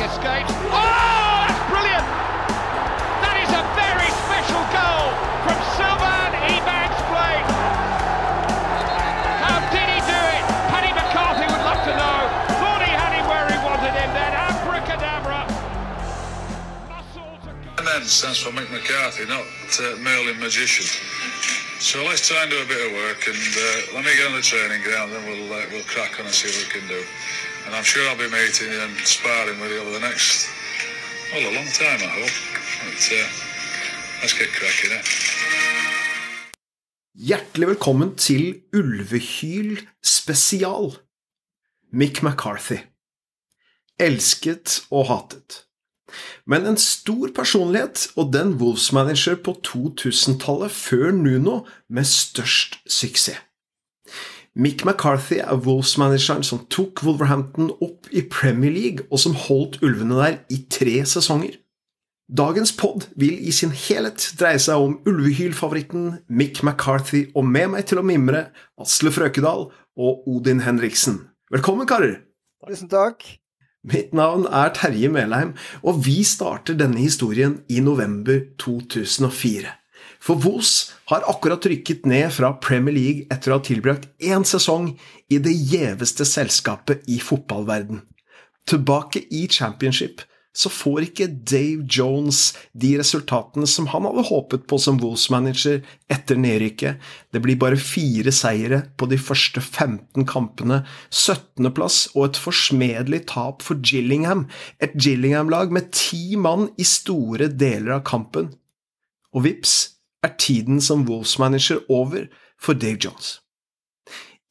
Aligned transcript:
escapes. 0.00 0.48
Oh, 0.72 1.44
that's 1.44 1.64
brilliant! 1.68 2.06
That 3.20 3.36
is 3.44 3.50
a 3.52 3.60
very 3.76 4.08
special 4.24 4.62
goal 4.72 5.12
from 5.44 5.58
Sylvan 5.76 6.32
Ebanks 6.48 7.00
Blake. 7.12 7.48
How 9.44 9.60
did 9.68 9.88
he 9.92 10.00
do 10.08 10.20
it? 10.36 10.42
Paddy 10.72 10.92
McCarthy 10.96 11.44
would 11.52 11.64
love 11.68 11.84
to 11.84 11.92
know. 11.92 12.18
Thought 12.64 12.80
he 12.80 12.92
had 12.96 13.12
him 13.12 13.28
where 13.28 13.44
he 13.52 13.60
wanted 13.60 13.92
him 13.92 14.10
then. 14.16 14.32
Abracadabra. 14.32 15.44
And 17.76 17.84
then 17.86 18.02
stands 18.08 18.40
for 18.40 18.56
Mick 18.56 18.72
McCarthy, 18.72 19.28
not 19.28 19.44
uh, 19.80 20.00
Merlin 20.00 20.40
Magician. 20.40 20.88
So 21.80 22.04
let's 22.04 22.28
try 22.28 22.42
and 22.42 22.50
do 22.50 22.60
a 22.60 22.66
bit 22.66 22.80
of 22.88 22.92
work, 22.92 23.24
and 23.28 23.36
uh, 23.36 23.96
let 23.96 24.04
me 24.04 24.12
get 24.16 24.28
on 24.28 24.36
the 24.36 24.44
training 24.44 24.82
ground, 24.82 25.12
then 25.12 25.24
we'll 25.28 25.52
uh, 25.52 25.64
we'll 25.72 25.84
crack 25.84 26.20
on 26.20 26.26
and 26.26 26.34
see 26.34 26.48
what 26.48 26.68
we 26.68 26.80
can 26.80 26.88
do. 26.88 27.04
And 27.70 27.78
I'm 27.78 27.84
sure 27.84 28.02
I'll 28.08 28.18
be 28.18 28.28
meeting 28.28 28.72
and 28.82 28.98
sparring 29.06 29.60
with 29.60 29.70
you 29.70 29.78
over 29.78 29.92
the 29.92 30.00
next, 30.00 30.48
well, 31.32 31.52
a 31.52 31.54
long 31.54 31.70
time, 31.82 32.00
I 32.02 32.10
hope. 32.18 32.36
But 32.82 33.02
uh, 33.14 33.28
let's 34.20 34.34
get 34.38 34.50
cracking, 34.58 34.90
eh? 34.98 35.02
Hjertelig 37.14 37.68
velkommen 37.68 38.16
til 38.16 38.62
Ulvehyl 38.74 39.86
spesial. 40.02 40.96
Mick 41.92 42.22
McCarthy. 42.22 42.78
Elsket 44.00 44.80
og 44.90 45.06
hatet. 45.06 45.64
Men 46.46 46.66
en 46.66 46.78
stor 46.78 47.30
personlighet 47.34 48.08
og 48.16 48.32
den 48.32 48.56
Wolves-manager 48.58 49.38
på 49.44 49.54
2000-tallet 49.68 50.74
før 50.74 51.10
Nuno 51.10 51.60
med 51.88 52.04
størst 52.04 52.80
suksess. 52.86 53.38
Mick 54.58 54.84
McCarthy 54.84 55.38
er 55.38 55.60
Wolves-manageren 55.64 56.42
som 56.42 56.64
tok 56.74 57.04
Wolverhampton 57.06 57.70
opp 57.78 58.08
i 58.10 58.24
Premier 58.26 58.72
League, 58.74 59.06
og 59.10 59.22
som 59.22 59.36
holdt 59.38 59.78
ulvene 59.86 60.18
der 60.18 60.38
i 60.50 60.64
tre 60.66 60.96
sesonger. 61.06 61.54
Dagens 62.30 62.72
pod 62.74 63.06
vil 63.18 63.38
i 63.46 63.54
sin 63.54 63.70
helhet 63.74 64.26
dreie 64.38 64.58
seg 64.62 64.82
om 64.82 64.96
ulvehyl-favoritten 65.06 66.20
Mick 66.28 66.64
McCarthy, 66.66 67.28
og 67.34 67.46
med 67.46 67.72
meg 67.76 67.86
til 67.90 68.02
å 68.02 68.06
mimre 68.06 68.48
Asle 68.78 69.14
Frøkedal 69.14 69.68
og 69.70 70.28
Odin 70.30 70.64
Henriksen. 70.66 71.28
Velkommen, 71.54 71.86
karer! 71.90 72.18
Tusen 72.66 72.90
takk. 72.90 73.22
Mitt 73.86 74.10
navn 74.12 74.44
er 74.50 74.74
Terje 74.76 75.08
Melheim, 75.08 75.54
og 75.86 76.02
vi 76.04 76.20
starter 76.26 76.74
denne 76.78 77.00
historien 77.00 77.60
i 77.70 77.78
november 77.80 78.42
2004. 78.60 79.79
For 80.20 80.36
Wolves 80.36 80.92
har 81.08 81.24
akkurat 81.32 81.64
rykket 81.66 82.04
ned 82.06 82.28
fra 82.36 82.52
Premier 82.60 82.94
League 82.94 83.26
etter 83.32 83.52
å 83.52 83.58
ha 83.58 83.64
tilbrakt 83.64 84.10
én 84.20 84.44
sesong 84.44 84.92
i 85.32 85.38
det 85.40 85.54
gjeveste 85.54 86.26
selskapet 86.28 87.06
i 87.08 87.16
fotballverden. 87.24 88.02
Tilbake 88.68 89.24
i 89.32 89.46
championship 89.48 90.20
så 90.52 90.70
får 90.72 91.04
ikke 91.06 91.28
Dave 91.46 91.86
Jones 91.86 92.50
de 92.74 92.90
resultatene 92.98 93.68
som 93.70 93.86
han 93.92 94.06
hadde 94.08 94.24
håpet 94.28 94.64
på 94.68 94.78
som 94.82 94.98
Wolves-manager 95.00 95.78
etter 96.10 96.40
nedrykket. 96.42 96.98
Det 97.30 97.42
blir 97.44 97.58
bare 97.60 97.78
fire 97.80 98.34
seire 98.34 98.82
på 98.98 99.06
de 99.10 99.18
første 99.20 99.62
15 99.62 100.26
kampene, 100.28 100.82
17.-plass 101.14 102.00
og 102.16 102.26
et 102.26 102.42
forsmedelig 102.42 103.22
tap 103.30 103.62
for 103.64 103.78
Gillingham, 103.78 104.48
et 104.82 104.98
Gillingham-lag 104.98 105.72
med 105.72 105.92
ti 105.94 106.34
mann 106.36 106.68
i 106.76 106.88
store 106.88 107.48
deler 107.54 108.00
av 108.00 108.04
kampen. 108.10 108.50
Og 109.30 109.46
vips 109.46 109.78
er 110.22 110.36
tiden 110.38 110.80
som 110.80 111.08
Wolves-manager 111.08 111.78
over 111.88 112.26
for 112.60 112.72
Dave 112.72 112.98
Jones. 113.04 113.40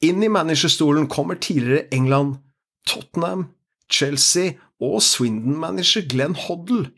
Inn 0.01 0.23
i 0.23 0.31
managerstolen 0.31 1.07
kommer 1.07 1.35
tidligere 1.35 1.93
England, 1.93 2.35
Tottenham, 2.87 3.45
Chelsea 3.91 4.51
og 4.81 5.01
Swindon-manager 5.03 6.01
Glenn 6.09 6.35
Hoddle. 6.35 6.91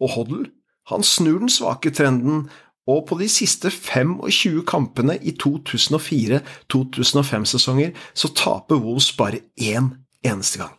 Og 0.00 0.10
Hoddle 0.10 0.50
han 0.88 1.02
snur 1.02 1.38
den 1.38 1.48
svake 1.52 1.90
trenden, 1.90 2.50
og 2.88 3.06
på 3.08 3.18
de 3.20 3.28
siste 3.28 3.70
25 3.70 4.64
kampene 4.68 5.18
i 5.20 5.36
2004-2005-sesonger 5.42 7.90
så 8.16 8.28
taper 8.32 8.76
Wolves 8.80 9.16
bare 9.16 9.38
én 9.60 9.88
eneste 10.24 10.58
gang. 10.62 10.74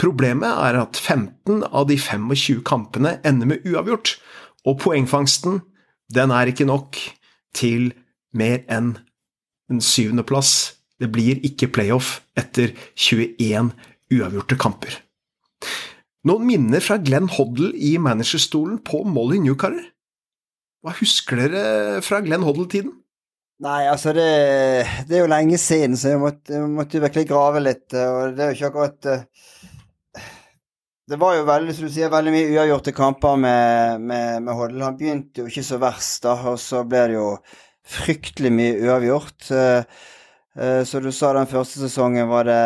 Problemet 0.00 0.48
er 0.48 0.80
at 0.80 0.96
15 0.96 1.64
av 1.68 1.88
de 1.88 1.98
25 2.00 2.62
kampene 2.64 3.20
ender 3.24 3.46
med 3.46 3.58
uavgjort, 3.68 4.20
og 4.64 4.78
poengfangsten 4.80 5.60
den 6.12 6.34
er 6.34 6.50
ikke 6.50 6.68
nok 6.68 6.98
til 7.56 7.92
mer 8.34 8.64
enn 8.72 8.94
en 9.70 9.80
syvendeplass. 9.80 10.74
Det 11.00 11.10
blir 11.12 11.40
ikke 11.46 11.70
playoff 11.74 12.20
etter 12.38 12.74
21 12.96 13.72
uavgjorte 14.14 14.58
kamper. 14.60 14.98
Noen 16.24 16.46
minner 16.48 16.80
fra 16.80 16.96
Glenn 17.02 17.28
Hoddle 17.32 17.72
i 17.76 17.96
managerstolen 18.00 18.78
på 18.84 19.02
Molly 19.04 19.40
Newcarrer? 19.44 19.90
Hva 20.84 20.92
husker 20.98 21.40
dere 21.40 22.02
fra 22.04 22.20
Glenn 22.24 22.44
Hoddle-tiden? 22.44 22.92
Nei, 23.64 23.84
altså 23.88 24.12
det, 24.16 24.24
det, 25.08 25.16
er 25.16 25.22
jo 25.22 25.30
lenge 25.30 25.58
siden, 25.60 25.94
så 25.96 26.14
jeg 26.14 26.20
måtte, 26.20 26.52
jeg 26.52 26.68
måtte 26.68 27.00
virkelig 27.00 27.28
grave 27.30 27.62
litt. 27.62 27.86
Og 27.94 28.34
det 28.34 28.44
er 28.44 28.50
jo 28.50 28.56
ikke 28.58 28.70
akkurat 28.72 29.08
eh, 29.12 29.22
Det 31.04 31.18
var 31.20 31.34
jo 31.36 31.44
veldig, 31.44 31.74
som 31.76 31.84
du 31.84 31.92
sier, 31.92 32.08
veldig 32.12 32.32
mye 32.32 32.52
uavgjorte 32.54 32.94
kamper 32.96 33.36
med, 33.36 34.00
med, 34.00 34.40
med 34.46 34.56
Hoddle. 34.56 34.86
Han 34.86 34.96
begynte 34.96 35.42
jo 35.42 35.50
ikke 35.50 35.66
så 35.66 35.76
verst, 35.82 36.22
da, 36.24 36.38
og 36.48 36.56
så 36.62 36.80
ble 36.88 37.02
det 37.10 37.18
jo 37.18 37.28
fryktelig 37.84 38.52
mye 38.54 38.78
uavgjort. 38.86 39.50
Eh, 39.52 40.02
eh, 40.56 40.80
Så 40.88 41.02
du 41.04 41.10
sa 41.12 41.34
den 41.36 41.50
første 41.50 41.84
sesongen 41.84 42.30
var 42.30 42.48
det 42.48 42.64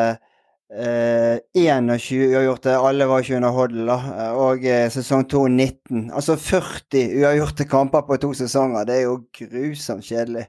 Eh, 0.69 1.39
21 1.55 2.27
uavgjorte, 2.29 2.75
alle 2.77 3.07
var 3.09 3.23
ikke 3.23 3.39
under 3.39 3.55
Hoddle, 3.57 3.87
da. 3.89 4.27
Og 4.37 4.65
eh, 4.69 4.91
sesong 4.93 5.25
2 5.25 5.47
19. 5.49 6.11
Altså 6.13 6.37
40 6.37 7.23
uavgjorte 7.23 7.65
kamper 7.65 8.05
på 8.05 8.19
to 8.21 8.35
sesonger. 8.37 8.85
Det 8.85 8.99
er 8.99 9.07
jo 9.07 9.15
grusomt 9.39 10.05
kjedelig. 10.05 10.45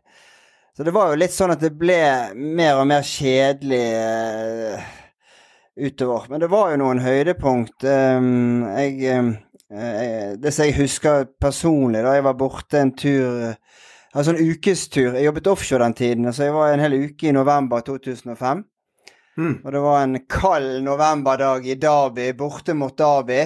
Så 0.75 0.83
det 0.83 0.91
var 0.95 1.11
jo 1.11 1.21
litt 1.21 1.35
sånn 1.35 1.53
at 1.55 1.63
det 1.63 1.71
ble 1.79 2.01
mer 2.35 2.81
og 2.81 2.89
mer 2.91 3.07
kjedelig 3.07 3.79
eh, 3.95 4.91
utover. 5.79 6.27
Men 6.29 6.43
det 6.43 6.49
var 6.51 6.71
jo 6.71 6.81
noen 6.81 7.01
høydepunkt. 7.03 7.83
Um, 7.83 8.65
jeg, 8.75 9.15
eh, 9.71 10.33
det 10.39 10.53
som 10.53 10.67
jeg 10.67 10.77
husker 10.79 11.29
personlig, 11.41 12.03
da 12.05 12.17
jeg 12.17 12.27
var 12.27 12.39
borte 12.39 12.81
en 12.83 12.95
tur 12.97 13.55
Altså 14.09 14.33
en 14.33 14.41
ukestur. 14.41 15.13
Jeg 15.13 15.27
jobbet 15.27 15.47
offshore 15.51 15.83
den 15.83 15.93
tiden, 15.93 16.33
så 16.33 16.47
jeg 16.47 16.53
var 16.55 16.71
en 16.73 16.81
hel 16.81 16.95
uke 16.97 17.27
i 17.29 17.31
november 17.35 17.83
2005. 17.85 18.63
Mm. 19.37 19.59
Og 19.63 19.71
det 19.71 19.81
var 19.83 20.01
en 20.01 20.17
kald 20.25 20.81
novemberdag 20.83 21.67
i 21.69 21.75
Derby, 21.77 22.31
borte 22.37 22.73
mot 22.73 22.97
Derby. 22.97 23.43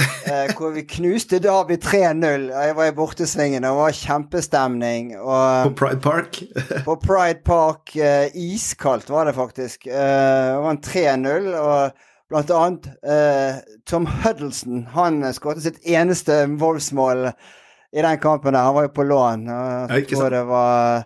Eh, 0.00 0.52
hvor 0.56 0.72
vi 0.74 0.84
knuste 0.88 1.38
Derby 1.42 1.76
3-0. 1.80 2.48
Jeg 2.52 2.76
var 2.76 2.88
i 2.88 2.94
bortesvingen, 2.96 3.62
det 3.62 3.70
var 3.76 3.96
kjempestemning. 3.98 5.14
Og, 5.20 5.70
På 5.70 5.74
Pride 5.84 6.00
Park? 6.04 6.42
på 6.88 6.96
Pride 7.02 7.42
Park 7.44 7.96
eh, 7.96 8.34
Iskaldt 8.34 9.10
var 9.10 9.28
det 9.28 9.36
faktisk. 9.36 9.86
Eh, 9.86 9.94
det 9.94 10.60
var 10.64 10.70
en 10.70 10.82
3-0, 10.88 11.50
og 11.60 12.06
blant 12.32 12.54
annet 12.58 12.92
eh, 13.02 13.62
Tom 13.86 14.06
Huddleston. 14.06 14.86
Han 14.96 15.22
skåret 15.34 15.64
sitt 15.64 15.82
eneste 15.84 16.44
Wolves-mål 16.60 17.28
i 17.94 18.02
den 18.02 18.22
kampen 18.22 18.54
der. 18.54 18.66
Han 18.66 18.78
var 18.78 18.88
jo 18.88 18.94
på 18.96 19.08
lån. 19.08 19.50
Jeg 19.90 20.08
tror 20.10 20.32
det 20.34 20.46
var 20.48 21.04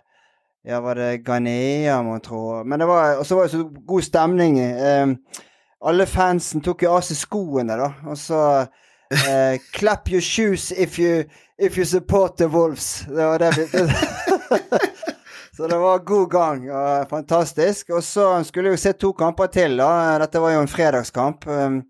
ja, 0.67 0.79
var 0.79 0.95
det 0.95 1.21
Ghanea, 1.25 2.01
må 2.03 2.17
jeg 2.17 2.25
tro. 2.27 2.41
Men 2.67 2.81
det 2.81 2.87
var, 2.89 3.19
og 3.19 3.25
så 3.25 3.37
var 3.37 3.47
det 3.47 3.53
så 3.53 3.63
god 3.87 4.05
stemning. 4.05 4.59
Eh, 4.59 5.13
alle 5.85 6.05
fansen 6.05 6.61
tok 6.61 6.83
jo 6.83 6.95
av 6.97 7.03
seg 7.07 7.17
skoene, 7.17 7.77
da. 7.79 7.91
Og 8.09 8.17
så 8.19 8.39
uh, 8.65 9.55
Clap 9.77 10.09
your 10.11 10.21
shoes 10.21 10.71
if 10.71 10.99
you, 10.99 11.23
if 11.57 11.77
you 11.77 11.85
support 11.85 12.37
the 12.37 12.47
Wolves. 12.47 13.05
Det 13.07 13.25
var 13.25 13.39
det 13.39 13.53
vi 13.57 13.65
Så 15.59 15.67
det 15.67 15.77
var 15.77 15.97
god 16.07 16.29
gang. 16.31 16.69
Og 16.71 17.09
fantastisk. 17.09 17.89
Og 17.89 18.03
så 18.03 18.43
skulle 18.47 18.71
vi 18.71 18.77
se 18.79 18.93
to 18.95 19.11
kamper 19.13 19.47
til, 19.51 19.77
da. 19.77 20.17
Dette 20.21 20.39
var 20.39 20.53
jo 20.55 20.61
en 20.65 20.71
fredagskamp. 20.71 21.47
Um, 21.47 21.81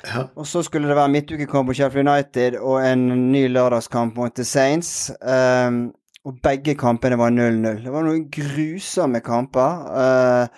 Ja. 0.00 0.22
og 0.34 0.46
så 0.48 0.62
skulle 0.64 0.88
det 0.88 0.94
være 0.96 1.10
midtukekamp 1.12 1.66
mot 1.68 1.76
Sheffield 1.76 2.08
United 2.08 2.54
og 2.56 2.78
en 2.88 3.02
ny 3.32 3.42
lørdagskamp 3.52 4.14
mot 4.16 4.32
The 4.32 4.44
Saints. 4.48 5.10
Um, 5.20 5.90
og 6.24 6.38
begge 6.42 6.72
kampene 6.74 7.18
var 7.20 7.28
0-0. 7.28 7.84
Det 7.84 7.92
var 7.92 8.06
noen 8.06 8.22
grusomme 8.32 9.20
kamper. 9.20 9.84
Uh, 9.92 10.48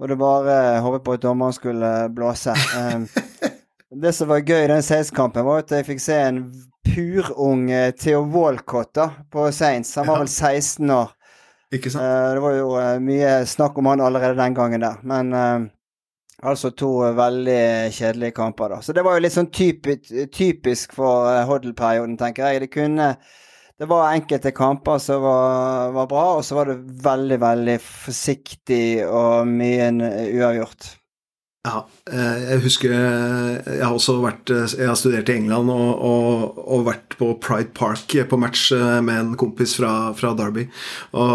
og 0.00 0.08
det 0.10 0.16
bare 0.18 0.80
håpet 0.82 1.04
på 1.06 1.16
at 1.16 1.22
dommeren 1.22 1.54
skulle 1.54 1.90
blåse. 2.14 2.54
Det 3.94 4.10
som 4.12 4.28
var 4.28 4.42
gøy 4.42 4.64
i 4.64 4.70
den 4.70 4.82
Saints-kampen, 4.82 5.44
var 5.46 5.62
at 5.62 5.70
jeg 5.70 5.86
fikk 5.86 6.00
se 6.02 6.16
en 6.18 6.40
purung 6.84 7.68
eh, 7.70 7.92
Theo 7.94 8.24
Walcott 8.26 8.90
da, 8.96 9.04
på 9.30 9.46
Saints. 9.54 9.94
Han 10.00 10.08
var 10.08 10.24
vel 10.24 10.30
16 10.30 10.90
år. 10.90 11.12
Ikke 11.74 11.92
sant? 11.92 12.02
Eh, 12.02 12.32
det 12.34 12.42
var 12.42 12.56
jo 12.58 12.72
eh, 12.80 12.98
mye 13.02 13.36
snakk 13.46 13.78
om 13.78 13.92
han 13.92 14.02
allerede 14.02 14.38
den 14.40 14.56
gangen 14.56 14.82
der. 14.82 14.98
Men 15.06 15.32
eh, 15.32 15.68
altså 16.42 16.72
to 16.74 16.90
eh, 17.06 17.14
veldig 17.14 17.62
kjedelige 17.94 18.34
kamper, 18.36 18.74
da. 18.74 18.80
Så 18.82 18.96
det 18.96 19.06
var 19.06 19.14
jo 19.14 19.24
litt 19.24 19.36
sånn 19.36 19.52
typisk, 19.54 20.10
typisk 20.34 20.98
for 20.98 21.30
Hoddle-perioden, 21.46 22.18
tenker 22.18 22.50
jeg. 22.50 22.66
Det 22.66 22.72
kunne 22.74 23.12
Det 23.78 23.88
var 23.90 24.12
enkelte 24.12 24.52
kamper 24.54 25.00
som 25.02 25.22
var, 25.22 25.90
var 25.96 26.06
bra, 26.06 26.24
og 26.36 26.44
så 26.46 26.54
var 26.60 26.70
det 26.70 26.76
veldig, 27.02 27.38
veldig 27.42 27.74
forsiktig 27.82 28.84
og 29.08 29.48
mye 29.50 29.88
uavgjort. 30.30 30.92
Ja, 31.64 31.78
eh, 32.12 32.40
jeg 32.44 32.60
husker 32.66 32.92
eh, 32.92 33.68
Jeg 33.78 33.84
har 33.86 33.94
også 33.96 34.18
vært 34.20 34.50
eh, 34.52 34.66
Jeg 34.76 34.90
har 34.90 34.98
studert 35.00 35.30
i 35.32 35.36
England 35.38 35.70
og, 35.72 36.02
og, 36.04 36.58
og 36.60 36.82
vært 36.90 37.16
på 37.16 37.30
Pride 37.40 37.72
Park 37.72 38.12
på 38.28 38.38
match 38.40 38.66
med 38.74 39.14
en 39.14 39.30
kompis 39.38 39.72
fra, 39.78 40.10
fra 40.18 40.32
Derby. 40.36 40.64
Og, 41.16 41.34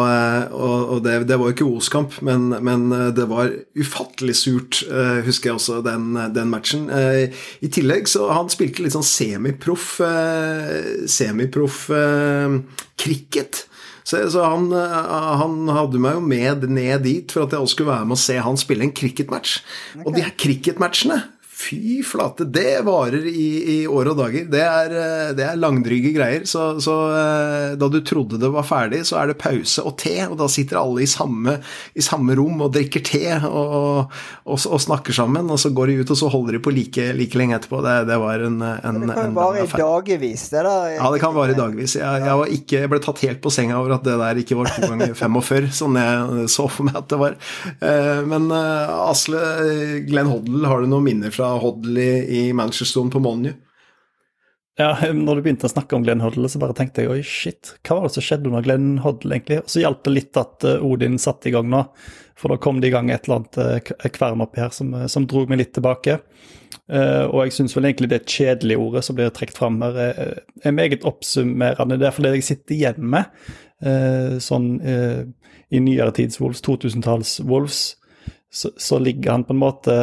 og 0.59 0.99
det, 1.05 1.15
det, 1.29 1.37
var 1.39 1.49
jo 1.49 1.55
ikke 1.55 1.67
Os-kamp, 1.79 2.17
men, 2.25 2.49
men, 2.65 2.89
det 3.15 3.25
var 3.31 3.53
ufattelig 3.79 4.35
surt, 4.41 4.81
husker 5.25 5.49
jeg 5.49 5.55
også, 5.55 5.79
den, 5.85 6.17
den, 6.35 6.51
matchen. 6.51 6.89
I 6.91 7.71
tillegg 7.71 8.11
så 8.11 8.27
han 8.35 8.51
spilte 8.51 8.83
litt 8.83 8.97
sånn 8.97 9.07
semiproff 9.07 10.01
Semiproff 11.07 11.87
cricket. 12.99 13.68
Så, 14.03 14.21
så 14.33 14.45
han, 14.45 14.69
eh, 14.75 14.99
han, 15.41 15.57
hadde 15.75 16.01
meg 16.01 16.17
jo 16.17 16.23
med 16.25 16.67
ned 16.69 17.03
dit 17.05 17.33
for 17.33 17.45
at 17.45 17.55
jeg 17.55 17.63
også 17.63 17.77
skulle 17.77 17.91
være 17.91 18.07
med 18.09 18.17
og 18.17 18.23
se 18.23 18.37
han 18.41 18.59
spille 18.59 18.87
en 18.87 18.95
cricketmatch. 18.95 19.59
Okay. 19.95 20.05
Og 20.05 20.15
de 20.15 20.23
her 20.25 20.35
cricketmatchene 20.39 21.21
Fy 21.59 21.99
flate, 22.07 22.45
det 22.47 22.85
varer 22.87 23.25
i, 23.27 23.47
i, 23.73 23.87
år 23.87 24.13
og 24.13 24.19
dager. 24.21 24.45
Det 24.47 24.61
er, 24.63 24.93
eh, 24.95 25.31
det 25.35 25.43
er 25.43 25.57
langdryge 25.59 26.13
greier. 26.15 26.45
Så, 26.47 26.77
så, 26.79 26.93
eh, 27.11 27.73
da 27.75 27.89
du 27.91 27.97
trodde 27.99 28.37
det 28.39 28.47
var 28.53 28.63
ferdig, 28.63 29.01
så 29.09 29.17
er 29.19 29.33
det 29.33 29.41
pause 29.41 29.83
og 29.83 29.97
te, 29.99 30.13
og 30.23 30.37
da 30.39 30.47
sitter 30.47 30.79
alle 30.79 31.03
i 31.03 31.09
samme, 31.09 31.57
i 31.99 32.05
samme 32.05 32.37
rom 32.39 32.63
og 32.63 32.71
drikker 32.77 33.03
te 33.03 33.25
og, 33.49 33.73
og, 33.75 34.55
og, 34.55 34.79
snakker 34.85 35.17
sammen, 35.17 35.49
og 35.51 35.59
så 35.59 35.73
går 35.75 35.91
de 35.91 35.97
ut, 35.99 36.13
og 36.15 36.21
så 36.21 36.29
holder 36.31 36.55
de 36.55 36.61
på 36.63 36.73
like, 36.77 37.09
like 37.19 37.41
lenge 37.41 37.59
etterpå. 37.59 37.83
Det, 37.83 37.97
det 38.07 38.21
var 38.23 38.45
en, 38.47 38.55
en 38.63 39.03
Det 39.03 39.19
kan 39.19 39.35
vare 39.35 39.65
i 39.65 39.67
dagevis, 39.83 40.47
det 40.55 40.63
da? 40.69 40.77
Ja, 40.95 41.11
det 41.11 41.21
kan 41.25 41.35
vare 41.35 41.57
i 41.57 41.59
dagevis. 41.59 41.97
Jeg, 41.99 42.23
jeg, 42.23 42.61
ikke, 42.61 42.85
jeg, 42.85 42.93
ble 42.95 43.01
tatt 43.03 43.25
helt 43.27 43.43
på 43.43 43.51
senga 43.51 43.81
over 43.81 43.97
at 43.97 44.07
det 44.07 44.15
der 44.23 44.41
ikke 44.45 44.61
var 44.61 44.71
to 44.77 44.93
ganger 44.93 45.11
45, 45.25 45.69
sånn 45.81 45.99
jeg 45.99 46.47
så 46.55 46.69
for 46.71 46.87
meg 46.87 47.03
at 47.03 47.11
det 47.11 47.19
var. 47.19 47.37
Eh, 47.83 48.23
men 48.31 48.47
Asle 48.55 49.43
Glenn 50.07 50.31
Hoddle, 50.31 50.63
har 50.71 50.87
du 50.87 50.87
noen 50.95 51.09
minner 51.11 51.35
fra 51.35 51.48
Hodley 51.63 52.23
i 52.39 52.43
Manchester 52.53 53.09
på 53.11 53.21
Molyneux. 53.23 53.57
Ja, 54.79 54.93
når 55.11 55.35
du 55.35 55.43
begynte 55.43 55.67
å 55.67 55.71
snakke 55.73 55.97
om 55.97 56.05
Glenn 56.05 56.21
Hoddle, 56.23 56.47
så 56.47 56.59
bare 56.61 56.75
tenkte 56.77 57.03
jeg 57.03 57.11
oi, 57.11 57.19
shit, 57.25 57.73
hva 57.83 57.97
var 57.97 58.07
det 58.07 58.15
som 58.15 58.23
skjedde 58.23 58.47
under 58.47 58.63
Glenn 58.63 58.93
Hoddle, 59.03 59.35
egentlig? 59.35 59.57
Og 59.65 59.73
så 59.73 59.81
hjalp 59.81 60.05
det 60.05 60.13
litt 60.13 60.39
at 60.39 60.63
uh, 60.63 60.85
Odin 60.87 61.19
satte 61.19 61.49
i 61.49 61.51
gang 61.51 61.67
nå, 61.67 61.81
for 62.39 62.53
da 62.53 62.59
kom 62.63 62.79
det 62.79 62.87
i 62.87 62.93
gang 62.93 63.11
et 63.11 63.27
eller 63.27 63.41
annet 63.41 63.59
uh, 63.59 64.07
kvern 64.15 64.45
oppi 64.45 64.63
her 64.63 64.71
som, 64.71 64.93
uh, 64.95 65.03
som 65.11 65.27
dro 65.27 65.43
meg 65.51 65.59
litt 65.59 65.73
tilbake. 65.75 66.21
Uh, 66.87 67.25
og 67.25 67.41
jeg 67.41 67.57
syns 67.57 67.75
vel 67.75 67.89
egentlig 67.89 68.11
det 68.13 68.21
kjedelige 68.23 68.79
ordet 68.85 69.03
som 69.03 69.19
blir 69.19 69.33
trukket 69.35 69.59
fram 69.59 69.83
her, 69.83 69.99
er, 70.05 70.39
er, 70.63 70.77
meget 70.77 71.03
oppsummerende. 71.11 71.99
Det 71.99 72.07
er 72.07 72.15
fordi 72.15 72.33
jeg 72.37 72.47
sitter 72.47 72.77
igjen 72.77 73.11
med, 73.17 73.35
sånn 74.43 74.73
i 74.75 75.79
nyere 75.79 76.11
tids 76.11 76.39
Wolves, 76.41 76.59
2000-talls 76.65 77.37
Wolves, 77.47 77.98
så, 78.51 78.69
så, 78.77 78.99
ligger 78.99 79.31
han 79.31 79.43
på 79.43 79.53
en 79.53 79.61
måte 79.61 79.95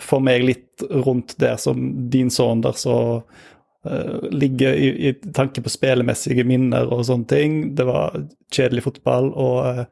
for 0.00 0.24
meg 0.24 0.44
litt 0.46 0.84
rundt 0.90 1.36
der 1.40 1.58
som 1.60 1.90
din 2.10 2.30
sønn 2.32 2.64
der 2.64 2.76
så 2.78 2.96
uh, 3.20 4.30
ligger 4.32 4.72
i, 4.72 4.88
i, 5.08 5.12
tanke 5.36 5.62
på 5.62 5.72
spillemessige 5.72 6.46
minner 6.48 6.88
og 6.88 7.04
sånne 7.08 7.28
ting. 7.28 7.60
Det 7.76 7.86
var 7.88 8.16
kjedelig 8.52 8.86
fotball, 8.88 9.30
og 9.36 9.60
uh, 9.60 9.84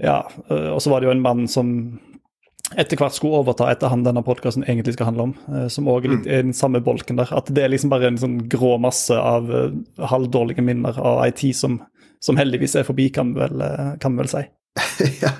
ja, 0.00 0.22
uh, 0.48 0.72
og 0.72 0.80
så 0.80 0.94
var 0.94 1.02
det 1.02 1.10
jo 1.10 1.14
en 1.18 1.24
mann 1.26 1.46
som 1.50 1.76
etter 2.80 2.96
hvert 2.98 3.14
skulle 3.14 3.36
overta 3.42 3.68
etter 3.68 3.92
han 3.92 4.02
denne 4.02 4.24
podkasten 4.24 4.64
egentlig 4.64 4.96
skal 4.96 5.10
handle 5.10 5.26
om, 5.28 5.34
som 5.70 5.86
òg 5.92 6.06
er 6.06 6.12
litt 6.14 6.24
i 6.26 6.38
den 6.46 6.54
samme 6.56 6.80
bolken 6.82 7.20
der. 7.20 7.28
At 7.36 7.52
det 7.52 7.60
er 7.60 7.70
liksom 7.70 7.92
bare 7.92 8.08
en 8.08 8.18
sånn 8.18 8.38
grå 8.50 8.78
masse 8.82 9.14
av 9.14 9.52
halvdårlige 10.00 10.64
minner 10.64 10.96
av 10.96 11.20
ei 11.26 11.28
tid 11.36 11.54
som, 11.54 11.76
som 12.24 12.40
heldigvis 12.40 12.74
er 12.80 12.88
forbi, 12.88 13.10
kan 13.14 13.36
vi 13.36 13.44
vel, 13.44 13.62
kan 14.02 14.16
vi 14.16 14.24
vel 14.24 14.32
si. 14.32 14.42
ja. 15.22 15.30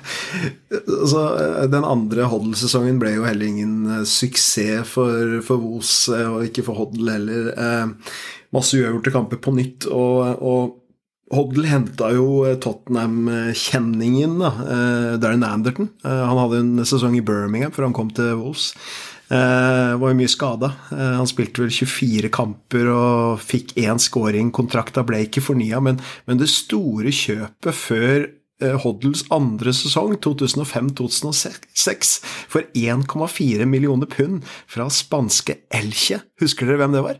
altså, 0.71 1.21
den 1.67 1.83
andre 1.83 2.29
Hoddle-sesongen 2.31 3.01
ble 3.01 3.17
jo 3.17 3.25
heller 3.27 3.49
ingen 3.49 3.83
uh, 3.89 4.03
suksess 4.07 4.87
for, 4.87 5.41
for 5.45 5.59
Vos, 5.59 6.05
uh, 6.11 6.37
og 6.37 6.47
ikke 6.47 6.63
for 6.67 6.79
Hoddle 6.79 7.17
heller. 7.17 7.51
Eh, 7.51 8.15
masse 8.55 8.79
uavgjorte 8.79 9.11
kamper 9.11 9.41
på 9.43 9.51
nytt, 9.57 9.89
og, 9.91 10.39
og 10.39 11.35
Hoddle 11.35 11.67
henta 11.67 12.13
jo 12.15 12.45
Tottenham-kjenningen, 12.63 14.37
eh, 14.45 15.17
Darren 15.19 15.43
Anderton. 15.43 15.89
han 16.05 16.39
hadde 16.39 16.61
en 16.61 16.85
sesong 16.87 17.17
i 17.17 17.23
Birmingham 17.25 17.73
før 17.75 17.89
han 17.89 17.97
kom 17.97 18.13
til 18.15 18.37
Wolves. 18.39 18.69
Eh, 19.33 19.95
var 19.97 20.11
jo 20.11 20.17
mye 20.19 20.29
skada. 20.29 20.69
Eh, 20.93 21.15
han 21.17 21.27
spilte 21.27 21.63
vel 21.63 21.73
24 21.73 22.29
kamper 22.29 22.91
og 22.93 23.41
fikk 23.41 23.73
én 23.81 23.99
scoring. 24.01 24.53
Kontrakta 24.53 25.01
ble 25.07 25.23
ikke 25.25 25.43
fornya, 25.43 25.81
men, 25.81 25.97
men, 26.29 26.39
det 26.39 26.51
store 26.53 27.09
kjøpet 27.09 27.73
før 27.73 28.27
Eh, 28.29 28.44
Hoddles 28.61 29.25
andre 29.35 29.73
sesong, 29.75 30.15
2005-2006, 30.23 32.15
for 32.47 32.63
1,4 32.71 33.65
millioner 33.67 34.07
pund 34.07 34.45
fra 34.67 34.87
spanske 34.89 35.57
Elche. 35.75 36.21
Husker 36.39 36.69
dere 36.69 36.83
hvem 36.85 36.95
det 36.95 37.03
var? 37.03 37.19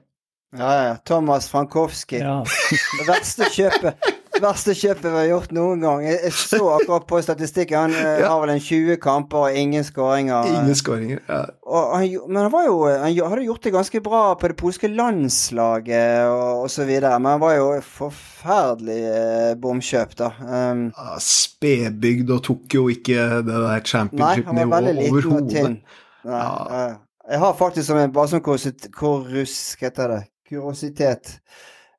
Ja, 0.55 0.71
ja. 0.87 0.95
Thomas 1.03 1.49
Frankowski. 1.51 2.21
Ja. 2.23 2.39
det 2.99 3.07
verste 3.09 3.49
kjøpet 3.51 4.14
verste 4.43 4.73
kjøpet 4.77 5.05
vi 5.05 5.17
har 5.17 5.27
gjort 5.29 5.53
noen 5.55 5.83
gang. 5.83 6.03
Jeg, 6.05 6.31
så 6.35 6.59
akkurat 6.75 7.05
på 7.09 7.19
statistikken. 7.23 7.77
Han 7.85 7.95
eh, 7.95 8.21
ja. 8.21 8.31
har 8.31 8.41
vel 8.43 8.53
en 8.55 8.61
20 8.63 8.99
kamper 9.03 9.47
og 9.47 9.59
ingen 9.59 9.85
skåringer. 9.85 10.49
Ingen 10.49 10.77
skåringer, 10.79 11.21
ja. 11.29 11.41
Han, 11.65 12.05
men 12.29 12.39
han 12.43 12.51
var 12.53 12.67
jo 12.67 12.75
Han 12.85 13.15
hadde 13.31 13.45
gjort 13.47 13.63
det 13.65 13.73
ganske 13.73 14.01
bra 14.05 14.23
på 14.39 14.51
det 14.51 14.57
polske 14.59 14.89
landslaget 14.91 16.29
og, 16.29 16.65
og 16.65 16.69
så 16.71 16.85
videre, 16.87 17.19
men 17.19 17.35
han 17.35 17.43
var 17.43 17.55
jo 17.57 17.69
forferdelig 17.85 18.99
eh, 19.11 19.53
bomkjøp, 19.61 20.17
da. 20.19 20.31
Um, 20.41 20.85
ja, 20.91 21.17
Spedbygd 21.21 22.33
og 22.35 22.43
tok 22.45 22.77
jo 22.79 22.87
ikke 22.93 23.41
det 23.45 23.63
der 23.65 23.85
championship-nivået 23.85 25.01
overhodet. 25.09 25.77
Ja. 26.25 26.95
Jeg 27.25 27.41
har 27.41 27.55
faktisk 27.57 27.87
som 27.87 27.97
en, 27.97 28.11
bare 28.13 28.29
som 28.29 28.41
heter 29.81 30.11
det, 30.11 30.21
kuriositet 30.49 31.39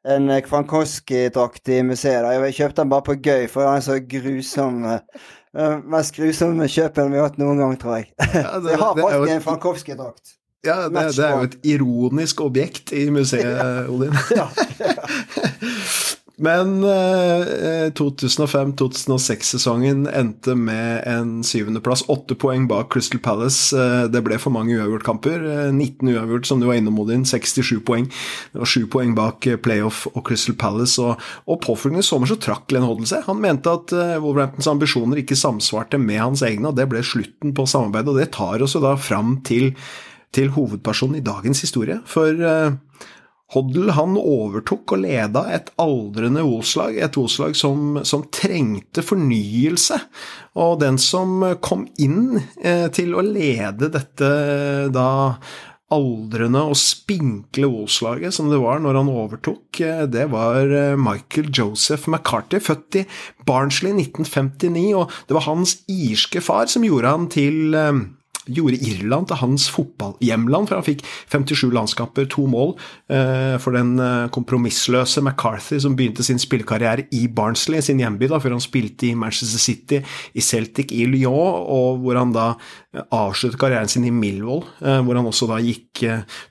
en 0.07 0.31
Kvankowski-drakt 0.47 1.69
i 1.75 1.83
museet. 1.87 2.27
Jeg 2.33 2.57
kjøpte 2.61 2.83
den 2.83 2.93
bare 2.93 3.07
på 3.07 3.19
gøy, 3.19 3.47
for 3.51 3.67
den 3.67 3.81
er 3.81 3.85
så 3.85 3.99
grusom. 4.15 4.83
Uh, 5.57 5.79
mest 5.89 6.17
grusomme 6.17 6.69
kjøpet 6.71 7.13
vi 7.13 7.19
har 7.19 7.31
hatt 7.31 7.39
noen 7.41 7.63
gang, 7.63 7.79
tror 7.81 8.01
jeg. 8.01 8.11
Ja, 8.21 8.59
det, 8.63 8.71
jeg 8.75 8.83
har 8.83 8.99
faktisk 9.01 9.37
en 9.37 9.47
Frankowski-drakt. 9.47 10.37
Ja, 10.67 10.89
det, 10.89 11.03
det, 11.15 11.25
er 11.25 11.37
jo 11.37 11.47
et 11.47 11.59
ironisk 11.65 12.41
objekt 12.43 12.93
i 12.93 13.07
museet, 13.11 13.89
Odin. 13.93 14.15
ja. 14.35 14.49
Men 16.37 16.85
eh, 16.85 17.89
2005-2006-sesongen 17.97 20.05
endte 20.07 20.55
med 20.55 21.03
en 21.09 21.45
syvendeplass. 21.45 22.05
Åtte 22.13 22.35
poeng 22.37 22.69
bak 22.69 22.93
Crystal 22.93 23.21
Palace. 23.25 23.73
Eh, 23.73 24.05
det 24.13 24.21
ble 24.25 24.37
for 24.41 24.51
mange 24.53 24.77
uavgjortkamper. 24.77 25.41
Eh, 25.41 25.73
19 25.73 26.09
uavgjort, 26.13 26.47
som 26.49 26.61
du 26.61 26.67
var 26.69 26.77
innom, 26.77 26.99
Odin. 27.01 27.25
67 27.25 27.81
poeng. 27.89 28.05
Det 28.53 28.61
var 28.61 28.69
sju 28.69 28.85
poeng 28.93 29.17
bak 29.17 29.47
eh, 29.49 29.57
playoff 29.57 30.05
og 30.13 30.29
Crystal 30.29 30.57
Palace. 30.61 31.01
Og, 31.01 31.17
og 31.49 31.57
påfølgende 31.65 32.05
sommer 32.05 32.29
så 32.29 32.37
trakk 32.37 32.69
Glenn 32.69 32.85
Hoddle 32.85 33.09
seg. 33.09 33.25
Han 33.31 33.41
mente 33.41 33.73
at 33.73 33.97
eh, 33.97 34.21
Wolverhamptons 34.21 34.69
ambisjoner 34.75 35.17
ikke 35.25 35.41
samsvarte 35.41 35.97
med 36.03 36.21
hans 36.21 36.45
egne, 36.45 36.69
og 36.69 36.77
det 36.77 36.85
ble 36.93 37.01
slutten 37.01 37.57
på 37.57 37.65
samarbeidet. 37.65 38.13
Og 38.13 38.21
det 38.21 38.29
tar 38.37 38.61
oss 38.67 38.77
jo 38.77 38.85
da 38.85 38.93
fram 39.01 39.41
til, 39.49 39.73
til 40.37 40.53
hovedpersonen 40.53 41.17
i 41.17 41.25
dagens 41.25 41.65
historie. 41.65 41.97
For 42.13 42.29
eh, 42.29 42.77
Hoddle 43.55 43.95
han 43.95 44.17
overtok 44.19 44.97
og 44.97 45.05
leda 45.05 45.45
et 45.55 45.71
aldrende 45.79 46.43
Os-lag, 46.43 46.97
et 46.99 47.19
Os-lag 47.21 47.55
som, 47.55 48.01
som, 48.03 48.25
trengte 48.35 49.05
fornyelse. 49.07 50.01
Og 50.59 50.81
den 50.83 50.99
som 50.99 51.45
kom 51.63 51.87
inn 52.03 52.41
eh, 52.59 52.89
til 52.91 53.15
å 53.15 53.23
lede 53.23 53.93
dette 53.95 54.33
da 54.91 55.09
aldrende 55.95 56.65
og 56.67 56.75
spinkle 56.79 57.69
Os-laget 57.85 58.35
som 58.35 58.51
det 58.51 58.59
var 58.63 58.81
når 58.83 58.99
han 58.99 59.11
overtok, 59.13 59.81
eh, 59.81 60.03
det 60.11 60.27
var 60.33 60.67
eh, 60.67 60.99
Michael 60.99 61.53
Joseph 61.55 62.09
McCarthy, 62.11 62.59
født 62.59 63.03
i 63.03 63.05
Barnsley 63.47 63.95
1959, 63.95 64.89
og 64.99 65.13
det 65.29 65.39
var 65.39 65.47
hans 65.47 65.79
irske 65.87 66.43
far 66.43 66.67
som 66.73 66.87
gjorde 66.87 67.15
han 67.15 67.29
til 67.31 67.79
eh, 67.79 68.03
gjorde 68.47 68.79
Irland 68.87 69.29
til 69.29 69.41
hans 69.41 69.67
fotballhjemland, 69.73 70.69
for 70.69 70.79
han 70.79 70.87
fikk 70.87 71.03
57 71.33 71.73
landskamper, 71.75 72.29
to 72.31 72.47
mål, 72.51 72.75
eh, 73.13 73.57
for 73.63 73.77
den 73.77 73.97
eh, 74.03 74.29
kompromissløse 74.35 75.23
McCarthy 75.23 75.81
som 75.83 75.97
begynte 75.99 76.25
sin 76.27 76.41
spillekarriere 76.43 77.07
i 77.17 77.27
Barnsley, 77.27 77.83
sin 77.85 78.01
hjemby, 78.03 78.29
da, 78.31 78.41
før 78.43 78.57
han 78.57 78.65
spilte 78.65 79.11
i 79.11 79.17
Manchester 79.19 79.63
City, 79.63 80.03
i 80.35 80.45
Celtic 80.45 80.95
i 80.95 81.05
Lyon, 81.11 81.67
og 81.67 82.03
hvor 82.05 82.21
han 82.21 82.35
da 82.37 82.53
eh, 82.95 83.03
avsluttet 83.15 83.61
karrieren 83.61 83.91
sin 83.91 84.07
i 84.07 84.15
Millwall, 84.15 84.65
hvor 84.81 85.19
han 85.19 85.27
også 85.29 85.49
da 85.51 85.59
gikk 85.63 86.03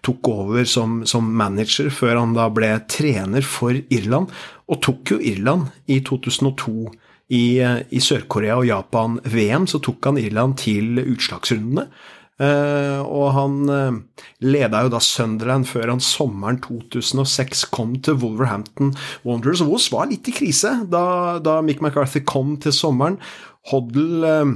tok 0.05 0.27
over 0.29 0.67
som, 0.69 0.99
som 1.07 1.25
manager, 1.37 1.89
før 1.93 2.19
han 2.19 2.35
da 2.35 2.47
ble 2.53 2.69
trener 2.91 3.45
for 3.45 3.75
Irland, 3.93 4.31
og 4.65 4.81
tok 4.83 5.15
jo 5.15 5.19
Irland 5.21 5.69
i 5.91 5.99
2002 6.05 6.89
i, 7.33 7.57
i 7.61 8.01
Sør-Korea 8.03 8.59
og 8.59 8.67
Japan-VM 8.69 9.65
så 9.69 9.81
tok 9.83 10.11
han 10.11 10.19
Irland 10.21 10.59
til 10.61 10.99
utslagsrundene. 11.01 11.87
Uh, 12.35 12.99
og 13.07 13.29
han 13.31 13.53
uh, 13.71 14.23
leda 14.43 14.81
jo 14.83 14.89
da 14.91 14.99
Sunderland 14.99 15.69
før 15.69 15.93
han 15.93 16.01
sommeren 16.03 16.57
2006 16.65 17.63
kom 17.71 17.93
til 18.03 18.17
Wolverhampton 18.19 18.91
Wanderers. 19.23 19.63
Wolves 19.63 19.87
var 19.93 20.09
litt 20.11 20.27
i 20.27 20.33
krise 20.35 20.73
da, 20.91 21.39
da 21.39 21.61
Mick 21.63 21.79
McCarthy 21.79 22.25
kom 22.27 22.57
til 22.59 22.75
sommeren. 22.75 23.15
Hoddle 23.71 24.35
uh, 24.43 24.53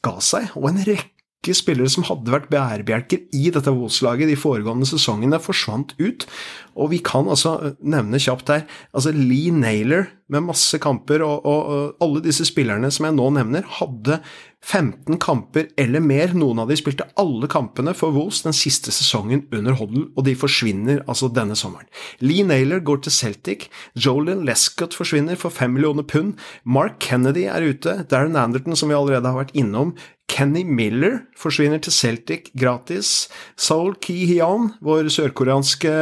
ga 0.00 0.16
seg, 0.24 0.48
og 0.56 0.70
en 0.72 0.82
rekke 0.88 1.17
rekke 1.48 1.56
spillere 1.56 1.88
som 1.90 2.04
hadde 2.04 2.32
vært 2.32 2.50
bærebjelker 2.52 3.24
i 3.32 3.50
dette 3.50 3.72
Wolfs-laget 3.72 4.28
de 4.28 4.36
foregående 4.36 4.86
sesongene, 4.86 5.40
forsvant 5.40 5.94
ut. 5.98 6.26
Og 6.76 6.90
vi 6.92 7.00
kan 7.00 7.28
altså 7.28 7.74
nevne 7.80 8.20
kjapt 8.20 8.48
her 8.52 8.66
altså 8.92 9.12
Lee 9.12 9.50
Naylor 9.50 10.08
med 10.28 10.44
masse 10.44 10.78
kamper, 10.78 11.22
og, 11.24 11.44
og, 11.46 11.70
og 11.72 12.04
alle 12.04 12.22
disse 12.22 12.44
spillerne 12.44 12.90
som 12.92 13.08
jeg 13.08 13.16
nå 13.16 13.30
nevner, 13.38 13.64
hadde 13.78 14.20
15 14.64 15.18
kamper 15.22 15.68
eller 15.78 16.02
mer. 16.04 16.34
Noen 16.36 16.58
av 16.62 16.68
de 16.70 16.76
spilte 16.78 17.06
alle 17.20 17.48
kampene 17.50 17.94
for 17.96 18.14
Wolves 18.14 18.42
den 18.44 18.56
siste 18.56 18.92
sesongen 18.94 19.46
under 19.54 19.78
Hoddle, 19.78 20.08
og 20.16 20.26
de 20.26 20.34
forsvinner 20.38 21.02
altså 21.06 21.30
denne 21.32 21.56
sommeren. 21.58 21.88
Lee 22.20 22.46
Naylor 22.46 22.82
går 22.84 23.04
til 23.04 23.14
Celtic, 23.14 23.68
Jolin 23.94 24.44
Lescott 24.48 24.96
forsvinner 24.98 25.38
for 25.38 25.54
5 25.54 25.76
millioner 25.76 26.06
pund, 26.06 26.36
Mark 26.64 26.98
Kennedy 27.04 27.46
er 27.48 27.64
ute, 27.64 28.02
Darren 28.10 28.36
Anderton, 28.36 28.76
som 28.76 28.90
vi 28.90 28.98
allerede 28.98 29.30
har 29.30 29.38
vært 29.38 29.56
innom, 29.58 29.94
Kenny 30.28 30.60
Miller 30.62 31.22
forsvinner 31.40 31.80
til 31.80 31.92
Celtic 31.92 32.50
gratis. 32.58 33.30
Seoul 33.56 33.94
Ki-hyun, 34.04 34.74
vår 34.84 35.08
sørkoreanske 35.14 35.94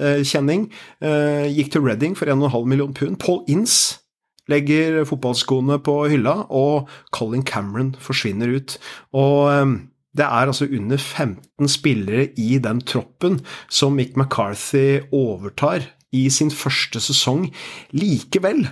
eh, 0.00 0.22
kjenning, 0.24 0.70
eh, 1.04 1.44
gikk 1.52 1.74
til 1.74 1.84
Reading 1.84 2.16
for 2.16 2.26
1,5 2.32 2.64
million 2.64 2.96
pund. 2.96 3.20
Paul 3.20 3.44
Ince 3.52 4.00
legger 4.50 5.02
fotballskoene 5.08 5.78
på 5.84 5.98
hylla, 6.12 6.46
og 6.50 6.90
Colin 7.14 7.44
Cameron 7.46 7.94
forsvinner 8.00 8.56
ut. 8.56 8.78
Og 9.16 9.50
eh, 9.52 9.76
det 10.16 10.24
er 10.24 10.48
altså 10.48 10.68
under 10.70 10.96
15 10.96 11.68
spillere 11.68 12.30
i 12.40 12.56
den 12.62 12.80
troppen 12.80 13.40
som 13.68 13.98
Mick 13.98 14.16
McCarthy 14.16 15.02
overtar 15.12 15.90
i 16.16 16.28
sin 16.32 16.50
første 16.50 17.02
sesong. 17.02 17.50
Likevel 17.92 18.64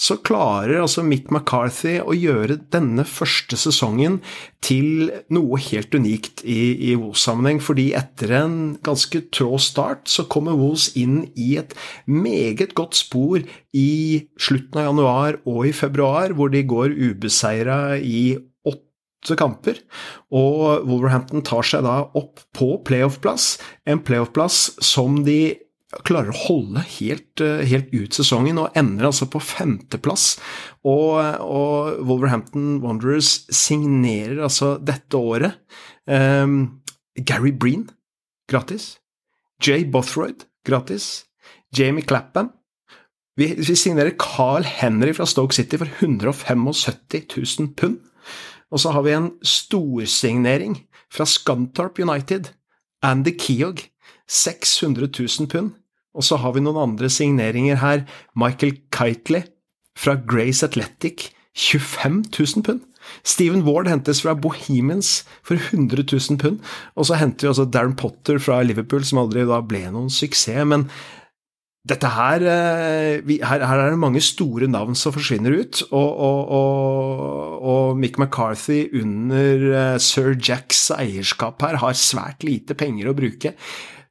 så 0.00 0.16
klarer 0.24 0.80
altså 0.80 1.04
Mick 1.04 1.28
McCarthy 1.28 1.98
å 2.00 2.14
gjøre 2.16 2.56
denne 2.72 3.04
første 3.04 3.58
sesongen 3.60 4.18
til 4.64 5.10
noe 5.32 5.60
helt 5.60 5.92
unikt 5.92 6.40
i, 6.44 6.72
i 6.90 6.94
Wolves-sammenheng, 6.96 7.60
fordi 7.64 7.90
etter 7.98 8.32
en 8.40 8.58
ganske 8.86 9.26
trå 9.34 9.60
start 9.60 10.08
så 10.08 10.24
kommer 10.32 10.56
Wolves 10.56 10.90
inn 10.96 11.26
i 11.36 11.52
et 11.60 11.76
meget 12.08 12.72
godt 12.78 12.96
spor 12.96 13.44
i 13.76 13.90
slutten 14.40 14.80
av 14.80 14.88
januar 14.88 15.40
og 15.44 15.66
i 15.68 15.74
februar, 15.76 16.32
hvor 16.36 16.52
de 16.52 16.64
går 16.64 16.96
ubeseira 16.96 17.98
i 18.00 18.38
åtte 18.64 19.36
kamper, 19.36 19.82
og 20.32 20.86
Wolverhampton 20.88 21.44
tar 21.44 21.66
seg 21.66 21.84
da 21.84 22.02
opp 22.16 22.40
på 22.56 22.78
playoff-plass, 22.88 23.58
en 23.84 24.00
playoff-plass 24.00 24.78
som 24.80 25.20
de 25.28 25.58
klarer 26.06 26.30
å 26.30 26.40
holde 26.46 26.82
helt, 26.98 27.40
eh, 27.42 27.64
helt, 27.66 27.90
ut 27.92 28.14
sesongen, 28.14 28.60
og 28.62 28.76
ender 28.78 29.08
altså 29.08 29.26
på 29.30 29.42
femteplass. 29.42 30.38
Og, 30.86 31.18
og 31.42 31.98
Wolverhampton 32.06 32.78
Wanderers 32.84 33.46
signerer 33.50 34.42
altså 34.46 34.76
dette 34.78 35.18
året 35.18 35.58
um, 36.06 36.80
Gary 37.18 37.52
Breen 37.52 37.88
gratis. 38.50 38.98
Jay 39.62 39.84
Bothroyd 39.84 40.46
gratis. 40.66 41.26
Jamie 41.76 42.06
Clapham. 42.06 42.52
Vi, 43.38 43.54
vi 43.58 43.74
signerer 43.78 44.16
Carl 44.18 44.64
Henry 44.66 45.12
fra 45.16 45.26
Stoke 45.26 45.54
City 45.54 45.78
for 45.78 45.90
175 46.00 46.64
000 47.58 47.74
pund. 47.78 48.00
Og 48.70 48.80
så 48.82 48.92
har 48.94 49.02
vi 49.02 49.14
en 49.16 49.30
storsignering 49.42 50.76
fra 51.10 51.26
Scunthorpe 51.26 52.02
United. 52.02 52.52
Andy 53.02 53.34
Keogh. 53.38 53.88
600 54.30 55.08
000 55.40 55.48
pund. 55.50 55.72
Og 56.14 56.26
så 56.26 56.40
har 56.42 56.54
vi 56.56 56.62
noen 56.64 56.80
andre 56.90 57.10
signeringer 57.12 57.80
her. 57.82 58.04
Michael 58.34 58.76
Kitely 58.94 59.44
fra 59.98 60.16
Grace 60.16 60.66
Athletic, 60.66 61.30
25 61.54 62.24
000 62.32 62.64
pund. 62.66 62.86
Steven 63.24 63.62
Ward 63.66 63.88
hentes 63.88 64.20
fra 64.22 64.34
Bohemians 64.36 65.24
for 65.42 65.56
100 65.56 66.04
000 66.12 66.38
pund. 66.38 66.60
Og 66.96 67.08
så 67.08 67.18
henter 67.20 67.46
vi 67.46 67.54
også 67.54 67.70
Darren 67.72 67.96
Potter 67.96 68.38
fra 68.38 68.62
Liverpool, 68.62 69.04
som 69.04 69.22
aldri 69.22 69.46
da 69.48 69.60
ble 69.64 69.86
noen 69.90 70.12
suksess. 70.12 70.66
Men 70.68 70.88
dette 71.88 72.10
her, 72.12 72.44
eh, 72.44 73.38
her, 73.40 73.62
her 73.64 73.80
er 73.80 73.94
det 73.94 74.00
mange 74.00 74.20
store 74.20 74.68
navn 74.68 74.94
som 74.98 75.14
forsvinner 75.16 75.56
ut. 75.62 75.82
Og, 75.90 76.10
og, 76.10 76.40
og, 76.58 77.62
og 77.72 78.00
Mick 78.00 78.18
McCarthy 78.20 78.84
under 79.00 79.70
eh, 79.70 79.96
sir 80.02 80.34
Jacks 80.36 80.90
eierskap 80.96 81.62
her 81.64 81.80
har 81.80 81.96
svært 81.96 82.44
lite 82.46 82.76
penger 82.76 83.10
å 83.10 83.16
bruke. 83.16 83.56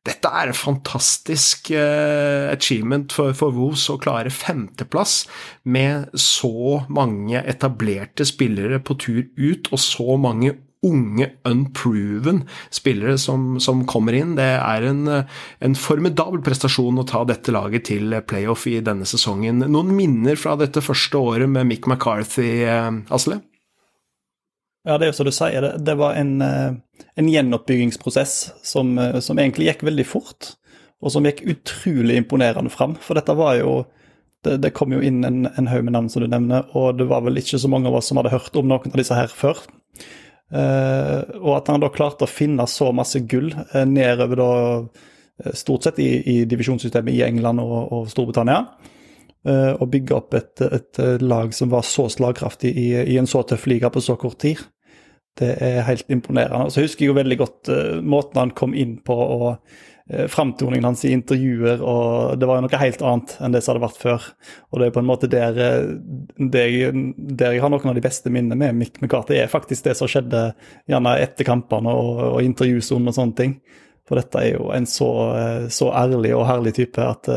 Dette 0.10 0.32
er 0.34 0.50
en 0.50 0.58
fantastisk 0.58 1.70
uh, 1.75 2.50
achievement 2.51 3.13
for, 3.13 3.36
for 3.38 3.54
Wolves 3.56 3.86
å 3.92 4.00
klare 4.01 4.34
femteplass 4.34 5.22
med 5.70 6.10
så 6.18 6.82
mange 6.89 7.44
etablerte 7.46 8.25
spillere 8.28 8.82
på 8.82 8.98
tur 9.00 9.22
ut, 9.38 9.70
og 9.70 9.82
så 9.84 10.18
mange 10.22 10.56
unge, 10.86 11.28
unproven 11.48 12.46
spillere 12.72 13.18
som, 13.20 13.58
som 13.60 13.84
kommer 13.89 14.16
inn. 14.16 14.36
Det 14.38 14.48
er 14.56 14.88
en, 14.88 15.04
en, 15.12 15.75
formidabel 15.75 16.42
prestasjon 16.46 17.01
å 17.01 17.08
ta 17.08 17.25
dette 17.28 17.54
laget 17.54 17.89
til 17.92 18.16
playoff 18.28 18.66
i 18.72 18.80
denne 18.84 19.08
sesongen. 19.10 19.66
Noen 19.68 19.92
minner 19.96 20.39
fra 20.39 20.56
dette 20.60 20.84
første 20.84 21.20
året 21.20 21.51
med 21.51 21.68
Mick 21.70 21.89
McCarthy, 21.89 22.63
uh, 22.63 22.94
Asle? 23.13 23.42
Ja, 24.89 24.96
det 24.98 25.05
er 25.05 25.12
jo 25.12 25.19
som 25.19 25.27
du 25.27 25.34
sier, 25.36 25.62
det, 25.62 25.84
det 25.86 25.93
var 26.00 26.15
en, 26.17 26.39
eh, 26.41 26.72
en 27.22 27.27
gjenoppbyggingsprosess 27.29 28.36
som, 28.65 28.96
eh, 28.98 29.19
som, 29.22 29.38
egentlig 29.38 29.67
gikk 29.67 29.84
veldig 29.86 30.05
fort, 30.08 30.55
og 31.03 31.13
som 31.13 31.27
gikk 31.27 31.43
utrolig 31.53 32.17
imponerende 32.17 32.74
fram. 32.74 32.96
For 33.03 33.19
dette 33.19 33.38
var 33.38 33.60
jo 33.62 33.81
Det, 34.39 34.53
det 34.63 34.69
kom 34.72 34.93
jo 34.96 35.01
inn 35.03 35.17
en, 35.27 35.50
en 35.60 35.65
haug 35.67 35.81
med 35.84 35.91
navn, 35.91 36.05
som 36.08 36.24
du 36.24 36.29
nevner, 36.31 36.69
og 36.72 36.96
det 36.96 37.10
var 37.10 37.25
vel 37.25 37.36
ikke 37.41 37.58
så 37.60 37.67
mange 37.67 37.89
av 37.89 37.98
oss 37.98 38.08
som 38.08 38.15
hadde 38.22 38.31
hørt 38.31 38.55
om 38.55 38.69
noen 38.69 38.88
av 38.88 38.96
disse 38.96 39.17
her 39.17 39.27
før. 39.27 39.58
Uh, 40.48 41.27
og 41.41 41.58
at 41.58 41.67
han 41.67 41.84
da 41.84 41.89
klarte 41.91 42.24
å 42.24 42.31
finne 42.31 42.63
så 42.72 42.88
masse 42.96 43.19
gull 43.27 43.50
uh, 43.51 43.84
nedover 43.84 44.39
da 44.39 44.53
stort 45.60 45.84
sett 45.84 46.00
i, 46.00 46.08
i 46.24 46.38
divisjonssystemet 46.48 47.17
i 47.17 47.25
England 47.27 47.60
og, 47.60 47.91
og 47.98 48.08
Storbritannia. 48.08 48.62
Uh, 49.43 49.75
og 49.75 49.91
bygge 49.91 50.15
opp 50.15 50.39
et, 50.39 50.63
et, 50.63 51.03
lag 51.19 51.51
som 51.60 51.75
var 51.75 51.84
så 51.84 52.08
slagkraftig 52.08 52.72
i, 52.72 52.88
i, 52.96 53.19
en 53.19 53.27
så 53.27 53.43
tøff 53.43 53.67
liga 53.67 53.91
på 53.91 54.08
så 54.08 54.15
kort 54.24 54.39
tid. 54.39 54.63
Det 55.39 55.53
er 55.63 55.86
helt 55.88 56.10
imponerende. 56.12 56.67
Og 56.67 56.74
Så 56.74 56.84
husker 56.84 57.05
jeg 57.05 57.13
jo 57.13 57.19
veldig 57.19 57.38
godt 57.39 57.72
uh, 57.72 58.01
måten 58.03 58.41
han 58.41 58.55
kom 58.58 58.75
inn 58.75 58.98
på, 59.05 59.15
og 59.15 59.46
uh, 59.50 60.25
framtoningen 60.31 60.89
hans 60.89 61.05
i 61.08 61.13
intervjuer. 61.15 61.79
og 61.79 62.39
Det 62.39 62.50
var 62.50 62.60
jo 62.60 62.65
noe 62.65 62.81
helt 62.81 63.03
annet 63.05 63.36
enn 63.39 63.55
det 63.55 63.63
som 63.63 63.74
hadde 63.74 63.86
vært 63.86 64.01
før. 64.01 64.27
Og 64.69 64.81
det 64.81 64.89
er 64.89 64.96
på 64.98 65.03
en 65.03 65.10
måte 65.10 65.31
der, 65.31 65.60
uh, 65.60 65.93
der, 66.55 66.74
jeg, 66.74 67.05
der 67.15 67.55
jeg 67.55 67.63
har 67.63 67.72
noen 67.72 67.93
av 67.93 68.00
de 68.00 68.03
beste 68.03 68.34
minnene 68.34 68.60
med 68.60 68.75
Mick 68.81 69.00
McCarthy, 69.00 69.39
er 69.39 69.51
faktisk 69.51 69.88
det 69.88 69.96
som 70.00 70.12
skjedde 70.12 70.50
gjerne 70.89 71.15
etter 71.24 71.48
kampene 71.48 71.96
og, 71.96 72.25
og 72.34 72.43
intervjusonen 72.43 73.12
og 73.12 73.19
sånne 73.22 73.39
ting. 73.39 73.55
For 74.10 74.19
dette 74.19 74.41
er 74.41 74.55
jo 74.58 74.72
en 74.74 74.89
så, 74.89 75.10
så 75.69 75.91
ærlig 75.93 76.31
og 76.34 76.48
herlig 76.50 76.74
type 76.79 77.03
at 77.05 77.27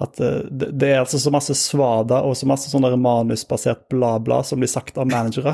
at 0.00 0.16
det, 0.16 0.70
det 0.80 0.88
er 0.88 1.02
altså 1.02 1.18
så 1.20 1.28
masse 1.28 1.52
svada 1.60 2.22
og 2.24 2.32
så 2.38 2.46
masse 2.48 2.70
sånne 2.72 2.96
manusbasert 2.96 3.82
bla-bla 3.92 4.38
som 4.48 4.62
blir 4.62 4.70
sagt 4.72 4.96
av 4.96 5.10
managere. 5.10 5.52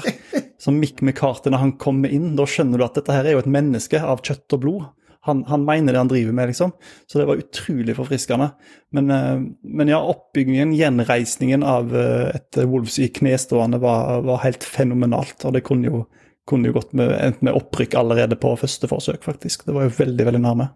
Som 0.62 0.78
Mick 0.80 1.02
McCarthy 1.02 1.52
når 1.52 1.62
han 1.62 1.74
kommer 1.80 2.12
inn, 2.12 2.34
da 2.38 2.46
skjønner 2.48 2.80
du 2.80 2.86
at 2.86 2.96
dette 2.98 3.14
her 3.14 3.26
er 3.26 3.36
jo 3.36 3.42
et 3.42 3.50
menneske 3.50 4.00
av 4.00 4.22
kjøtt 4.24 4.56
og 4.56 4.62
blod. 4.62 4.86
Han, 5.26 5.42
han, 5.48 5.64
mener 5.66 5.90
det 5.90 5.98
han 5.98 6.10
driver 6.10 6.34
med, 6.38 6.52
liksom. 6.52 6.70
Så 7.10 7.18
det 7.18 7.24
var 7.26 7.40
utrolig 7.42 7.96
forfriskende. 7.98 8.52
Men, 8.94 9.10
eh, 9.10 9.40
men 9.66 9.90
ja, 9.90 9.98
oppbyggingen, 9.98 10.74
gjenreisningen 10.78 11.66
av 11.66 11.90
eh, 11.98 12.36
et 12.38 12.60
Wolves 12.62 13.00
i 13.02 13.08
knestående 13.10 13.80
var, 13.82 14.20
var 14.26 14.44
helt 14.44 14.62
fenomenalt. 14.62 15.40
Og 15.42 15.56
det 15.56 15.64
kunne 15.66 15.90
jo, 15.90 16.04
kunne 16.46 16.70
jo 16.70 16.76
gått 16.78 16.94
med, 16.94 17.40
med 17.42 17.58
opprykk 17.58 17.98
allerede 17.98 18.38
på 18.38 18.54
første 18.60 18.86
forsøk, 18.90 19.26
faktisk. 19.26 19.66
Det 19.66 19.74
var 19.74 19.88
jo 19.88 19.96
veldig, 19.98 20.28
veldig 20.30 20.42
nærme. 20.46 20.68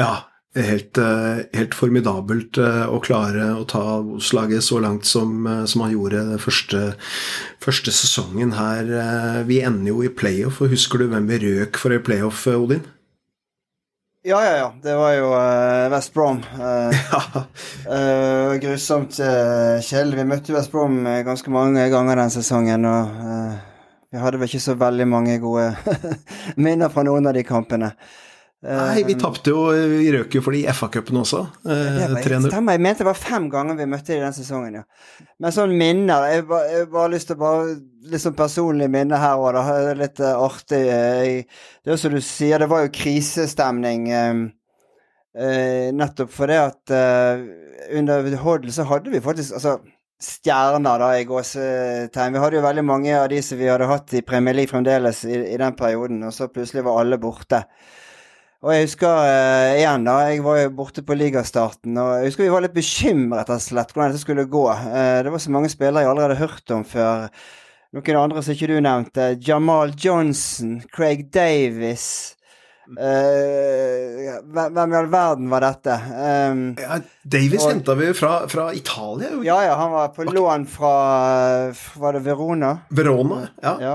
Ja, 0.00 0.14
helt, 0.62 0.98
eh, 0.98 1.44
helt, 1.52 1.74
formidabelt 1.74 2.58
eh, 2.58 2.84
å 2.86 3.00
klare 3.02 3.50
å 3.58 3.64
ta 3.66 3.82
Obos-laget 3.98 4.62
så 4.62 4.78
langt 4.82 5.06
som, 5.06 5.46
eh, 5.46 5.64
som, 5.64 5.82
han 5.82 5.92
gjorde 5.92 6.22
den 6.30 6.38
første, 6.42 6.94
første, 7.62 7.90
sesongen 7.90 8.54
her. 8.54 9.44
Vi 9.48 9.60
ender 9.60 9.90
jo 9.90 10.02
i 10.04 10.08
playoff, 10.08 10.60
og 10.62 10.70
husker 10.70 10.98
du 11.02 11.08
hvem 11.08 11.26
vi 11.26 11.40
røk 11.42 11.78
for 11.80 11.94
i 11.94 11.98
playoff, 11.98 12.46
Odin? 12.46 12.84
Ja, 14.24 14.38
ja, 14.40 14.56
ja. 14.56 14.68
Det 14.80 14.94
var 14.96 15.12
jo 15.12 15.30
West 15.92 16.14
Brom. 16.14 16.42
Ja. 17.84 18.56
grusomt 18.56 19.18
kjedelig. 19.18 20.16
Vi 20.16 20.24
møtte 20.24 20.54
West 20.54 20.72
Brom 20.72 21.02
ganske 21.04 21.50
mange 21.52 21.84
ganger 21.92 22.22
den 22.22 22.32
sesongen, 22.32 22.86
og 22.88 23.58
vi 24.08 24.22
hadde 24.22 24.40
vel 24.40 24.48
ikke 24.48 24.62
så 24.62 24.78
veldig 24.80 25.06
mange 25.10 25.36
gode 25.42 25.74
minner 26.64 26.88
fra 26.88 27.04
noen 27.04 27.28
av 27.28 27.36
de 27.36 27.44
kampene. 27.44 27.92
Nei, 28.64 29.02
vi 29.04 29.14
tapte 29.20 29.52
jo 29.52 29.66
Vi 29.74 30.08
røk 30.14 30.38
jo 30.38 30.40
for 30.44 30.56
det 30.56 30.62
i 30.62 30.72
FA-cupen 30.72 31.18
også. 31.20 31.42
Eh, 31.68 31.98
stemmer. 32.24 32.76
Jeg 32.76 32.82
mente 32.86 33.02
det 33.02 33.08
var 33.10 33.18
fem 33.18 33.48
ganger 33.52 33.76
vi 33.76 33.88
møtte 33.92 34.14
i 34.16 34.22
den 34.22 34.36
sesongen, 34.36 34.78
ja. 34.80 35.26
Men 35.42 35.52
sånn 35.52 35.74
minner 35.76 36.24
Jeg 36.30 36.46
har 36.48 36.88
bare 36.92 37.12
lyst 37.12 37.28
til 37.28 37.36
å 37.36 37.42
bare 37.42 37.74
Litt 38.08 38.24
sånn 38.24 38.36
personlige 38.36 38.92
minner 38.92 39.20
her 39.20 39.40
òg, 39.40 39.56
da. 39.56 39.92
Litt 39.96 40.20
uh, 40.20 40.34
artig. 40.44 40.82
Jeg, 40.84 41.44
det 41.80 41.88
er 41.88 41.94
jo 41.94 42.00
som 42.02 42.12
du 42.12 42.20
sier, 42.20 42.60
det 42.60 42.68
var 42.68 42.82
jo 42.84 42.90
krisestemning. 42.92 44.10
Uh, 44.12 45.88
nettopp 45.96 46.28
fordi 46.30 46.58
at 46.60 46.92
uh, 46.92 47.40
under 47.96 48.28
Hoddle 48.42 48.74
så 48.76 48.84
hadde 48.86 49.08
vi 49.10 49.22
faktisk 49.24 49.56
Altså 49.56 49.78
stjerner, 50.24 51.00
da, 51.00 51.08
i 51.16 51.24
gåsetegn. 51.28 52.36
Vi 52.36 52.42
hadde 52.42 52.58
jo 52.58 52.64
veldig 52.64 52.84
mange 52.86 53.16
av 53.18 53.28
de 53.32 53.40
som 53.44 53.58
vi 53.60 53.68
hadde 53.68 53.88
hatt 53.90 54.14
i 54.16 54.22
Premier 54.24 54.56
League 54.56 54.72
fremdeles 54.72 55.24
i, 55.26 55.36
i 55.52 55.58
den 55.60 55.76
perioden, 55.76 56.22
og 56.28 56.32
så 56.36 56.48
plutselig 56.52 56.84
var 56.86 57.00
alle 57.02 57.18
borte. 57.20 57.64
Og 58.64 58.72
jeg 58.72 58.86
husker 58.86 59.12
uh, 59.12 59.74
igjen, 59.76 60.06
da, 60.06 60.12
jeg 60.30 60.40
var 60.44 60.62
jo 60.62 60.70
borte 60.78 61.02
på 61.04 61.16
ligastarten, 61.20 61.98
og 62.00 62.14
jeg 62.16 62.30
husker 62.30 62.46
vi 62.46 62.52
var 62.54 62.64
litt 62.64 62.76
bekymret 62.76 63.42
rett 63.42 63.58
og 63.58 63.60
slett 63.60 63.90
hvordan 63.92 64.14
dette 64.14 64.22
skulle 64.22 64.46
gå. 64.48 64.62
Uh, 64.72 65.18
det 65.26 65.34
var 65.34 65.42
så 65.44 65.52
mange 65.52 65.68
spillere 65.72 66.06
jeg 66.06 66.12
allerede 66.14 66.38
hørt 66.40 66.72
om 66.72 66.86
før. 66.88 67.26
Noen 67.94 68.16
andre 68.22 68.40
som 68.42 68.56
ikke 68.56 68.70
du 68.72 68.78
nevnte. 68.80 69.26
Jamal 69.44 69.92
Johnson, 70.00 70.78
Craig 70.96 71.26
Davis. 71.34 72.06
Uh, 72.88 74.32
hvem 74.48 74.96
i 74.96 74.98
all 74.98 75.12
verden 75.12 75.52
var 75.52 75.64
dette? 75.64 75.98
Um, 76.16 76.64
ja, 76.80 76.98
Davis 77.36 77.68
henta 77.68 77.98
vi 78.00 78.10
fra, 78.16 78.32
fra 78.48 78.70
Italia. 78.76 79.34
Jo. 79.36 79.44
Ja, 79.44 79.60
ja, 79.68 79.76
han 79.80 79.92
var 79.92 80.10
på 80.16 80.24
lån 80.24 80.66
fra 80.72 80.96
Var 82.00 82.16
det 82.16 82.24
Verona? 82.24 82.74
Verona, 82.88 83.44
ja. 83.60 83.76
ja. 83.80 83.94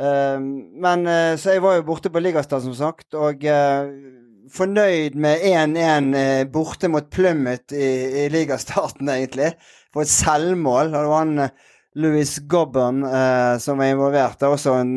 Uh, 0.00 0.40
men 0.80 1.04
uh, 1.06 1.36
Så 1.36 1.56
jeg 1.56 1.64
var 1.64 1.76
jo 1.76 1.86
borte 1.90 2.12
på 2.12 2.22
Ligastad, 2.22 2.62
som 2.64 2.76
sagt, 2.76 3.12
og 3.18 3.44
uh, 3.44 3.90
fornøyd 4.50 5.18
med 5.20 5.44
1-1 5.46 6.48
borte 6.50 6.88
mot 6.90 7.06
Plummet 7.12 7.74
i, 7.76 7.90
i 8.24 8.30
ligastarten, 8.32 9.10
egentlig. 9.16 9.52
For 9.92 10.06
et 10.06 10.12
selvmål. 10.12 10.94
Det 10.94 11.04
var 11.10 11.24
han 11.24 11.50
Louis 12.00 12.32
Gobben 12.46 13.02
som 13.58 13.80
var 13.82 13.90
involvert. 13.90 14.36
Det 14.38 14.46
er 14.46 14.52
også 14.54 14.76
en 14.78 14.92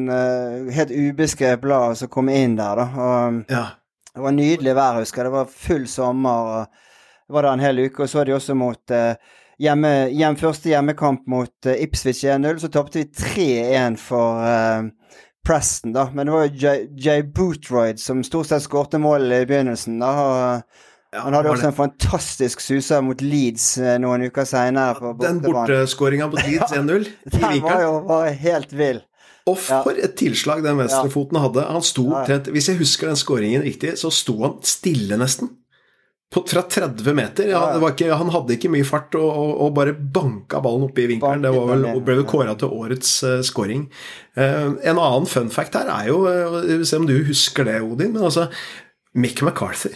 helt 0.70 0.92
ubeskrevet 0.94 1.62
blad 1.62 1.98
som 1.98 2.12
kom 2.14 2.30
inn 2.30 2.54
der, 2.60 2.78
da. 2.78 2.86
Og, 3.02 3.40
ja. 3.50 3.64
Det 4.14 4.22
var 4.22 4.36
nydelig 4.38 4.76
vær, 4.78 5.00
husker 5.02 5.24
jeg. 5.24 5.32
Det 5.32 5.34
var 5.34 5.56
full 5.66 5.88
sommer. 5.90 6.52
og 6.54 7.26
det 7.26 7.34
var 7.34 7.48
der 7.48 7.58
en 7.58 7.66
hel 7.66 7.82
uke. 7.88 8.06
Og 8.06 8.12
så 8.12 8.22
var 8.22 8.30
de 8.30 8.36
også 8.38 8.58
mot 8.58 8.94
hjemme, 9.62 9.92
hjem, 10.14 10.38
første 10.40 10.72
hjemmekamp 10.72 11.28
mot 11.30 11.68
uh, 11.68 11.76
Ipswich 11.76 12.24
1-0. 12.26 12.62
Så 12.64 12.72
tapte 12.74 13.02
vi 13.02 13.10
3-1 13.10 14.00
for 14.02 14.42
uh, 14.42 14.88
Preston, 15.46 15.94
da. 15.96 16.08
Men 16.14 16.30
det 16.30 16.36
var 16.36 16.48
jo 16.48 16.74
Jay, 17.04 17.24
Bootroyd 17.24 18.02
som 18.02 18.24
stort 18.26 18.50
sett 18.50 18.66
skårte 18.66 19.02
mål 19.02 19.32
i 19.32 19.44
begynnelsen. 19.50 20.00
da, 20.02 20.12
og 20.24 20.84
ja, 21.14 21.22
han 21.28 21.36
hadde 21.38 21.52
også 21.54 21.70
en 21.70 21.78
fantastisk 21.78 22.62
suser 22.64 23.04
mot 23.06 23.20
Leeds 23.22 23.76
noen 24.02 24.24
uker 24.26 24.48
seinere. 24.50 25.12
Den 25.22 25.44
borteskåringa 25.44 26.32
mot 26.32 26.42
Leeds 26.42 26.74
1-0 26.80 27.10
Den 27.36 27.60
var 27.62 27.84
jo 27.84 27.98
var 28.08 28.32
helt 28.34 28.74
vill. 28.74 29.04
Og 29.50 29.60
for 29.60 29.92
ja. 29.92 30.08
et 30.08 30.16
tilslag 30.20 30.64
den 30.64 30.80
venstrefoten 30.80 31.40
hadde. 31.44 31.66
Han 31.68 31.84
sto 31.84 32.06
omtrent 32.08 32.48
Hvis 32.54 32.70
jeg 32.72 32.80
husker 32.80 33.12
den 33.12 33.20
skåringen 33.20 33.66
riktig, 33.66 33.98
så 34.00 34.12
sto 34.14 34.38
han 34.46 34.58
stille, 34.68 35.20
nesten. 35.20 35.52
På, 36.34 36.42
fra 36.50 36.64
30 36.66 37.14
meter. 37.14 37.50
Ja, 37.52 37.62
ikke, 37.90 38.10
han 38.18 38.32
hadde 38.34 38.56
ikke 38.56 38.72
mye 38.74 38.86
fart 38.88 39.14
og, 39.20 39.28
og, 39.30 39.52
og 39.66 39.76
bare 39.78 39.94
banka 39.94 40.62
ballen 40.64 40.88
opp 40.88 40.98
i 40.98 41.06
vinkelen. 41.12 41.44
Det 41.46 41.52
vel, 41.54 41.86
ble 42.06 42.18
vel 42.22 42.30
kåra 42.30 42.56
til 42.58 42.74
årets 42.74 43.12
uh, 43.28 43.36
scoring. 43.46 43.86
Uh, 44.38 44.74
en 44.82 44.98
annen 44.98 45.30
fun 45.30 45.52
fact 45.54 45.78
her 45.78 45.92
er 45.94 46.10
jo 46.10 46.24
uh, 46.26 46.82
Se 46.82 46.98
om 46.98 47.06
du 47.10 47.14
husker 47.28 47.70
det, 47.70 47.78
Odin, 47.86 48.16
men 48.16 48.26
altså 48.26 48.48
Mick 49.14 49.44
McCarthy. 49.46 49.94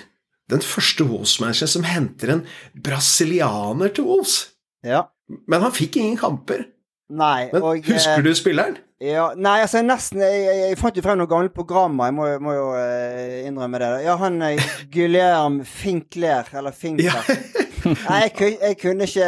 Den 0.48 0.62
første 0.63 1.08
Wolves-manageren 1.10 1.74
som 1.74 1.88
henter 1.88 2.36
en 2.38 2.46
brasilianer 2.86 3.91
til 3.98 4.06
Wolves. 4.08 4.39
Ja. 4.86 5.08
Men 5.50 5.65
han 5.65 5.74
fikk 5.75 5.98
ingen 6.00 6.20
kamper. 6.22 6.67
Nei, 7.08 7.48
Men 7.53 7.63
og, 7.63 7.82
husker 7.88 8.24
du 8.24 8.34
spilleren? 8.36 8.77
Ja, 8.97 9.27
nei, 9.37 9.59
altså 9.61 9.83
nesten 9.85 10.23
Jeg, 10.23 10.37
jeg, 10.41 10.61
jeg 10.71 10.77
fant 10.79 10.95
jo 10.97 11.03
frem 11.05 11.19
noen 11.19 11.29
gamle 11.29 11.51
programmer, 11.53 12.09
jeg 12.09 12.15
må, 12.17 12.29
må 12.41 12.55
jo 12.55 12.65
eh, 12.79 13.43
innrømme 13.45 13.81
det. 13.83 13.89
Ja, 14.07 14.15
han 14.17 14.41
uh, 14.41 14.71
Guillerm 14.93 15.59
Finkler, 15.69 16.49
eller 16.57 16.73
Finkler. 16.73 17.13
Ja. 17.13 17.35
nei, 18.09 18.23
jeg, 18.25 18.55
jeg, 18.57 18.77
kunne 18.81 19.05
ikke 19.05 19.27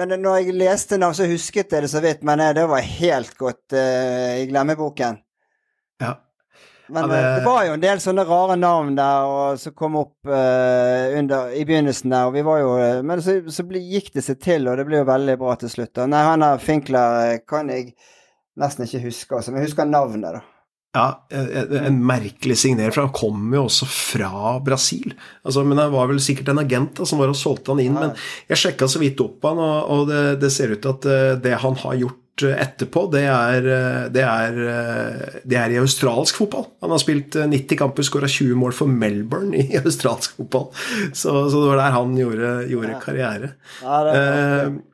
Men 0.00 0.16
når 0.16 0.38
jeg 0.40 0.56
leste 0.56 0.96
navn, 0.98 1.14
så 1.14 1.28
husket 1.28 1.76
jeg 1.76 1.84
det 1.84 1.92
så 1.92 2.00
vidt. 2.00 2.24
Men 2.24 2.40
uh, 2.40 2.54
det 2.56 2.64
var 2.72 2.88
helt 2.88 3.36
godt 3.36 3.76
eh, 3.76 4.40
i 4.40 4.48
glemmeboken. 4.48 5.20
Ja. 6.00 6.16
Men 6.88 7.04
ja, 7.04 7.12
det... 7.12 7.20
det... 7.36 7.44
var 7.50 7.62
jo 7.68 7.76
en 7.76 7.84
del 7.84 8.00
sånne 8.00 8.24
rare 8.24 8.56
navn 8.56 8.96
der 8.96 9.28
og 9.28 9.60
som 9.60 9.76
kom 9.76 10.00
opp 10.00 10.28
under, 10.30 11.50
i 11.52 11.68
begynnelsen 11.68 12.14
der. 12.14 12.30
Og 12.30 12.36
vi 12.38 12.48
var 12.48 12.64
jo, 12.64 12.74
men 13.04 13.20
så, 13.20 13.42
så 13.52 13.66
ble, 13.66 13.82
gikk 13.92 14.14
det 14.16 14.24
seg 14.24 14.40
til, 14.40 14.70
og 14.70 14.80
det 14.80 14.88
ble 14.88 15.02
jo 15.02 15.08
veldig 15.08 15.40
bra 15.42 15.56
til 15.60 15.72
slutt. 15.72 16.06
Nei, 16.08 16.28
han 16.30 16.46
der 16.46 16.62
Finkler 16.62 17.42
kan 17.44 17.74
jeg 17.74 17.90
nesten 18.60 18.86
ikke 18.86 19.06
husker. 19.06 19.38
Altså, 19.38 19.52
men 19.52 19.62
jeg 19.62 19.70
husker 19.70 19.88
navnet, 19.88 20.38
da. 20.38 20.44
Ja, 20.96 21.08
en 21.28 21.98
merkelig 22.08 22.56
signer, 22.62 22.92
for 22.94 23.04
han 23.04 23.16
kom 23.16 23.50
jo 23.52 23.66
også 23.66 23.88
fra 23.90 24.56
Brasil. 24.64 25.12
Altså, 25.44 25.64
men 25.66 25.80
han 25.80 25.92
var 25.92 26.08
vel 26.08 26.22
sikkert 26.24 26.54
en 26.54 26.62
agent 26.62 26.94
da, 26.96 27.08
som 27.08 27.20
var 27.20 27.32
og 27.32 27.36
solgte 27.36 27.74
han 27.74 27.82
inn. 27.84 27.98
Ja. 27.98 28.06
Men 28.06 28.14
jeg 28.52 28.62
sjekka 28.62 28.88
så 28.88 29.02
vidt 29.02 29.20
opp 29.24 29.44
han, 29.44 29.60
og, 29.60 29.90
og 29.92 30.06
det, 30.08 30.22
det, 30.40 30.52
ser 30.54 30.72
ut 30.72 30.80
til 30.80 30.94
at 30.94 31.10
eh, 31.12 31.34
det 31.44 31.58
han 31.60 31.76
har 31.82 31.98
gjort 32.00 32.46
eh, 32.48 32.56
etterpå, 32.64 33.04
det 33.12 33.26
er, 33.28 33.68
eh, 33.76 34.00
det 34.14 34.24
er, 34.24 34.58
det 35.44 35.60
er 35.60 35.76
i 35.76 35.80
australsk 35.82 36.40
fotball. 36.40 36.70
Han 36.86 36.96
har 36.96 37.04
spilt 37.04 37.36
90 37.44 37.82
kamper, 37.82 38.08
skåra 38.08 38.32
20 38.32 38.56
mål 38.64 38.76
for 38.80 38.88
Melbourne 39.04 39.66
i 39.66 39.68
australsk 39.84 40.40
fotball. 40.40 40.70
Så, 41.12 41.34
så 41.34 41.60
det 41.60 41.72
var 41.74 41.82
der 41.82 41.96
han 41.98 42.16
gjorde, 42.16 42.58
gjorde 42.72 43.00
karriere. 43.04 43.56
Ja, 43.84 44.04
det 44.08 44.16
det, 44.16 44.84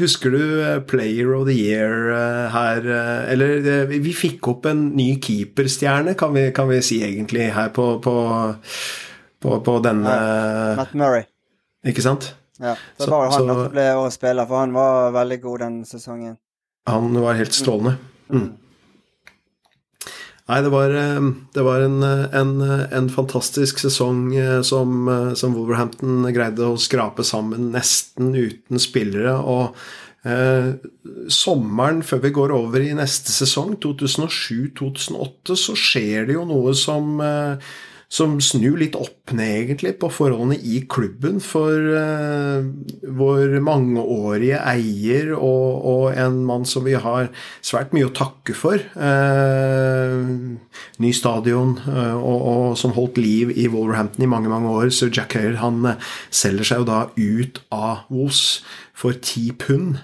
husker 0.00 0.30
du 0.30 0.42
uh, 0.62 0.78
Player 0.86 1.32
of 1.34 1.48
the 1.48 1.56
Year 1.58 2.12
uh, 2.14 2.52
her 2.54 2.84
Eller 3.32 3.88
vi 3.90 4.12
fikk 4.14 4.46
opp 4.52 4.68
en 4.70 4.84
ny 4.94 5.08
keeperstjerne, 5.18 6.14
kan, 6.14 6.36
kan, 6.54 6.70
vi 6.70 6.78
si 6.86 7.00
egentlig, 7.02 7.48
her 7.56 7.72
på, 7.74 7.96
på, 8.04 8.14
på, 9.42 9.56
på 9.66 9.78
denne 9.82 10.14
Matt 10.78 10.94
Murray. 10.94 11.26
Ikke 11.82 12.04
sant? 12.04 12.30
Ja, 12.60 12.76
det 12.98 13.08
så, 13.08 13.16
han 13.24 13.32
som 13.32 13.72
ble 13.72 13.86
årets 13.96 14.18
spiller, 14.20 14.44
for 14.46 14.60
han 14.60 14.74
var 14.76 15.14
veldig 15.16 15.38
god 15.42 15.62
den 15.64 15.76
sesongen. 15.88 16.36
Han 16.90 17.14
var 17.22 17.38
helt 17.38 17.56
strålende. 17.56 17.96
Mm. 18.28 18.50
Nei, 20.50 20.64
det 20.66 20.70
var, 20.72 20.90
eh, 20.90 21.26
det 21.54 21.62
var 21.62 21.84
en, 21.84 22.02
en, 22.02 22.54
en, 22.90 23.08
fantastisk 23.12 23.78
sesong 23.78 24.32
eh, 24.34 24.62
som, 24.66 25.06
eh, 25.06 25.32
som, 25.38 25.54
Wolverhampton 25.54 26.26
greide 26.34 26.66
å 26.66 26.80
skrape 26.80 27.22
sammen 27.22 27.68
nesten 27.70 28.32
uten 28.34 28.82
spillere. 28.82 29.36
Og 29.38 29.76
eh, 30.26 30.72
sommeren 31.30 32.02
før 32.02 32.24
vi 32.24 32.32
går 32.34 32.54
over 32.56 32.82
i 32.82 32.96
neste 32.98 33.30
sesong, 33.30 33.76
2007-2008, 33.84 35.54
så 35.54 35.76
skjer 35.78 36.26
det 36.26 36.34
jo 36.40 36.42
noe 36.50 36.74
som 36.74 37.22
eh, 37.22 37.70
som 38.10 38.40
snur 38.42 38.74
litt 38.80 38.96
opp 38.98 39.30
ned, 39.38 39.52
egentlig, 39.68 39.92
på 40.02 40.08
forholdene 40.10 40.56
i 40.58 40.80
klubben. 40.90 41.38
For 41.44 41.70
uh, 41.94 42.66
vår 43.06 43.54
mangeårige 43.62 44.58
eier 44.66 45.30
og, 45.36 45.86
og, 45.86 46.04
en 46.18 46.40
mann 46.48 46.66
som 46.66 46.84
vi 46.88 46.96
har 46.98 47.30
svært 47.62 47.94
mye 47.94 48.08
å 48.08 48.14
takke 48.16 48.56
for. 48.58 48.82
Uh, 48.98 50.58
ny 50.98 51.14
stadion, 51.14 51.76
uh, 51.86 52.18
og, 52.18 52.36
og, 52.50 52.66
som 52.80 52.96
holdt 52.98 53.22
liv 53.22 53.54
i 53.54 53.70
Wolverhampton 53.70 54.26
i 54.26 54.32
mange 54.34 54.50
mange 54.50 54.74
år. 54.74 54.90
Så 54.90 55.12
Jack 55.14 55.38
Hayer 55.38 55.60
han 55.62 55.94
selger 56.34 56.66
seg 56.66 56.82
jo 56.82 56.90
da 56.90 57.04
ut 57.14 57.62
av 57.70 58.08
Wos 58.10 58.64
for 58.98 59.14
ti 59.14 59.52
pund. 59.54 60.02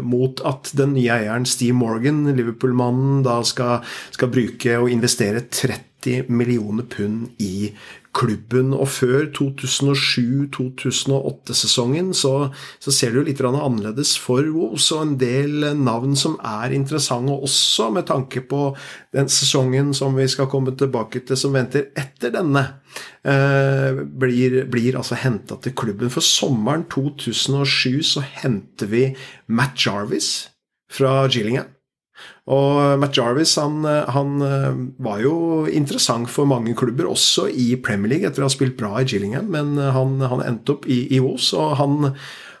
mot 0.00 0.38
at 0.48 0.70
den 0.78 0.94
nye 0.94 1.10
eieren 1.12 1.44
Steve 1.44 1.74
Morgan, 1.76 2.22
Liverpool-mannen, 2.38 3.18
da 3.26 3.42
skal, 3.44 3.82
skal 4.14 4.30
bruke 4.32 4.78
og 4.78 4.88
investere 4.88 5.42
30 5.44 5.87
90 6.04 6.28
millioner 6.28 6.84
pund 6.84 7.28
i 7.38 7.72
klubben. 8.14 8.74
Og 8.74 8.88
før 8.88 9.26
2007-2008-sesongen 9.36 12.14
så, 12.16 12.48
så, 12.80 12.90
ser 12.92 13.10
det 13.12 13.18
jo 13.20 13.24
litt 13.28 13.40
annerledes 13.44 14.18
for 14.20 14.42
Wolves, 14.54 14.92
og 14.94 15.02
en 15.04 15.18
del 15.20 15.76
navn 15.78 16.16
som 16.18 16.38
er 16.44 16.72
interessante 16.76 17.32
også, 17.32 17.90
med 17.94 18.04
tanke 18.10 18.40
på 18.40 18.76
den 19.14 19.28
sesongen 19.32 19.94
som 19.94 20.16
vi 20.18 20.28
skal 20.30 20.46
komme 20.50 20.76
tilbake 20.78 21.20
til, 21.20 21.36
som 21.38 21.52
venter 21.56 21.82
etter 21.98 22.30
denne, 22.34 22.64
eh, 23.22 23.92
blir, 23.94 24.66
blir 24.70 24.96
altså 24.98 25.14
henta 25.20 25.54
til 25.62 25.72
klubben. 25.78 26.10
For 26.10 26.20
sommeren 26.24 26.84
2007 26.90 28.02
så 28.14 28.20
henter 28.42 28.86
vi 28.90 29.16
Matt 29.46 29.86
Jarvis 29.86 30.48
fra 30.90 31.28
Gillingham. 31.28 31.77
Og 32.48 32.98
Matt 33.00 33.18
Jarvis 33.18 33.54
han, 33.60 33.82
han, 33.84 34.34
eh, 34.44 34.82
var 35.04 35.20
jo 35.20 35.66
interessant 35.68 36.30
for 36.32 36.48
mange 36.48 36.72
klubber, 36.78 37.10
også 37.12 37.48
i 37.52 37.74
Premier 37.76 38.14
League, 38.14 38.28
etter 38.28 38.44
å 38.44 38.48
ha 38.48 38.54
spilt 38.54 38.78
bra 38.80 38.94
i 38.98 39.06
Gillingham, 39.08 39.50
men 39.52 39.76
han, 39.76 40.18
han 40.32 40.44
endte 40.46 40.78
opp 40.78 40.88
i, 40.88 41.02
i 41.12 41.20
Os, 41.20 41.52
og 41.52 41.76
han, 41.82 42.12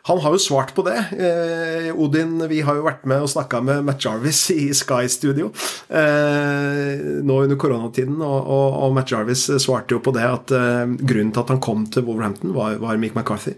han 0.02 0.20
har 0.20 0.34
jo 0.34 0.40
svart 0.40 0.74
på 0.74 0.84
det. 0.86 0.96
Eh, 1.18 1.88
Odin, 1.98 2.38
vi 2.48 2.60
har 2.64 2.78
jo 2.78 2.86
vært 2.86 3.04
med 3.08 3.24
og 3.24 3.30
snakka 3.32 3.60
med 3.64 3.84
Matt 3.86 4.04
Jarvis 4.04 4.40
i 4.54 4.68
Sky 4.76 5.08
Studio. 5.10 5.50
Eh, 5.88 7.22
nå 7.24 7.38
under 7.44 7.58
koronatiden, 7.60 8.16
og, 8.22 8.38
og, 8.46 8.78
og, 8.78 8.94
Matt 8.96 9.12
Jarvis 9.12 9.46
svarte 9.60 9.96
jo 9.96 10.02
på 10.04 10.14
det 10.16 10.24
at 10.24 10.54
eh, 10.54 10.94
grunnen 10.98 11.34
til 11.34 11.44
at 11.44 11.52
han 11.52 11.62
kom 11.64 11.84
til 11.92 12.06
Wolverhampton, 12.06 12.54
var, 12.56 12.78
var 12.82 13.00
Mick 13.00 13.16
McCarthy. 13.18 13.56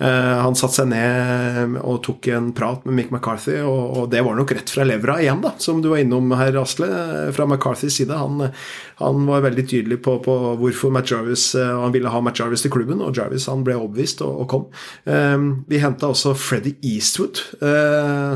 Uh, 0.00 0.40
han 0.40 0.56
satte 0.56 0.80
seg 0.80 0.88
ned 0.90 1.76
og 1.84 2.00
tok 2.06 2.30
en 2.32 2.50
prat 2.56 2.86
med 2.86 2.96
Mick 2.96 3.10
McCarthy, 3.12 3.58
og, 3.60 3.82
og, 3.98 4.04
det 4.12 4.22
var 4.24 4.38
nok 4.38 4.54
rett 4.56 4.72
fra 4.72 4.86
levra 4.88 5.18
igjen, 5.20 5.42
da, 5.44 5.52
som 5.60 5.82
du 5.82 5.90
var 5.92 6.02
innom 6.02 6.32
her, 6.38 6.56
Asle. 6.62 6.88
Fra 7.36 7.46
McCarthys 7.46 8.00
side. 8.00 8.16
Han, 8.16 8.50
han 9.00 9.26
var 9.28 9.44
veldig 9.46 9.64
tydelig 9.70 10.00
på, 10.04 10.16
på 10.24 10.36
hvorfor 10.60 10.92
Matt 10.94 11.10
Jarvis 11.10 11.52
han 11.56 11.92
ville 11.94 12.12
ha 12.12 12.20
Matt 12.24 12.40
Jarvis 12.40 12.64
til 12.64 12.72
klubben, 12.74 13.02
og 13.04 13.16
Jarvis 13.16 13.48
han 13.50 13.64
ble 13.66 13.76
overbevist 13.78 14.22
og, 14.26 14.42
og 14.44 14.48
kom. 14.50 14.66
vi 15.70 15.80
henta 15.80 16.10
også 16.10 16.34
Freddy 16.38 16.74
Eastwood, 16.86 17.40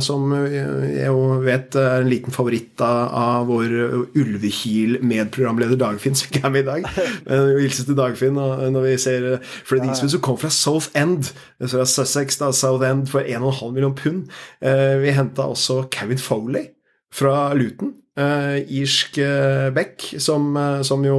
som 0.05 0.33
jeg 0.35 1.09
jo 1.09 1.38
vet 1.44 1.77
er 1.79 2.03
en 2.03 2.11
liten 2.11 2.35
favoritt 2.35 2.81
av, 2.85 3.46
vår 3.48 3.74
Ulvekil-medprogramleder 4.16 5.79
Dagfinn, 5.81 6.16
som 6.18 6.31
ikke 6.31 6.44
er 6.48 6.55
med 6.55 6.64
i 6.64 6.68
dag. 6.70 6.88
Men 7.29 7.53
hilses 7.61 7.88
til 7.88 7.98
Dagfinn 7.98 8.38
når 8.38 8.88
vi 8.88 8.94
ser 9.00 9.29
Freddy 9.68 9.90
Eastwood, 9.90 10.14
som 10.16 10.24
kom 10.24 10.40
fra 10.40 10.53
South 10.55 10.90
End, 10.98 11.33
fra 11.61 11.85
Sussex, 11.87 12.38
da, 12.40 12.53
South 12.53 12.85
End, 12.87 13.09
for 13.11 13.20
1,5 13.20 13.72
million 13.72 13.94
pund. 13.94 14.31
Eh, 14.61 14.96
vi 15.03 15.14
henta 15.14 15.48
også 15.50 15.85
Kevin 15.90 16.18
Foley 16.18 16.66
fra 17.14 17.53
Luton, 17.55 17.94
eh, 18.18 18.59
irsk 18.81 19.18
uh, 19.18 19.70
back, 19.74 20.09
som, 20.18 20.55
som 20.83 21.05
jo 21.07 21.18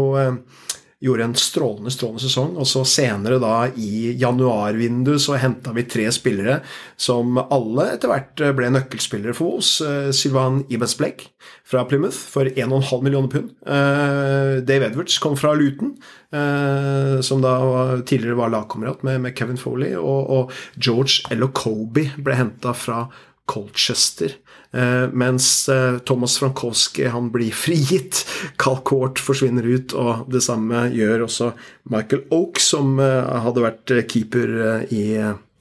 gjorde 1.05 1.23
en 1.23 1.35
strålende 1.35 1.91
strålende 1.93 2.23
sesong. 2.23 2.55
Og 2.61 2.67
så 2.69 2.83
senere, 2.87 3.39
da 3.41 3.67
i 3.77 4.13
januarvinduet, 4.19 5.21
så 5.21 5.37
henta 5.39 5.73
vi 5.75 5.85
tre 5.89 6.07
spillere 6.13 6.59
som 6.97 7.37
alle 7.43 7.91
etter 7.93 8.11
hvert 8.11 8.45
ble 8.57 8.71
nøkkelspillere 8.73 9.35
for 9.37 9.59
oss. 9.59 9.77
Eh, 9.85 10.09
Sylvan 10.15 10.63
Ibens 10.73 10.95
Blake 10.99 11.29
fra 11.67 11.85
Plymouth 11.89 12.17
for 12.17 12.49
1,5 12.49 13.05
millioner 13.05 13.31
pund. 13.31 13.53
Eh, 13.67 14.63
Dave 14.65 14.89
Edwards 14.89 15.19
kom 15.21 15.37
fra 15.39 15.53
Luton, 15.57 15.95
eh, 16.33 17.19
som 17.25 17.43
da 17.43 17.55
tidligere 18.01 18.39
var 18.39 18.53
lagkamerat 18.55 19.05
med, 19.05 19.31
Kevin 19.37 19.61
Foley. 19.61 19.95
Og, 19.99 20.51
George 20.75 21.25
Elokobi 21.33 22.09
ble 22.17 22.37
henta 22.37 22.73
fra 22.73 23.05
Colchester. 23.49 24.33
Eh, 24.71 25.07
mens 25.13 25.69
eh, 25.69 25.97
Thomas 26.07 26.37
Frankowski 26.39 27.07
han 27.11 27.29
blir 27.31 27.53
frigitt. 27.55 28.25
Carl 28.57 28.81
Court 28.83 29.21
forsvinner 29.21 29.63
ut, 29.63 29.95
og 29.95 30.27
det 30.31 30.43
samme 30.45 30.87
gjør 30.95 31.27
også 31.27 31.51
Michael 31.93 32.25
Oak, 32.35 32.59
som 32.63 32.99
eh, 32.99 33.35
hadde 33.45 33.65
vært 33.65 33.97
keeper 34.11 34.57
i 34.93 35.05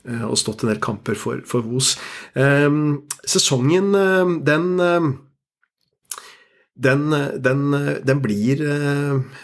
og 0.05 0.37
stått 0.37 0.67
en 0.67 0.69
del 0.69 0.83
kamper 0.85 1.17
for, 1.17 1.38
for 1.49 1.64
Vos. 1.64 1.95
Sesongen, 2.37 3.87
den 4.45 4.67
den, 6.75 7.07
den, 7.40 7.62
den, 8.05 8.21
blir 8.21 8.61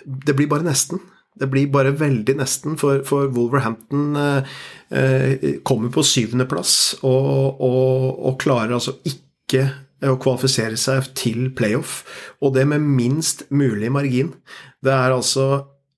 Det 0.04 0.36
blir 0.36 0.50
bare 0.52 0.66
nesten. 0.68 1.00
Det 1.40 1.48
blir 1.48 1.70
bare 1.72 1.94
veldig 1.96 2.34
nesten, 2.36 2.76
for, 2.76 3.00
for 3.08 3.32
Wolverhampton 3.32 4.20
eh, 4.20 5.48
kommer 5.64 5.88
på 5.94 6.04
syvendeplass 6.04 6.74
og, 7.00 7.62
og, 7.64 8.20
og 8.28 8.36
klarer 8.42 8.76
altså 8.76 8.98
ikke 9.00 9.29
ikke 9.50 10.10
å 10.10 10.16
kvalifisere 10.20 10.78
seg 10.80 11.10
til 11.18 11.50
playoff, 11.56 12.04
og 12.40 12.54
det 12.56 12.64
med 12.70 12.86
minst 12.86 13.44
mulig 13.52 13.90
margin. 13.92 14.32
Det 14.80 14.94
er 14.94 15.12
altså 15.12 15.48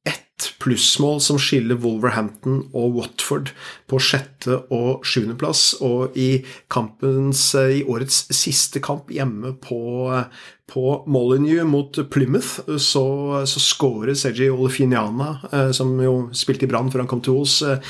ett 0.08 0.51
plussmål 0.62 1.20
som 1.25 1.40
skiller 1.42 1.81
Wolverhampton 1.83 2.62
og 2.70 2.98
Watford 3.01 3.53
på 3.90 4.01
sjette- 4.03 4.62
og 4.72 5.05
sjuendeplass, 5.07 5.75
og 5.83 6.16
i, 6.18 6.44
kampens, 6.72 7.51
i 7.59 7.83
årets 7.85 8.25
siste 8.33 8.83
kamp 8.85 9.11
hjemme 9.12 9.57
på, 9.62 9.83
på 10.72 11.05
Molyneux 11.07 11.66
mot 11.68 11.98
Plymouth 12.11 12.79
så, 12.81 13.05
så 13.48 13.61
skårer 13.61 14.16
Sergi 14.16 14.48
Olefiniana, 14.51 15.35
eh, 15.53 15.70
som 15.77 15.92
jo 16.01 16.14
spilte 16.37 16.64
i 16.64 16.70
Brann 16.70 16.88
før 16.92 17.05
han 17.05 17.11
kom 17.11 17.20
til 17.25 17.42
Os, 17.42 17.59
eh, 17.66 17.83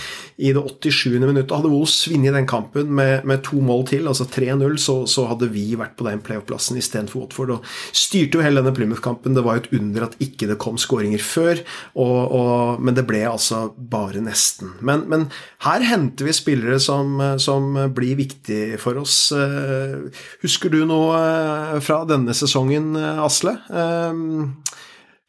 i 0.43 0.51
det 0.55 0.63
87. 0.83 1.21
minuttet. 1.23 1.55
Hadde 1.55 1.71
Os 1.77 2.01
vunnet 2.11 2.35
den 2.35 2.49
kampen 2.51 2.91
med, 2.91 3.27
med, 3.29 3.45
to 3.47 3.61
mål 3.63 3.87
til, 3.93 4.09
altså 4.11 4.27
3-0, 4.27 4.79
så, 4.83 4.97
så, 5.07 5.29
hadde 5.31 5.51
vi 5.53 5.69
vært 5.79 5.95
på 5.99 6.09
den 6.09 6.23
playoff-plassen 6.25 6.81
istedenfor 6.81 7.23
Watford. 7.23 7.55
Og 7.59 7.71
styrte 7.95 8.41
jo 8.41 8.45
hele 8.45 8.63
denne 8.63 8.75
Plymouth-kampen. 8.75 9.37
Det 9.37 9.47
var 9.47 9.61
jo 9.61 9.65
et 9.65 9.73
under 9.79 10.09
at 10.09 10.19
ikke 10.25 10.51
det 10.51 10.59
kom 10.63 10.81
skåringer 10.81 11.23
før, 11.23 11.63
og, 11.95 12.19
og, 12.35 12.62
men 12.83 12.96
det 12.96 13.05
ble 13.09 13.22
altså 13.29 13.64
bare 13.77 14.22
nesten. 14.25 14.75
Men, 14.85 15.05
men 15.11 15.27
her 15.66 15.85
henter 15.87 16.29
vi 16.29 16.35
spillere 16.37 16.79
som, 16.83 17.20
som 17.42 17.75
blir 17.94 18.18
viktige 18.20 18.79
for 18.83 19.01
oss. 19.03 19.16
Eh, 19.37 20.22
husker 20.44 20.72
du 20.72 20.83
noe 20.88 21.81
fra 21.85 22.03
denne 22.09 22.35
sesongen? 22.37 22.92
eh, 22.98 23.22
Asle. 23.22 23.57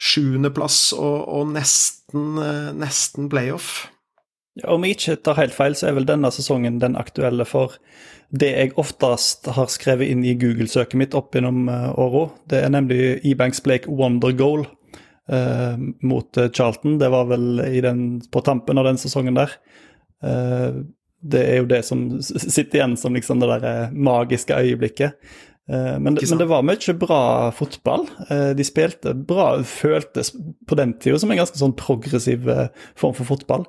Sjuendeplass 0.04 0.92
og, 0.98 1.18
og 1.32 1.52
nesten, 1.54 2.38
eh, 2.44 2.72
nesten 2.78 3.30
playoff. 3.32 3.88
Ja, 4.60 4.74
om 4.76 4.84
jeg 4.86 4.98
ikke 4.98 5.18
tar 5.26 5.40
helt 5.40 5.56
feil, 5.56 5.78
så 5.78 5.90
er 5.90 5.98
vel 5.98 6.10
denne 6.10 6.30
sesongen 6.34 6.78
den 6.82 6.98
aktuelle 7.00 7.48
for 7.50 7.80
det 8.34 8.52
jeg 8.52 8.76
oftest 8.82 9.50
har 9.56 9.70
skrevet 9.70 10.10
inn 10.10 10.24
i 10.26 10.36
Google-søket 10.38 10.98
mitt 10.98 11.18
opp 11.18 11.34
gjennom 11.34 11.68
åra. 11.70 12.28
Det 12.50 12.64
er 12.66 12.72
nemlig 12.74 13.20
Ebanks 13.30 13.62
Blake 13.66 13.90
Wonder 13.90 14.34
Goal 14.38 14.66
uh, 15.32 15.78
mot 16.04 16.42
uh, 16.42 16.50
Charlton. 16.50 16.98
Det 17.02 17.12
var 17.14 17.30
vel 17.32 17.64
den, 17.86 18.04
på 18.32 18.44
tampen 18.44 18.82
av 18.82 18.90
den 18.90 19.00
sesongen 19.02 19.40
der. 19.40 19.56
Eh, 20.24 20.84
det 21.24 21.42
er 21.48 21.62
jo 21.62 21.70
det 21.72 21.82
som 21.88 22.06
sitter 22.22 22.80
igjen 22.80 22.98
som 23.00 23.16
liksom 23.16 23.40
det 23.40 23.50
der 23.64 23.92
magiske 23.96 24.56
øyeblikket. 24.56 25.20
Eh, 25.72 26.00
men, 26.00 26.18
men, 26.20 26.40
det 26.40 26.50
var 26.50 26.66
mye 26.68 26.96
bra 27.00 27.24
fotball. 27.56 28.08
Eh, 28.28 28.52
de 28.58 28.68
spilte 28.68 29.16
bra, 29.16 29.56
føltes 29.68 30.34
på 30.68 30.80
den 30.80 30.98
tida 31.00 31.20
som 31.22 31.32
en 31.32 31.40
ganske 31.40 31.60
sånn 31.60 31.76
progressiv 31.80 32.50
eh, 32.52 32.68
form 33.00 33.16
for 33.20 33.30
fotball. 33.36 33.68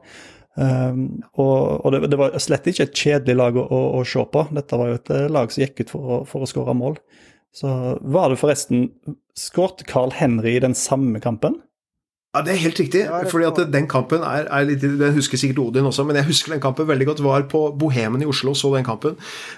Um, 0.55 1.25
og, 1.35 1.81
og 1.83 1.89
det, 1.91 2.13
det, 2.13 2.19
var 2.21 2.37
slett 2.39 2.69
ikke 2.71 2.85
et 2.87 2.95
kjedelig 2.95 3.35
lag 3.41 3.57
å, 3.59 3.65
å, 3.67 3.79
å, 3.99 4.03
se 4.07 4.23
på. 4.31 4.45
Dette 4.55 4.79
var 4.79 4.93
jo 4.93 4.99
et 5.01 5.11
lag 5.35 5.51
som 5.51 5.65
gikk 5.65 5.83
ut 5.83 5.91
for 5.91 6.05
å, 6.07 6.19
for 6.31 6.47
å 6.47 6.51
skåre 6.51 6.77
mål. 6.79 6.95
Så 7.55 7.99
var 8.03 8.31
det 8.31 8.41
forresten 8.41 8.89
Skåret 9.39 9.87
Carl 9.87 10.13
Henry 10.15 10.57
i 10.57 10.63
den 10.63 10.75
samme 10.75 11.21
kampen? 11.23 11.61
Ja, 12.35 12.43
Det 12.43 12.53
er 12.53 12.59
helt 12.65 12.81
riktig. 12.81 13.01
Ja, 13.05 13.23
fordi 13.31 13.45
at 13.47 13.73
den 13.73 13.87
kampen 13.87 14.25
er, 14.27 14.49
er, 14.51 14.65
litt 14.67 14.83
Den 14.83 15.15
husker 15.15 15.39
sikkert 15.39 15.61
Odin 15.63 15.87
også, 15.87 16.03
men 16.05 16.17
jeg 16.19 16.27
husker 16.27 16.53
den 16.53 16.61
kampen 16.61 16.89
veldig 16.89 17.07
godt. 17.07 17.23
Var 17.23 17.47
på 17.51 17.61
Bohemen 17.79 18.23
i 18.23 18.27
Oslo 18.27 18.51
og 18.51 18.57
så 18.59 18.73
den 18.75 18.85
kampen. 18.85 19.15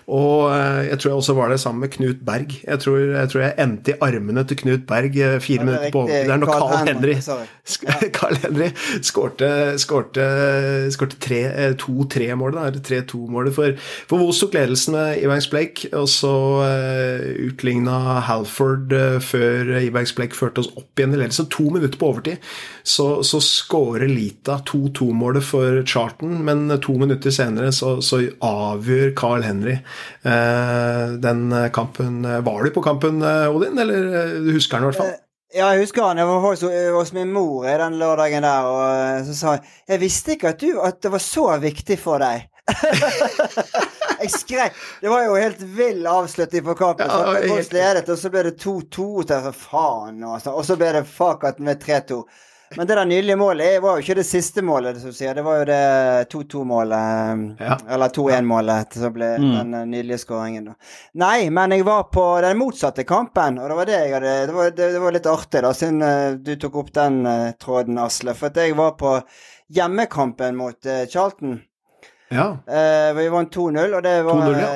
Og 0.06 0.50
eh, 0.52 0.90
jeg 0.90 0.98
tror 0.98 1.10
jeg 1.10 1.16
også 1.22 1.36
var 1.38 1.48
det 1.48 1.60
sammen 1.60 1.80
med 1.80 1.94
Knut 1.94 2.20
Berg. 2.26 2.52
Jeg 2.66 2.78
tror 2.84 2.98
jeg, 2.98 3.28
tror 3.32 3.40
jeg 3.40 3.54
endte 3.64 3.94
i 3.94 3.98
armene 4.00 4.44
til 4.44 4.60
Knut 4.60 4.84
Berg 4.86 5.16
eh, 5.16 5.38
fire 5.40 5.62
ja, 5.62 5.64
minutter 5.64 5.90
på 5.92 6.02
overtid 6.04 6.28
når 6.36 6.52
Carl 6.52 6.88
Henry, 6.88 7.14
Carl 8.18 8.36
Henry 8.44 8.68
skårte, 9.02 9.48
skårte, 9.80 10.28
skårte 10.92 11.40
eh, 11.46 11.72
to-tre-målet. 11.80 12.82
Tre-to-målet 12.84 13.56
for, 13.56 13.72
for 14.10 14.20
Vos 14.20 14.42
tok 14.42 14.54
ledelsen 14.58 14.98
med 14.98 15.22
Ivangs 15.22 15.48
Blake, 15.48 15.88
og 15.96 16.08
så 16.12 16.34
uh, 16.60 17.24
utligna 17.46 18.20
Halford 18.26 18.92
uh, 18.92 19.16
før 19.22 19.78
Ivangs 19.80 20.12
Blake 20.12 20.36
førte 20.36 20.60
oss 20.60 20.70
opp 20.76 20.98
igjen 20.98 21.14
i 21.14 21.20
ledelsen. 21.22 21.48
To 21.56 21.70
minutter 21.70 21.98
på 21.98 22.12
overtid 22.12 22.36
så, 22.83 23.22
så 23.26 23.40
skårer 23.42 24.09
Lita 24.09 24.61
2-2-målet 24.68 25.44
for 25.44 25.83
Charton, 25.87 26.38
men 26.46 26.68
to 26.83 26.96
minutter 27.00 27.35
senere 27.35 27.72
så, 27.74 27.96
så 28.05 28.22
avgjør 28.44 29.14
Carl 29.18 29.46
Henry 29.46 29.76
eh, 29.76 31.14
den 31.22 31.50
kampen. 31.74 32.22
Var 32.22 32.64
du 32.64 32.74
på 32.74 32.85
kampen, 32.85 33.22
eh, 33.22 33.46
Odin, 33.52 33.79
eller 33.79 34.11
eh, 34.11 34.35
du 34.46 34.52
husker 34.57 34.79
den 34.79 34.88
i 34.88 34.92
hvert 34.92 35.02
fall? 35.05 35.14
Ja, 35.55 35.70
jeg 35.72 35.87
husker 35.87 36.02
han. 36.02 36.18
Jeg 36.18 36.26
var 36.26 36.42
faktisk 36.42 36.72
hos 36.92 37.12
min 37.14 37.31
mor 37.33 37.64
den 37.64 37.98
lørdagen 38.00 38.44
der, 38.44 38.66
og 38.66 38.83
eh, 38.90 39.22
så 39.29 39.37
sa 39.38 39.55
jeg 39.55 39.62
Jeg 39.88 40.00
visste 40.02 40.35
ikke 40.35 40.52
at, 40.52 40.61
du, 40.61 40.81
at 40.83 40.98
det 41.02 41.12
var 41.12 41.22
så 41.22 41.46
viktig 41.62 41.98
for 42.02 42.20
deg. 42.20 42.48
jeg 44.22 44.33
skrek. 44.35 44.74
Det 45.00 45.12
var 45.12 45.22
jo 45.24 45.37
helt 45.38 45.62
vill 45.79 46.02
avslutning 46.11 46.64
på 46.66 46.74
kampen. 46.74 47.07
Ja, 47.09 47.38
helt... 47.46 47.72
ledet, 47.72 48.09
og 48.11 48.18
så 48.18 48.33
ble 48.35 48.42
det 48.48 48.57
2-2. 48.61 49.52
Faen, 49.55 50.20
altså. 50.26 50.52
Og 50.52 50.66
så 50.66 50.76
ble 50.81 50.90
det 50.98 51.07
fakat 51.09 51.62
med 51.62 51.81
3-2. 51.85 52.20
Men 52.76 52.86
det 52.86 52.94
der 52.94 53.04
nydelige 53.04 53.36
målet 53.36 53.82
var 53.82 53.96
jo 53.96 54.04
ikke 54.04 54.18
det 54.18 54.26
siste 54.28 54.62
målet. 54.62 54.98
Det 55.00 55.42
var 55.44 55.60
jo 55.60 55.64
det 55.68 56.28
2-2-målet, 56.32 57.54
ja. 57.60 57.78
eller 57.88 58.12
2-1-målet, 58.12 58.98
som 59.00 59.14
ble 59.14 59.30
mm. 59.40 59.46
den 59.54 59.74
eh, 59.78 59.86
nydelige 59.94 60.18
skåringen. 60.20 60.68
Nei, 61.16 61.48
men 61.50 61.72
jeg 61.72 61.86
var 61.88 62.10
på 62.12 62.24
den 62.44 62.60
motsatte 62.60 63.06
kampen, 63.08 63.56
og 63.62 63.72
det 63.72 63.78
var 63.80 63.88
det 63.88 63.96
jeg 63.96 64.12
hadde 64.16 64.34
Det 64.50 64.58
var, 64.58 64.76
det, 64.76 64.90
det 64.92 65.02
var 65.06 65.16
litt 65.16 65.30
artig, 65.32 65.64
da, 65.64 65.72
siden 65.76 66.04
uh, 66.04 66.36
du 66.36 66.52
tok 66.60 66.76
opp 66.82 66.92
den 67.00 67.18
uh, 67.24 67.48
tråden, 67.62 68.02
Asle. 68.02 68.36
For 68.36 68.52
at 68.52 68.60
jeg 68.60 68.76
var 68.76 68.92
på 69.00 69.16
hjemmekampen 69.72 70.60
mot 70.60 70.76
uh, 70.84 71.02
Charlton. 71.08 71.58
Ja. 72.26 72.56
vi 73.14 73.28
vant 73.30 73.54
2-0, 73.54 73.92
og 73.94 74.00
det 74.02 74.14
var 74.26 74.48
ja. 74.58 74.70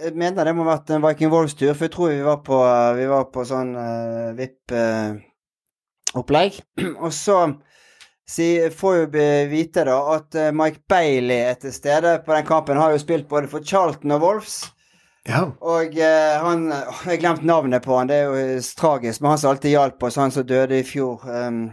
Jeg 0.00 0.14
mener 0.16 0.48
det 0.48 0.54
må 0.56 0.64
ha 0.64 0.78
vært 0.78 0.94
en 0.96 1.02
Viking 1.04 1.28
Wolves-tur, 1.28 1.74
for 1.74 1.84
jeg 1.84 1.92
tror 1.92 2.08
vi 2.08 2.22
var 2.24 2.38
på, 2.40 2.60
vi 2.96 3.08
var 3.10 3.26
på 3.28 3.44
sånn 3.44 3.74
VIP 4.38 4.72
opplegg. 6.14 6.60
Og 7.04 7.12
så 7.14 7.38
si, 8.30 8.70
får 8.76 9.06
vi 9.12 9.28
vite 9.50 9.84
da 9.88 9.98
at 10.16 10.34
eh, 10.34 10.52
Mike 10.54 10.84
Bailey 10.88 11.46
er 11.50 11.58
til 11.60 11.74
stede 11.74 12.18
på 12.26 12.34
den 12.34 12.46
kampen. 12.46 12.80
Har 12.80 12.94
jo 12.94 13.02
spilt 13.02 13.28
både 13.28 13.50
for 13.50 13.64
Charlton 13.64 14.16
og 14.16 14.22
Wolves. 14.22 14.62
Ja. 15.28 15.44
Og 15.60 15.98
eh, 16.00 16.40
han 16.40 16.70
Jeg 16.70 17.04
har 17.04 17.20
glemt 17.20 17.44
navnet 17.44 17.82
på 17.84 17.98
han, 17.98 18.08
det 18.08 18.16
er 18.16 18.30
jo 18.30 18.34
eh, 18.56 18.72
tragisk, 18.76 19.20
men 19.20 19.34
han 19.34 19.38
som 19.38 19.50
alltid 19.50 19.70
hjalp 19.70 20.02
oss, 20.02 20.16
han 20.16 20.30
som 20.30 20.46
døde 20.46 20.78
i 20.80 20.86
fjor. 20.86 21.26
Um, 21.28 21.70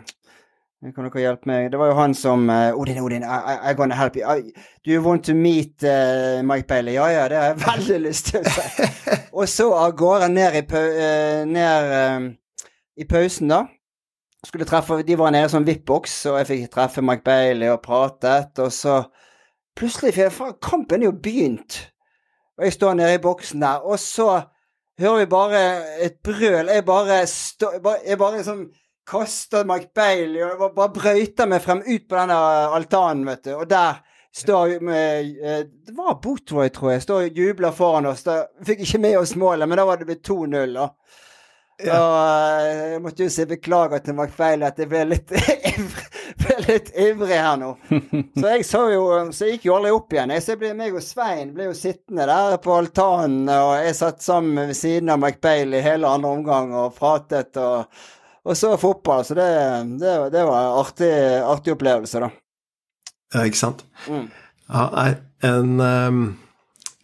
kan 0.93 1.07
dere 1.07 1.21
hjelpe 1.23 1.49
meg? 1.49 1.71
Det 1.71 1.79
var 1.79 1.89
jo 1.89 1.95
han 1.97 2.13
som 2.13 2.49
uh, 2.49 2.75
Odin, 2.77 2.99
Odin, 3.01 3.23
I, 3.23 3.71
I'm 3.71 3.75
gonna 3.75 3.95
help 3.95 4.15
you. 4.15 4.23
I, 4.23 4.51
do 4.85 4.91
you 4.91 5.01
want 5.01 5.23
to 5.25 5.33
meet 5.33 5.83
uh, 5.83 6.43
Mike 6.45 6.67
Bailey? 6.67 6.93
Ja, 6.93 7.07
ja, 7.07 7.27
det 7.27 7.37
har 7.37 7.47
jeg 7.47 7.63
veldig 7.71 7.99
lyst 8.03 8.25
til. 8.25 8.45
og 9.37 9.49
så 9.49 9.71
av 9.73 9.95
gårde 9.97 10.29
ned, 10.29 10.59
i, 10.59 10.63
uh, 10.75 11.47
ned 11.49 11.95
um, 12.17 12.29
i 12.97 13.07
pausen, 13.09 13.49
da. 13.49 13.63
Skulle 14.45 14.65
treffe, 14.69 15.01
De 15.03 15.17
var 15.17 15.31
nede 15.33 15.49
i 15.49 15.51
sånn 15.51 15.65
VIP-boks, 15.65 16.17
og 16.31 16.37
jeg 16.39 16.47
fikk 16.51 16.73
treffe 16.75 17.01
Mike 17.01 17.25
Bailey 17.25 17.71
og 17.73 17.81
pratet. 17.85 18.53
Og 18.61 18.71
så 18.71 19.01
plutselig 19.77 20.13
for 20.33 20.57
Kampen 20.61 21.01
er 21.01 21.09
jo 21.09 21.15
begynt. 21.23 21.79
Og 22.57 22.65
jeg 22.65 22.73
står 22.77 22.97
nede 22.97 23.17
i 23.17 23.21
boksen 23.21 23.61
der, 23.61 23.83
og 23.85 23.99
så 24.01 24.29
hører 24.99 25.17
vi 25.19 25.29
bare 25.29 25.61
et 26.05 26.19
brøl. 26.25 26.69
Jeg 26.73 26.85
bare, 26.85 27.21
stå, 27.27 27.71
jeg 28.05 28.17
bare 28.17 28.37
liksom 28.37 28.63
kaster 29.07 29.65
Mike 29.65 29.91
Bailey 29.95 30.43
og 30.43 30.73
bare 30.75 30.93
brøyter 30.93 31.47
meg 31.47 31.61
frem 31.63 31.83
ut 31.85 32.07
på 32.09 32.17
denne 32.17 32.37
altanen, 32.75 33.25
vet 33.29 33.45
du. 33.45 33.53
Og 33.55 33.69
der 33.69 34.01
står 34.33 34.79
med, 34.83 35.37
Det 35.85 35.95
var 35.97 36.19
Botroy, 36.21 36.69
tror 36.69 36.91
jeg. 36.91 37.01
Står 37.01 37.27
og 37.27 37.37
jubler 37.37 37.71
foran 37.71 38.09
oss. 38.09 38.25
Da 38.25 38.43
fikk 38.65 38.83
ikke 38.85 39.01
med 39.05 39.17
oss 39.21 39.35
målet, 39.35 39.69
men 39.69 39.79
da 39.79 39.85
var 39.87 40.01
det 40.01 40.09
blitt 40.09 40.27
2-0. 40.29 40.77
Ja. 41.83 41.97
Og 42.01 42.65
jeg 42.65 43.01
måtte 43.03 43.25
jo 43.27 43.29
si 43.29 43.43
beklager 43.45 44.01
til 44.01 44.15
McFeil 44.17 44.63
at 44.65 44.79
jeg 44.81 44.89
ble 44.89 45.03
litt 45.11 45.29
ble 46.41 46.55
litt 46.65 46.89
ivrig 46.97 47.37
her 47.37 47.59
nå. 47.61 47.75
Så 48.39 48.45
jeg 48.49 48.65
så 48.65 48.81
jo 48.89 49.03
Så 49.29 49.45
jeg 49.45 49.57
gikk 49.57 49.67
jo 49.69 49.77
aldri 49.77 49.93
opp 49.93 50.15
igjen. 50.15 50.33
Jeg, 50.33 50.45
så 50.45 50.55
jeg 50.55 50.61
ble, 50.63 50.73
meg 50.79 50.97
og 50.97 51.05
Svein 51.05 51.53
ble 51.53 51.69
jo 51.69 51.77
sittende 51.77 52.25
der 52.29 52.57
på 52.63 52.73
altanen, 52.79 53.45
og 53.53 53.75
jeg 53.83 53.97
satt 53.99 54.25
sammen 54.25 54.71
ved 54.71 54.77
siden 54.79 55.13
av 55.13 55.21
Mike 55.21 55.43
Bailey 55.43 55.85
hele 55.85 56.09
andre 56.09 56.33
omgang 56.39 56.73
og 56.73 56.95
pratet. 56.97 57.57
og 57.61 57.85
og 58.47 58.57
så 58.57 58.77
fotball. 58.77 59.25
Så 59.25 59.35
det, 59.35 59.43
det, 59.99 60.29
det 60.31 60.43
var 60.47 60.61
en 60.61 60.79
artig, 60.79 61.11
artig, 61.43 61.73
opplevelse, 61.75 62.21
da. 62.23 62.29
Ja, 63.35 63.43
ikke 63.43 63.59
sant. 63.59 63.83
Mm. 64.07 64.29
Ja, 64.67 64.83
nei, 64.93 65.09
en, 65.47 65.73
um, 65.83 66.21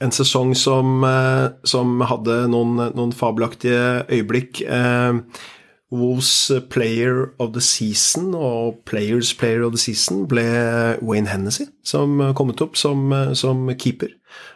en 0.03 0.13
sesong 0.13 0.53
som, 0.57 1.03
uh, 1.07 1.55
som 1.63 2.03
hadde 2.09 2.43
noen, 2.51 2.77
noen, 2.93 3.13
fabelaktige 3.15 4.03
øyeblikk. 4.11 4.61
Eh, 4.67 5.19
Wolves 5.93 6.51
Player 6.73 7.29
of 7.39 7.53
the 7.53 7.61
Season 7.61 8.33
og 8.35 8.81
Players 8.85 9.33
Player 9.37 9.61
of 9.63 9.75
the 9.75 9.81
Season 9.81 10.25
ble 10.27 10.43
Wayne 11.05 11.29
Hennessy, 11.29 11.67
som 11.85 12.17
kommet 12.33 12.63
opp 12.65 12.79
som, 12.79 13.13
som 13.37 13.69
keeper. 13.77 14.09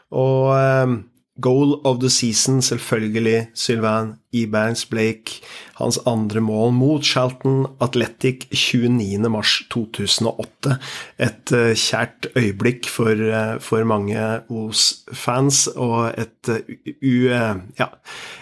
Og 0.10 0.56
um, 0.58 0.98
Goal 1.42 1.82
of 1.86 2.00
the 2.00 2.10
season, 2.10 2.62
selvfølgelig, 2.62 3.48
Sylvain 3.54 4.14
Ebanks 4.34 4.86
Blake. 4.86 5.42
Hans 5.76 6.00
andre 6.06 6.42
mål 6.42 6.72
mot 6.72 7.04
Charlton 7.04 7.66
Athletic 7.82 8.36
29.3.2008. 8.54 10.76
Et 11.20 11.52
uh, 11.54 11.74
kjært 11.76 12.28
øyeblikk 12.36 12.90
for, 12.90 13.12
uh, 13.12 13.62
for 13.62 13.84
mange 13.84 14.42
Os-fans, 14.50 15.68
og 15.76 16.14
et, 16.18 16.50
uh, 16.50 16.58
ja, 17.80 17.86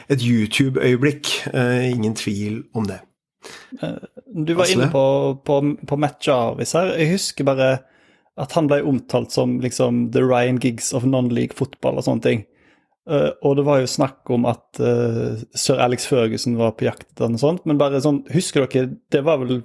et 0.09 0.21
YouTube-øyeblikk. 0.21 1.27
ingen 1.91 2.15
tvil 2.15 2.63
om 2.73 2.85
det. 2.85 2.99
Du 4.47 4.53
var 4.53 4.65
inne 4.71 4.91
på, 4.91 5.39
på, 5.45 5.77
på 5.87 5.95
Matt 5.95 6.27
Jarvis 6.27 6.71
her. 6.71 6.85
Jeg 6.95 7.11
husker 7.11 7.43
bare 7.43 7.77
at 8.37 8.51
han 8.51 8.67
ble 8.67 8.83
omtalt 8.83 9.31
som 9.31 9.59
liksom 9.63 10.11
the 10.11 10.23
Ryan 10.23 10.59
Giggs 10.59 10.93
of 10.93 11.03
non-league 11.03 11.55
fotball 11.55 11.99
og 11.99 12.07
sånne 12.07 12.25
ting. 12.25 12.43
Uh, 13.05 13.35
og 13.45 13.59
det 13.59 13.65
var 13.67 13.83
jo 13.83 13.89
snakk 13.89 14.31
om 14.33 14.47
at 14.49 14.79
uh, 14.81 15.37
sir 15.53 15.77
Alex 15.77 16.07
Ferguson 16.09 16.55
var 16.57 16.71
på 16.73 16.87
jakt 16.87 17.05
etter 17.05 17.29
noe 17.29 17.41
sånt, 17.41 17.61
men 17.69 17.77
bare 17.77 18.01
sånn, 18.01 18.23
husker 18.33 18.65
dere 18.65 18.95
Det 19.13 19.21
var 19.27 19.37
vel 19.43 19.59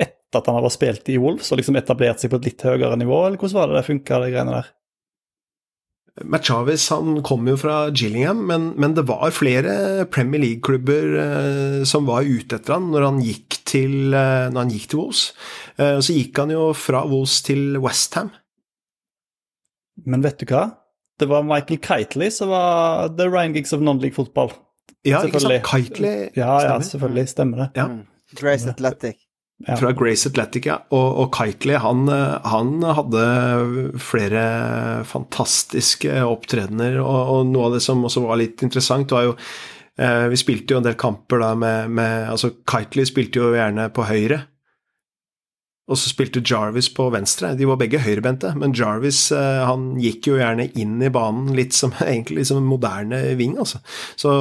etter 0.00 0.40
at 0.40 0.48
han 0.48 0.56
hadde 0.56 0.70
spilt 0.72 1.10
i 1.12 1.18
Wolves 1.20 1.52
og 1.52 1.60
liksom 1.60 1.76
etablert 1.76 2.22
seg 2.22 2.32
på 2.32 2.40
et 2.40 2.48
litt 2.48 2.64
høyere 2.64 2.96
nivå, 2.96 3.18
eller 3.26 3.36
hvordan 3.36 3.58
var 3.58 3.68
det 3.68 3.76
det 3.76 3.88
funka, 3.90 4.20
de 4.22 4.30
greiene 4.32 4.54
der? 4.54 4.70
Machavis 6.24 6.86
han 6.88 7.20
kom 7.28 7.44
jo 7.50 7.58
fra 7.60 7.74
Gillingham, 7.92 8.40
men, 8.48 8.70
men 8.80 8.96
det 8.96 9.04
var 9.10 9.28
flere 9.36 10.06
Premier 10.08 10.40
League-klubber 10.46 11.12
uh, 11.18 11.84
som 11.84 12.08
var 12.08 12.24
ute 12.24 12.56
etter 12.56 12.78
han 12.78 12.88
når 12.94 13.06
han 13.10 13.20
gikk 13.26 13.60
til, 13.68 14.08
når 14.16 14.56
han 14.62 14.72
gikk 14.72 14.88
til 14.88 15.02
Wolves. 15.02 15.26
så 15.76 16.14
gikk 16.16 16.38
han 16.40 16.54
jo 16.54 16.70
fra 16.72 17.04
Wolves 17.04 17.42
til 17.44 17.76
Westham. 17.82 18.32
Men 20.08 20.24
vet 20.24 20.40
du 20.40 20.48
hva? 20.48 20.64
Det 21.18 21.28
var 21.30 21.44
Michael 21.46 21.80
Kitely 21.80 22.30
som 22.30 22.52
var 22.52 23.08
the 23.16 23.28
Ryan 23.28 23.54
Giggs 23.56 23.72
of 23.72 23.80
non-league 23.80 24.16
fotball. 24.16 24.52
Ja, 25.06 25.22
ikke 25.24 25.40
sant? 25.40 25.62
Kitely 25.64 26.16
Ja, 26.36 26.56
ja, 26.64 26.74
selvfølgelig. 26.82 27.28
Stemmer 27.32 27.64
det. 27.64 27.68
Ja. 27.78 27.86
Mm. 27.92 28.04
Grace 28.36 28.68
Athletic. 28.68 29.22
Ja. 29.66 29.76
Fra 29.76 29.92
Grace 29.96 30.28
Athletic, 30.28 30.66
ja. 30.68 30.76
Og, 30.92 31.06
og 31.22 31.30
Kitely, 31.36 31.78
han, 31.80 32.04
han, 32.44 32.74
hadde 32.98 33.22
flere 34.02 34.42
fantastiske 35.08 36.12
opptredener, 36.26 36.98
og, 37.00 37.20
og, 37.32 37.46
noe 37.48 37.70
av 37.70 37.78
det 37.78 37.80
som 37.86 38.04
også 38.04 38.26
var 38.26 38.40
litt 38.42 38.66
interessant, 38.66 39.14
var 39.16 39.30
jo 39.30 39.32
eh, 39.32 40.26
Vi 40.28 40.40
spilte 40.40 40.76
jo 40.76 40.82
en 40.82 40.88
del 40.88 40.98
kamper 41.00 41.40
da 41.40 41.54
med, 41.56 41.94
med 41.96 42.28
Altså, 42.34 42.52
Kitely 42.68 43.06
spilte 43.08 43.40
jo 43.40 43.54
gjerne 43.56 43.88
på 43.96 44.04
høyre. 44.10 44.42
Og 45.86 45.98
så 46.00 46.10
spilte 46.10 46.42
Jarvis 46.42 46.88
på 46.90 47.04
venstre. 47.14 47.52
De 47.54 47.66
var 47.68 47.78
begge 47.78 48.00
høyrebente, 48.02 48.50
men 48.58 48.74
Jarvis 48.74 49.28
eh, 49.34 49.62
han 49.62 49.92
gikk 50.02 50.26
jo 50.32 50.38
gjerne 50.40 50.66
inn 50.74 50.96
i 50.98 51.10
banen 51.14 51.52
litt 51.54 51.76
som 51.78 51.94
egentlig 52.02 52.48
som 52.48 52.58
en 52.58 52.66
moderne 52.66 53.20
ving, 53.38 53.54
altså. 53.62 53.78
Så 54.18 54.32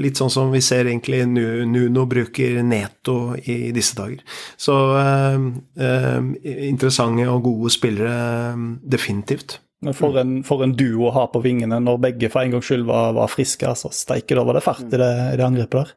litt 0.00 0.20
sånn 0.20 0.32
som 0.32 0.52
vi 0.52 0.60
ser 0.64 0.90
egentlig 0.90 1.24
Nuno 1.30 2.04
bruker 2.08 2.60
Neto 2.66 3.32
i 3.40 3.72
disse 3.72 3.96
dager. 3.96 4.20
Så 4.60 4.76
eh, 5.00 5.48
eh, 5.80 6.30
interessante 6.68 7.28
og 7.30 7.48
gode 7.48 7.72
spillere, 7.72 8.12
eh, 8.52 8.64
definitivt. 8.92 9.62
Men 9.82 9.96
for 9.98 10.20
en, 10.20 10.34
for 10.46 10.62
en, 10.62 10.76
duo 10.78 11.08
å 11.08 11.14
ha 11.16 11.24
på 11.32 11.40
vingene 11.42 11.80
når 11.82 12.04
begge 12.04 12.30
for 12.30 12.44
en 12.44 12.52
gangs 12.54 12.68
skyld 12.68 12.84
var, 12.86 13.16
var 13.16 13.32
friske. 13.32 13.66
altså 13.66 13.90
Steike, 13.90 14.36
da 14.38 14.44
var 14.46 14.60
det 14.60 14.62
fart 14.68 14.84
i 14.86 15.00
det, 15.00 15.12
i 15.32 15.40
det 15.40 15.46
angrepet 15.48 15.80
der. 15.80 15.96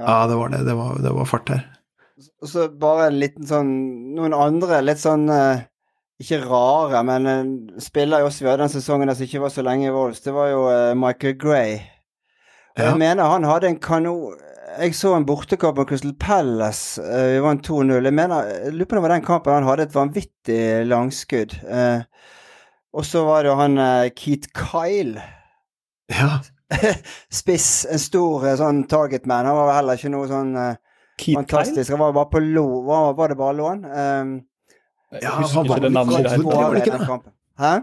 Ja, 0.00 0.24
det 0.30 0.38
var 0.40 0.50
det. 0.50 0.64
Det 0.66 0.74
var, 0.78 0.96
det 1.04 1.12
var 1.14 1.28
fart 1.28 1.52
her. 1.52 1.62
Og 2.42 2.48
så 2.48 2.66
bare 2.80 3.08
en 3.08 3.18
liten 3.20 3.46
sånn 3.48 3.70
Noen 4.16 4.34
andre 4.36 4.80
litt 4.84 5.00
sånn 5.02 5.28
uh, 5.32 5.62
Ikke 6.20 6.40
rare, 6.44 7.02
men 7.06 7.28
en 7.30 7.54
spiller 7.80 8.22
jo 8.22 8.28
også 8.28 8.44
vi 8.44 8.50
hadde 8.50 8.66
den 8.66 8.74
sesongen 8.74 9.10
der 9.10 9.18
som 9.18 9.28
ikke 9.28 9.42
var 9.44 9.54
så 9.54 9.64
lenge 9.64 9.88
i 9.88 9.94
Wolves. 9.94 10.20
Det 10.24 10.34
var 10.36 10.50
jo 10.52 10.66
uh, 10.68 10.92
Michael 10.98 11.38
Gray. 11.40 11.78
Og 12.76 12.82
ja. 12.82 12.90
jeg 12.90 13.00
mener 13.00 13.32
han 13.32 13.48
hadde 13.48 13.70
en 13.70 13.80
kanon 13.82 14.36
Jeg 14.78 14.94
så 14.94 15.14
en 15.16 15.26
bortekamp 15.26 15.78
på 15.80 15.86
Crystal 15.90 16.12
Palace. 16.20 17.00
vi 17.02 17.40
vant 17.42 17.64
2-0. 17.66 18.04
Jeg 18.06 18.14
mener, 18.14 18.44
jeg 18.46 18.74
lurer 18.74 18.86
på 18.86 18.94
om 18.94 19.00
det 19.00 19.06
var 19.06 19.14
den 19.16 19.24
kampen 19.26 19.56
han 19.56 19.66
hadde 19.66 19.88
et 19.88 19.96
vanvittig 19.96 20.60
langskudd. 20.86 21.56
og 22.94 23.04
så 23.04 23.24
var 23.26 23.42
det 23.42 23.50
jo 23.50 23.56
han 23.58 23.80
Keith 24.14 24.52
Kyle. 24.54 25.24
Ja. 26.14 26.38
Spiss. 27.40 27.82
En 27.90 27.98
stor 27.98 28.46
sånn 28.60 28.84
targetman. 28.92 29.50
Han 29.50 29.58
var 29.58 29.74
heller 29.80 29.98
ikke 29.98 30.14
noe 30.14 30.30
sånn 30.30 30.54
Keith 31.20 31.38
Fantastisk. 31.38 31.92
Han 31.92 32.00
var 32.02 32.14
bare 32.16 32.30
på 32.32 32.42
lo, 32.44 32.66
var, 32.86 33.12
var, 33.18 33.32
det 33.32 33.38
bare 33.40 33.56
lån? 33.58 33.84
Um, 33.84 34.32
ja, 35.20 35.34
han 35.36 35.68
var 35.68 35.82
det 35.84 35.92
navnet 35.92 36.24
der. 36.24 36.42
Var 36.46 36.74
det 36.74 36.86
ikke 36.86 37.20
Hæ? 37.60 37.74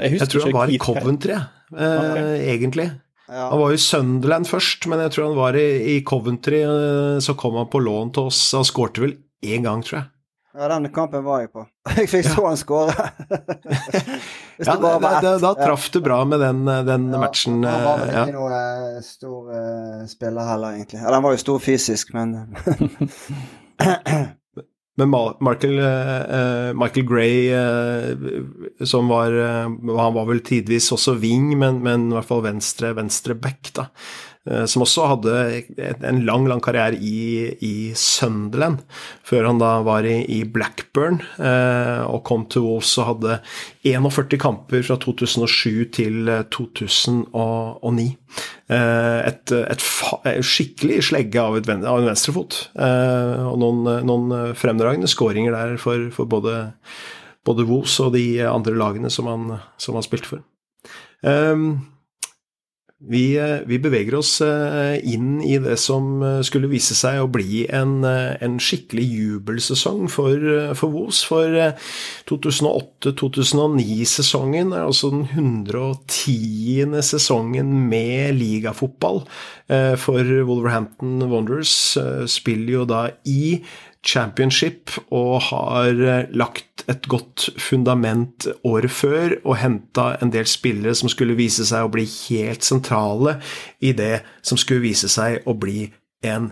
Jeg, 0.00 0.18
jeg 0.20 0.28
tror 0.32 0.46
han 0.46 0.54
var 0.56 0.70
i 0.72 0.78
Coventry, 0.80 1.34
eh, 1.36 1.98
okay. 2.00 2.36
egentlig. 2.54 2.86
Ja. 3.28 3.48
Han 3.50 3.60
var 3.60 3.72
i 3.72 3.80
Sunderland 3.80 4.48
først, 4.48 4.86
men 4.88 5.00
jeg 5.04 5.12
tror 5.12 5.26
han 5.28 5.36
var 5.36 5.56
i, 5.56 5.66
i 5.96 5.98
Coventry. 6.04 6.62
Eh, 6.64 7.18
så 7.24 7.36
kom 7.38 7.56
han 7.60 7.68
på 7.72 7.80
lån 7.80 8.12
til 8.16 8.30
oss. 8.30 8.40
Han 8.56 8.64
skårte 8.68 9.04
vel 9.04 9.14
én 9.44 9.64
gang, 9.64 9.84
tror 9.84 9.98
jeg. 10.00 10.08
Ja, 10.52 10.68
den 10.68 10.88
kampen 10.92 11.24
var 11.24 11.44
jeg 11.44 11.52
på. 11.52 11.64
Jeg 11.96 12.10
fikk 12.12 12.26
så 12.28 12.44
han 12.44 12.58
skåre. 12.60 13.06
ja, 14.66 14.76
da, 14.80 15.12
det, 15.20 15.32
da 15.42 15.52
traff 15.54 15.88
du 15.94 16.00
bra 16.04 16.24
med 16.28 16.40
den, 16.40 16.64
den 16.66 17.08
ja, 17.12 17.18
matchen. 17.20 17.64
Han 17.64 17.84
var 17.86 18.02
vel 18.02 18.12
ikke 18.12 18.28
ja. 18.28 18.36
noe 18.36 18.60
eh, 18.60 19.00
stor 19.06 19.50
uh, 19.50 20.04
spiller 20.10 20.48
heller, 20.52 20.78
egentlig. 20.78 21.00
Eller 21.02 21.18
han 21.18 21.26
var 21.26 21.36
jo 21.36 21.42
stor 21.42 21.58
fysisk, 21.62 22.14
men 22.16 22.36
Men 25.00 25.08
Michael, 25.40 25.78
uh, 25.80 26.74
Michael 26.76 27.06
Gray, 27.08 27.48
uh, 27.56 28.84
som 28.84 29.08
var 29.08 29.32
Han 29.32 30.18
var 30.18 30.26
vel 30.28 30.42
tidvis 30.44 30.90
også 30.92 31.16
wing, 31.16 31.54
men, 31.58 31.80
men 31.80 32.10
i 32.10 32.18
hvert 32.18 32.28
fall 32.28 32.44
venstre, 32.44 32.92
venstre 32.98 33.34
back, 33.34 33.72
da. 33.78 33.88
Eh, 34.50 34.64
som 34.66 34.82
også 34.82 35.04
hadde 35.06 35.34
en 36.02 36.24
lang, 36.26 36.48
lang 36.50 36.60
karriere 36.62 36.98
i, 36.98 37.52
i 37.62 37.74
Sunderland, 37.94 38.80
før 39.22 39.46
han 39.46 39.60
da 39.62 39.76
var 39.86 40.06
i, 40.08 40.16
i 40.34 40.40
Blackburn 40.42 41.20
eh, 41.38 42.02
og 42.08 42.24
kom 42.26 42.48
til 42.50 42.66
Wolves 42.66 42.90
og 42.98 43.06
hadde 43.12 43.36
41 43.86 44.40
kamper 44.42 44.82
fra 44.88 44.98
2007 44.98 45.84
til 45.94 46.32
2009. 46.50 48.08
Eh, 48.72 49.20
et, 49.30 49.54
et, 49.54 49.86
et 50.32 50.50
skikkelig 50.50 50.98
slegge 51.12 51.38
av, 51.38 51.60
et, 51.60 51.70
av 51.70 52.02
en 52.02 52.10
venstrefot, 52.10 52.58
og 52.74 53.56
noen, 53.62 53.86
noen 54.08 54.56
fremdragende 54.58 55.10
skåringer 55.10 55.54
der 55.54 55.78
for, 55.78 56.10
for 56.14 56.26
både, 56.26 56.72
både 57.46 57.70
Wolves 57.70 57.94
og 58.02 58.16
de 58.18 58.26
andre 58.42 58.74
lagene 58.74 59.12
som 59.12 59.30
han, 59.30 59.60
som 59.78 59.94
han 59.94 60.06
spilte 60.06 60.34
for. 60.34 60.42
Um, 61.22 61.91
Vi, 63.02 63.34
eh, 63.34 63.66
vi, 63.66 63.80
beveger 63.82 64.14
oss 64.14 64.36
eh, 64.46 65.02
inn 65.10 65.40
i 65.42 65.56
det 65.58 65.74
som 65.82 66.22
eh, 66.22 66.38
skulle 66.46 66.70
vise 66.70 66.94
seg 66.94 67.18
å 67.18 67.26
bli 67.34 67.66
en, 67.66 68.06
en 68.06 68.62
skikkelig 68.62 69.02
jubelsesong 69.02 70.06
for, 70.12 70.38
for 70.78 70.94
Vos. 70.94 71.24
For 71.26 71.50
2008-2009-sesongen 72.30 74.70
er 74.70 74.86
altså 74.86 75.10
den 75.16 75.26
110. 75.32 76.94
sesongen 77.02 77.90
med 77.90 78.38
ligafotball 78.38 79.26
for 79.98 80.22
Wolverhampton 80.46 81.26
Wanderers. 81.30 81.98
Spiller 82.30 82.72
jo 82.76 82.84
da 82.86 83.10
i 83.26 83.62
championship 84.06 84.90
og 85.14 85.40
har 85.50 85.90
eh, 85.90 86.30
lagt 86.34 86.84
et 86.90 87.06
godt 87.10 87.48
fundament 87.62 88.48
året 88.66 88.90
før 88.90 89.36
og 89.44 89.56
henta 89.60 90.16
en 90.22 90.32
del 90.34 90.48
spillere 90.50 90.94
som 90.98 91.10
skulle 91.12 91.38
vise 91.38 91.66
seg 91.68 91.86
å 91.86 91.92
bli 91.92 92.06
helt 92.06 92.66
sentrale 92.66 93.36
i 93.80 93.94
det 93.96 94.24
som 94.42 94.58
skulle 94.58 94.82
vise 94.84 95.10
seg 95.12 95.46
å 95.46 95.54
bli 95.54 95.86
en 96.26 96.50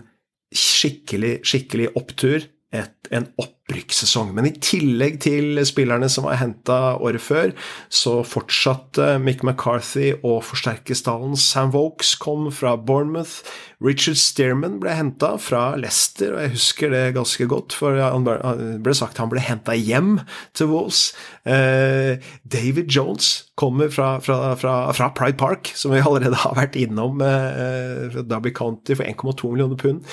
skikkelig, 0.55 1.39
skikkelig 1.47 1.91
opptur 1.99 2.47
et, 2.71 2.93
en 3.11 3.25
opprykkssesong. 3.41 4.31
Men 4.35 4.47
i 4.47 4.53
tillegg 4.63 5.17
til 5.25 5.59
spillerne 5.67 6.07
som 6.11 6.25
var 6.27 6.39
henta 6.39 6.77
året 7.03 7.23
før, 7.23 7.51
så 7.91 8.21
fortsatte 8.27 9.17
Mick 9.23 9.43
McCarthy 9.43 10.13
å 10.23 10.37
forsterke 10.45 10.95
stallen. 10.95 11.35
Sam 11.39 11.73
Vokes 11.75 12.13
kom 12.21 12.47
fra 12.55 12.77
Bournemouth. 12.79 13.43
Richard 13.83 14.19
Stearman 14.21 14.79
ble 14.79 14.95
henta 14.95 15.33
fra 15.41 15.73
Leicester, 15.79 16.35
og 16.35 16.45
jeg 16.45 16.55
husker 16.55 16.95
det 16.95 17.03
ganske 17.17 17.47
godt, 17.51 17.75
for 17.75 17.99
han 17.99 18.27
ble 18.27 18.95
sagt 18.97 19.19
han 19.19 19.31
ble 19.31 19.43
henta 19.43 19.75
hjem 19.75 20.19
til 20.55 20.71
Wolves. 20.71 21.09
Eh, 21.43 22.23
David 22.47 22.91
Jones 22.93 23.49
kommer 23.59 23.91
fra, 23.91 24.13
fra, 24.23 24.53
fra, 24.55 24.75
fra, 24.95 25.11
Pride 25.17 25.39
Park, 25.41 25.73
som 25.75 25.91
vi 25.91 26.03
allerede 26.03 26.39
har 26.45 26.55
vært 26.55 26.79
innom, 26.79 27.19
eh, 27.25 28.21
Derby 28.21 28.53
County 28.55 28.95
for 28.95 29.03
1,2 29.03 29.51
millioner 29.51 29.79
pund. 29.81 30.05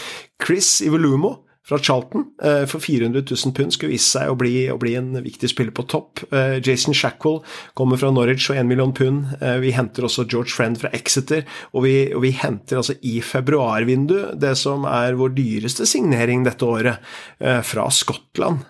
Chris 0.43 0.81
Ivelumo 0.83 1.37
fra 1.69 1.79
Charlton 1.79 2.25
eh, 2.43 2.65
for 2.67 2.81
400 2.81 3.23
000 3.45 3.55
pund 3.55 3.75
skulle 3.75 3.93
vise 3.93 4.09
seg 4.15 4.31
å 4.33 4.37
bli, 4.41 4.55
å 4.73 4.79
bli, 4.81 4.95
en 4.97 5.13
viktig 5.21 5.51
spiller 5.53 5.75
på 5.77 5.85
topp. 5.91 6.23
Eh, 6.33 6.57
Jason 6.65 6.97
Shackwell 6.97 7.43
kommer 7.79 8.01
fra 8.01 8.11
Norwich 8.15 8.49
og 8.49 8.57
1 8.57 8.71
million 8.71 8.95
pund. 8.97 9.35
Eh, 9.43 9.59
vi 9.61 9.75
henter 9.77 10.07
også 10.09 10.25
George 10.31 10.55
Friend 10.55 10.79
fra 10.81 10.91
Exeter, 10.97 11.45
og 11.75 11.85
vi, 11.85 11.95
og 12.17 12.25
vi 12.25 12.33
henter 12.41 12.81
altså 12.81 12.97
i 13.05 13.19
februarvinduet 13.25 14.39
det 14.41 14.55
som 14.61 14.87
er 14.89 15.19
vår 15.19 15.35
dyreste 15.37 15.85
signering 15.89 16.47
dette 16.47 16.65
året, 16.65 17.05
fra 17.39 17.85
Skottland. 17.93 18.63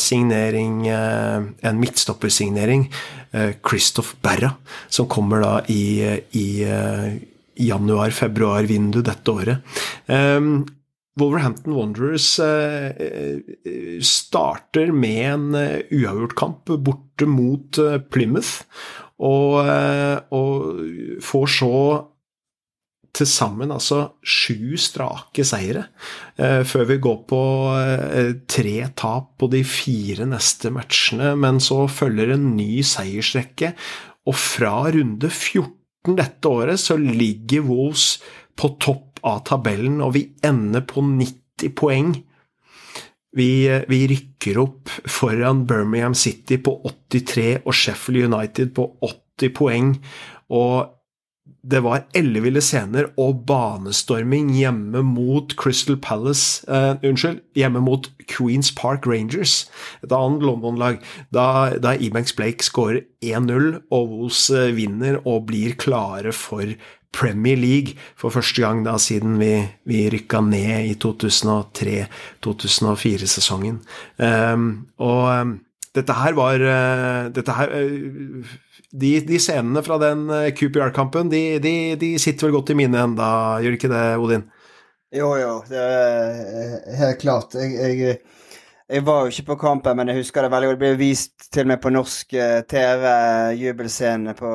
Signering, 0.00 0.86
en 0.88 1.80
midtstoppersignering. 1.80 2.84
Christoph 3.64 4.14
Berra, 4.24 4.52
som 4.92 5.08
kommer 5.10 5.42
da 5.42 5.52
i, 5.72 6.02
i 6.38 6.46
januar-februar-vindu 7.70 9.02
dette 9.06 9.34
året. 9.34 9.74
Wolverhampton 11.20 11.74
Wanderers 11.76 12.38
eh, 12.40 12.86
eh, 12.86 14.00
starter 14.00 14.92
med 14.96 15.26
en 15.32 15.54
eh, 15.54 15.82
uavgjort 15.92 16.36
kamp 16.38 16.72
borte 16.80 17.28
mot 17.28 17.80
Plymouth, 18.10 18.64
og, 19.22 19.60
og 20.34 21.20
får 21.22 21.50
så 21.52 21.76
til 23.14 23.28
sammen 23.28 23.70
altså 23.70 24.00
sju 24.24 24.72
strake 24.80 25.44
seire, 25.46 25.84
før 26.34 26.88
vi 26.88 26.96
går 27.04 27.20
på 27.30 27.42
tre 28.50 28.74
tap 28.98 29.28
på 29.38 29.50
de 29.52 29.60
fire 29.68 30.26
neste 30.26 30.72
matchene. 30.74 31.36
Men 31.38 31.60
så 31.62 31.84
følger 31.92 32.32
en 32.34 32.48
ny 32.56 32.80
seiersrekke, 32.88 33.74
og 34.26 34.38
fra 34.40 34.74
runde 34.96 35.30
14 35.30 36.18
dette 36.18 36.50
året 36.50 36.82
så 36.82 36.96
ligger 36.98 37.68
Wolves 37.68 38.16
på 38.58 38.74
topp 38.82 39.11
av 39.26 39.44
tabellen, 39.48 40.00
og 40.04 40.14
vi 40.16 40.26
ender 40.44 40.84
på 40.88 41.04
90 41.06 41.74
poeng. 41.78 42.14
Vi, 43.32 43.50
vi, 43.88 44.00
rykker 44.10 44.58
opp 44.60 44.90
foran 45.08 45.64
Birmingham 45.68 46.14
City 46.14 46.58
på 46.60 46.74
83 46.84 47.62
og 47.62 47.72
Sheffield 47.72 48.34
United 48.34 48.74
på 48.76 48.90
80 49.00 49.54
poeng. 49.56 49.94
Og 50.52 50.90
det 51.62 51.78
var 51.84 52.08
elleville 52.18 52.60
scener 52.62 53.06
og 53.20 53.44
banestorming 53.46 54.50
hjemme 54.56 55.04
mot 55.06 55.54
Crystal 55.58 55.96
Palace 55.96 56.66
eh, 56.66 56.98
Unnskyld, 57.06 57.38
hjemme 57.54 57.82
mot 57.84 58.08
Queens 58.30 58.72
Park 58.74 59.06
Rangers, 59.06 59.68
et 60.02 60.14
annet 60.14 60.42
London-lag, 60.42 60.98
da, 61.34 61.46
da 61.78 61.94
Ebanks 61.94 62.34
Blake 62.38 62.66
skårer 62.66 63.04
1-0 63.22 63.78
og 63.94 64.10
Wolves 64.10 64.48
eh, 64.50 64.72
vinner 64.74 65.20
og 65.22 65.46
blir 65.52 65.78
klare 65.78 66.34
for 66.34 66.74
Premier 67.12 67.60
League 67.60 67.92
for 68.18 68.30
første 68.32 68.62
gang 68.64 68.86
da 68.86 68.96
siden 69.00 69.40
vi, 69.40 69.68
vi 69.88 70.10
rykka 70.12 70.40
ned 70.46 70.86
i 70.88 70.94
2003-2004-sesongen. 71.02 73.76
Um, 74.18 74.86
og 75.02 75.22
um, 75.28 75.60
dette 75.92 76.12
her 76.16 76.32
var 76.38 76.54
uh, 76.64 77.32
dette 77.34 77.52
her, 77.58 77.68
uh, 77.76 77.82
de, 78.92 79.20
de, 79.28 79.38
scenene 79.40 79.82
fra 79.84 79.96
den 80.00 80.30
uh, 80.32 80.52
QPR-kampen, 80.56 81.30
de, 81.32 81.58
de, 81.62 81.96
de, 82.00 82.18
sitter 82.22 82.46
vel 82.48 82.56
godt 82.56 82.70
i 82.72 82.74
minnet 82.80 83.04
enda, 83.04 83.28
gjør 83.64 83.76
ikke 83.78 83.92
det, 83.92 84.04
Odin? 84.16 84.44
Jo, 85.12 85.28
jo, 85.36 85.60
det 85.68 85.76
er 85.76 86.96
helt 86.96 87.20
klart. 87.20 87.52
Jeg, 87.60 87.76
jeg 87.76 88.16
jeg 88.90 89.04
var 89.06 89.22
jo 89.22 89.32
ikke 89.32 89.46
på 89.52 89.56
kampen, 89.62 89.96
men 89.96 90.10
jeg 90.10 90.20
husker 90.20 90.44
det 90.44 90.50
veldig 90.52 90.68
godt. 90.68 90.80
Det 90.80 90.82
ble 90.82 90.98
vist 91.00 91.46
til 91.54 91.68
meg 91.70 91.78
på 91.82 91.92
norsk 91.94 92.34
eh, 92.34 92.58
TV, 92.68 93.04
jubelscene 93.60 94.34
på 94.38 94.50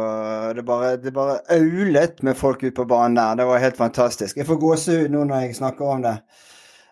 Det 0.58 0.66
bare, 0.68 0.92
det 1.02 1.14
bare 1.16 1.40
aulet 1.56 2.22
med 2.24 2.38
folk 2.38 2.64
ute 2.64 2.76
på 2.76 2.86
banen 2.90 3.18
der. 3.18 3.40
Det 3.40 3.48
var 3.48 3.64
helt 3.64 3.80
fantastisk. 3.80 4.38
Jeg 4.38 4.50
får 4.50 4.60
gåsehud 4.62 5.14
nå 5.14 5.24
når 5.30 5.48
jeg 5.48 5.58
snakker 5.62 5.94
om 5.94 6.04
det. 6.06 6.18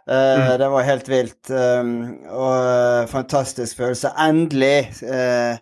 Uh, 0.05 0.15
mm. 0.15 0.57
Det 0.61 0.69
var 0.69 0.85
helt 0.85 1.07
vilt. 1.09 1.51
Um, 1.51 1.93
og 2.29 3.09
fantastisk 3.09 3.77
følelse. 3.77 4.13
Endelig 4.21 4.91
uh, 5.03 5.57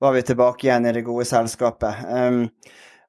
var 0.00 0.16
vi 0.16 0.22
tilbake 0.22 0.68
igjen 0.68 0.86
i 0.86 0.92
det 0.92 1.04
gode 1.04 1.24
selskapet. 1.28 2.04
Um, 2.08 2.44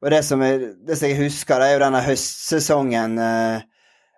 og 0.02 0.12
det 0.14 0.24
som, 0.26 0.42
jeg, 0.42 0.74
det 0.88 0.98
som 0.98 1.12
jeg 1.12 1.20
husker, 1.22 1.60
det 1.60 1.68
er 1.68 1.76
jo 1.76 1.84
denne 1.86 2.06
høstsesongen. 2.06 3.20
Uh, 3.20 3.77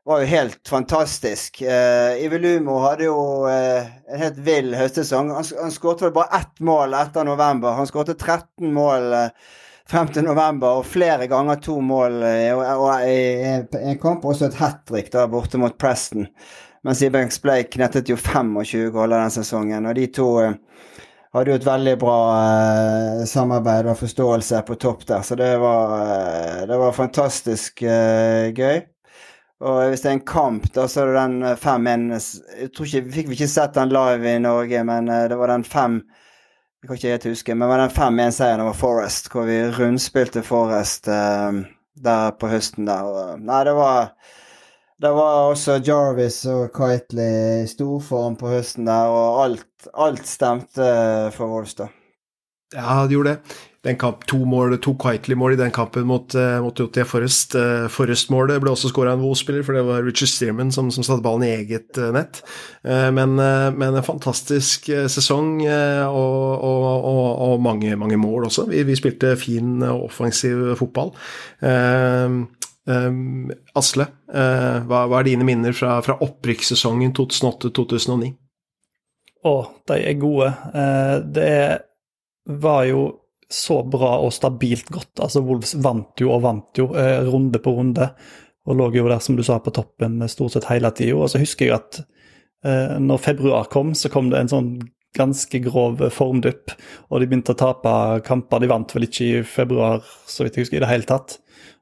var 0.10 0.20
jo 0.20 0.26
helt 0.26 0.68
fantastisk. 0.68 1.62
Uh, 1.62 2.24
Ivelumo 2.24 2.80
hadde 2.80 3.06
jo 3.06 3.18
uh, 3.46 3.86
en 4.10 4.18
helt 4.24 4.40
vill 4.42 4.72
høstsesong. 4.74 5.30
Han, 5.36 5.46
han 5.62 5.74
skåret 5.74 6.02
vel 6.02 6.16
bare 6.16 6.40
ett 6.40 6.64
mål 6.66 6.96
etter 6.98 7.28
november. 7.28 7.76
Han 7.78 7.86
skåret 7.86 8.16
13 8.16 8.74
mål 8.74 9.06
uh, 9.14 9.54
frem 9.90 10.10
til 10.10 10.26
november, 10.26 10.82
og 10.82 10.90
flere 10.90 11.30
ganger 11.30 11.62
to 11.62 11.78
mål 11.86 12.26
i 12.26 13.22
en 13.54 14.02
kamp. 14.02 14.26
Også 14.26 14.50
et 14.50 14.58
hat 14.58 14.82
trick 14.90 15.14
borte 15.30 15.62
mot 15.62 15.78
Preston. 15.78 16.26
Mens 16.82 17.06
Ibenks 17.06 17.42
Blake 17.46 17.70
knettet 17.78 18.10
jo 18.10 18.18
25 18.18 18.90
goller 18.94 19.22
den 19.22 19.38
sesongen. 19.38 19.86
Og 19.86 19.98
de 19.98 20.10
to 20.10 20.30
hadde 20.42 21.54
jo 21.54 21.62
et 21.62 21.70
veldig 21.70 21.98
bra 22.02 22.20
samarbeid 23.30 23.94
og 23.94 24.02
forståelse 24.02 24.66
på 24.66 24.78
topp 24.82 25.06
der, 25.10 25.22
så 25.22 25.38
det 25.38 25.58
var, 25.62 26.00
det 26.66 26.78
var 26.82 26.98
fantastisk 26.98 27.84
gøy. 27.86 28.88
Og 29.60 29.90
hvis 29.92 30.06
det 30.06 30.08
er 30.08 30.16
en 30.16 30.28
kamp, 30.28 30.70
da 30.76 30.86
så 30.88 31.04
er 31.04 31.10
det 31.12 31.20
den 31.20 31.42
5-1 31.60 32.04
eh, 32.16 32.28
Jeg 32.62 32.72
tror 32.76 32.88
ikke, 32.88 33.12
Fikk 33.12 33.32
ikke 33.36 33.50
sett 33.52 33.76
den 33.76 33.92
live 33.92 34.32
i 34.32 34.40
Norge, 34.40 34.84
men 34.88 35.12
eh, 35.12 35.26
det 35.32 35.38
var 35.40 35.52
den 35.52 35.66
5 35.68 35.98
Jeg 36.80 36.88
kan 36.88 36.96
ikke 36.96 37.12
helt 37.12 37.28
huske, 37.28 37.56
men 37.56 37.66
det 37.66 37.72
var 37.74 37.82
den 37.84 37.96
5-1-seieren 37.98 38.64
over 38.64 38.78
Forest, 38.80 39.28
hvor 39.34 39.50
vi 39.50 39.58
rundspilte 39.76 40.44
Forest 40.48 41.10
uh, 41.12 41.58
der 42.00 42.38
på 42.40 42.48
høsten 42.48 42.88
der. 42.88 43.04
Og, 43.04 43.42
nei, 43.44 43.58
det 43.68 43.74
var 43.76 44.14
det 45.04 45.12
var 45.16 45.50
også 45.50 45.82
Jarvis 45.84 46.46
og 46.48 46.72
Kitely 46.76 47.66
i 47.66 47.68
storform 47.68 48.38
på 48.40 48.54
høsten 48.54 48.88
der, 48.88 49.12
og 49.12 49.44
alt, 49.44 49.90
alt 49.92 50.24
stemte 50.28 50.88
for 51.36 51.52
Wolves. 51.52 51.76
Ja, 52.72 53.04
det 53.04 53.18
gjorde 53.18 53.36
det 53.36 53.69
den 53.82 53.96
kamp, 53.96 54.26
to, 54.28 54.38
mål, 54.46 54.78
to 54.84 54.94
Quietly-mål 55.00 55.54
i 55.54 55.60
den 55.60 55.72
kampen 55.72 56.08
mot, 56.08 56.36
uh, 56.36 56.60
mot 56.64 56.80
JT 56.80 57.06
Forrest. 57.08 57.56
Uh, 57.56 57.88
Forrest-målet 57.92 58.60
ble 58.60 58.74
også 58.74 58.92
skåra 58.92 59.14
en 59.16 59.24
Wolf-spiller, 59.24 59.64
for 59.64 59.78
det 59.78 59.86
var 59.88 60.04
Richard 60.04 60.32
Stearman 60.32 60.74
som, 60.76 60.90
som 60.92 61.06
satte 61.06 61.24
ballen 61.24 61.46
i 61.48 61.54
eget 61.62 61.96
uh, 62.00 62.10
nett. 62.16 62.42
Men, 62.84 63.36
men, 63.36 63.96
en 63.96 64.06
fantastisk 64.06 64.88
sesong 65.12 65.60
og, 65.68 66.64
og, 66.64 66.86
og, 66.88 67.26
og, 67.44 67.56
mange, 67.62 67.92
mange 68.00 68.18
mål 68.18 68.48
også. 68.48 68.66
Vi, 68.72 68.82
vi 68.88 68.96
spilte 68.98 69.34
fin 69.40 69.84
offensiv 69.84 70.62
fotball. 70.80 71.12
Asle, 73.82 74.08
hva, 74.32 75.02
hva, 75.04 75.20
er 75.20 75.28
dine 75.28 75.48
minner 75.48 75.76
fra, 75.76 75.98
fra 76.06 76.16
opprykkssesongen 76.24 77.12
2008-2009? 77.20 78.32
Å, 79.52 79.56
de 79.92 80.00
er 80.00 80.20
gode. 80.24 80.50
det 81.36 81.54
var 82.64 82.88
jo 82.90 83.04
så 83.50 83.80
bra 83.90 84.14
og 84.22 84.34
stabilt 84.34 84.92
godt. 84.94 85.16
Altså 85.24 85.42
Wolves 85.46 85.74
vant 85.82 86.22
jo 86.22 86.34
og 86.36 86.44
vant 86.46 86.80
jo, 86.80 86.92
eh, 86.94 87.26
runde 87.26 87.62
på 87.62 87.74
runde, 87.74 88.12
og 88.70 88.78
lå 88.78 88.92
jo 88.94 89.08
der, 89.10 89.20
som 89.24 89.36
du 89.36 89.44
sa, 89.44 89.58
på 89.60 89.74
toppen 89.74 90.22
stort 90.30 90.54
sett 90.54 90.70
hele 90.70 90.92
tida. 90.94 91.18
Og 91.18 91.32
så 91.32 91.42
husker 91.42 91.66
jeg 91.70 91.80
at 91.80 92.02
eh, 92.64 92.96
når 93.02 93.24
februar 93.26 93.70
kom, 93.74 93.96
så 93.98 94.12
kom 94.14 94.30
det 94.30 94.44
en 94.44 94.54
sånn 94.54 94.72
ganske 95.18 95.58
grov 95.66 96.04
formdupp, 96.14 96.76
og 97.10 97.22
de 97.22 97.26
begynte 97.26 97.56
å 97.56 97.58
tape 97.58 97.92
kamper. 98.28 98.62
De 98.62 98.70
vant 98.70 98.94
vel 98.94 99.08
ikke 99.08 99.26
i 99.26 99.44
februar, 99.48 100.06
så 100.30 100.46
vidt 100.46 100.60
jeg 100.60 100.68
husker, 100.68 100.78
i 100.78 100.86
det 100.86 100.92
hele 100.92 101.10
tatt. 101.10 101.40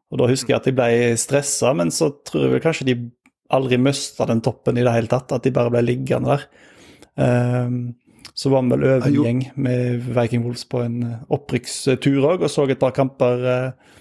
Og 0.07 0.21
da 0.21 0.29
husker 0.31 0.53
jeg 0.53 0.61
at 0.61 0.69
de 0.69 0.75
ble 0.77 0.89
stressa, 1.19 1.73
men 1.75 1.91
så 1.91 2.13
tror 2.23 2.45
jeg 2.45 2.55
vel 2.55 2.63
kanskje 2.63 2.87
de 2.87 2.97
aldri 3.51 3.79
mista 3.79 4.27
den 4.27 4.39
toppen 4.43 4.79
i 4.79 4.85
det 4.87 4.95
hele 4.95 5.11
tatt, 5.11 5.33
at 5.35 5.43
de 5.43 5.51
bare 5.55 5.73
ble 5.73 5.83
liggende 5.83 6.37
der. 6.37 6.47
Um, 7.17 7.97
så 8.37 8.51
var 8.53 8.61
vi 8.61 8.75
vel 8.75 8.85
over 8.85 9.07
en 9.07 9.15
gjeng 9.17 9.39
med 9.57 10.09
Viking 10.13 10.43
Wolves 10.45 10.67
på 10.69 10.83
en 10.85 10.99
opprykkstur 11.33 12.19
òg, 12.21 12.43
og 12.45 12.51
så 12.53 12.67
et 12.69 12.81
par 12.81 12.93
kamper 12.93 13.45
uh, 13.47 13.95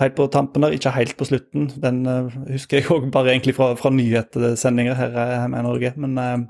helt 0.00 0.16
på 0.16 0.28
tampen 0.32 0.64
der, 0.64 0.76
ikke 0.76 0.94
helt 0.96 1.16
på 1.18 1.28
slutten. 1.28 1.68
Den 1.82 1.98
uh, 2.08 2.32
husker 2.48 2.80
jeg 2.80 2.88
òg 2.94 3.10
bare 3.12 3.34
egentlig 3.34 3.56
fra, 3.58 3.74
fra 3.76 3.92
nyhetssendinger 3.92 4.96
her 4.96 5.18
hjemme 5.18 5.60
i 5.60 5.66
Norge. 5.66 5.92
Men, 6.00 6.46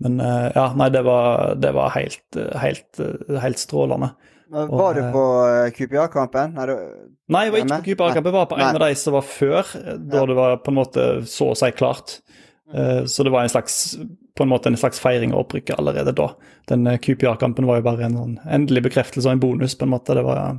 men 0.00 0.22
ja, 0.22 0.68
nei, 0.78 0.88
det 0.94 1.02
var, 1.04 1.56
det 1.58 1.74
var 1.74 1.90
helt, 1.96 2.38
helt, 2.62 3.02
helt 3.42 3.62
strålende. 3.62 4.12
Var 4.50 4.94
du 4.94 5.02
på 5.14 5.26
QPR-kampen? 5.74 6.54
Nei, 6.54 7.44
jeg 7.46 7.52
var 7.54 7.58
ikke 7.58 7.66
på 7.66 7.82
QPR-kampen. 7.90 8.30
Jeg 8.30 8.38
var 8.38 8.48
på 8.50 8.58
en 8.62 8.78
av 8.78 8.82
de 8.82 8.94
som 8.98 9.18
var 9.18 9.26
før, 9.26 9.74
da 10.10 10.24
det 10.26 10.38
var 10.38 10.56
på 10.62 10.72
en 10.72 10.78
måte 10.78 11.10
så 11.30 11.50
å 11.50 11.58
si 11.58 11.70
klart. 11.74 12.20
Så 13.10 13.26
det 13.26 13.34
var 13.34 13.46
en 13.46 13.52
slags, 13.52 13.98
på 14.40 14.46
en 14.46 14.52
måte 14.52 14.72
en 14.72 14.78
slags 14.80 15.02
feiring 15.02 15.34
av 15.34 15.44
opprykket 15.44 15.76
allerede 15.76 16.14
da. 16.16 16.30
Den 16.72 16.88
QPR-kampen 17.04 17.68
var 17.68 17.80
jo 17.80 17.86
bare 17.90 18.08
en 18.08 18.18
sånn 18.18 18.34
endelig 18.48 18.86
bekreftelse 18.88 19.28
og 19.28 19.36
en 19.36 19.42
bonus, 19.44 19.76
på 19.76 19.84
en 19.86 19.92
måte. 19.92 20.16
Det 20.16 20.24
var, 20.24 20.56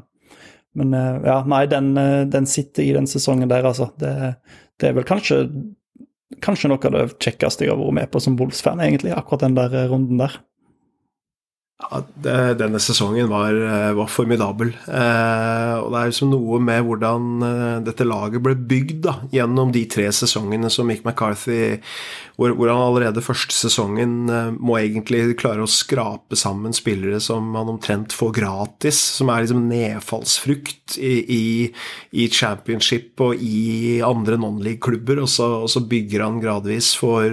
men 0.77 0.93
ja, 1.25 1.41
nei, 1.49 1.65
den, 1.71 1.95
den 2.31 2.49
sitter 2.49 2.85
i 2.85 2.93
den 2.95 3.09
sesongen 3.09 3.49
der, 3.51 3.65
altså. 3.67 3.89
Det, 3.99 4.13
det 4.79 4.91
er 4.91 4.95
vel 4.99 5.07
kanskje, 5.09 5.41
kanskje 6.45 6.71
noe 6.71 6.79
av 6.91 6.95
det 6.99 7.07
kjekkeste 7.25 7.65
jeg 7.65 7.73
har 7.73 7.81
vært 7.81 7.97
med 7.99 8.13
på 8.13 8.21
som 8.23 8.37
Wolves-fan, 8.39 8.83
egentlig. 8.85 9.15
Akkurat 9.17 9.47
den 9.47 9.57
der 9.57 9.75
runden 9.91 10.21
der. 10.21 10.39
Ja, 11.81 12.01
det, 12.23 12.35
denne 12.59 12.79
sesongen 12.81 13.29
var, 13.31 13.55
var 13.97 14.09
formidabel. 14.11 14.69
Eh, 14.85 15.73
og 15.81 15.87
det 15.89 16.01
er 16.01 16.11
liksom 16.11 16.29
noe 16.29 16.59
med 16.61 16.83
hvordan 16.85 17.45
eh, 17.47 17.77
dette 17.87 18.05
laget 18.05 18.43
ble 18.45 18.53
bygd 18.55 18.99
da, 19.07 19.15
gjennom 19.33 19.73
de 19.73 19.83
tre 19.89 20.05
sesongene 20.13 20.69
som 20.73 20.89
Mick 20.89 21.01
McCarthy 21.07 21.79
hvor, 22.41 22.55
hvor, 22.57 22.71
han 22.73 22.81
allerede 22.81 23.21
første 23.21 23.53
sesongen 23.53 24.29
eh, 24.33 24.47
må 24.57 24.79
egentlig 24.79 25.35
klare 25.37 25.61
å 25.61 25.69
skrape 25.69 26.33
sammen 26.39 26.73
spillere 26.73 27.19
som 27.21 27.53
han 27.53 27.69
omtrent 27.75 28.15
får 28.17 28.31
gratis, 28.39 28.97
som 29.19 29.29
er 29.29 29.43
liksom 29.43 29.67
nedfallsfrukt 29.69 30.97
i, 30.97 31.11
i, 31.21 31.69
i 32.17 32.25
championship 32.33 33.21
og 33.21 33.37
i 33.37 34.01
andre 34.05 34.37
non-league-klubber, 34.41 35.21
og, 35.21 35.29
og, 35.45 35.69
så 35.69 35.85
bygger 35.85 36.25
han 36.25 36.41
gradvis 36.41 36.95
for 36.97 37.29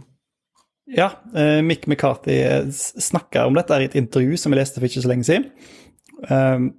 Ja, 0.92 1.12
uh, 1.36 1.62
Mick 1.62 1.88
McCarthy 1.88 2.72
snakka 3.00 3.46
om 3.46 3.56
dette 3.56 3.80
i 3.80 3.88
et 3.88 3.96
intervju 3.96 4.38
som 4.38 4.52
jeg 4.52 4.60
leste 4.60 4.82
for 4.82 4.90
ikke 4.90 5.04
så 5.06 5.12
lenge 5.12 5.28
siden. 5.28 5.48
Uh, 6.28 6.72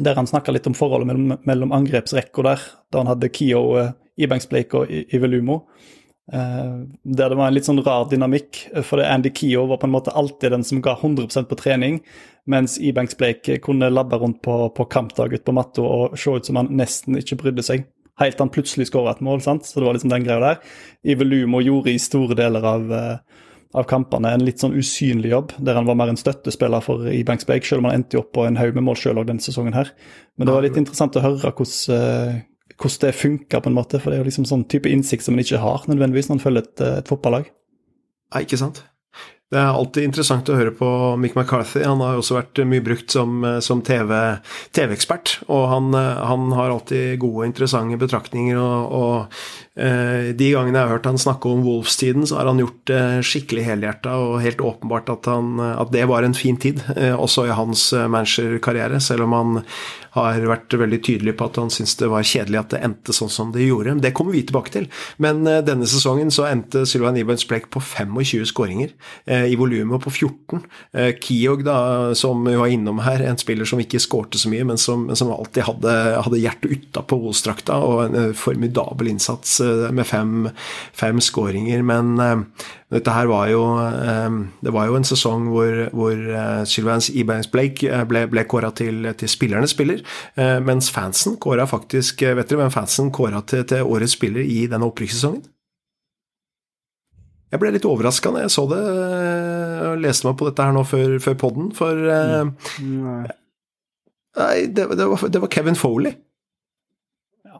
der 0.00 0.16
han 0.16 0.28
snakka 0.28 0.54
litt 0.54 0.66
om 0.70 0.76
forholdet 0.76 1.12
mellom, 1.44 1.74
angrepsrekka 1.76 2.44
der, 2.46 2.62
da 2.88 3.02
han 3.02 3.10
hadde 3.10 3.28
Kio, 3.28 3.60
Ebanks 4.16 4.48
Blake 4.48 4.78
og 4.78 4.88
Ivelumo. 4.88 5.66
Uh, 6.32 6.88
der 7.04 7.28
det 7.28 7.36
var 7.36 7.50
en 7.50 7.56
litt 7.58 7.68
sånn 7.68 7.82
rar 7.84 8.06
dynamikk, 8.08 8.62
for 8.88 9.04
Andy 9.04 9.34
Kio 9.36 9.66
var 9.68 9.82
på 9.82 9.90
en 9.90 9.96
måte 9.98 10.14
alltid 10.16 10.56
den 10.56 10.64
som 10.64 10.80
ga 10.80 10.96
100% 10.96 11.50
på 11.50 11.58
trening, 11.60 12.00
mens 12.48 12.78
Ebanks 12.80 13.18
Blake 13.20 13.58
kunne 13.60 13.92
labbe 13.92 14.16
rundt 14.22 14.40
på, 14.42 14.62
på 14.72 14.88
kampdag 14.88 15.36
ute 15.36 15.44
på 15.44 15.56
matta 15.60 15.84
og 15.84 16.16
se 16.16 16.32
ut 16.32 16.48
som 16.48 16.56
han 16.62 16.72
nesten 16.78 17.20
ikke 17.20 17.42
brydde 17.44 17.66
seg. 17.68 17.84
Helt 18.20 18.36
til 18.36 18.44
han 18.44 18.52
plutselig 18.52 18.90
skåra 18.90 19.14
et 19.14 19.22
mål, 19.24 19.40
sant? 19.44 19.64
så 19.64 19.80
det 19.80 19.86
var 19.86 19.96
liksom 19.96 20.12
den 20.12 20.26
greia 20.26 20.42
der. 20.42 20.76
Ivelumo 21.14 21.62
gjorde 21.64 21.94
i 21.94 22.02
store 22.02 22.36
deler 22.36 22.66
av, 22.68 22.92
uh, 22.92 23.48
av 23.72 23.88
kampene 23.88 24.34
en 24.36 24.44
litt 24.44 24.60
sånn 24.60 24.76
usynlig 24.76 25.32
jobb, 25.32 25.54
der 25.64 25.78
han 25.80 25.88
var 25.88 25.96
mer 25.98 26.12
en 26.12 26.20
støttespiller 26.20 26.84
for 26.84 27.08
Ebanks 27.08 27.48
Bake, 27.48 27.64
selv 27.66 27.80
om 27.80 27.88
han 27.88 28.02
endte 28.02 28.20
opp 28.20 28.34
på 28.36 28.44
en 28.44 28.60
haug 28.60 28.76
med 28.76 28.84
mål 28.90 29.00
sjøl 29.00 29.22
denne 29.24 29.44
sesongen 29.44 29.76
her. 29.76 29.94
Men 30.36 30.48
det 30.48 30.56
var 30.56 30.66
litt 30.66 30.80
interessant 30.80 31.16
å 31.16 31.24
høre 31.24 31.54
hvordan 31.56 31.96
uh, 31.96 32.40
hvordan 32.82 33.06
det 33.06 33.14
funker, 33.14 33.60
på 33.60 33.68
en 33.68 33.76
måte. 33.76 34.00
For 34.00 34.10
det 34.10 34.18
er 34.18 34.24
jo 34.24 34.30
liksom 34.30 34.46
sånn 34.48 34.64
type 34.70 34.90
innsikt 34.90 35.26
som 35.26 35.36
en 35.36 35.44
ikke 35.44 35.60
har 35.62 35.84
nødvendigvis 35.90 36.30
når 36.30 36.38
en 36.38 36.44
følger 36.44 36.66
et, 36.66 36.84
et 37.02 37.10
fotballag. 37.10 37.50
Nei, 38.32 38.44
ikke 38.46 38.60
sant. 38.60 38.82
Det 39.52 39.60
er 39.60 39.68
alltid 39.68 40.06
interessant 40.08 40.48
å 40.48 40.54
høre 40.56 40.72
på 40.72 40.86
Mick 41.20 41.34
McCarthy. 41.36 41.82
Han 41.84 42.00
har 42.00 42.16
også 42.16 42.38
vært 42.38 42.62
mye 42.64 42.84
brukt 42.84 43.12
som, 43.12 43.44
som 43.60 43.82
TV-ekspert. 43.84 45.34
TV 45.42 45.50
og 45.52 45.66
han, 45.68 45.90
han, 45.92 46.46
har 46.56 46.72
alltid 46.72 47.18
gode, 47.20 47.50
interessante 47.50 47.98
betraktninger. 48.00 48.56
Og, 48.56 48.96
og 48.96 49.76
eh, 49.76 50.32
de 50.32 50.48
gangene 50.54 50.80
jeg 50.80 50.88
har 50.88 50.94
hørt 50.94 51.10
han 51.10 51.20
snakke 51.20 51.52
om 51.52 51.66
Wolves-tiden, 51.66 52.24
så 52.24 52.40
har 52.40 52.48
han 52.48 52.62
gjort 52.64 52.80
det 52.88 53.02
skikkelig 53.28 53.66
helhjerta 53.68 54.16
og 54.24 54.38
helt 54.40 54.64
åpenbart 54.64 55.12
at, 55.12 55.28
han, 55.28 55.60
at 55.60 55.92
det 55.92 56.08
var 56.08 56.24
en 56.24 56.38
fin 56.38 56.56
tid, 56.56 56.80
eh, 56.96 57.12
også 57.12 57.44
i 57.50 57.52
hans 57.52 57.90
managerkarriere. 57.92 59.04
Selv 59.04 59.28
om 59.28 59.36
han 59.36 59.60
har 60.12 60.44
vært 60.44 60.74
veldig 60.76 60.98
tydelig 61.06 61.32
på 61.38 61.46
at 61.48 61.58
han 61.60 61.70
syns 61.72 61.94
det 62.00 62.10
var 62.12 62.26
kjedelig 62.26 62.58
at 62.60 62.74
det 62.74 62.80
endte 62.84 63.14
sånn 63.16 63.30
som 63.32 63.52
det 63.54 63.64
gjorde. 63.64 63.94
Det 64.04 64.12
kommer 64.16 64.36
vi 64.36 64.42
tilbake 64.48 64.72
til. 64.74 64.88
Men 65.22 65.40
eh, 65.48 65.62
denne 65.64 65.88
sesongen 65.88 66.32
så 66.34 66.44
endte 66.50 66.84
Sylvain 66.88 67.16
Ibens 67.20 67.46
Blake 67.48 67.70
på 67.72 67.80
25 67.80 68.44
skåringer, 68.50 68.92
eh, 69.24 69.46
i 69.52 69.56
volumet 69.56 70.04
på 70.04 70.12
14. 70.12 70.66
Eh, 70.92 71.14
Kiog, 71.22 71.64
da, 71.64 71.78
som 72.18 72.44
vi 72.44 72.58
var 72.60 72.72
innom 72.72 73.00
her, 73.06 73.24
en 73.24 73.40
spiller 73.40 73.68
som 73.68 73.80
ikke 73.80 74.02
skårte 74.02 74.40
så 74.40 74.52
mye, 74.52 74.66
men 74.68 74.80
som, 74.80 75.08
som 75.16 75.32
alltid 75.32 75.64
hadde, 75.70 75.96
hadde 76.28 76.42
hjertet 76.42 76.76
utapå 76.76 77.16
Wolstrakta, 77.22 77.80
og 77.80 78.04
en 78.04 78.36
formidabel 78.36 79.14
innsats 79.14 79.60
med 79.92 80.06
fem, 80.08 80.50
fem 80.96 81.20
skåringer. 81.24 81.80
Men 81.86 82.20
dette 82.92 83.12
her 83.14 83.28
var 83.30 83.48
jo 83.48 83.62
ehm, 83.80 84.38
Det 84.64 84.72
var 84.74 84.88
jo 84.88 84.98
en 84.98 85.06
sesong 85.06 85.48
hvor, 85.52 85.72
hvor 85.96 86.12
eh, 86.12 86.62
Sylvans 86.68 87.08
Ebanks 87.10 87.48
Blake 87.52 87.88
eh, 87.88 88.04
ble, 88.08 88.26
ble 88.30 88.44
kåra 88.48 88.72
til, 88.76 89.06
til, 89.18 89.30
spillernes 89.30 89.72
spiller, 89.72 90.02
eh, 90.36 90.58
mens 90.64 90.90
fansen 90.92 91.38
kåra 91.40 91.66
faktisk 91.68 92.22
Vet 92.22 92.50
dere 92.50 92.62
hvem 92.62 92.74
fansen 92.74 93.12
kåra 93.14 93.40
til, 93.48 93.64
til 93.68 93.88
årets 93.88 94.16
spiller 94.18 94.44
i 94.44 94.66
denne 94.70 94.88
opprykkssesongen? 94.90 95.44
Jeg 97.52 97.60
ble 97.60 97.72
litt 97.74 97.84
overraska 97.88 98.32
når 98.32 98.46
jeg 98.46 98.52
så 98.54 98.62
det 98.70 98.82
og 99.92 99.98
leste 100.00 100.24
meg 100.24 100.36
på 100.40 100.46
dette 100.48 100.64
her 100.64 100.72
nå 100.72 100.84
før, 100.88 101.18
før 101.20 101.34
poden, 101.36 101.66
for 101.76 101.98
mm. 102.00 103.26
Nei, 104.40 104.54
det, 104.72 104.86
det, 104.96 105.04
var, 105.10 105.24
det, 105.28 105.40
var, 105.42 105.50
Kevin 105.52 105.76
Foley. 105.76 106.14
Ja, 107.44 107.58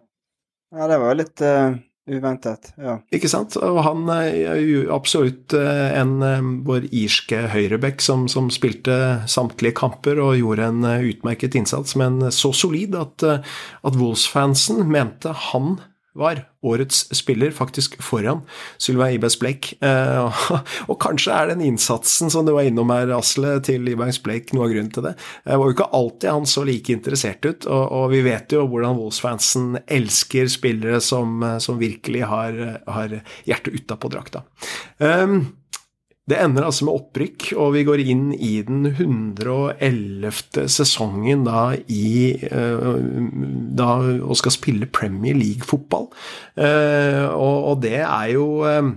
ja 0.79 0.87
det 0.89 1.01
var 1.03 1.19
litt 1.19 1.45
uh 1.45 1.77
Uventet, 2.11 2.73
ja. 2.83 2.97
Ikke 3.15 3.29
sant? 3.31 3.55
Og 3.63 3.77
han 3.87 4.09
er 4.11 4.57
jo 4.59 4.81
absolutt 4.91 5.55
eh, 5.55 5.93
en 6.01 6.17
eh, 6.27 6.49
vår 6.67 6.89
irske 6.91 7.45
høyreback 7.53 8.03
som, 8.03 8.25
som, 8.31 8.49
spilte 8.51 8.97
samtlige 9.31 9.77
kamper 9.79 10.19
og 10.19 10.35
gjorde 10.41 10.67
en 10.67 10.89
eh, 10.89 11.07
utmerket 11.13 11.55
innsats, 11.61 11.95
men 12.01 12.19
så 12.35 12.51
solid 12.59 12.99
at, 12.99 13.23
at 13.23 14.01
Wolves-fansen 14.01 14.83
mente 14.91 15.31
han 15.53 15.77
var 16.19 16.43
årets 16.63 17.07
spiller, 17.17 17.51
faktisk 17.51 17.97
foran 18.03 18.43
Sylvain 18.79 19.17
Ibes 19.17 19.39
Blake. 19.41 19.77
Eh, 19.81 20.43
og 20.91 20.99
kanskje 21.03 21.33
er 21.35 21.53
den 21.53 21.65
innsatsen 21.65 22.33
som 22.33 22.47
du 22.47 22.53
var 22.57 22.69
innom 22.69 22.93
her, 22.93 23.15
Asle, 23.17 23.57
til 23.65 23.89
Ibes 23.89 24.21
Blake 24.25 24.57
noe 24.57 24.69
av 24.69 24.75
grunnen 24.75 24.93
til 24.93 25.07
det. 25.09 25.15
Det 25.47 25.59
var 25.59 25.71
jo 25.71 25.77
ikke 25.77 25.89
alltid 25.99 26.29
han 26.31 26.51
så 26.53 26.67
like 26.69 26.95
interessert 26.95 27.49
ut, 27.49 27.67
og, 27.67 27.85
og 27.87 28.07
vi 28.13 28.23
vet 28.27 28.53
jo 28.53 28.67
hvordan 28.69 28.99
Wolves-fansen 29.01 29.81
elsker 29.87 30.53
spillere 30.53 31.01
som, 31.05 31.41
som 31.63 31.81
virkelig 31.81 32.27
har, 32.29 32.61
har 32.87 33.19
hjertet 33.49 33.83
utapå 33.83 34.13
drakta. 34.13 34.45
Um, 34.99 35.62
det 36.31 36.39
ender 36.39 36.69
altså 36.69 36.87
med 36.87 36.95
opprykk, 37.01 37.49
og 37.59 37.73
vi 37.75 37.83
går 37.87 38.03
inn 38.07 38.29
i 38.37 38.53
den 38.63 38.87
111. 38.93 40.69
sesongen 40.71 41.43
da, 41.49 41.73
i, 41.91 42.39
uh, 42.47 42.95
da 43.75 43.89
og 44.23 44.39
skal 44.39 44.55
spille 44.55 44.87
Premier 44.87 45.35
League-fotball. 45.35 46.13
Uh, 46.55 47.27
og, 47.35 47.57
og, 47.73 47.77
det 47.83 47.99
er 48.05 48.29
jo 48.37 48.47
uh, 48.63 48.93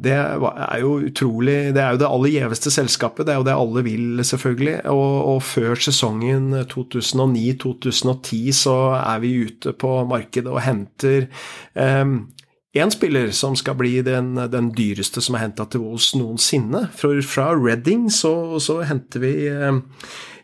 det 0.00 0.14
er 0.16 0.78
jo 0.80 0.94
utrolig 1.04 1.74
Det 1.76 1.80
er 1.82 1.92
jo 1.92 2.00
det 2.00 2.08
aller 2.08 2.32
gjeveste 2.32 2.70
selskapet. 2.72 3.26
Det 3.28 3.34
er 3.34 3.40
jo 3.40 3.46
det 3.46 3.56
alle 3.56 3.82
vil, 3.84 4.24
selvfølgelig. 4.24 4.76
Og, 4.88 5.16
og 5.34 5.42
før 5.44 5.74
sesongen 5.76 6.54
2009-2010 6.72 8.40
så 8.56 8.76
er 8.96 9.20
vi 9.20 9.34
ute 9.44 9.74
på 9.76 9.92
markedet 10.08 10.48
og 10.48 10.62
henter 10.64 11.28
um, 11.76 12.30
Én 12.70 12.90
spiller 12.94 13.32
som 13.34 13.56
skal 13.58 13.74
bli 13.74 13.96
den, 14.06 14.36
den 14.52 14.70
dyreste 14.70 15.18
som 15.24 15.34
er 15.34 15.42
henta 15.42 15.64
til 15.66 15.82
oss 15.90 16.12
noensinne. 16.14 16.84
Fra, 16.94 17.16
fra 17.26 17.48
Reading 17.58 18.06
så, 18.14 18.60
så, 18.62 18.78
henter 18.86 19.24
vi 19.24 19.32
eh, 19.50 19.80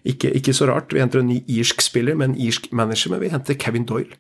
ikke, 0.03 0.33
ikke, 0.35 0.55
så 0.55 0.67
rart, 0.67 0.91
vi 0.95 1.05
henter 1.05 1.23
en 1.23 1.31
ny 1.31 1.39
irsk 1.47 1.85
spiller 1.87 2.19
med 2.19 2.33
en 2.33 2.41
irsk 2.49 2.73
manager, 2.75 3.15
men 3.15 3.23
vi 3.23 3.31
henter 3.31 3.55
Kevin 3.55 3.87
Doyle. 3.87 4.19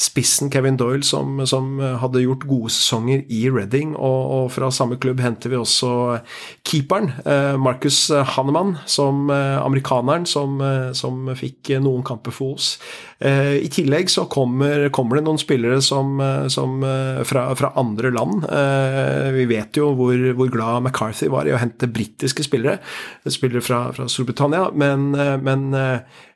Spissen 0.00 0.50
Kevin 0.52 0.78
Doyle, 0.80 1.04
som, 1.06 1.40
som 1.46 1.78
hadde 2.00 2.24
gjort 2.24 2.46
gode 2.48 2.72
sesonger 2.74 3.24
i 3.32 3.44
Reading. 3.50 3.94
Og, 3.96 4.20
og, 4.36 4.52
fra 4.54 4.70
samme 4.74 4.98
klubb 5.00 5.22
henter 5.24 5.52
vi 5.52 5.58
også 5.58 6.20
keeperen, 6.66 7.12
eh, 7.24 7.56
Marcus 7.60 8.10
Hannemann, 8.34 8.76
som 8.86 9.30
eh, 9.30 9.58
amerikaneren 9.62 10.26
som, 10.26 10.60
eh, 10.60 10.92
som 10.96 11.28
fikk 11.36 11.74
noen 11.82 12.04
kamper 12.06 12.34
for 12.34 12.58
oss. 12.58 12.76
I 13.24 13.68
tillegg 13.72 14.10
så 14.12 14.26
kommer, 14.28 14.90
kommer, 14.92 15.16
det 15.16 15.24
noen 15.24 15.38
spillere 15.40 15.78
som, 15.80 16.18
som 16.52 16.82
fra, 17.24 17.44
fra, 17.56 17.70
andre 17.80 18.10
land. 18.12 18.42
Vi 19.32 19.46
vet 19.48 19.78
jo 19.78 19.92
hvor, 19.96 20.18
hvor, 20.34 20.50
glad 20.52 20.82
McCarthy 20.82 21.30
var 21.32 21.48
i 21.48 21.54
å 21.54 21.60
hente 21.62 21.88
britiske 21.88 22.44
spillere, 22.44 22.82
spillere 23.24 23.64
fra, 23.64 23.80
fra 23.96 24.10
Storbritannia. 24.10 24.66
men, 24.74 25.14
men 25.46 25.64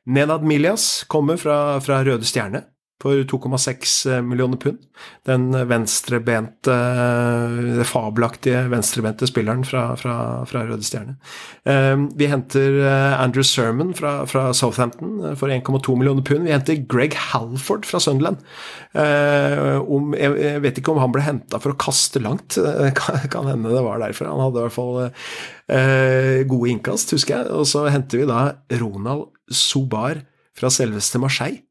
Nenad 0.09 0.47
Milias 0.49 1.05
kommer 1.13 1.37
fra, 1.37 1.77
fra 1.85 2.01
Røde 2.07 2.25
Stjerne 2.25 2.65
for 3.03 3.15
2,6 3.31 4.11
eh, 4.11 4.23
millioner 4.23 4.59
pund. 4.59 4.79
Den 5.27 5.53
venstrebente, 5.69 6.75
det 7.79 7.87
fabelaktige 7.87 8.65
venstrebente 8.73 9.29
spilleren 9.31 9.63
fra, 9.67 9.93
fra, 10.01 10.15
fra 10.51 10.65
Røde 10.67 10.87
Stjerne. 10.87 11.15
Eh, 11.69 11.95
vi 12.19 12.31
henter 12.31 12.81
eh, 12.83 13.21
Andrew 13.23 13.47
Sermon 13.47 13.93
fra, 13.95 14.25
fra 14.27 14.49
Southampton 14.57 15.37
for 15.39 15.55
1,2 15.55 15.95
millioner 16.01 16.27
pund. 16.27 16.49
Vi 16.49 16.55
henter 16.55 16.83
Greg 16.91 17.15
Halford 17.29 17.87
fra 17.87 18.03
Sunderland. 18.03 18.43
Jeg 18.99 20.63
vet 20.65 20.81
ikke 20.81 20.95
om 20.95 21.03
han 21.03 21.15
ble 21.15 21.23
henta 21.23 21.61
for 21.63 21.75
å 21.75 21.79
kaste 21.79 22.23
langt, 22.25 22.57
kan 23.35 23.47
hende 23.51 23.75
det 23.75 23.85
var 23.85 24.03
derfor. 24.03 24.31
Han 24.33 24.43
hadde 24.43 24.59
i 24.59 24.67
hvert 24.67 24.75
fall 24.75 26.49
gode 26.51 26.73
innkast, 26.73 27.15
husker 27.15 27.37
jeg. 27.37 27.53
Og 27.55 27.69
så 27.69 27.87
henter 27.93 28.25
vi 28.25 28.29
da 28.31 28.43
Ronald 28.81 29.29
Sobar 29.55 30.25
fra 30.59 30.73
selveste 30.73 31.21
Marseille. 31.23 31.68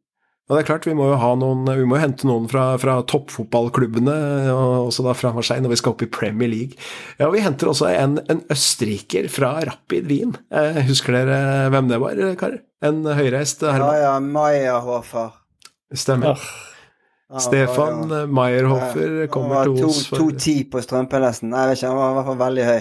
Og 0.48 0.56
det 0.56 0.62
er 0.62 0.68
klart, 0.70 0.86
Vi 0.88 0.96
må 0.96 1.10
jo 1.10 1.18
ha 1.20 1.34
noen, 1.36 1.66
vi 1.68 1.84
må 1.84 1.98
jo 1.98 2.04
hente 2.06 2.28
noen 2.30 2.46
fra, 2.48 2.70
fra 2.80 3.02
toppfotballklubbene, 3.12 4.14
og 4.54 4.88
også 4.88 5.04
da 5.04 5.16
fra 5.18 5.34
Marseille, 5.36 5.66
når 5.66 5.74
vi 5.74 5.80
skal 5.82 5.92
opp 5.96 6.06
i 6.06 6.08
Premier 6.08 6.48
League. 6.52 6.80
Ja, 7.20 7.28
og 7.28 7.36
Vi 7.36 7.44
henter 7.44 7.68
også 7.74 7.90
en, 7.92 8.16
en 8.32 8.40
østerriker 8.54 9.28
fra 9.34 9.58
Rapid 9.68 10.08
Wien. 10.08 10.38
Eh, 10.56 10.80
husker 10.88 11.20
dere 11.20 11.68
hvem 11.74 11.92
det 11.92 12.00
var, 12.04 12.22
karer? 12.40 12.62
En 12.88 13.04
høyreist 13.04 13.66
herremann? 13.66 14.00
Ja, 14.00 14.14
ja, 14.14 14.16
Meyerhofer. 14.24 15.36
Stemmer. 15.98 16.38
Ja. 16.38 16.77
Stefan 17.28 18.08
ja, 18.08 18.22
Meyerhofer 18.32 19.26
kommer 19.28 19.68
til 19.68 19.84
oss 19.84 20.06
for 20.08 20.30
2,10 20.32 20.62
på 20.72 20.80
strømpen 20.80 21.26
nesten. 21.26 21.52
Jeg 21.52 21.68
vet 21.68 21.80
ikke, 21.82 21.90
han 21.92 21.98
var 22.00 22.12
i 22.14 22.16
hvert 22.16 22.28
fall 22.30 22.38
veldig 22.40 22.68
høy. 22.68 22.78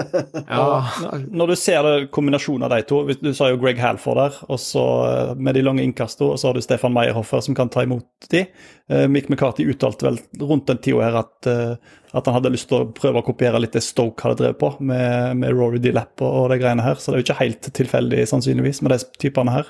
ja. 0.54 1.16
Når 1.28 1.50
du 1.50 1.54
ser 1.60 1.84
det, 1.84 1.92
kombinasjonen 2.14 2.64
av 2.64 2.72
de 2.72 2.86
to 2.88 3.02
Du 3.20 3.28
sa 3.36 3.50
jo 3.50 3.58
Greg 3.60 3.80
Halford 3.82 4.16
der, 4.16 4.38
og 4.48 4.60
så 4.62 4.84
eh, 5.04 5.32
med 5.36 5.58
de 5.58 5.64
lange 5.66 5.84
innkastene, 5.84 6.30
og 6.32 6.40
så 6.40 6.48
har 6.48 6.56
du 6.56 6.64
Stefan 6.64 6.94
Meyerhofer 6.96 7.42
som 7.44 7.56
kan 7.58 7.68
ta 7.72 7.84
imot 7.84 8.30
de. 8.32 8.46
Uh, 8.88 9.04
Mick 9.12 9.28
McCarthy 9.28 9.66
uttalte 9.68 10.06
vel 10.08 10.16
rundt 10.40 10.70
den 10.70 10.80
tida 10.80 11.04
her 11.04 11.18
at, 11.20 11.48
at, 11.50 12.24
han 12.24 12.38
hadde 12.38 12.52
lyst 12.54 12.70
til 12.70 12.78
å 12.80 12.88
prøve 12.96 13.20
å 13.20 13.26
kopiere 13.26 13.60
litt 13.60 13.76
det 13.76 13.82
Stoke 13.84 14.24
hadde 14.24 14.40
drevet 14.40 14.60
på, 14.62 14.70
med, 14.80 15.36
med 15.42 15.52
Rory 15.52 15.82
D-Lapp 15.82 16.24
og, 16.24 16.38
og 16.38 16.54
de 16.54 16.58
greiene 16.62 16.86
her. 16.86 16.96
Så 16.96 17.12
det 17.12 17.18
er 17.18 17.20
jo 17.20 17.26
ikke 17.28 17.38
helt 17.42 17.68
tilfeldig, 17.82 18.24
sannsynligvis, 18.32 18.80
med 18.80 18.96
de 18.96 18.98
typene 19.20 19.58
her. 19.58 19.68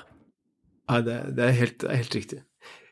Nei, 0.87 1.01
det, 1.09 1.19
det, 1.35 1.49
er 1.49 1.59
helt, 1.59 1.85
helt, 1.91 2.15
riktig. 2.15 2.39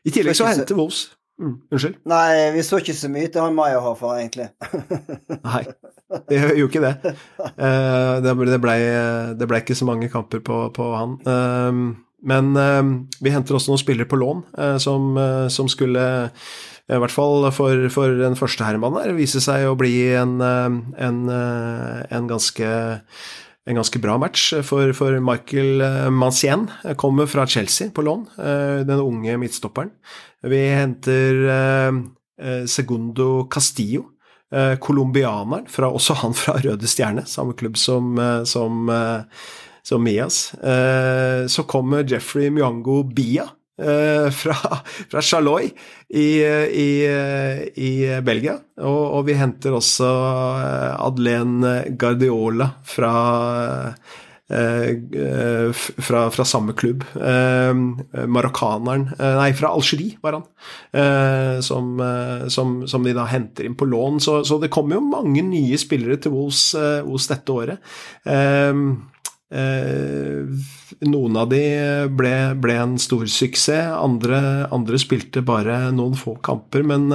I 0.04 0.12
tillegg 0.12 0.36
så 0.36 0.50
henter 0.52 0.76
Wolves 0.76 1.08
Mm, 1.40 1.56
unnskyld? 1.72 1.96
Nei, 2.10 2.50
vi 2.52 2.62
så 2.66 2.78
ikke 2.82 2.94
så 2.96 3.08
mye 3.08 3.30
til 3.32 3.40
han 3.40 3.56
for, 3.96 4.12
egentlig. 4.18 4.50
Nei, 5.48 5.62
vi 6.28 6.36
gjør 6.36 6.54
jo 6.58 6.68
ikke 6.68 6.84
det. 6.84 7.14
Uh, 7.56 8.20
det, 8.24 8.34
ble, 8.60 8.76
ble 9.40 9.62
ikke 9.62 9.78
så 9.78 9.88
mange 9.88 10.10
kamper 10.12 10.44
på, 10.44 10.62
på 10.76 10.90
han. 10.98 11.16
Uh, 11.24 11.96
men 12.20 12.52
uh, 12.60 12.84
vi 13.24 13.32
henter 13.32 13.56
også 13.56 13.72
noen 13.72 13.80
spillere 13.80 14.08
på 14.10 14.20
lån 14.20 14.44
som, 14.82 15.14
som, 15.48 15.68
skulle 15.72 16.02
i 16.90 16.98
hvert 17.00 17.14
fall 17.14 17.46
for, 17.56 17.86
for 17.94 18.18
den 18.18 18.36
første 18.36 18.66
herremannen 18.66 19.00
her, 19.00 19.16
vise 19.16 19.40
seg 19.40 19.64
å 19.64 19.76
bli 19.78 19.94
en, 20.18 20.36
en, 20.42 21.20
en 21.30 22.28
ganske 22.28 22.72
en 23.68 23.76
ganske 23.76 24.00
bra 24.02 24.16
match 24.18 24.50
for, 24.66 24.90
for 24.96 25.14
Michael 25.22 25.84
Mancien. 26.10 26.64
Kommer 26.98 27.28
fra 27.30 27.44
Chelsea 27.46 27.92
på 27.94 28.02
lån, 28.02 28.24
den 28.88 29.00
unge 29.04 29.36
midtstopperen. 29.38 29.92
Vi 30.42 30.68
henter 30.68 31.48
eh, 31.48 31.92
eh, 32.40 32.64
Segundo 32.66 33.48
Castillo, 33.52 34.04
eh, 34.54 34.76
colombianeren, 34.78 35.66
også 35.68 36.16
han 36.22 36.34
fra 36.34 36.56
Røde 36.64 36.88
Stjerne, 36.88 37.26
samme 37.28 37.52
klubb 37.52 37.76
som, 37.76 38.16
som, 38.48 38.90
som 39.82 40.04
Mias. 40.04 40.52
Så 41.48 41.64
kommer 41.68 42.06
Jeffrey 42.08 42.50
Myango 42.50 43.02
Bia. 43.04 43.50
fra, 44.32 44.54
fra 45.08 45.22
Charloy 45.24 45.70
i, 46.12 46.42
i, 46.68 46.90
i 47.80 47.92
Belgia. 48.20 48.58
Og, 48.76 49.04
og, 49.16 49.22
vi 49.24 49.38
henter 49.40 49.72
også 49.72 50.10
Adlen 51.00 51.64
Guardiola 51.96 52.66
fra 52.84 53.14
fra, 54.50 56.24
fra, 56.30 56.44
samme 56.44 56.72
klubb. 56.74 57.04
Eh, 57.14 57.74
marokkaneren 58.26 59.06
eh, 59.14 59.36
Nei, 59.38 59.52
fra 59.54 59.70
Algerie 59.70 60.18
var 60.22 60.38
han. 60.38 60.46
Som, 61.62 62.00
som, 62.50 62.74
som, 62.88 63.04
de 63.06 63.14
da 63.14 63.24
henter 63.30 63.66
inn 63.66 63.76
på 63.78 63.86
lån. 63.88 64.20
Så, 64.20 64.40
så 64.44 64.58
det 64.62 64.72
kommer 64.74 64.98
jo 64.98 65.06
mange 65.06 65.44
nye 65.46 65.78
spillere 65.78 66.18
til 66.20 66.34
Wolves, 66.34 66.74
Wolves 67.06 67.28
dette 67.30 67.54
året. 67.54 67.92
noen 71.00 71.38
av 71.40 71.50
de 71.50 71.62
ble, 72.16 72.34
ble 72.60 72.78
en 72.82 72.96
stor 73.02 73.26
suksess, 73.30 73.92
andre, 73.94 74.40
andre, 74.74 75.00
spilte 75.00 75.44
bare 75.46 75.90
noen 75.94 76.18
få 76.18 76.36
kamper. 76.44 76.86
Men 76.86 77.08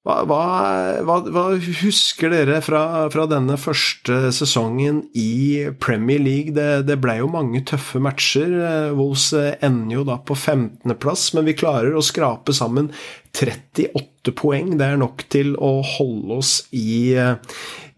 hva, 0.00 0.22
hva, 0.24 1.16
hva, 1.28 1.42
husker 1.82 2.32
dere 2.32 2.62
fra, 2.64 2.82
fra, 3.12 3.26
denne 3.28 3.58
første 3.60 4.30
sesongen 4.32 5.02
i 5.12 5.68
Premier 5.76 6.22
League? 6.22 6.54
Det, 6.56 6.86
det 6.88 6.96
ble 7.04 7.18
jo 7.18 7.28
mange 7.28 7.60
tøffe 7.68 8.00
matcher. 8.00 8.54
Wolves 8.96 9.28
ender 9.36 9.98
jo 9.98 10.06
da 10.08 10.16
på 10.24 10.38
15.-plass, 10.38 11.26
men 11.36 11.50
vi 11.50 11.58
klarer 11.60 11.92
å 11.92 12.04
skrape 12.04 12.56
sammen 12.56 12.88
38 13.36 14.32
poeng. 14.40 14.78
Det 14.80 14.88
er 14.88 15.02
nok 15.02 15.26
til 15.28 15.52
å 15.60 15.82
holde 15.84 16.40
oss 16.40 16.54
i, 16.72 17.12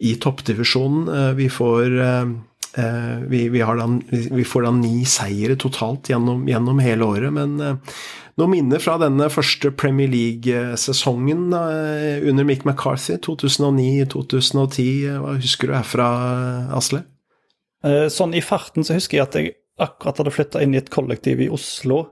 i 0.02 0.16
toppdivisjonen. 0.26 1.36
Vi 1.38 1.46
får 1.54 1.94
vi, 3.28 3.44
vi, 3.52 3.62
da, 3.62 3.86
vi, 4.08 4.44
får 4.48 4.66
da 4.66 4.74
ni 4.74 5.04
seire 5.06 5.54
totalt 5.60 6.08
gjennom, 6.08 6.46
gjennom 6.48 6.78
hele 6.82 7.04
året, 7.04 7.34
men 7.36 7.76
noen 8.40 8.52
minner 8.54 8.80
fra 8.82 8.96
denne 9.00 9.28
første 9.32 9.72
Premier 9.76 10.08
League-sesongen 10.10 11.52
eh, 11.56 12.24
under 12.28 12.46
Mick 12.48 12.64
McCarthy, 12.64 13.18
2009-2010. 13.26 15.18
Hva 15.20 15.36
husker 15.36 15.70
du 15.70 15.76
herfra, 15.76 16.08
Asle? 16.76 17.04
Eh, 17.84 18.06
sånn 18.12 18.36
i 18.38 18.44
farten 18.44 18.86
så 18.86 18.96
husker 18.96 19.18
jeg 19.18 19.26
at 19.26 19.38
jeg 19.38 19.54
akkurat 19.82 20.22
hadde 20.22 20.34
flytta 20.34 20.62
inn 20.64 20.76
i 20.76 20.80
et 20.80 20.92
kollektiv 20.92 21.42
i 21.44 21.50
Oslo. 21.52 22.04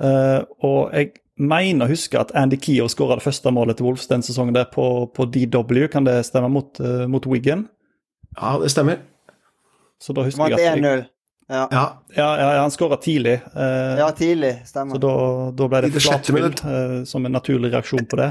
Eh, 0.00 0.40
og 0.66 0.94
jeg 0.96 1.14
mener 1.40 1.86
å 1.86 1.92
huske 1.92 2.18
at 2.20 2.34
Andy 2.36 2.58
Keogh 2.60 2.90
skåra 2.92 3.20
det 3.20 3.24
første 3.24 3.52
målet 3.54 3.78
til 3.78 3.88
Wolves 3.88 4.10
den 4.10 4.24
sesongen 4.26 4.56
der 4.56 4.66
på, 4.72 5.06
på 5.14 5.28
DW. 5.30 5.86
Kan 5.92 6.08
det 6.08 6.18
stemme 6.28 6.50
mot, 6.52 6.82
mot 7.08 7.30
Wiggen? 7.30 7.68
Ja, 8.36 8.56
det 8.60 8.72
stemmer. 8.74 9.00
Så 10.00 10.16
da 10.16 10.24
husker 10.26 10.52
jeg 10.52 10.60
at 10.60 10.80
jeg, 10.80 11.06
ja, 11.50 11.68
ja, 11.72 11.84
ja, 12.14 12.28
ja 12.38 12.60
han 12.62 12.70
skåra 12.70 12.96
tidlig. 13.02 13.40
Eh, 13.56 13.98
ja, 13.98 14.10
tidlig, 14.14 14.52
stemmer. 14.70 14.94
Så 14.94 15.02
da, 15.02 15.14
da 15.58 15.66
ble 15.72 15.80
det 15.88 15.90
flatspill 15.96 16.46
eh, 16.46 17.00
som 17.10 17.26
en 17.26 17.34
naturlig 17.34 17.72
reaksjon 17.72 18.06
på 18.06 18.20
det. 18.20 18.28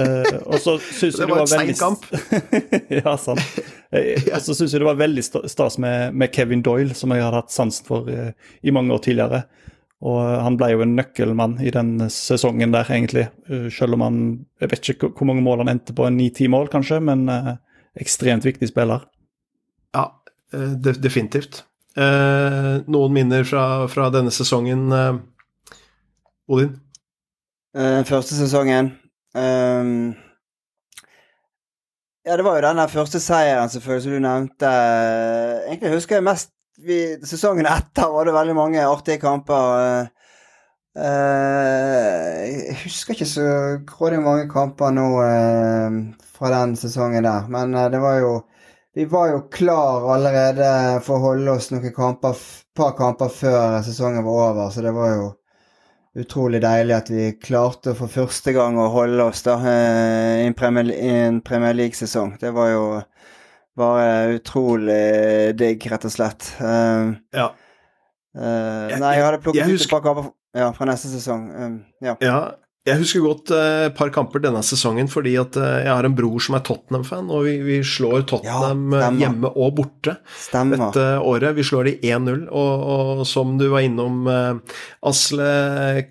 Eh, 0.00 0.38
og 0.46 0.56
så 0.62 0.78
syns 1.00 1.18
jeg 1.18 1.26
det 1.26 1.28
var, 1.28 1.42
det 1.42 1.44
var 1.44 1.52
veldig 1.58 1.76
kamp. 1.76 2.06
ja, 3.00 3.16
sant. 3.20 3.60
Eh, 3.92 4.24
og 4.34 4.40
så 4.44 4.56
syns 4.56 4.72
jeg 4.72 4.82
det 4.82 4.88
var 4.88 5.00
veldig 5.00 5.24
stas 5.28 5.78
med, 5.82 6.16
med, 6.16 6.32
Kevin 6.34 6.64
Doyle, 6.64 6.96
som 6.96 7.12
jeg 7.14 7.24
hadde 7.24 7.42
hatt 7.42 7.54
sansen 7.54 7.88
for 7.88 8.08
eh, 8.12 8.32
i 8.62 8.74
mange 8.74 8.96
år 8.96 9.04
tidligere. 9.04 9.44
Og 10.08 10.18
han 10.22 10.56
ble 10.56 10.70
jo 10.72 10.82
en 10.84 10.94
nøkkelmann 10.94 11.56
i 11.66 11.72
den 11.74 11.96
sesongen 12.14 12.74
der, 12.74 12.88
egentlig. 12.88 13.28
Eh, 13.50 13.68
selv 13.74 13.98
om 13.98 14.06
han 14.06 14.20
Jeg 14.62 14.72
vet 14.72 14.92
ikke 14.94 15.12
hvor 15.12 15.28
mange 15.28 15.44
mål 15.44 15.64
han 15.66 15.74
endte 15.74 15.96
på, 15.96 16.08
ni-ti 16.14 16.48
mål 16.48 16.70
kanskje, 16.72 17.00
men 17.04 17.28
ekstremt 17.98 18.46
viktig 18.46 18.70
spiller. 18.70 19.04
Ja, 19.96 20.10
definitivt. 20.78 21.64
Eh, 21.98 22.74
noen 22.86 23.14
minner 23.14 23.42
fra, 23.48 23.88
fra 23.90 24.06
denne 24.14 24.30
sesongen, 24.30 24.84
eh, 24.94 25.16
Odin? 26.46 26.76
Eh, 27.74 28.02
første 28.06 28.36
sesongen 28.38 28.92
um, 29.34 30.14
Ja, 32.24 32.36
det 32.38 32.44
var 32.46 32.58
jo 32.58 32.62
den 32.68 32.82
første 32.92 33.18
seieren, 33.20 33.70
selvfølgelig, 33.72 34.04
som 34.04 34.14
du 34.14 34.22
nevnte. 34.22 34.70
Egentlig 35.66 35.92
husker 35.96 36.18
jeg 36.18 36.26
mest 36.28 36.52
vi, 36.78 37.00
Sesongen 37.26 37.66
etter 37.66 38.12
var 38.12 38.28
det 38.28 38.36
veldig 38.36 38.54
mange 38.54 38.84
artige 38.86 39.18
kamper. 39.18 40.06
Uh, 40.98 42.44
jeg 42.46 42.76
husker 42.84 43.14
ikke 43.14 43.26
så 43.26 43.48
grådig 43.86 44.20
mange 44.22 44.46
kamper 44.50 44.94
nå 44.94 45.08
uh, 45.18 45.98
fra 46.34 46.52
den 46.54 46.76
sesongen 46.78 47.26
der, 47.26 47.46
men 47.50 47.74
uh, 47.74 47.86
det 47.90 48.00
var 48.02 48.18
jo 48.22 48.32
vi 48.98 49.04
var 49.04 49.28
jo 49.28 49.40
klar 49.48 50.08
allerede 50.10 50.68
for 51.06 51.20
å 51.20 51.28
holde 51.28 51.52
oss 51.54 51.68
noen 51.70 51.92
kamper, 51.94 52.34
par 52.74 52.96
kamper 52.98 53.30
før 53.30 53.76
sesongen 53.86 54.24
var 54.26 54.48
over, 54.48 54.72
så 54.74 54.82
det 54.82 54.90
var 54.96 55.12
jo 55.12 55.28
utrolig 56.18 56.58
deilig 56.64 56.96
at 56.96 57.12
vi 57.14 57.28
klarte 57.38 57.94
for 57.94 58.10
første 58.10 58.56
gang 58.56 58.74
å 58.82 58.88
holde 58.90 59.28
oss 59.30 59.44
da 59.46 59.54
eh, 59.70 60.40
i 60.40 60.48
en 60.48 60.56
Premier, 60.58 60.90
Premier 61.46 61.78
League-sesong. 61.78 62.34
Det 62.42 62.50
var 62.56 62.72
jo 62.72 62.82
bare 63.78 64.34
utrolig 64.40 65.54
digg, 65.62 65.86
rett 65.94 66.08
og 66.10 66.16
slett. 66.16 66.50
Uh, 66.58 67.14
Ja. 67.38 67.52
uh, 68.34 68.98
nei, 68.98 69.14
jeg 69.14 69.28
hadde 69.28 69.42
plukket 69.46 69.62
jeg 69.62 69.78
ut 69.78 69.86
et 69.86 69.94
par 69.94 70.02
kamper 70.08 70.32
ja, 70.58 70.72
fra 70.74 70.90
neste 70.90 71.12
sesong. 71.14 71.46
Um, 71.54 71.78
ja. 72.02 72.18
Ja, 72.18 72.40
jeg 72.86 73.02
husker 73.02 73.20
godt 73.20 73.50
eh, 73.52 73.86
et 73.90 73.96
par 73.98 74.08
kamper 74.14 74.40
denne 74.40 74.62
sesongen 74.64 75.10
fordi 75.12 75.34
at 75.36 75.56
eh, 75.60 75.82
jeg 75.84 75.90
har 75.92 76.06
en 76.08 76.14
bror 76.16 76.40
som 76.40 76.54
er 76.56 76.62
Tottenham-fan, 76.64 77.26
og 77.28 77.42
vi, 77.44 77.56
vi 77.66 77.78
slår 77.84 78.22
Tottenham 78.30 78.94
Ja, 78.96 79.02
eh, 79.10 79.18
hjemme 79.20 79.50
og 79.50 79.74
borte 79.76 80.14
Stemmer. 80.40 80.80
dette 80.80 81.04
året. 81.20 81.52
Vi 81.58 81.66
slår 81.68 81.84
de 81.90 81.92
1-0, 82.14 82.46
og, 82.48 82.84
og 82.94 83.24
som 83.28 83.58
du 83.60 83.66
var 83.74 83.84
innom, 83.84 84.22
Asle 85.04 85.50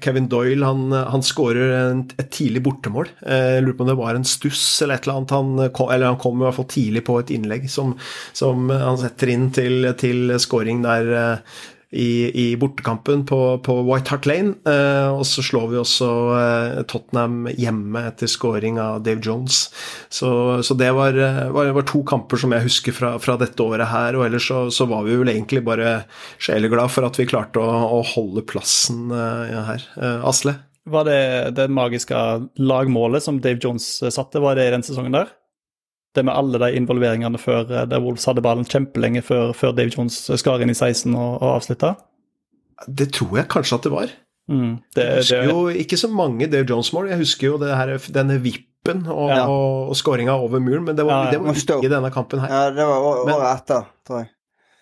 Kevin 0.05 0.27
Doyle, 0.29 0.61
han, 0.67 0.91
han 0.93 1.25
skårer 1.25 1.73
et 2.19 2.29
tidlig 2.35 2.61
bortemål. 2.67 3.09
Eh, 3.25 3.55
Jeg 3.57 3.65
lurer 3.65 3.77
på 3.79 3.87
om 3.87 3.91
det 3.93 3.97
var 4.03 4.19
en 4.19 4.27
stuss 4.27 4.61
eller 4.85 4.99
et 4.99 5.07
eller 5.07 5.17
annet. 5.23 5.33
Han 5.33 5.71
kom, 5.73 5.89
eller 5.95 6.11
han 6.13 6.21
kom 6.21 6.37
i 6.41 6.45
hvert 6.45 6.59
fall 6.59 6.69
tidlig 6.75 7.03
på 7.07 7.17
et 7.23 7.33
innlegg 7.33 7.65
som, 7.73 7.95
som 8.37 8.69
han 8.69 9.01
setter 9.01 9.33
inn 9.33 9.49
til, 9.55 9.89
til 9.97 10.35
scoring 10.43 10.85
der 10.85 11.41
i, 11.91 12.31
i 12.51 12.55
bortekampen 12.59 13.23
på, 13.25 13.39
på 13.63 13.75
White 13.87 14.11
Hart 14.11 14.27
Lane. 14.27 14.55
Eh, 14.67 15.07
og 15.13 15.23
så 15.27 15.43
slår 15.45 15.69
vi 15.71 15.79
også 15.79 16.09
eh, 16.35 16.81
Tottenham 16.89 17.47
hjemme 17.55 18.03
etter 18.09 18.27
scoring 18.31 18.79
av 18.83 18.99
Dave 19.05 19.23
Jones. 19.23 19.67
Så, 20.09 20.29
så 20.67 20.77
det 20.77 20.91
var, 20.97 21.15
eh, 21.15 21.45
var, 21.55 21.71
var 21.77 21.87
to 21.87 22.03
kamper 22.07 22.41
som 22.41 22.55
jeg 22.55 22.67
husker 22.67 22.95
fra, 22.95 23.13
fra 23.23 23.37
dette 23.39 23.63
året 23.63 23.87
her. 23.91 24.19
Og 24.19 24.27
ellers 24.27 24.49
så, 24.51 24.65
så 24.73 24.89
var 24.91 25.07
vi 25.07 25.15
vel 25.21 25.31
egentlig 25.31 25.63
bare 25.67 26.01
sjeleglad 26.43 26.91
for 26.91 27.07
at 27.07 27.19
vi 27.19 27.29
klarte 27.29 27.63
å, 27.63 27.81
å 27.99 28.03
holde 28.15 28.43
plassen 28.47 29.07
eh, 29.15 29.57
her. 29.71 29.87
Eh, 29.95 30.27
Asle? 30.27 30.57
Var 30.87 31.07
det 31.07 31.21
det 31.57 31.67
magiske 31.71 32.15
lagmålet 32.63 33.23
som 33.23 33.41
Dave 33.43 33.59
Jones 33.63 33.87
eh, 34.03 34.11
satte, 34.13 34.43
var 34.43 34.59
det 34.59 34.67
i 34.67 34.75
den 34.75 34.85
sesongen 34.87 35.15
der? 35.15 35.31
Det 36.17 36.23
med 36.25 36.33
alle 36.33 36.59
de 36.65 36.69
involveringene 36.79 37.39
før 37.41 37.69
eh, 37.69 37.85
der 37.91 38.01
Wolves 38.03 38.25
hadde 38.25 38.41
ballen 38.45 38.65
kjempelenge 38.67 39.21
før, 39.25 39.51
før 39.57 39.75
Dave 39.77 39.93
Jones 39.93 40.17
skar 40.41 40.63
inn 40.65 40.73
i 40.73 40.77
16 40.77 41.13
og, 41.13 41.37
og 41.43 41.51
avslutta? 41.59 41.93
Det 42.87 43.11
tror 43.15 43.39
jeg 43.43 43.49
kanskje 43.53 43.77
at 43.79 43.85
det 43.87 43.91
var. 43.93 44.11
Mm, 44.47 44.73
det, 44.95 45.03
Jeg 45.03 45.17
husker 45.21 45.41
det, 45.43 45.51
jo 45.51 45.81
ikke 45.83 45.97
så 45.99 46.07
mange 46.13 46.47
Dave 46.51 46.65
Jones-mål. 46.69 47.09
Jeg 47.11 47.19
husker 47.23 47.49
jo 47.51 47.57
det 47.61 47.73
her, 47.75 47.93
denne 48.15 48.37
vippen 48.43 49.03
og, 49.11 49.29
Ja. 49.33 49.41
og, 49.49 49.89
og 49.91 49.97
skåringa 49.99 50.35
over 50.39 50.61
muren, 50.63 50.85
men 50.87 50.95
det 50.95 51.03
var, 51.05 51.25
Ja, 51.27 51.31
ja. 51.31 51.31
det 51.35 51.41
var 51.43 51.57
ikke 51.59 51.79
i 51.83 51.91
denne 51.91 52.11
kampen 52.15 52.39
her. 52.45 52.53
Ja, 52.53 52.69
det 52.71 52.85
var 52.87 53.07
året 53.25 53.47
etter, 53.51 53.89
tror 54.07 54.21
jeg. 54.23 54.29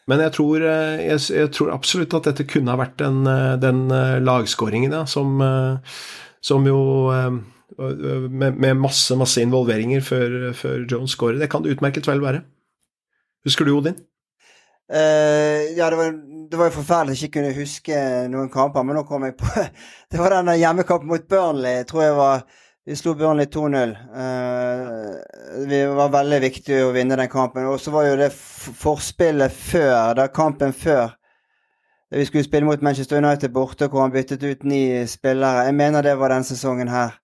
Men 0.06 0.22
jeg 0.22 0.36
tror, 0.36 0.62
eh, 0.62 1.00
jeg, 1.08 1.24
jeg 1.34 1.52
tror 1.58 1.72
absolutt 1.74 2.14
at 2.20 2.28
dette 2.30 2.46
kunne 2.46 2.70
ha 2.76 2.78
vært 2.78 3.00
den, 3.02 3.24
eh, 3.26 3.56
den 3.64 3.88
lagskåringen 4.28 4.94
ja, 4.94 5.02
som, 5.10 5.40
som 6.46 6.68
jo 6.70 6.78
med, 7.78 8.58
med 8.58 8.78
masse, 8.80 9.16
masse 9.20 9.44
involveringer 9.44 10.04
før, 10.06 10.36
før 10.56 10.84
Jones 10.92 11.16
skårer. 11.16 11.40
Det 11.42 11.50
kan 11.52 11.64
det 11.64 11.76
utmerket 11.76 12.08
vel 12.08 12.24
være. 12.24 12.44
Husker 13.46 13.68
du, 13.68 13.76
Odin? 13.78 13.98
Uh, 14.94 15.78
ja, 15.78 15.90
det 15.90 15.96
var, 15.98 16.12
det 16.52 16.58
var 16.58 16.70
jo 16.70 16.76
forferdelig 16.76 17.18
ikke 17.24 17.40
kunne 17.40 17.56
huske 17.58 18.02
noen 18.30 18.52
kamper, 18.54 18.84
men 18.86 19.00
nå 19.00 19.02
kom 19.10 19.24
jeg 19.26 19.34
på 19.40 19.48
Det 20.12 20.20
var 20.20 20.36
den 20.36 20.52
hjemmekampen 20.60 21.10
mot 21.10 21.26
Burnley, 21.30 21.80
Jeg 21.80 21.88
tror 21.90 22.04
jeg 22.04 22.16
var 22.20 22.44
Vi 22.86 22.96
slo 22.96 23.16
Burnley 23.18 23.50
2-0. 23.50 23.96
Uh, 24.14 25.66
det 25.70 25.82
var 25.90 26.14
veldig 26.14 26.40
viktig 26.44 26.84
å 26.86 26.92
vinne 26.94 27.18
den 27.18 27.32
kampen. 27.32 27.66
Og 27.66 27.80
så 27.82 27.90
var 27.90 28.06
jo 28.06 28.20
det 28.20 28.30
forspillet 28.34 29.54
før, 29.58 30.14
da 30.20 30.28
kampen 30.30 30.74
før 30.74 31.16
Vi 32.14 32.28
skulle 32.30 32.46
spille 32.46 32.70
mot 32.70 32.86
Manchester 32.86 33.18
United 33.18 33.50
borte, 33.50 33.90
hvor 33.90 34.06
han 34.06 34.14
byttet 34.14 34.46
ut 34.46 34.64
ni 34.70 35.02
spillere. 35.10 35.66
Jeg 35.66 35.74
mener 35.82 36.06
det 36.06 36.14
var 36.22 36.30
den 36.30 36.46
sesongen 36.46 36.94
her. 36.94 37.18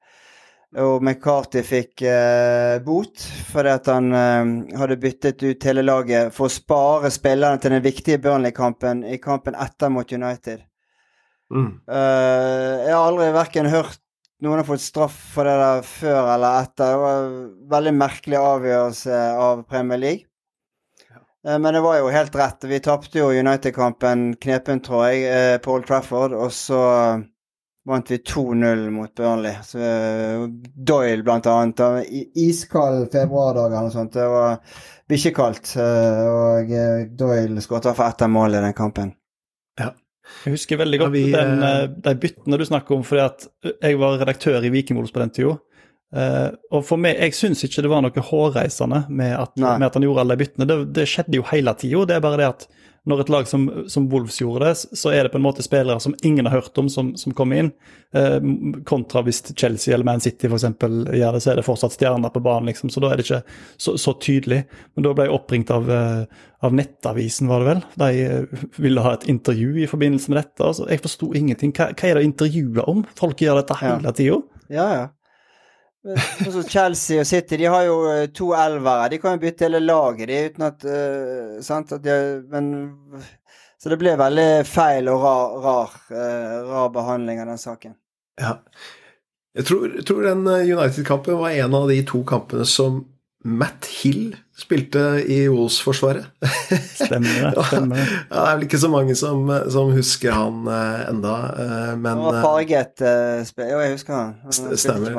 Og 0.80 1.01
McCarthy 1.03 1.65
fikk 1.67 2.05
eh, 2.07 2.78
bot 2.86 3.19
fordi 3.51 3.74
at 3.74 3.89
han 3.91 4.13
eh, 4.15 4.51
hadde 4.80 4.99
byttet 5.01 5.43
ut 5.43 5.65
hele 5.67 5.84
laget 5.84 6.32
for 6.36 6.47
å 6.47 6.53
spare 6.53 7.11
spillerne 7.11 7.59
til 7.59 7.76
den 7.76 7.84
viktige 7.84 8.22
Burnley-kampen 8.24 9.03
i 9.03 9.19
kampen 9.19 9.57
etter 9.59 9.91
mot 9.91 10.07
United. 10.07 10.63
Mm. 11.51 11.74
Eh, 11.91 12.88
jeg 12.88 12.95
har 12.95 13.03
aldri 13.03 13.28
verken 13.36 13.67
hørt 13.67 13.99
noen 14.41 14.57
har 14.57 14.65
fått 14.65 14.82
straff 14.82 15.17
for 15.36 15.45
det 15.45 15.53
der 15.59 15.84
før 15.86 16.32
eller 16.34 16.63
etter. 16.63 16.88
Det 16.89 17.01
var 17.03 17.17
en 17.19 17.34
veldig 17.69 17.91
merkelig 17.93 18.39
avgjørelse 18.39 19.17
av 19.38 19.65
Premier 19.69 20.01
League. 20.01 20.26
Eh, 21.45 21.59
men 21.59 21.74
det 21.74 21.84
var 21.86 21.99
jo 21.99 22.09
helt 22.09 22.36
rett. 22.36 22.65
Vi 22.65 22.80
tapte 22.82 23.22
jo 23.22 23.30
United-kampen 23.30 24.32
knepent, 24.41 24.88
tror 24.88 25.05
jeg, 25.09 25.28
eh, 25.30 25.57
på 25.61 25.76
Old 25.76 25.86
Trafford. 25.86 26.34
Og 26.34 26.49
så 26.57 26.82
vant 27.88 28.11
vi 28.11 28.17
2-0 28.17 28.89
mot 28.93 29.13
Burnley. 29.17 29.55
Så, 29.65 29.79
eh, 29.79 30.47
Doyle, 30.75 31.23
blant 31.23 31.45
annet. 31.49 31.79
i- 32.11 32.27
Iskald 32.49 33.11
februardag 33.11 33.71
eller 33.71 33.88
noe 33.88 33.91
sånt. 33.95 34.13
Det 34.13 34.27
var 34.29 34.59
bikkjekaldt. 35.09 35.75
eh, 35.77 36.27
Og 36.32 36.71
eh, 36.71 37.05
Doyle 37.17 37.61
skåret 37.61 37.95
for 37.95 38.05
ett 38.05 38.21
av 38.21 38.29
målene 38.29 38.59
i 38.61 38.69
den 38.69 38.73
kampen. 38.77 39.13
Ja. 39.79 39.91
Jeg 40.45 40.53
husker 40.53 40.77
veldig 40.77 40.99
Ja, 40.99 41.03
godt 41.05 41.11
vi, 41.13 41.32
den, 41.32 42.01
de 42.01 42.13
byttene 42.15 42.57
du 42.57 42.63
snakker 42.65 42.95
om, 42.95 43.03
fordi 43.03 43.25
at 43.25 43.47
jeg 43.82 43.97
var 43.99 44.19
redaktør 44.21 44.63
i 44.63 44.69
Vikingvols 44.69 45.11
på 45.11 45.19
den 45.19 45.29
tida. 45.36 45.57
Eh, 46.13 46.51
og 46.71 46.86
for 46.86 46.97
meg, 46.97 47.17
Jeg 47.19 47.32
syns 47.34 47.63
ikke 47.63 47.82
det 47.82 47.89
var 47.89 48.01
noe 48.01 48.11
hårreisende 48.11 49.05
med 49.09 49.34
at, 49.39 49.55
med 49.57 49.84
at 49.84 49.93
han 49.95 50.03
gjorde 50.03 50.19
alle 50.19 50.36
de 50.38 50.43
byttene. 50.45 50.67
Det, 50.67 50.93
det 50.93 51.07
skjedde 51.07 51.36
jo 51.39 51.43
hele 51.51 51.73
tida. 51.73 52.05
Det 52.05 52.15
er 52.15 52.23
bare 52.23 52.38
det 52.38 52.47
at 52.47 52.67
når 53.10 53.24
et 53.24 53.32
lag 53.34 53.47
som, 53.49 53.64
som 53.89 54.06
Wolves 54.12 54.36
gjorde 54.41 54.68
det, 54.68 54.97
så 54.97 55.10
er 55.10 55.26
det 55.26 55.32
på 55.34 55.39
en 55.39 55.45
måte 55.45 55.64
spillere 55.66 55.97
som 56.04 56.14
ingen 56.28 56.45
har 56.45 56.60
hørt 56.60 56.78
om, 56.78 56.89
som, 56.89 57.16
som 57.18 57.34
kommer 57.34 57.58
inn. 57.58 57.72
Eh, 58.14 58.38
kontra 58.86 59.24
hvis 59.26 59.41
Chelsea 59.58 59.95
eller 59.95 60.06
Man 60.06 60.22
City 60.22 60.45
f.eks. 60.45 60.68
gjør 60.70 61.34
det, 61.34 61.41
så 61.41 61.52
er 61.52 61.58
det 61.58 61.66
fortsatt 61.66 61.95
stjerner 61.97 62.34
på 62.34 62.43
banen, 62.45 62.70
liksom. 62.70 62.91
Så 62.93 63.02
da 63.02 63.10
er 63.10 63.18
det 63.18 63.26
ikke 63.26 63.41
så, 63.82 63.95
så 63.97 64.14
tydelig. 64.22 64.62
Men 64.93 65.08
da 65.08 65.16
ble 65.18 65.26
jeg 65.26 65.34
oppringt 65.34 65.74
av, 65.74 65.89
eh, 65.89 66.43
av 66.62 66.78
Nettavisen, 66.78 67.49
var 67.49 67.64
det 67.64 67.72
vel. 67.72 67.82
De 68.04 68.12
eh, 68.28 68.68
ville 68.86 69.08
ha 69.08 69.16
et 69.18 69.26
intervju 69.34 69.82
i 69.82 69.89
forbindelse 69.89 70.34
med 70.34 70.43
dette. 70.43 70.68
Altså, 70.68 70.86
jeg 70.91 71.02
forsto 71.08 71.32
ingenting. 71.41 71.74
Hva, 71.74 71.89
hva 71.95 72.12
er 72.12 72.20
det 72.20 72.26
å 72.26 72.30
intervjue 72.30 72.86
om? 72.91 73.02
Folk 73.18 73.41
gjør 73.41 73.64
dette 73.64 73.82
hele 73.82 74.14
tida. 74.14 74.38
Ja, 74.70 74.88
ja. 74.99 75.10
Men 76.04 76.64
Chelsea 76.66 77.22
og 77.22 77.28
City 77.30 77.60
de 77.62 77.68
har 77.70 77.86
jo 77.86 77.97
eh, 78.10 78.28
to 78.34 78.52
elvere. 78.58 79.10
De 79.14 79.20
kan 79.22 79.36
jo 79.36 79.43
bytte 79.43 79.68
hele 79.68 79.84
laget, 79.84 80.32
de, 80.32 80.39
uten 80.49 80.66
at 80.66 80.88
uh, 80.88 81.60
Sant? 81.62 81.93
At 81.93 82.02
de, 82.06 82.16
men 82.49 82.72
Så 83.82 83.91
det 83.91 83.99
ble 84.02 84.16
veldig 84.18 84.49
feil 84.70 85.10
og 85.14 85.22
rar, 85.22 85.54
rar, 85.62 85.93
uh, 86.14 86.58
rar 86.72 86.89
behandling 86.93 87.41
av 87.43 87.54
den 87.54 87.62
saken. 87.62 87.95
Ja. 88.41 88.58
Jeg 89.58 89.68
tror, 89.68 89.88
jeg 89.97 90.06
tror 90.08 90.22
den 90.24 90.45
eh, 90.47 90.70
United-kampen 90.72 91.39
var 91.41 91.52
en 91.52 91.74
av 91.76 91.89
de 91.91 91.97
to 92.08 92.22
kampene 92.28 92.64
som 92.68 93.02
Matt 93.43 93.88
Hill 93.89 94.36
spilte 94.58 95.02
i 95.26 95.47
Wolves-forsvaret. 95.49 96.28
Stemmer 96.95 97.49
det. 97.49 97.64
Stemmer 97.72 97.97
det. 97.97 98.06
Ja, 98.30 98.36
det 98.36 98.43
er 98.45 98.56
vel 98.56 98.66
ikke 98.68 98.82
så 98.84 98.91
mange 98.93 99.16
som, 99.18 99.49
som 99.74 99.91
husker 99.95 100.36
han 100.38 100.68
eh, 100.70 101.08
enda, 101.10 101.36
eh, 101.64 101.93
men 101.97 102.12
Han 102.14 102.26
var 102.28 102.38
eh, 102.38 102.45
farget 102.45 103.04
uh, 103.04 103.66
Jo, 103.66 103.82
jeg 103.82 103.95
husker 103.97 104.16
han. 104.16 104.36
Han 104.45 104.78
stemmer. 104.78 105.18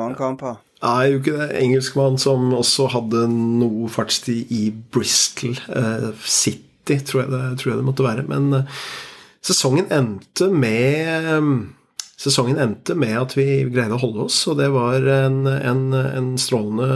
Er 0.83 1.09
jo 1.09 1.19
ikke 1.21 1.37
det 1.39 1.61
engelskmann 1.61 2.19
som 2.21 2.51
også 2.55 2.89
hadde 2.93 3.25
noe 3.31 3.89
fartstid 3.91 4.51
i 4.53 4.67
Bristol 4.93 5.55
eh, 5.71 6.09
City, 6.27 6.99
tror 7.07 7.23
jeg, 7.23 7.31
det, 7.31 7.43
tror 7.61 7.73
jeg 7.73 7.79
det 7.79 7.87
måtte 7.87 8.07
være. 8.07 8.25
Men 8.29 8.51
eh, 8.59 8.83
sesongen 9.43 9.89
endte 9.93 10.49
med 10.51 11.71
Sesongen 12.23 12.55
endte 12.61 12.95
med 12.95 13.17
at 13.19 13.33
vi 13.35 13.65
greide 13.67 13.97
å 13.97 13.99
holde 13.99 14.21
oss, 14.29 14.37
og 14.47 14.55
det 14.61 14.69
var 14.71 15.03
en, 15.11 15.43
en, 15.43 15.91
en, 15.91 16.37
strålende, 16.39 16.87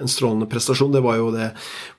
en 0.00 0.10
strålende 0.10 0.48
prestasjon. 0.50 0.90
Det 0.90 1.02
var 1.04 1.20
jo 1.20 1.28
det 1.34 1.52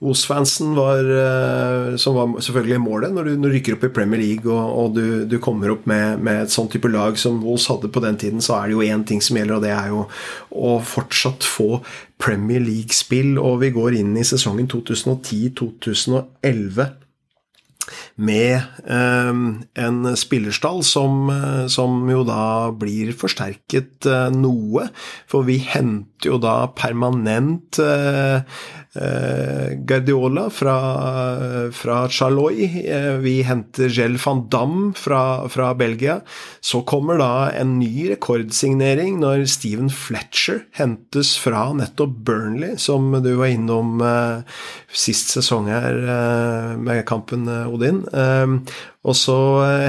Os-fansen 0.03 0.75
var 0.75 0.99
eh, 0.99 1.95
Som 2.01 2.15
var 2.17 2.41
selvfølgelig 2.43 2.81
målet 2.83 3.13
når 3.15 3.23
du, 3.29 3.31
når 3.39 3.47
du 3.47 3.53
rykker 3.55 3.75
opp 3.77 3.85
i 3.87 3.95
Premier 3.95 4.19
League 4.19 4.51
og, 4.51 4.65
og 4.81 4.87
du, 4.97 5.05
du 5.31 5.37
kommer 5.43 5.71
opp 5.71 5.85
med, 5.89 6.19
med 6.25 6.41
et 6.43 6.51
sånn 6.51 6.69
type 6.71 6.89
lag 6.91 7.17
som 7.19 7.43
Os 7.47 7.67
hadde 7.71 7.89
på 7.93 8.03
den 8.03 8.17
tiden, 8.19 8.41
så 8.43 8.51
er 8.57 8.63
det 8.67 8.75
jo 8.75 8.83
én 8.83 9.05
ting 9.07 9.21
som 9.23 9.37
gjelder, 9.39 9.55
og 9.57 9.63
det 9.63 9.73
er 9.75 9.87
jo 9.93 10.01
å 10.51 10.79
fortsatt 10.83 11.43
få 11.47 11.79
Premier 12.21 12.61
League-spill. 12.63 13.39
Og 13.39 13.61
vi 13.63 13.71
går 13.75 13.91
inn 14.01 14.17
i 14.19 14.25
sesongen 14.27 14.67
2010-2011 14.71 16.89
med 18.21 18.61
eh, 18.85 19.31
en 19.85 20.17
spillerstall 20.17 20.83
som, 20.85 21.29
eh, 21.29 21.65
som 21.67 22.05
jo 22.09 22.23
da 22.27 22.71
blir 22.77 23.13
forsterket 23.17 24.07
eh, 24.09 24.29
noe. 24.35 24.87
For 25.31 25.47
vi 25.47 25.57
henter 25.65 26.33
jo 26.33 26.37
da 26.41 26.67
permanent 26.77 27.79
Guardiola 28.91 30.49
fra, 30.51 30.75
fra 31.71 32.09
Charloy. 32.11 32.65
Eh, 32.83 33.15
vi 33.23 33.37
henter 33.47 33.87
Gel 33.89 34.17
van 34.19 34.43
Damme 34.51 34.91
fra, 34.99 35.47
fra, 35.49 35.71
Belgia. 35.79 36.19
Så 36.59 36.81
kommer 36.83 37.17
da 37.21 37.49
en 37.55 37.77
ny 37.79 38.09
rekordsignering 38.11 39.21
når 39.23 39.45
Steven 39.49 39.89
Fletcher 39.89 40.65
hentes 40.75 41.37
fra 41.39 41.69
nettopp 41.77 42.17
Burnley, 42.27 42.75
som 42.77 43.15
du 43.23 43.31
var 43.39 43.53
innom 43.55 44.03
sist 44.91 45.31
sesong 45.31 45.71
her 45.71 46.75
med 46.77 47.05
kampen, 47.07 47.47
Odin. 47.71 48.03
Og 48.11 49.15
så 49.15 49.37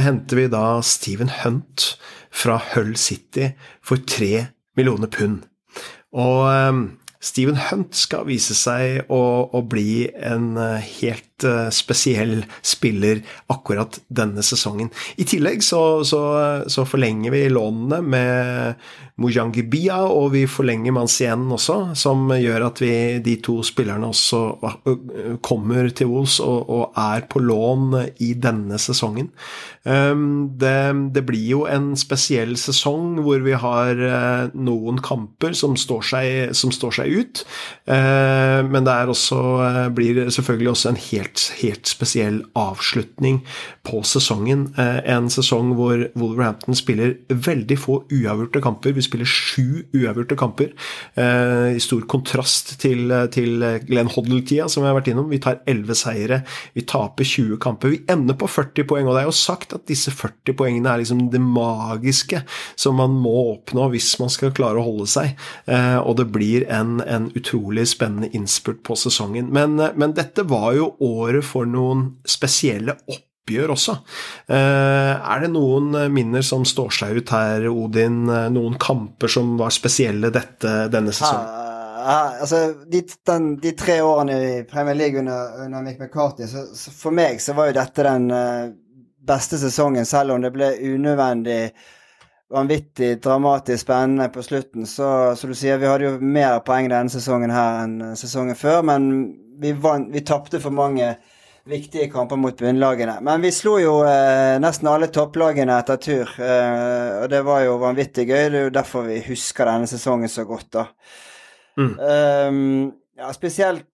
henter 0.05 0.39
vi 0.39 0.49
da 0.53 0.67
Steven 0.87 1.31
Hunt 1.43 1.93
fra 2.33 2.59
Hull 2.73 2.95
City 2.97 3.51
for 3.85 4.01
tre 4.07 4.47
millioner 4.79 5.11
pund. 5.13 5.43
Og 6.13 6.47
Stephen 6.47 6.91
Steven 7.23 7.59
Hunt 7.71 7.95
skal 7.95 8.27
vise 8.27 8.55
seg 8.59 9.07
å, 9.13 9.23
å 9.55 9.61
bli 9.63 10.09
en 10.11 10.57
uh, 10.59 10.83
helt 10.99 11.32
uh, 11.47 11.69
spesiell 11.75 12.43
spiller 12.63 13.23
akkurat 13.53 14.01
denne 14.09 14.45
sesongen. 14.47 14.91
I 15.17 15.27
tillegg 15.29 15.65
så, 15.65 16.03
så, 16.07 16.23
så 16.71 16.87
forlenger 16.89 17.35
vi 17.35 17.47
lånene 17.53 18.03
med 18.03 18.83
Mujangi 19.23 19.63
Bia, 19.69 20.01
og 20.09 20.33
vi 20.35 20.47
forlenger 20.51 20.95
Mancien 20.97 21.45
også, 21.53 21.93
som 21.99 22.31
gjør 22.33 22.67
at 22.71 22.81
vi, 22.83 22.95
de 23.25 23.37
to 23.45 23.59
spillerne 23.67 24.09
også 24.09 24.41
kommer 25.45 25.91
til 25.95 26.11
Wolls 26.11 26.39
og, 26.43 26.71
og, 26.71 26.85
er 26.99 27.27
på 27.31 27.43
lån 27.43 27.95
i 28.25 28.33
denne 28.41 28.79
sesongen. 28.81 29.31
Um, 29.85 30.53
det, 30.61 31.11
det, 31.15 31.25
blir 31.27 31.45
jo 31.49 31.63
en 31.67 31.93
spesiell 31.99 32.55
sesong 32.61 33.19
hvor 33.25 33.43
vi 33.43 33.55
har 33.59 33.99
uh, 33.99 34.53
noen 34.55 35.01
kamper 35.03 35.57
som 35.59 35.75
står 35.79 36.07
seg, 36.07 36.29
som 36.57 36.71
står 36.75 36.99
seg 37.01 37.17
ut, 37.19 37.43
uh, 37.91 38.61
men 38.69 38.87
det 38.87 38.99
også, 39.13 39.41
uh, 39.63 39.89
blir 39.95 40.25
selvfølgelig 40.31 40.73
også 40.75 40.93
en 40.93 41.03
helt, 41.09 41.32
helt 41.63 41.89
spesiell 41.91 42.43
avslutning 42.59 43.43
på 43.87 44.03
sesongen. 44.07 44.69
En 44.79 45.31
sesong 45.33 45.73
hvor 45.79 46.07
Wolverhampton 46.19 46.77
spiller 46.77 47.17
veldig 47.29 47.79
få 47.81 47.99
uavgjorte 48.13 48.63
kamper. 48.65 48.95
Vi 48.97 49.05
spiller 49.05 49.29
sju 49.29 49.85
uavgjorte 49.95 50.37
kamper. 50.39 50.73
Eh, 51.15 51.77
I 51.77 51.83
stor 51.83 52.05
kontrast 52.11 52.75
til, 52.83 53.13
til 53.35 53.65
Glenn 53.89 54.11
Hoddle-tida, 54.13 54.69
som 54.71 54.85
vi 54.85 54.91
har 54.91 54.99
vært 54.99 55.11
innom. 55.13 55.31
Vi 55.33 55.41
tar 55.43 55.61
11 55.71 55.99
seire, 55.99 56.43
vi 56.77 56.85
taper 56.89 57.27
20 57.29 57.59
kamper. 57.63 57.95
Vi 57.95 58.03
ender 58.13 58.39
på 58.39 58.49
40 58.51 58.89
poeng, 58.89 59.09
og 59.09 59.17
det 59.17 59.25
er 59.25 59.31
jo 59.31 59.37
sagt 59.37 59.75
at 59.77 59.87
disse 59.91 60.13
40 60.15 60.57
poengene 60.59 60.93
er 60.93 61.03
liksom 61.03 61.27
det 61.33 61.43
magiske 61.43 62.43
som 62.77 62.99
man 63.01 63.15
må 63.23 63.35
oppnå 63.57 63.89
hvis 63.93 64.15
man 64.21 64.33
skal 64.33 64.55
klare 64.57 64.81
å 64.81 64.87
holde 64.87 65.09
seg. 65.11 65.37
Eh, 65.67 65.99
og 66.03 66.19
det 66.21 66.29
blir 66.35 66.67
en, 66.73 67.01
en 67.05 67.31
utrolig 67.39 67.89
spennende 67.93 68.31
innspurt 68.37 68.83
på 68.87 68.97
sesongen. 68.99 69.51
Men, 69.55 69.79
men 69.99 70.17
dette 70.17 70.47
var 70.49 70.73
jo 70.79 70.93
året 71.03 71.22
for 71.47 71.69
noen 71.69 72.09
spesielle 72.29 72.97
oppgjør 73.07 73.75
også. 73.75 73.97
Eh, 74.53 75.15
er 75.17 75.45
det 75.45 75.51
noen 75.55 75.95
minner 76.13 76.45
som 76.47 76.67
står 76.69 76.95
seg 76.99 77.21
ut 77.21 77.35
her, 77.35 77.67
Odin? 77.71 78.25
Noen 78.55 78.79
kamper 78.81 79.33
som 79.33 79.57
var 79.61 79.75
spesielle 79.75 80.33
dette, 80.35 80.77
denne 80.93 81.15
sesongen? 81.15 81.63
Ja, 82.03 82.35
altså, 82.41 82.75
de, 82.91 83.03
den, 83.27 83.57
de, 83.63 83.73
tre 83.79 84.01
årene 84.03 84.37
i 84.43 84.63
Premier 84.69 84.95
League 84.99 85.19
under, 85.19 85.65
under 85.65 85.83
Mick 85.83 86.01
McCarthy, 86.01 86.47
så, 86.51 86.67
så, 86.75 86.91
for 86.91 87.15
meg 87.15 87.39
så 87.43 87.55
var 87.55 87.71
jo 87.71 87.77
dette 87.77 88.07
den 88.07 88.27
uh, 88.35 88.73
beste 89.27 89.59
sesongen, 89.61 90.07
selv 90.09 90.35
om 90.35 90.43
det 90.43 90.51
ble 90.55 90.73
unødvendig 90.83 91.61
vanvittig 92.53 93.17
dramatisk 93.25 93.87
spennende 93.87 94.29
på 94.33 94.43
slutten. 94.45 94.87
Så, 94.87 95.09
som 95.37 95.53
du 95.53 95.57
sier, 95.57 95.81
vi 95.81 95.89
hadde 95.89 96.09
jo 96.09 96.17
mer 96.21 96.61
poeng 96.67 96.91
denne 96.93 97.13
sesongen 97.13 97.53
her 97.55 97.85
enn 97.85 98.17
sesongen 98.19 98.59
før, 98.59 98.83
men 98.87 99.13
vi, 99.63 99.73
vant, 99.73 100.11
vi 100.13 100.25
tapte 100.27 100.61
for 100.63 100.75
mange 100.75 101.15
viktige 101.69 102.09
kamper 102.11 102.41
mot 102.41 102.59
bunnlagene. 102.59 103.21
Men 103.23 103.43
vi 103.45 103.53
slo 103.55 103.77
jo 103.79 103.99
eh, 104.07 104.59
nesten 104.63 104.91
alle 104.91 105.09
topplagene 105.15 105.77
etter 105.79 106.01
tur, 106.03 106.33
eh, 106.43 107.21
og 107.23 107.29
det 107.31 107.43
var 107.47 107.63
jo 107.67 107.79
vanvittig 107.83 108.27
gøy. 108.27 108.49
Det 108.51 108.59
er 108.59 108.67
jo 108.67 108.75
derfor 108.75 109.07
vi 109.07 109.21
husker 109.29 109.71
denne 109.71 109.91
sesongen 109.91 110.33
så 110.33 110.47
godt, 110.49 110.73
da. 110.75 110.89
Mm. 111.79 111.93
Um, 111.97 112.91
ja, 113.17 113.31
spesielt 113.33 113.87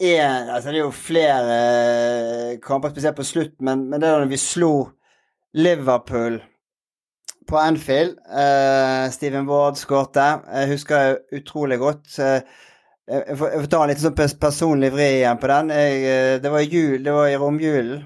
én 0.00 0.48
Altså, 0.48 0.70
det 0.70 0.78
er 0.78 0.84
jo 0.84 0.92
flere 0.94 1.56
eh, 1.58 2.52
kamper, 2.62 2.94
spesielt 2.94 3.18
på 3.18 3.26
slutt, 3.26 3.56
men, 3.60 3.88
men 3.90 4.00
det 4.00 4.08
er 4.08 4.22
da 4.22 4.30
vi 4.30 4.38
slo 4.40 4.72
Liverpool 5.58 6.38
på 7.48 7.58
Anfield. 7.60 8.18
Uh, 8.28 9.08
Steven 9.12 9.48
Ward 9.48 9.78
skårte. 9.80 10.26
Jeg 10.46 10.72
husker 10.74 11.18
utrolig 11.34 11.78
godt. 11.80 12.10
Uh, 12.20 12.40
jeg 13.08 13.38
får, 13.40 13.66
ta 13.72 13.80
en 13.82 13.88
litt 13.88 14.02
sånn 14.02 14.16
personlig 14.40 14.90
vri 14.92 15.06
igjen 15.22 15.40
på 15.40 15.48
den. 15.48 15.70
Jeg, 15.72 16.00
eh, 16.04 16.34
det 16.44 16.50
var 16.52 16.60
jul, 16.60 16.98
det 17.00 17.14
var 17.14 17.30
i 17.30 17.38
romjulen. 17.40 18.02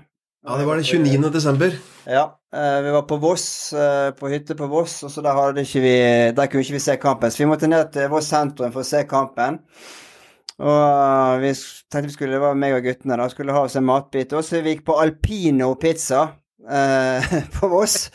Ja, 0.46 0.58
det 0.60 0.66
var 0.68 0.78
den 0.78 0.86
29. 0.86 1.30
desember. 1.34 1.74
Ja. 2.06 2.22
Eh, 2.54 2.76
vi 2.84 2.92
var 2.94 3.02
på 3.10 3.18
Voss, 3.22 3.46
på 4.18 4.30
hytte 4.30 4.54
på 4.58 4.68
Voss, 4.70 5.00
og 5.02 5.10
så 5.10 5.24
der, 5.26 5.58
ikke 5.58 5.82
vi, 5.82 5.96
der 6.36 6.46
kunne 6.46 6.62
ikke 6.62 6.76
vi 6.76 6.84
se 6.86 6.94
kampen. 7.02 7.34
Så 7.34 7.42
vi 7.42 7.50
måtte 7.50 7.70
ned 7.70 7.90
til 7.96 8.06
Voss 8.14 8.30
sentrum 8.30 8.70
for 8.70 8.86
å 8.86 8.90
se 8.92 9.02
kampen. 9.10 9.58
Og 10.62 11.42
vi 11.42 11.50
tenkte 11.90 12.06
vi 12.06 12.14
skulle, 12.14 12.36
det 12.36 12.44
var 12.44 12.58
meg 12.58 12.76
og 12.76 12.86
guttene, 12.86 13.18
da, 13.18 13.26
skulle 13.32 13.56
ha 13.56 13.64
oss 13.66 13.74
en 13.80 13.88
matbit. 13.88 14.36
Og 14.38 14.46
så 14.46 14.62
vi 14.62 14.76
gikk 14.76 14.86
på 14.86 15.00
Alpino 15.02 15.72
pizza 15.82 16.28
uh, 16.66 17.34
på 17.56 17.70
Voss. 17.72 18.10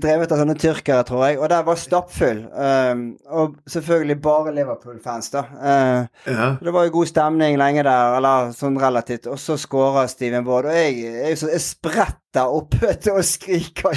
Drevet 0.00 0.32
av 0.32 0.40
sånne 0.40 0.56
tyrkere, 0.60 1.04
tror 1.08 1.26
jeg. 1.26 1.40
Og 1.40 1.50
der 1.52 1.66
var 1.66 1.80
stappfull. 1.80 2.44
Um, 2.54 3.04
og 3.28 3.58
selvfølgelig 3.70 4.18
bare 4.24 4.54
Liverpool-fans, 4.56 5.32
da. 5.34 5.44
Uh, 5.56 6.30
ja. 6.30 6.48
Det 6.60 6.74
var 6.76 6.88
jo 6.88 6.96
god 7.00 7.12
stemning 7.12 7.58
lenge 7.60 7.84
der, 7.86 8.16
eller 8.20 8.54
sånn 8.56 8.78
relativt. 8.80 9.30
Og 9.30 9.40
så 9.40 9.58
skåra 9.60 10.06
Steven 10.10 10.46
Baard. 10.46 10.70
Og 10.70 10.80
jeg, 10.80 10.98
jeg, 11.04 11.38
jeg 11.56 11.64
spretter 11.66 12.56
opp 12.60 12.78
og 13.14 13.22
skriker 13.26 13.96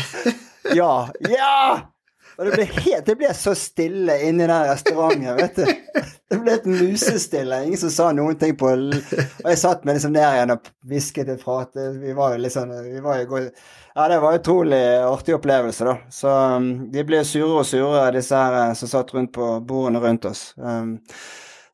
ja! 0.73 0.93
Ja! 1.29 1.92
Og 2.37 2.47
det 2.47 2.55
ble, 2.55 2.65
helt, 2.65 3.05
det 3.05 3.15
ble 3.19 3.29
så 3.37 3.53
stille 3.57 4.15
inni 4.25 4.47
den 4.47 4.65
restauranten, 4.65 5.35
vet 5.37 5.59
du. 5.59 5.99
Det 6.33 6.39
ble 6.41 6.55
helt 6.55 6.65
musestille. 6.65 7.59
Ingen 7.67 7.77
som 7.77 7.91
sa 7.93 8.07
noen 8.15 8.37
ting 8.41 8.55
på 8.57 8.71
Og 8.73 9.49
jeg 9.51 9.59
satt 9.61 9.83
meg 9.85 9.99
liksom 9.99 10.15
ned 10.15 10.25
igjen 10.25 10.53
og 10.55 10.71
hvisket 10.89 11.29
et 11.29 11.43
prat. 11.43 11.69
Vi 12.01 12.15
var 12.17 12.33
jo 12.33 12.49
sånn 12.53 12.73
vi 12.87 13.03
var 13.03 13.21
jo 13.21 13.43
Ja, 13.43 14.07
det 14.09 14.17
var 14.23 14.39
utrolig 14.39 14.81
artig 15.05 15.35
opplevelse, 15.37 15.85
da. 15.85 15.95
Så 16.09 16.33
um, 16.57 16.71
de 16.89 17.05
ble 17.05 17.21
surere 17.27 17.61
og 17.61 17.69
surere, 17.69 18.15
disse 18.15 18.39
her 18.39 18.57
eh, 18.63 18.73
som 18.79 18.89
satt 18.89 19.13
rundt 19.13 19.35
på 19.35 19.51
bordene 19.61 20.01
rundt 20.01 20.25
oss. 20.25 20.41
Um, 20.57 20.95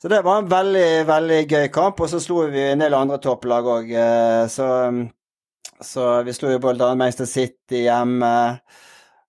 så 0.02 0.12
det 0.12 0.20
var 0.28 0.42
en 0.42 0.52
veldig, 0.52 0.90
veldig 1.08 1.40
gøy 1.46 1.72
kamp. 1.72 2.04
Og 2.04 2.12
så 2.12 2.20
slo 2.24 2.44
vi 2.52 2.68
en 2.68 2.84
del 2.84 2.98
andre 2.98 3.22
topplag 3.24 3.72
òg. 3.78 3.96
Uh, 3.96 4.44
så, 4.52 4.68
um, 4.92 5.06
så 5.80 6.12
vi 6.28 6.36
slo 6.36 6.52
jo 6.52 6.60
annet 6.60 7.00
Manchester 7.00 7.32
City 7.32 7.86
hjemme 7.86 8.34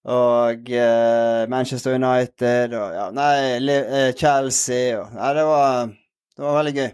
og 0.08 0.70
uh, 0.72 1.48
Manchester 1.52 1.98
United 1.98 2.72
og 2.72 2.94
ja, 2.96 3.08
nei, 3.12 3.34
eh, 3.68 4.14
Chelsea 4.16 4.94
og 4.96 5.12
Nei, 5.12 5.32
det 5.36 5.44
var, 5.44 5.90
det 5.92 6.46
var 6.46 6.56
veldig 6.56 6.72
gøy. 6.78 6.88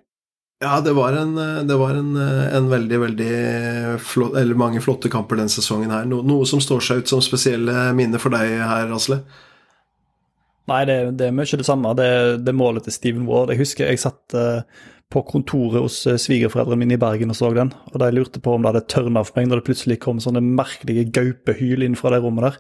Ja, 0.65 0.81
det 0.81 0.95
var 0.97 1.15
en, 1.21 1.35
det 1.69 1.77
var 1.77 1.95
en, 1.95 2.15
en 2.17 2.69
veldig, 2.71 2.99
veldig 3.03 3.33
flott 4.01 4.39
Eller 4.41 4.57
mange 4.57 4.81
flotte 4.81 5.11
kamper 5.13 5.37
den 5.37 5.53
sesongen 5.53 5.93
her. 5.93 6.07
No, 6.09 6.23
noe 6.25 6.47
som 6.49 6.63
står 6.65 6.81
seg 6.83 7.03
ut 7.03 7.13
som 7.13 7.21
spesielle 7.21 7.91
minner 7.95 8.23
for 8.23 8.33
deg 8.33 8.55
her, 8.65 8.89
Asle? 8.97 9.21
Nei, 10.73 10.81
det, 10.89 10.97
det, 11.21 11.29
er 11.29 11.37
mye 11.37 11.61
det 11.61 11.69
samme. 11.69 11.93
Det, 12.01 12.09
det 12.43 12.57
målet 12.57 12.89
til 12.89 12.97
Steven 12.97 13.29
Ward. 13.29 13.53
Jeg 13.53 13.61
husker 13.61 13.93
jeg 13.93 14.01
satt 14.01 14.35
uh, 14.35 14.65
på 15.13 15.23
kontoret 15.29 15.85
hos 15.85 16.01
svigerforeldrene 16.25 16.81
mine 16.81 16.97
i 16.97 17.05
Bergen 17.05 17.31
og 17.31 17.39
så 17.39 17.53
den. 17.55 17.71
Og 17.93 18.01
de 18.01 18.11
lurte 18.17 18.41
på 18.43 18.57
om 18.57 18.65
det 18.65 18.73
hadde 18.73 18.87
tørna 18.97 19.23
for 19.29 19.39
meg 19.39 19.53
når 19.53 19.61
det 19.61 19.69
plutselig 19.69 20.01
kom 20.03 20.25
sånne 20.25 20.43
merkelige 20.43 21.11
gaupehyl 21.15 21.85
inn 21.85 22.01
fra 22.01 22.17
det 22.17 22.25
rommet 22.25 22.49
der. 22.49 22.59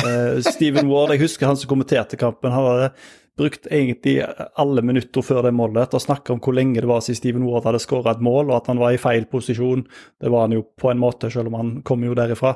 Uh, 0.00 0.40
Steven 0.40 0.88
Ward, 0.88 1.12
jeg 1.12 1.26
husker 1.26 1.50
han 1.50 1.58
som 1.58 1.68
kommenterte 1.70 2.16
kampen. 2.20 2.54
Han 2.54 2.64
hadde 2.70 2.92
brukt 3.38 3.66
egentlig 3.72 4.18
alle 4.60 4.82
minutter 4.84 5.24
før 5.24 5.40
det 5.46 5.54
målet 5.56 5.88
til 5.90 5.96
å 5.96 6.04
snakke 6.04 6.34
om 6.34 6.40
hvor 6.44 6.52
lenge 6.56 6.82
det 6.82 6.88
var 6.88 7.00
siden 7.00 7.16
Steven 7.16 7.46
Ward 7.48 7.64
hadde 7.64 7.80
skåra 7.80 8.12
et 8.12 8.24
mål, 8.24 8.50
og 8.50 8.58
at 8.58 8.68
han 8.68 8.80
var 8.80 8.92
i 8.92 9.00
feil 9.00 9.24
posisjon. 9.30 9.86
Det 10.20 10.32
var 10.32 10.46
han 10.46 10.56
jo 10.56 10.66
på 10.80 10.90
en 10.92 11.00
måte, 11.00 11.30
selv 11.32 11.48
om 11.48 11.56
han 11.56 11.70
kom 11.86 12.04
jo 12.04 12.16
derifra. 12.16 12.54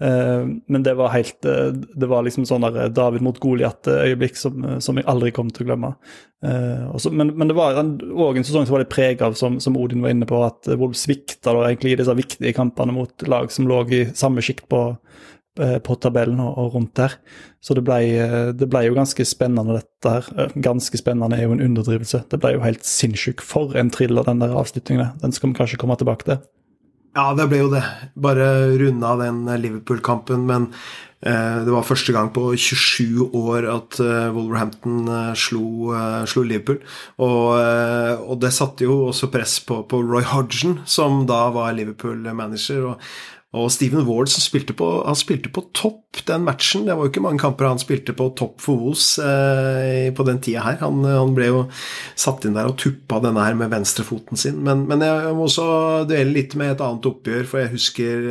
Uh, 0.00 0.48
men 0.68 0.84
det 0.86 0.94
var 0.94 1.10
helt 1.10 1.42
uh, 1.48 1.72
Det 1.74 2.06
var 2.06 2.22
liksom 2.22 2.44
sånn 2.46 2.62
der 2.68 2.92
David 2.94 3.24
mot 3.26 3.40
Goliat-øyeblikk 3.42 4.36
som, 4.38 4.68
som, 4.84 5.00
jeg 5.00 5.08
aldri 5.10 5.32
kommer 5.34 5.56
til 5.56 5.66
å 5.66 5.70
glemme. 5.72 5.94
Men, 6.38 7.32
men, 7.34 7.48
det 7.50 7.56
var 7.58 7.74
òg 7.74 8.36
en, 8.38 8.44
sesong 8.46 8.68
som 8.68 8.76
var 8.76 8.84
litt 8.84 8.92
preg 8.94 9.24
av, 9.26 9.34
som, 9.34 9.56
som, 9.58 9.74
Odin 9.80 10.04
var 10.04 10.14
inne 10.14 10.28
på, 10.28 10.38
at 10.46 10.70
Wolf 10.78 10.94
svikta 11.00 11.56
egentlig 11.64 11.96
i 11.96 11.98
disse 11.98 12.14
viktige 12.14 12.54
kampene 12.54 12.94
mot 12.94 13.26
lag 13.26 13.50
som 13.50 13.66
lå 13.66 13.80
i 13.90 14.04
samme 14.14 14.44
sjikt 14.44 14.68
på 14.70 14.84
Eh, 14.92 15.37
på 15.58 15.96
tabellen 15.98 16.40
og, 16.44 16.74
rundt 16.74 16.94
der. 16.98 17.16
Så 17.60 17.74
det 17.74 17.82
ble, 17.86 17.98
eh, 18.14 18.50
det 18.54 18.68
ble, 18.70 18.84
jo 18.86 18.96
ganske 18.96 19.24
spennende, 19.26 19.80
dette 19.80 20.12
her. 20.12 20.28
Eh, 20.38 20.54
ganske 20.62 21.00
spennende 21.00 21.36
er 21.38 21.48
jo 21.48 21.56
en 21.56 21.64
underdrivelse. 21.64 22.22
Det 22.30 22.38
ble 22.42 22.54
jo 22.54 22.62
helt 22.62 22.86
sinnssykt. 22.86 23.42
For 23.44 23.74
en 23.78 23.90
thriller, 23.94 24.26
den 24.26 24.44
der 24.44 24.54
avslutningen. 24.54 25.18
Den 25.22 25.34
skal 25.34 25.50
vi 25.50 25.58
kanskje 25.58 25.80
komme 25.80 25.98
tilbake 25.98 26.28
til. 26.28 26.40
Ja, 27.16 27.32
det 27.34 27.48
ble 27.50 27.64
jo 27.64 27.72
det. 27.72 27.82
Bare 28.14 28.46
runda 28.78 29.16
den 29.18 29.42
Liverpool-kampen, 29.58 30.44
men 30.46 30.68
eh, 31.26 31.64
det 31.66 31.72
var 31.74 31.86
første 31.88 32.14
gang 32.14 32.30
på 32.30 32.52
27 32.54 33.34
år 33.34 33.66
at 33.72 33.98
eh, 34.04 34.28
Wolverhampton 34.36 35.08
eh, 35.08 35.32
slo, 35.34 35.90
eh, 35.98 36.22
slo, 36.30 36.44
Liverpool. 36.46 36.78
Og, 37.18 37.58
eh, 37.58 38.14
og, 38.22 38.36
det 38.44 38.52
satte 38.54 38.86
jo 38.86 39.08
også 39.08 39.32
press 39.34 39.58
på, 39.66 39.80
på 39.90 40.02
Roy 40.04 40.22
Hodgson, 40.30 40.78
som 40.86 41.24
da 41.26 41.48
var 41.56 41.74
Liverpool-manager. 41.74 42.92
og 42.92 43.02
og 43.56 43.70
Steven 43.72 44.04
Ward 44.04 44.28
som 44.28 44.42
spilte 44.44 44.74
på, 44.76 44.86
han 45.06 45.16
spilte 45.16 45.48
på 45.48 45.62
topp 45.76 46.20
den 46.28 46.42
matchen. 46.44 46.84
Det 46.84 46.92
var 46.92 47.06
jo 47.06 47.12
ikke 47.12 47.22
mange 47.24 47.40
kamper 47.40 47.70
han 47.70 47.80
spilte 47.80 48.12
på 48.16 48.26
topp 48.36 48.60
for 48.60 48.80
Vos 48.82 49.14
eh, 49.24 50.10
på 50.12 50.26
den 50.28 50.42
tida 50.44 50.66
her. 50.66 50.76
Han, 50.82 51.00
han, 51.08 51.32
ble 51.36 51.48
jo 51.48 51.62
satt 52.12 52.44
inn 52.44 52.58
der 52.58 52.68
og 52.68 52.76
tuppa 52.80 53.22
denne 53.24 53.46
her 53.46 53.56
med 53.56 53.72
venstrefoten 53.72 54.36
sin. 54.36 54.60
Men, 54.66 54.84
men 54.90 55.04
jeg 55.04 55.32
må 55.38 55.46
også 55.48 55.68
duelle 56.10 56.36
litt 56.36 56.58
med 56.60 56.74
et 56.74 56.84
annet 56.84 57.08
oppgjør, 57.08 57.48
for 57.48 57.62
jeg 57.62 57.72
husker, 57.72 58.28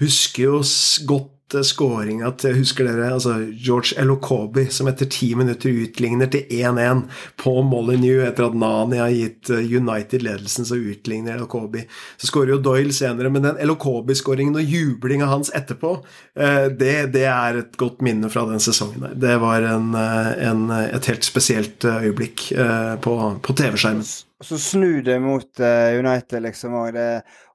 husker 0.00 0.46
jo 0.46 0.62
godt 1.10 1.36
skåringa 1.66 2.30
til 2.40 2.56
Husker 2.60 2.86
dere 2.86 3.10
altså 3.14 3.36
George 3.50 3.96
Elokobi, 4.00 4.66
som 4.72 4.88
etter 4.90 5.08
ti 5.10 5.32
minutter 5.38 5.74
utligner 5.84 6.30
til 6.30 6.46
1-1 6.50 7.02
på 7.40 7.54
Molyneux 7.66 8.24
etter 8.28 8.46
at 8.48 8.56
Nani 8.58 9.00
har 9.00 9.12
gitt 9.14 9.50
eh, 9.52 9.64
United 9.64 10.24
ledelsen, 10.26 10.68
så 10.68 10.78
utligner 10.78 11.36
Elokobi. 11.36 11.84
Så 12.20 12.30
skårer 12.30 12.54
jo 12.54 12.62
Doyle 12.64 12.94
senere, 12.94 13.32
men 13.32 13.46
den 13.46 13.60
Elokobi-skåringen 13.64 14.58
og 14.60 14.74
jublinga 14.76 15.30
hans 15.30 15.52
etterpå, 15.56 15.96
eh, 16.38 16.70
det, 16.70 16.94
det, 17.16 17.26
er 17.30 17.62
et 17.64 17.76
godt 17.80 18.02
minne 18.04 18.30
fra 18.32 18.46
den 18.48 18.62
sesongen 18.62 19.08
der. 19.08 19.18
Det 19.26 19.36
var 19.42 19.66
en, 19.74 19.92
eh, 19.98 20.32
en, 20.50 20.66
et 20.70 21.10
helt 21.10 21.26
spesielt 21.26 21.84
øyeblikk 21.84 22.50
på, 23.04 23.14
på 23.42 23.56
TV-skjermen. 23.56 24.06
Og 24.40 24.46
så 24.48 24.56
snu 24.56 25.02
det 25.04 25.18
mot 25.20 25.60
uh, 25.60 25.92
United, 26.00 26.40
liksom. 26.46 26.74
Og, 26.80 26.94
det, 26.96 27.06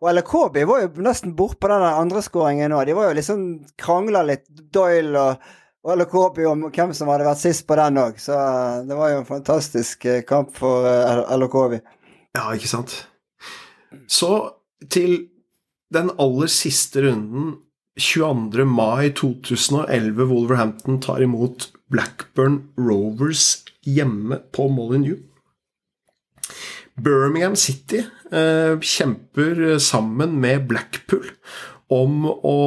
og 0.03 0.09
LKB 0.19 0.59
var 0.69 0.83
jo 0.83 1.05
nesten 1.05 1.33
bortpå 1.37 1.69
den 1.71 1.85
andre 1.87 2.21
skåringen 2.21 2.75
òg. 2.77 2.85
De 2.85 2.97
var 2.97 3.09
jo 3.09 3.17
liksom 3.17 3.45
krangla 3.81 4.21
litt, 4.27 4.45
Doyle 4.73 5.17
og, 5.17 5.47
og 5.85 6.03
LKB 6.03 6.43
om 6.51 6.67
hvem 6.69 6.93
som 6.93 7.09
hadde 7.09 7.25
vært 7.25 7.41
sist 7.41 7.65
på 7.65 7.79
den 7.81 7.97
òg. 8.03 8.21
Så 8.21 8.37
uh, 8.37 8.85
det 8.85 8.99
var 8.99 9.15
jo 9.15 9.23
en 9.23 9.29
fantastisk 9.31 10.05
uh, 10.05 10.21
kamp 10.29 10.53
for 10.61 10.85
uh, 10.85 11.25
LKB. 11.33 11.79
Ja, 12.37 12.51
ikke 12.53 12.69
sant. 12.69 12.99
Så 14.05 14.31
til 14.91 15.31
den 15.95 16.13
aller 16.21 16.51
siste 16.51 17.01
runden, 17.07 17.55
22. 17.97 18.65
mai 18.67 19.09
2011, 19.15 20.19
Wolverhampton 20.27 20.99
tar 21.01 21.23
imot 21.23 21.71
Blackburn 21.89 22.65
Rovers 22.77 23.63
hjemme 23.87 24.43
på 24.53 24.67
Molyneux. 24.69 25.23
Birmingham 26.95 27.55
City 27.59 28.03
eh, 28.31 28.79
kjemper 28.79 29.77
sammen 29.83 30.37
med 30.41 30.67
Blackpool 30.69 31.27
om 31.91 32.23
å 32.25 32.57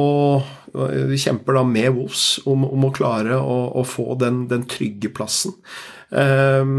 De 0.69 1.17
kjemper 1.19 1.57
da 1.57 1.63
med 1.65 1.89
Wolves 1.95 2.39
om, 2.47 2.63
om 2.67 2.85
å 2.87 2.93
klare 2.93 3.39
å, 3.41 3.57
å 3.81 3.83
få 3.83 4.13
den, 4.21 4.43
den, 4.51 4.67
trygge 4.69 5.09
plassen. 5.11 5.55
Eh, 6.13 6.75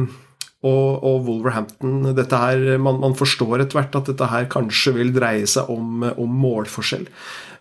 og, 0.60 0.88
og, 1.00 1.22
Wolverhampton 1.26 2.12
dette 2.16 2.38
her, 2.38 2.62
man, 2.78 3.00
man 3.02 3.16
forstår 3.16 3.64
etter 3.64 3.80
hvert 3.80 3.96
at 3.96 4.10
dette 4.12 4.28
her 4.28 4.48
kanskje 4.52 4.94
vil 4.98 5.12
dreie 5.16 5.46
seg 5.48 5.70
om, 5.72 6.04
om 6.14 6.40
målforskjell. 6.44 7.06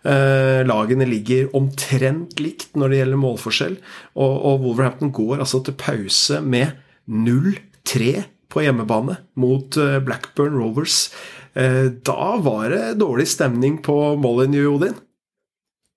Eh, 0.00 0.60
lagene 0.68 1.08
ligger 1.08 1.50
omtrent 1.56 2.38
likt 2.40 2.76
når 2.76 2.92
det 2.92 3.00
gjelder 3.00 3.22
målforskjell, 3.24 3.78
og, 4.14 4.34
og 4.36 4.66
Wolverhampton 4.66 5.14
går 5.16 5.40
altså 5.40 5.62
til 5.64 5.76
pause 5.80 6.42
med 6.44 6.76
0-3 7.08 8.14
på 8.50 8.64
hjemmebane 8.64 9.16
mot 9.40 9.76
eh, 9.76 9.98
Blackburn 10.02 10.58
Rovers. 10.58 11.10
Eh, 11.54 11.84
da 12.06 12.36
var 12.42 12.70
det 12.70 12.94
dårlig 13.00 13.28
stemning 13.28 13.78
på 13.82 14.16
Molyneux, 14.16 14.68
Odin? 14.74 14.98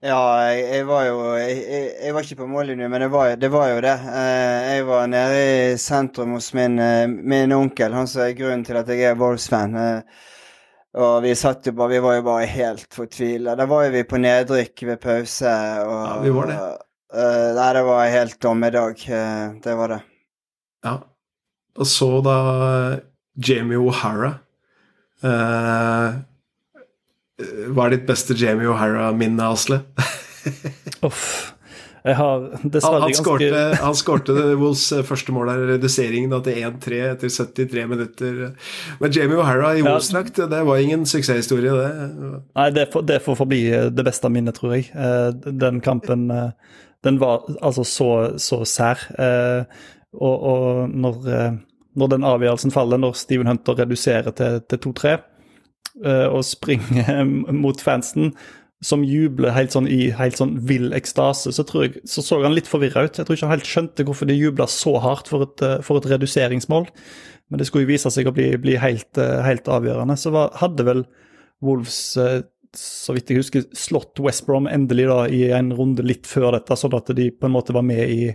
Ja, 0.03 0.19
jeg, 0.51 0.65
jeg, 0.67 0.85
var 0.89 1.05
jo 1.07 1.19
jeg, 1.39 1.59
jeg, 1.95 2.11
var 2.11 2.25
ikke 2.25 2.41
på 2.41 2.49
Molyneux, 2.51 2.91
men 2.91 3.05
det 3.05 3.09
var, 3.13 3.35
det 3.39 3.49
var, 3.53 3.69
jo 3.71 3.81
det. 3.85 3.95
Eh, 4.11 4.59
jeg 4.73 4.85
var 4.89 5.09
nede 5.09 5.41
i 5.47 5.79
sentrum 5.79 6.35
hos 6.37 6.51
min, 6.57 6.77
min 7.23 7.55
onkel, 7.55 7.95
han 7.95 8.09
som 8.09 8.25
er 8.25 8.37
grunnen 8.37 8.65
til 8.67 8.79
at 8.81 8.91
jeg 8.91 9.07
er 9.07 9.19
Wolves-fan. 9.19 9.79
Og 10.93 11.13
vi 11.23 11.31
satt 11.33 11.65
jo 11.65 11.71
bare 11.73 11.95
Vi 11.95 12.01
var 12.05 12.19
jo 12.19 12.25
bare 12.27 12.49
helt 12.51 12.85
fortvila. 12.93 13.55
Da 13.57 13.65
var 13.65 13.87
jo 13.87 13.95
vi 13.95 14.03
på 14.05 14.19
nedrykk 14.21 14.83
ved 14.91 14.99
pause. 15.01 15.53
Og, 15.87 15.95
ja, 16.03 16.19
vi 16.21 16.35
var 16.35 16.51
det. 16.51 16.59
nei, 17.57 17.71
det 17.79 17.83
var 17.87 18.11
helt 18.13 18.37
dommedag. 18.45 19.07
Det 19.63 19.79
var 19.79 19.95
det. 19.95 19.99
Ja, 20.85 20.99
og 21.79 21.89
så 21.89 22.09
da 22.25 22.37
Jamie 23.33 23.79
O'Hara 23.81 24.35
uh, 25.25 26.19
Hva 27.73 27.87
er 27.87 27.95
ditt 27.95 28.05
beste 28.09 28.37
Jamie 28.37 28.69
O'Hara-minne, 28.69 29.49
Asle? 29.49 29.81
Uff. 31.07 31.53
Jeg 32.03 32.17
har 32.19 32.41
dessverre 32.67 32.99
han, 33.05 33.13
skårte, 33.15 33.47
ganske 33.47 33.83
Han 33.85 33.95
skårte 33.95 34.33
Wolls 34.59 34.83
første 35.07 35.33
mål 35.35 35.53
her, 35.53 35.61
reduseringen 35.71 36.33
til 36.43 36.57
1-3 36.67 36.99
etter 37.13 37.31
73 37.31 37.85
minutter. 37.87 38.41
Men 38.99 39.13
Jamie 39.15 39.39
O'Hara 39.39 39.71
i 39.79 39.85
Wolls-drakt, 39.85 40.41
ja. 40.41 40.49
det 40.51 40.59
var 40.67 40.83
ingen 40.83 41.07
suksesshistorie, 41.07 41.71
det. 41.71 42.33
Nei, 42.59 42.67
det 42.75 42.89
får, 42.91 43.07
det 43.07 43.21
får 43.23 43.39
forbli 43.39 43.61
det 43.95 44.05
beste 44.05 44.31
minnet, 44.33 44.59
tror 44.59 44.75
jeg. 44.75 44.89
Eh, 44.91 45.29
den 45.63 45.79
kampen 45.83 46.27
eh, 46.31 46.51
den 47.07 47.21
var 47.23 47.47
altså 47.61 47.87
så, 47.87 48.11
så 48.39 48.61
sær. 48.67 48.99
Og, 50.13 50.43
og 50.43 50.89
når, 50.89 51.21
eh, 51.29 51.53
når, 51.99 52.11
den 52.15 52.27
avgjørelsen 52.27 52.73
faller, 52.73 53.01
når 53.01 53.15
Steven 53.17 53.49
Hunter 53.49 53.79
reduserer 53.81 54.35
til, 54.37 54.59
til 54.69 54.81
2-3 54.87 55.13
eh, 55.13 56.27
og 56.27 56.43
springer 56.47 57.23
mot 57.63 57.81
fansen, 57.81 58.33
som 58.83 59.05
jubler 59.07 59.53
helt 59.55 59.71
sånn 59.71 59.87
i 59.87 60.09
helt 60.11 60.35
sånn 60.35 60.57
vill 60.67 60.91
ekstase, 60.95 61.53
så 61.55 61.63
tror 61.67 61.85
jeg, 61.85 62.01
så, 62.09 62.23
så 62.25 62.41
han 62.43 62.55
litt 62.55 62.67
forvirra 62.67 63.05
ut. 63.05 63.15
Jeg 63.15 63.25
tror 63.25 63.37
ikke 63.37 63.47
han 63.47 63.55
helt 63.55 63.69
skjønte 63.69 64.05
hvorfor 64.07 64.27
de 64.27 64.35
jubla 64.35 64.67
så 64.67 64.97
hardt 65.03 65.31
for 65.31 65.47
et, 65.47 65.63
eh, 65.63 65.79
for 65.85 66.01
et, 66.01 66.09
reduseringsmål. 66.11 66.89
Men 67.51 67.61
det 67.61 67.69
skulle 67.69 67.87
jo 67.87 67.93
vise 67.93 68.11
seg 68.11 68.27
å 68.27 68.33
bli, 68.35 68.49
bli 68.59 68.75
helt, 68.81 69.19
helt, 69.45 69.67
avgjørende. 69.69 70.15
Så 70.17 70.31
var, 70.33 70.51
hadde 70.57 70.85
vel 70.87 71.03
Wolves, 71.63 71.97
så 72.73 73.13
vidt 73.13 73.29
jeg 73.29 73.43
husker, 73.43 73.65
slått 73.77 74.19
West 74.23 74.47
Brom 74.47 74.65
endelig 74.71 75.05
da 75.11 75.19
i 75.29 75.43
en 75.53 75.69
runde 75.75 76.05
litt 76.07 76.25
før 76.27 76.55
dette, 76.55 76.75
sånn 76.79 76.95
at 76.97 77.11
de 77.15 77.27
på 77.29 77.47
en 77.47 77.53
måte 77.53 77.75
var 77.75 77.85
med 77.85 78.09
i, 78.09 78.31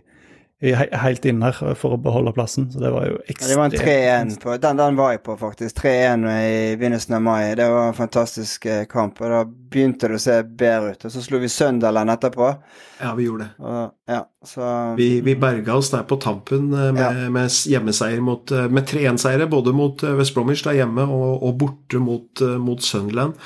helt 0.60 1.24
inn 1.24 1.42
her 1.42 1.54
for 1.78 1.94
å 1.94 1.98
beholde 2.02 2.32
plassen. 2.34 2.66
Så 2.72 2.80
det 2.82 2.90
var 2.90 3.06
jo 3.06 3.18
ekstremt. 3.26 3.44
Ja, 3.46 3.52
det 3.52 3.58
var 3.60 4.24
en 4.24 4.30
3-1 4.32 4.40
på 4.42 4.56
Den, 4.58 4.80
den 4.80 4.96
var 4.98 5.12
jeg 5.14 5.22
på, 5.22 5.36
faktisk. 5.38 5.78
3-1 5.78 6.26
i 6.32 6.56
begynnelsen 6.80 7.14
av 7.14 7.22
mai. 7.22 7.54
Det 7.54 7.68
var 7.70 7.92
en 7.92 7.94
fantastisk 7.94 8.66
eh, 8.66 8.82
kamp. 8.90 9.20
Og 9.22 9.30
da 9.30 9.44
begynte 9.46 10.10
det 10.10 10.18
å 10.18 10.24
se 10.24 10.40
bedre 10.42 10.96
ut. 10.96 11.06
Og 11.06 11.14
så 11.14 11.22
slo 11.22 11.38
vi 11.38 11.50
Sunderland 11.52 12.10
etterpå. 12.10 12.50
Ja, 12.98 13.14
vi 13.14 13.28
gjorde 13.28 13.46
det. 13.46 13.66
Og, 13.70 13.94
ja, 14.10 14.20
så... 14.42 14.72
vi, 14.98 15.08
vi, 15.22 15.36
berga 15.38 15.78
oss 15.78 15.92
der 15.94 16.02
på 16.10 16.18
tampen 16.18 16.72
eh, 16.72 16.90
med, 16.90 17.04
ja. 17.06 17.30
med 17.38 17.58
hjemmeseier 17.70 18.24
mot 18.24 18.50
eh, 18.50 18.66
Med 18.66 18.90
3-1-seire 18.90 19.46
både 19.50 19.76
mot 19.76 20.02
West 20.18 20.34
Bromwich 20.34 20.66
der 20.66 20.80
hjemme 20.80 21.06
og, 21.06 21.38
og 21.38 21.54
borte 21.62 22.02
mot, 22.02 22.42
mot 22.58 22.82
Sunderland. 22.82 23.38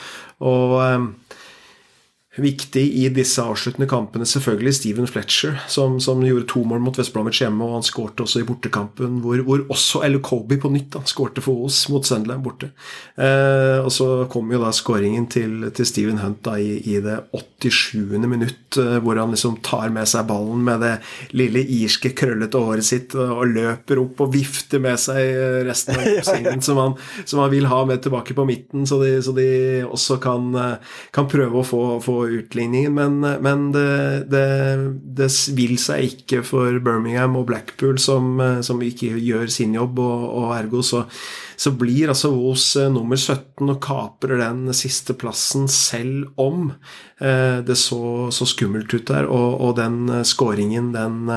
Og 0.42 0.80
Viktig 2.32 2.82
i 2.96 3.02
disse 3.12 3.42
avsluttende 3.44 3.84
kampene 3.90 4.24
selvfølgelig 4.24 4.72
Steven 4.78 5.08
Fletcher, 5.10 5.58
som, 5.68 5.98
som 6.00 6.22
gjorde 6.24 6.46
to 6.48 6.62
mål 6.64 6.80
mot 6.80 6.96
West 6.96 7.12
Bromwich 7.12 7.42
hjemme, 7.42 7.66
og 7.66 7.74
han 7.76 7.84
skårte 7.84 8.24
også 8.24 8.40
i 8.40 8.46
bortekampen, 8.48 9.18
hvor, 9.20 9.42
hvor 9.44 9.66
også 9.74 10.00
Elukobi 10.06 10.56
på 10.62 10.70
nytt 10.72 10.94
da, 10.94 11.02
skårte 11.04 11.44
for 11.44 11.66
Os 11.66 11.82
mot 11.92 12.08
Sunderland 12.08 12.40
borte. 12.46 12.70
Eh, 13.20 13.84
og 13.84 13.92
så 13.92 14.06
kom 14.32 14.48
jo 14.48 14.62
da 14.62 14.72
skåringen 14.72 15.28
til, 15.28 15.68
til 15.76 15.90
Steven 15.90 16.22
Hunt 16.24 16.40
da, 16.48 16.56
i, 16.56 16.78
i, 16.80 17.02
det 17.04 17.18
87. 17.36 18.16
minutt, 18.24 18.61
eh, 18.80 18.98
hvor 19.02 19.18
han 19.20 19.32
liksom 19.34 19.58
tar 19.64 19.92
med 19.94 20.08
seg 20.08 20.26
ballen 20.28 20.62
med 20.66 20.82
det 20.84 20.92
lille 21.36 21.62
irske, 21.76 22.12
krøllete 22.16 22.60
håret 22.60 22.86
sitt 22.86 23.16
og 23.18 23.44
løper 23.50 24.00
opp 24.02 24.22
og 24.24 24.32
vifter 24.34 24.82
med 24.82 25.00
seg 25.00 25.20
eh, 25.20 25.58
resten 25.66 25.98
av 25.98 26.08
oppsvingen 26.16 26.64
som, 26.64 26.80
han, 26.80 26.96
som 27.24 27.42
han 27.42 27.52
vil 27.52 27.68
ha 27.70 27.82
med 27.88 28.02
tilbake 28.04 28.36
på 28.38 28.46
midten, 28.48 28.86
så 28.88 29.00
de, 29.02 29.14
så 29.24 29.34
de 29.36 29.48
også 29.86 30.18
kan, 30.22 30.50
eh, 30.58 30.98
kan 31.14 31.30
prøve 31.30 31.62
å 31.62 31.66
få, 31.66 31.82
få 32.04 32.18
utligningen, 32.40 32.96
men, 32.96 33.20
men 33.44 33.68
det, 33.74 33.88
det, 34.32 34.46
det, 35.20 35.30
vil 35.56 35.78
seg 35.80 36.12
ikke 36.12 36.42
for 36.46 36.80
Birmingham 36.82 37.38
og 37.40 37.48
Blackpool, 37.50 37.98
som, 38.02 38.36
som 38.64 38.82
ikke 38.84 39.14
gjør 39.18 39.48
sin 39.52 39.74
jobb, 39.76 40.00
og, 40.02 40.28
og 40.42 40.52
ergo 40.56 40.82
så, 40.86 41.06
så 41.56 41.72
blir 41.76 42.12
altså 42.12 42.32
Wolves 42.34 42.74
eh, 42.76 42.90
nummer 42.92 43.18
17 43.18 43.70
og 43.70 43.80
kaprer 43.84 44.40
den 44.42 44.66
siste 44.76 45.16
plassen 45.18 45.68
selv 45.70 46.30
om 46.40 46.70
eh, 47.20 47.58
det 47.66 47.78
så, 47.80 48.30
så 48.34 48.48
skummelt 48.48 48.92
ut 48.94 49.08
der, 49.10 49.28
og, 49.28 49.58
og 49.60 49.76
den 49.80 50.06
eh, 50.08 50.24
skåringen, 50.26 50.94
den 50.96 51.28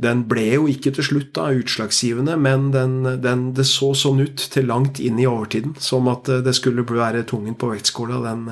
Den 0.00 0.22
ble 0.24 0.46
jo 0.54 0.62
ikke 0.64 0.94
til 0.96 1.04
slutt 1.04 1.34
da 1.36 1.50
utslagsgivende, 1.52 2.32
men 2.40 2.70
den, 2.72 3.02
den, 3.20 3.42
det 3.52 3.66
så 3.68 3.90
sånn 3.92 4.22
ut 4.24 4.46
til 4.54 4.64
langt 4.64 4.96
inn 4.96 5.18
i 5.20 5.26
overtiden. 5.28 5.74
Som 5.76 6.08
at 6.08 6.24
det 6.24 6.54
skulle 6.56 6.86
være 6.88 7.20
tungen 7.28 7.52
på 7.52 7.68
vektskåla, 7.68 8.22
den, 8.24 8.46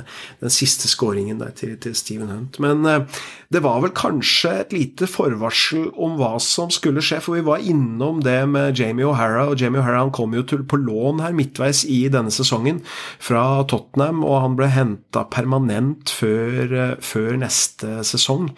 den 0.44 0.52
siste 0.52 0.90
skåringen 0.92 1.40
der 1.40 1.54
til, 1.56 1.72
til 1.80 1.96
Steven 1.96 2.28
Hunt. 2.34 2.60
Men 2.60 2.84
det 3.48 3.62
var 3.64 3.78
vel 3.80 3.94
kanskje 3.96 4.50
et 4.60 4.74
lite 4.76 5.06
forvarsel 5.08 5.86
om 5.96 6.18
hva 6.18 6.34
som 6.42 6.68
skulle 6.72 7.00
skje, 7.04 7.16
for 7.24 7.38
vi 7.38 7.44
var 7.46 7.62
innom 7.64 8.18
det 8.20 8.42
med 8.52 8.76
Jamie 8.76 9.06
O'Hara, 9.08 9.46
og 9.48 9.62
Jamie 9.62 9.80
O'Hara 9.80 10.02
han 10.02 10.12
kom 10.12 10.34
jo 10.36 10.42
til, 10.44 10.66
på 10.68 10.76
lån 10.76 11.22
her 11.24 11.32
midtveis 11.36 11.80
i 11.88 12.02
denne 12.12 12.32
sesongen 12.34 12.82
fra 13.24 13.62
Tottenham, 13.72 14.20
og 14.20 14.42
han 14.44 14.58
ble 14.58 14.68
henta 14.74 15.24
permanent 15.32 16.12
før, 16.12 16.74
eh, 16.76 16.92
før, 17.00 17.30
neste 17.40 18.02
sesong. 18.04 18.50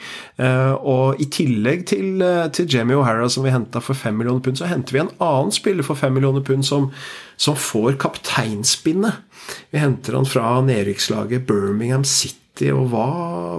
Eh, 0.43 0.74
og 0.74 1.22
i 1.22 1.30
tillegg 1.38 1.86
til, 1.93 2.26
til 2.51 2.66
Jamie 2.74 2.99
O'Hara 2.99 3.30
som 3.30 3.47
vi 3.47 3.55
henta 3.55 3.78
for 3.78 3.95
fem 3.95 4.18
millioner 4.18 4.43
pund, 4.43 4.59
så 4.59 4.72
henter 4.72 4.99
vi 4.99 5.05
en 5.05 5.14
annen 5.22 5.55
spiller 5.55 5.86
for 5.86 5.95
fem 6.03 6.18
millioner 6.18 6.43
pund 6.43 6.66
som, 6.66 6.91
som 7.38 7.55
får 7.55 7.95
kapteinspinnet. 8.03 9.22
Vi 9.70 9.78
henter 9.78 10.18
han 10.18 10.26
fra 10.26 10.59
nedrykkslaget 10.66 11.47
Birmingham 11.47 12.03
City. 12.03 12.39
Og 12.69 12.91
hva, 12.93 13.07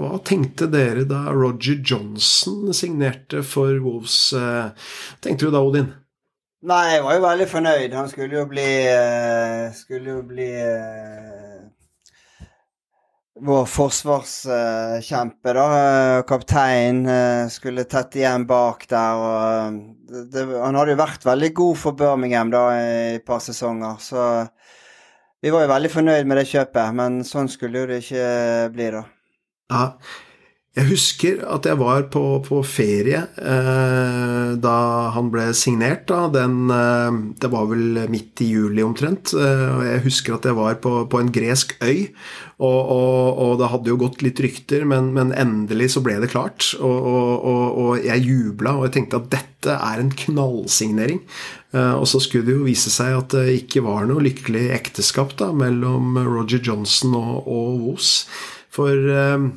hva, 0.04 0.20
tenkte 0.26 0.68
dere 0.70 1.08
da 1.10 1.32
Roger 1.34 1.80
Johnson 1.82 2.70
signerte 2.78 3.41
for 3.41 3.74
Wolves? 3.82 4.34
Eh, 4.38 4.70
tenkte 5.24 5.49
du 5.49 5.56
da, 5.56 5.64
Odin? 5.66 5.89
Nei, 6.70 6.84
jeg 6.93 7.02
var 7.08 7.18
jo 7.18 7.24
veldig 7.26 7.47
fornøyd. 7.49 7.95
Han 7.97 8.10
skulle 8.12 8.38
jo 8.38 8.45
bli 8.52 8.70
eh, 8.86 9.72
Skulle 9.74 10.14
jo 10.14 10.22
bli 10.30 10.49
eh, 10.54 11.64
vår 13.41 13.66
forsvarskjempe, 13.74 15.56
da. 15.58 15.68
Kaptein 16.30 17.02
skulle 17.49 17.88
tett 17.89 18.20
igjen 18.22 18.45
bak 18.45 18.86
der. 18.91 19.26
og 19.26 20.30
det, 20.30 20.45
Han 20.52 20.78
hadde 20.78 20.93
jo 20.93 21.02
vært 21.02 21.26
veldig 21.26 21.54
god 21.58 21.80
for 21.82 21.97
Birmingham 21.97 22.54
da 22.54 22.68
i 22.76 23.16
et 23.16 23.26
par 23.26 23.41
sesonger, 23.41 23.97
så 23.97 24.28
vi 25.42 25.54
var 25.54 25.66
jo 25.66 25.72
veldig 25.74 25.92
fornøyd 25.94 26.28
med 26.30 26.42
det 26.42 26.50
kjøpet. 26.52 26.98
Men 26.98 27.22
sånn 27.28 27.50
skulle 27.52 27.84
jo 27.84 27.89
det 27.89 28.04
ikke 28.04 28.28
bli, 28.76 28.92
da. 28.98 29.06
Ja, 29.72 29.86
jeg 30.72 30.88
husker 30.88 31.42
at 31.52 31.66
jeg 31.68 31.76
var 31.82 32.06
på, 32.14 32.22
på 32.46 32.62
ferie 32.64 33.26
eh, 33.44 34.52
da 34.64 34.76
han 35.12 35.28
ble 35.34 35.50
signert. 35.58 36.06
Da. 36.08 36.30
Den, 36.32 36.72
eh, 36.72 37.18
det 37.44 37.50
var 37.52 37.66
vel 37.68 38.06
midt 38.12 38.39
i 38.46 38.48
juli 38.54 38.86
omtrent. 38.86 39.34
Eh, 39.36 39.82
jeg 39.89 40.06
husker 40.06 40.38
at 40.38 40.48
jeg 40.48 40.56
var 40.56 40.80
på, 40.80 40.94
på 41.12 41.20
en 41.20 41.34
gresk 41.36 41.76
øy. 41.84 42.08
Og, 42.62 42.80
og, 42.80 43.42
og, 43.44 43.54
det 43.60 43.72
hadde 43.74 43.92
jo 43.92 44.00
gått 44.00 44.24
litt 44.24 44.39
rykter, 44.39 44.86
men, 44.88 45.12
men 45.18 45.36
endelig 45.36 45.89
så 45.98 46.06
ble 46.06 46.22
det 46.24 46.32
klart. 46.32 46.70
Og, 46.80 47.44
og 47.84 48.06
jeg 48.06 48.24
jubla, 48.30 48.78
og 48.78 48.88
jeg 48.88 48.96
tenkte 48.96 49.20
at 49.20 49.32
dette 49.34 49.76
er 49.76 50.00
en 50.00 50.16
knallsignering. 50.24 51.20
Eh, 51.72 51.93
og 51.95 52.07
så 52.09 52.19
skulle 52.24 52.47
det 52.47 52.57
jo 52.57 52.67
vise 52.67 52.91
seg 52.93 53.15
at 53.17 53.36
det 53.36 53.61
ikke 53.63 53.84
var 53.86 54.07
noe 54.09 54.24
lykkelig 54.26 54.69
ekteskap 54.76 55.38
da, 55.39 55.51
mellom 55.55 56.17
Roger 56.28 56.63
Johnson 56.63 57.15
og, 57.19 57.47
og 57.47 57.80
Woos. 57.86 58.11
For 58.72 58.91
eh, 58.91 59.47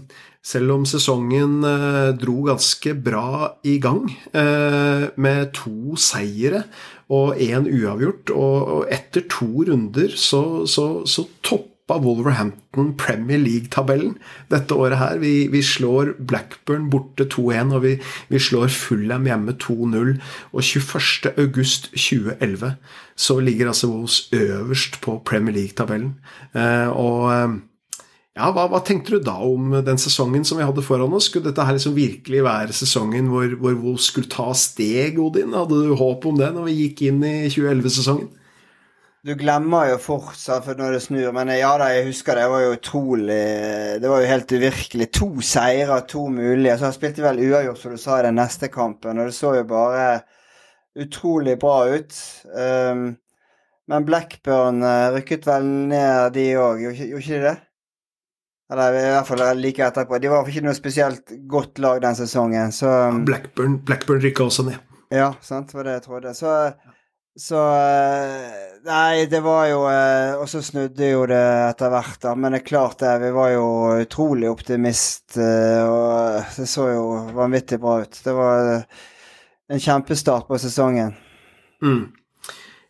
selv 0.44 0.74
om 0.74 0.84
sesongen 0.88 1.62
eh, 1.64 2.10
dro 2.20 2.42
ganske 2.50 2.94
bra 3.00 3.54
i 3.66 3.78
gang, 3.82 4.06
eh, 4.36 5.06
med 5.16 5.54
to 5.56 5.96
seire 6.00 6.66
og 7.12 7.40
én 7.40 7.68
uavgjort, 7.68 8.32
og, 8.32 8.58
og, 8.76 8.82
etter 8.92 9.24
to 9.30 9.66
runder 9.68 10.12
så, 10.16 10.64
så, 10.68 11.04
så 11.08 11.26
toppa 11.84 12.00
Wolverhampton 12.00 12.96
Premier 12.96 13.38
League-tabellen 13.38 14.18
dette 14.50 14.74
året 14.74 14.98
her. 14.98 15.18
Vi, 15.18 15.48
vi 15.48 15.62
slår 15.62 16.14
Blackburn 16.18 16.90
borte 16.90 17.24
2-1, 17.24 17.74
og 17.74 17.82
vi, 17.82 18.00
vi, 18.28 18.38
slår 18.38 18.68
Fulham 18.68 19.26
hjemme 19.26 19.52
2-0. 19.52 20.20
Og 20.52 20.60
21.8.2011 20.60 22.72
så 23.16 23.40
ligger 23.40 23.66
altså 23.68 23.88
Wolves 23.88 24.28
øverst 24.32 25.00
på 25.02 25.22
Premier 25.24 25.54
League-tabellen. 25.54 26.14
Eh, 26.54 26.88
og 26.88 27.32
eh, 27.32 27.48
ja, 28.34 28.50
hva, 28.50 28.66
hva, 28.66 28.80
tenkte 28.82 29.10
du 29.14 29.18
da 29.22 29.36
om 29.44 29.70
den 29.84 29.98
sesongen 30.00 30.44
som 30.44 30.58
vi 30.58 30.64
hadde 30.66 30.82
foran 30.82 31.12
oss? 31.14 31.24
Skulle 31.28 31.50
dette 31.50 31.66
her 31.66 31.72
liksom 31.76 31.94
virkelig 31.94 32.44
være 32.44 32.72
sesongen 32.74 33.26
hvor, 33.30 33.46
hvor 33.60 33.74
Wolves 33.82 34.04
skulle 34.10 34.28
ta 34.32 34.52
steg, 34.56 35.18
Odin? 35.20 35.54
Hadde 35.54 35.84
du 35.84 35.94
håp 36.00 36.26
om 36.26 36.36
det 36.40 36.50
når 36.56 36.64
vi 36.70 36.80
gikk 36.80 37.02
inn 37.10 37.20
i 37.28 37.36
2011-sesongen? 37.52 38.28
Du 39.24 39.32
glemmer 39.40 39.86
jo 39.88 39.96
fortsatt 40.04 40.66
for 40.66 40.76
når 40.76 40.98
det 40.98 41.00
snur, 41.00 41.30
men 41.32 41.48
ja 41.56 41.70
da, 41.80 41.86
jeg 41.94 42.10
husker 42.10 42.36
det 42.36 42.42
det 42.44 42.52
var 42.52 42.60
jo 42.60 42.72
utrolig 42.74 43.38
Det 44.02 44.10
var 44.12 44.20
jo 44.20 44.28
helt 44.28 44.52
uvirkelig. 44.52 45.06
To 45.16 45.28
seire, 45.40 45.96
to 46.04 46.26
mulige. 46.28 46.74
Så 46.76 46.90
han 46.90 46.96
spilte 46.96 47.24
vel 47.24 47.40
uavgjort, 47.46 47.80
som 47.80 47.94
du 47.94 48.02
sa, 48.02 48.18
i 48.20 48.26
den 48.26 48.36
neste 48.36 48.68
kampen, 48.68 49.16
og 49.16 49.30
det 49.30 49.36
så 49.36 49.54
jo 49.56 49.64
bare 49.70 50.04
utrolig 51.00 51.56
bra 51.62 51.78
ut. 51.88 52.18
Um, 52.52 53.06
men 53.88 54.04
Blackburn 54.04 54.84
uh, 54.84 55.14
rykket 55.16 55.48
vel 55.48 55.72
ned, 55.88 56.36
de 56.36 56.44
òg, 56.60 56.84
gjorde 56.84 57.08
ikke 57.08 57.38
de 57.38 57.42
det? 57.46 57.56
Eller 58.74 58.98
i 58.98 59.10
hvert 59.14 59.30
fall 59.30 59.46
like 59.56 59.88
etterpå. 59.88 60.20
De 60.20 60.34
var 60.34 60.52
ikke 60.52 60.66
noe 60.68 60.76
spesielt 60.76 61.32
godt 61.48 61.80
lag 61.80 62.04
den 62.04 62.20
sesongen, 62.20 62.76
så 62.76 62.92
Blackburn, 63.24 63.80
Blackburn 63.88 64.20
rykka 64.20 64.50
også 64.50 64.68
ned. 64.68 64.84
Ja, 65.14 65.32
sant, 65.40 65.72
var 65.72 65.88
det 65.88 65.96
jeg 65.96 66.10
trodde. 66.10 66.36
Så, 66.36 66.52
så 67.36 67.60
eh, 67.74 68.42
Nei, 68.84 69.26
det 69.26 69.40
var 69.42 69.66
jo 69.66 69.80
eh, 69.90 70.34
Og 70.38 70.48
så 70.50 70.60
snudde 70.62 71.08
jo 71.08 71.24
det 71.26 71.42
etter 71.70 71.90
hvert, 71.90 72.18
da. 72.22 72.34
Men 72.38 72.54
det 72.54 72.62
er 72.62 72.68
klart 72.68 73.00
det, 73.02 73.14
vi 73.24 73.32
var 73.34 73.50
jo 73.54 73.66
utrolig 74.04 74.50
optimist, 74.50 75.38
eh, 75.40 75.82
og 75.82 76.54
det 76.58 76.68
så 76.70 76.88
jo 76.92 77.06
vanvittig 77.34 77.80
bra 77.82 78.00
ut. 78.04 78.20
Det 78.24 78.34
var 78.36 78.70
en 79.72 79.80
kjempestart 79.80 80.46
på 80.46 80.60
sesongen. 80.60 81.14
Mm. 81.82 82.04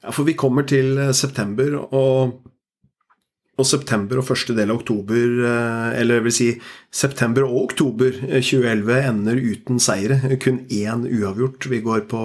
Ja, 0.03 0.13
for 0.13 0.27
vi 0.29 0.37
kommer 0.37 0.67
til 0.69 0.99
september, 1.17 1.79
og 1.95 2.35
og 3.55 3.67
september 3.69 4.19
og 4.19 4.27
første 4.27 4.55
del 4.57 4.73
av 4.73 4.81
oktober, 4.81 5.35
eh, 5.47 5.91
eller 6.01 6.25
vil 6.25 6.35
si 6.35 6.49
september 6.95 7.47
og 7.47 7.69
oktober 7.69 8.17
2011 8.27 8.95
eh, 8.97 9.09
ender 9.11 9.39
uten 9.39 9.79
seire. 9.83 10.19
Kun 10.43 10.65
én 10.67 11.05
uavgjort. 11.07 11.69
Vi 11.71 11.81
går 11.85 12.07
på, 12.11 12.23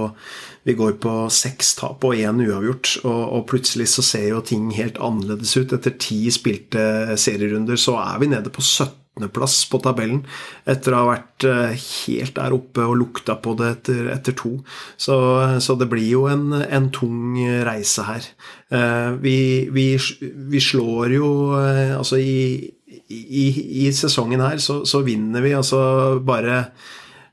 vi 0.65 0.73
går 0.79 0.97
på 1.03 1.15
seks 1.33 1.75
tap 1.77 2.05
og 2.07 2.17
én 2.17 2.41
uavgjort. 2.45 2.95
Og, 3.03 3.21
og, 3.27 3.45
plutselig 3.51 3.91
så 3.93 4.05
ser 4.05 4.29
jo 4.31 4.41
ting 4.41 4.71
helt 4.77 4.97
annerledes 4.97 5.53
ut. 5.59 5.75
Etter 5.77 5.93
ti 6.01 6.23
spilte 6.33 7.17
serierunder 7.21 7.77
så 7.77 7.99
er 8.01 8.17
vi 8.23 8.33
nede 8.33 8.53
på 8.53 8.65
17 8.65 8.98
plass 9.27 9.57
på 9.67 9.81
tabellen 9.83 10.21
etter 10.69 10.95
å 10.95 11.01
ha 11.01 11.09
vært 11.09 11.45
eh, 11.49 11.75
helt 11.75 12.37
der 12.37 12.55
oppe 12.55 12.85
og 12.87 12.95
lukta 13.01 13.35
på 13.43 13.55
det 13.59 13.71
etter, 13.73 14.01
etter 14.13 14.37
to. 14.39 14.53
Så, 14.95 15.17
så, 15.59 15.75
det 15.79 15.89
blir 15.91 16.07
jo 16.07 16.25
en, 16.31 16.53
en 16.63 16.89
tung 16.95 17.35
reise 17.67 18.07
her. 18.07 18.29
Eh, 18.71 19.11
vi, 19.19 19.37
vi, 19.75 19.87
vi 20.23 20.61
slår 20.61 21.15
jo 21.15 21.29
eh, 21.57 21.95
Altså 21.97 22.19
i, 22.21 22.69
i, 23.09 23.45
i 23.83 23.89
sesongen 23.95 24.43
her 24.45 24.61
så, 24.61 24.83
så 24.85 25.01
vinner 25.01 25.41
vi 25.41 25.55
altså 25.57 25.81
bare 26.21 26.67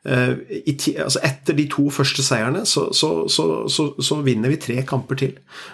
altså 0.06 1.20
etter 1.26 1.56
de 1.58 1.66
to 1.70 1.88
første 1.90 2.22
seierne 2.22 2.62
så, 2.68 2.86
så, 2.94 3.26
så, 3.28 3.46
så, 3.98 4.18
vinner 4.26 4.52
vi 4.52 4.58
tre 4.62 4.82
kamper 4.86 5.18
til. 5.18 5.32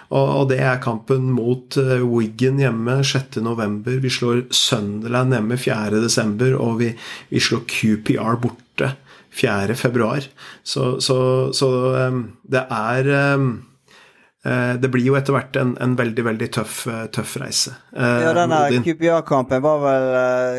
Og, 0.09 0.49
det 0.49 0.59
er 0.59 0.81
kampen 0.81 1.29
mot 1.35 1.77
uh, 1.77 2.01
Wiggen 2.01 2.61
hjemme 2.61 3.01
6.11. 3.05 3.99
Vi 4.01 4.09
slår 4.09 4.45
Sunderland 4.53 5.37
hjemme 5.37 5.59
4.12., 5.59 6.55
og 6.57 6.79
vi, 6.81 6.93
vi, 7.29 7.43
slår 7.43 7.65
QPR 7.69 8.39
borte 8.41 8.95
4.2. 9.33 10.25
Så, 10.63 10.89
så 11.01 11.69
um, 12.07 12.25
det 12.43 12.65
er 12.69 13.13
um, 13.37 13.53
det 14.43 14.89
blir 14.91 15.05
jo 15.07 15.13
etter 15.15 15.31
hvert 15.31 15.55
en, 15.55 15.69
en 15.79 15.93
veldig 15.95 16.25
veldig 16.25 16.49
tøff, 16.51 16.81
tøff 17.15 17.37
reise. 17.39 17.77
Ja, 17.95 18.33
denne 18.35 18.65
QPR-kampen 18.83 19.63
var 19.63 19.79
vel 19.85 20.07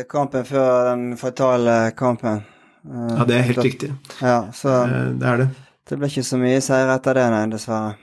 kampen 0.09 0.47
før 0.47 0.89
den 0.89 1.11
fatale 1.21 1.91
kampen? 1.93 2.41
Ja, 2.85 3.25
det 3.27 3.37
er 3.37 3.47
helt 3.49 3.63
riktig. 3.65 3.91
Ja, 4.21 4.39
så 4.53 4.81
eh, 4.85 5.13
det 5.17 5.29
er 5.29 5.43
det. 5.43 5.51
Det 5.85 5.99
ble 5.99 6.09
ikke 6.09 6.25
så 6.25 6.37
mye 6.41 6.61
seier 6.65 6.89
etter 6.95 7.17
det, 7.17 7.29
nei, 7.33 7.45
dessverre. 7.51 7.95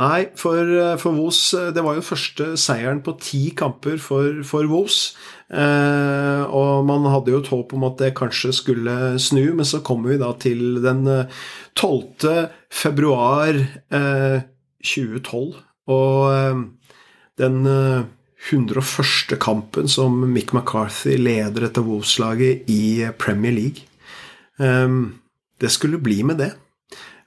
Nei, 0.00 0.30
for, 0.38 0.56
eh, 0.64 0.94
for 1.00 1.12
Vos 1.12 1.38
eh, 1.58 1.70
Det 1.74 1.82
var 1.84 1.98
jo 1.98 2.04
første 2.06 2.46
seieren 2.60 3.02
på 3.04 3.16
ti 3.20 3.50
kamper 3.56 3.98
for, 4.00 4.40
for 4.46 4.68
Vos. 4.70 5.00
Eh, 5.50 6.42
og 6.46 6.86
man 6.88 7.08
hadde 7.10 7.34
jo 7.34 7.40
et 7.42 7.50
håp 7.52 7.74
om 7.76 7.84
at 7.88 7.98
det 8.00 8.14
kanskje 8.18 8.54
skulle 8.56 8.96
snu, 9.20 9.42
men 9.58 9.66
så 9.66 9.82
kommer 9.84 10.14
vi 10.14 10.20
da 10.22 10.30
til 10.40 10.80
den 10.84 11.02
12. 11.76 12.48
februar 12.72 13.58
eh, 13.58 14.46
2012. 14.86 15.60
Og 15.90 16.16
eh, 16.32 16.64
den 17.40 17.60
101. 18.48 19.36
kampen 19.38 19.88
som 19.88 20.32
Mick 20.32 20.52
McCarthy 20.52 21.18
leder 21.18 21.66
dette 21.66 21.84
Wolves-laget 21.84 22.70
i 22.70 23.08
Premier 23.18 23.52
League. 23.52 23.84
Ehm, 24.58 25.20
det 25.60 25.70
skulle 25.70 26.00
bli 26.00 26.22
med 26.24 26.40
det. 26.40 26.52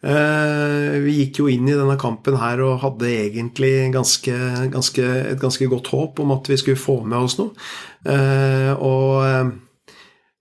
Eh, 0.03 0.99
vi 0.99 1.13
gikk 1.21 1.39
jo 1.39 1.45
inn 1.47 1.69
i 1.69 1.75
denne 1.77 1.95
kampen 2.01 2.35
her 2.41 2.59
og 2.65 2.81
hadde 2.81 3.07
egentlig 3.07 3.93
ganske, 3.93 4.35
ganske, 4.73 5.03
et 5.31 5.39
ganske 5.39 5.67
godt 5.71 5.93
håp 5.93 6.19
om 6.19 6.33
at 6.35 6.49
vi 6.51 6.57
skulle 6.59 6.81
få 6.81 6.97
med 7.05 7.23
oss 7.23 7.37
noe. 7.39 7.53
Eh, 8.03 8.73
og 8.73 9.23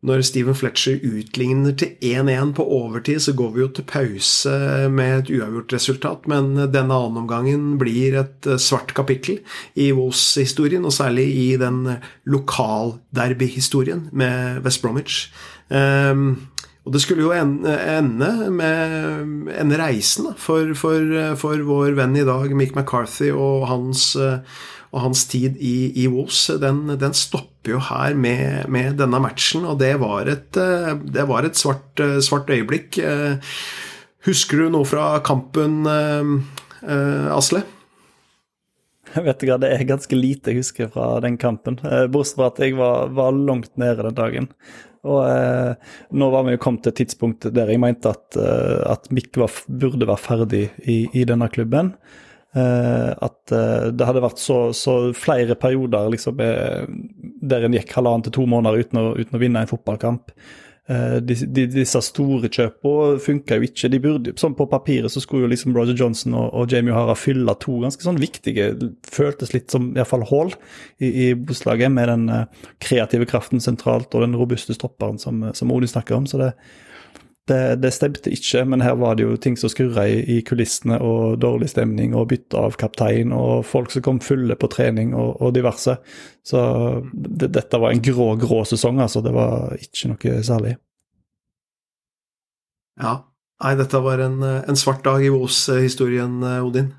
når 0.02 0.24
Steven 0.26 0.56
Fletcher 0.58 0.98
utligner 1.06 1.76
til 1.78 1.94
1-1 2.02 2.52
på 2.58 2.64
overtid, 2.66 3.20
så 3.22 3.34
går 3.38 3.52
vi 3.54 3.62
jo 3.62 3.68
til 3.70 3.86
pause 3.86 4.54
med 4.90 5.12
et 5.20 5.30
uavgjort 5.36 5.76
resultat, 5.76 6.26
men 6.30 6.56
denne 6.74 6.96
annenomgangen 6.96 7.76
blir 7.78 8.18
et 8.18 8.48
svart 8.58 8.90
kapittel 8.98 9.38
i 9.78 9.92
Wolves-historien, 9.94 10.84
og 10.84 10.96
særlig 10.96 11.28
i 11.30 11.48
den 11.60 11.84
lokalderby-historien 12.26 14.08
med 14.10 14.64
West 14.66 14.82
Bromwich. 14.82 15.28
Um, 15.70 16.48
og 16.82 16.96
det 16.96 17.02
skulle 17.04 17.22
jo 17.22 17.30
ende 17.30 18.32
med 18.50 19.54
en 19.54 19.74
reise 19.78 20.34
for, 20.34 20.74
for, 20.74 21.14
for, 21.38 21.62
vår 21.62 21.94
venn 21.94 22.18
i 22.18 22.26
dag, 22.26 22.50
Mick 22.58 22.74
McCarthy, 22.74 23.30
og 23.30 23.68
hans, 23.70 24.16
og 24.92 25.06
hans 25.06 25.24
tid 25.30 25.56
i, 25.56 25.92
i 26.04 26.06
Wolves. 26.12 26.44
Den, 26.60 26.84
den, 27.00 27.16
stopper 27.16 27.76
jo 27.76 27.82
her 27.88 28.16
med, 28.18 28.68
med, 28.72 28.98
denne 29.00 29.20
matchen, 29.24 29.64
og 29.64 29.78
det 29.80 29.94
var 30.02 30.28
et, 30.28 30.50
det 30.52 31.26
var 31.28 31.48
et 31.48 31.56
svart, 31.56 32.02
svart, 32.24 32.50
øyeblikk. 32.52 33.00
Husker 34.26 34.60
du 34.60 34.72
noe 34.74 34.88
fra 34.88 35.14
kampen, 35.24 35.80
Asle? 37.32 37.62
Jeg 39.12 39.26
vet 39.26 39.42
ikke, 39.44 39.58
Det 39.64 39.72
er 39.72 39.88
ganske 39.88 40.16
lite 40.16 40.52
jeg 40.52 40.62
husker 40.62 40.92
fra 40.92 41.08
den 41.24 41.36
kampen. 41.40 41.80
Bortsett 42.12 42.38
fra 42.38 42.52
at 42.52 42.60
jeg 42.60 42.76
var, 42.76 43.12
var 43.16 43.32
langt 43.32 43.72
nede 43.80 44.04
den 44.08 44.16
dagen. 44.16 44.48
Og 45.02 45.22
eh, 45.26 45.94
nå 46.14 46.28
var 46.30 46.44
vi 46.46 46.54
jo 46.54 46.62
kommet 46.62 46.84
til 46.84 46.92
et 46.92 47.00
tidspunkt 47.02 47.48
der 47.50 47.70
jeg 47.72 47.82
mente 47.82 48.12
at, 48.12 48.38
eh, 48.38 48.82
at 48.86 49.08
Mikk 49.14 49.34
burde 49.34 50.06
være 50.06 50.22
ferdig 50.22 50.64
i, 50.86 51.04
i 51.10 51.24
denne 51.28 51.48
klubben. 51.50 51.96
Eh, 52.52 53.10
at 53.16 53.54
uh, 53.54 53.86
det 53.96 54.04
hadde 54.04 54.24
vært 54.24 54.40
så, 54.42 54.58
så 54.76 54.96
flere 55.16 55.56
perioder 55.56 56.10
liksom, 56.12 56.36
uh, 56.36 56.84
der 57.40 57.64
en 57.64 57.76
gikk 57.78 57.94
halvannen 57.96 58.26
til 58.26 58.36
to 58.36 58.44
måneder 58.50 58.84
uten 58.84 59.00
å, 59.00 59.06
uten 59.16 59.38
å 59.38 59.40
vinne 59.40 59.64
en 59.64 59.70
fotballkamp. 59.70 60.34
Eh, 60.88 61.16
de, 61.22 61.34
de, 61.46 61.62
disse 61.70 62.00
store 62.02 62.48
kjøpene 62.50 63.20
funka 63.22 63.58
jo 63.58 63.66
ikke. 63.68 63.90
de 63.92 64.00
burde, 64.02 64.32
sånn 64.40 64.56
På 64.58 64.66
papiret 64.66 65.12
så 65.14 65.20
skulle 65.22 65.46
jo 65.46 65.52
liksom 65.52 65.76
Roger 65.76 65.94
Johnson 65.94 66.34
og, 66.34 66.48
og 66.58 66.72
Jamie 66.74 66.90
O'Hara 66.90 67.14
fylle 67.14 67.54
to 67.62 67.76
ganske 67.84 68.02
sånn 68.02 68.18
viktige 68.18 68.72
Føltes 69.06 69.54
litt 69.54 69.70
som 69.70 69.92
iallfall 69.94 70.26
hull 70.26 70.50
i, 70.98 71.06
i 71.06 71.26
Boslaget, 71.38 71.92
med 71.94 72.10
den 72.10 72.26
uh, 72.32 72.66
kreative 72.82 73.28
kraften 73.30 73.62
sentralt 73.62 74.10
og 74.16 74.26
den 74.26 74.34
robuste 74.38 74.74
stopperen 74.74 75.22
som, 75.22 75.44
som 75.54 75.70
Odin 75.70 75.92
snakker 75.92 76.18
om. 76.18 76.26
så 76.26 76.42
det 76.42 76.50
det, 77.48 77.76
det, 77.82 77.90
stemte 77.90 78.30
ikke, 78.30 78.62
men 78.70 78.82
her 78.84 78.94
var 79.00 79.16
det 79.18 79.24
jo 79.24 79.36
ting 79.40 79.56
som 79.58 79.70
skurra 79.72 80.04
i, 80.06 80.20
i, 80.36 80.38
kulissene, 80.46 80.98
og 81.02 81.40
dårlig 81.42 81.72
stemning, 81.72 82.14
og 82.14 82.28
bytte 82.30 82.60
av 82.60 82.76
kaptein, 82.78 83.34
og 83.34 83.64
folk 83.66 83.90
som 83.90 84.04
kom 84.06 84.20
fulle 84.22 84.54
på 84.58 84.70
trening, 84.70 85.14
og, 85.18 85.34
og 85.42 85.54
diverse. 85.56 85.96
Så 86.46 86.62
det, 87.12 87.50
dette 87.56 87.80
var 87.82 87.94
en 87.94 88.04
grå, 88.04 88.28
grå 88.40 88.62
sesong, 88.68 89.02
altså. 89.02 89.24
Det 89.26 89.34
var 89.34 89.74
ikke 89.80 90.12
noe 90.12 90.38
særlig. 90.46 90.76
Ja. 93.02 93.18
Nei, 93.62 93.76
dette 93.78 93.98
var 94.02 94.18
en, 94.18 94.40
en 94.42 94.78
svart 94.78 95.04
dag 95.06 95.22
i 95.22 95.30
Vos-historien, 95.30 96.40
Odin. 96.62 96.92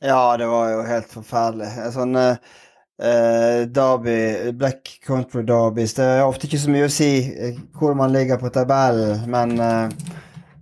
Ja, 0.00 0.36
det 0.38 0.46
var 0.50 0.74
jo 0.74 0.82
helt 0.90 1.14
forferdelig. 1.14 1.70
Sånn... 1.94 2.18
Uh 2.18 2.66
Uh, 3.00 3.64
derby, 3.64 4.52
Black 4.52 5.00
Country 5.06 5.40
Derbys 5.48 5.94
Det 5.96 6.04
er 6.04 6.26
ofte 6.26 6.44
ikke 6.44 6.58
så 6.60 6.68
mye 6.68 6.84
å 6.84 6.92
si 6.92 7.06
uh, 7.32 7.60
hvor 7.72 7.94
man 7.96 8.12
ligger 8.12 8.36
på 8.36 8.50
tabellen, 8.52 9.22
men, 9.32 9.54
uh, 9.56 10.18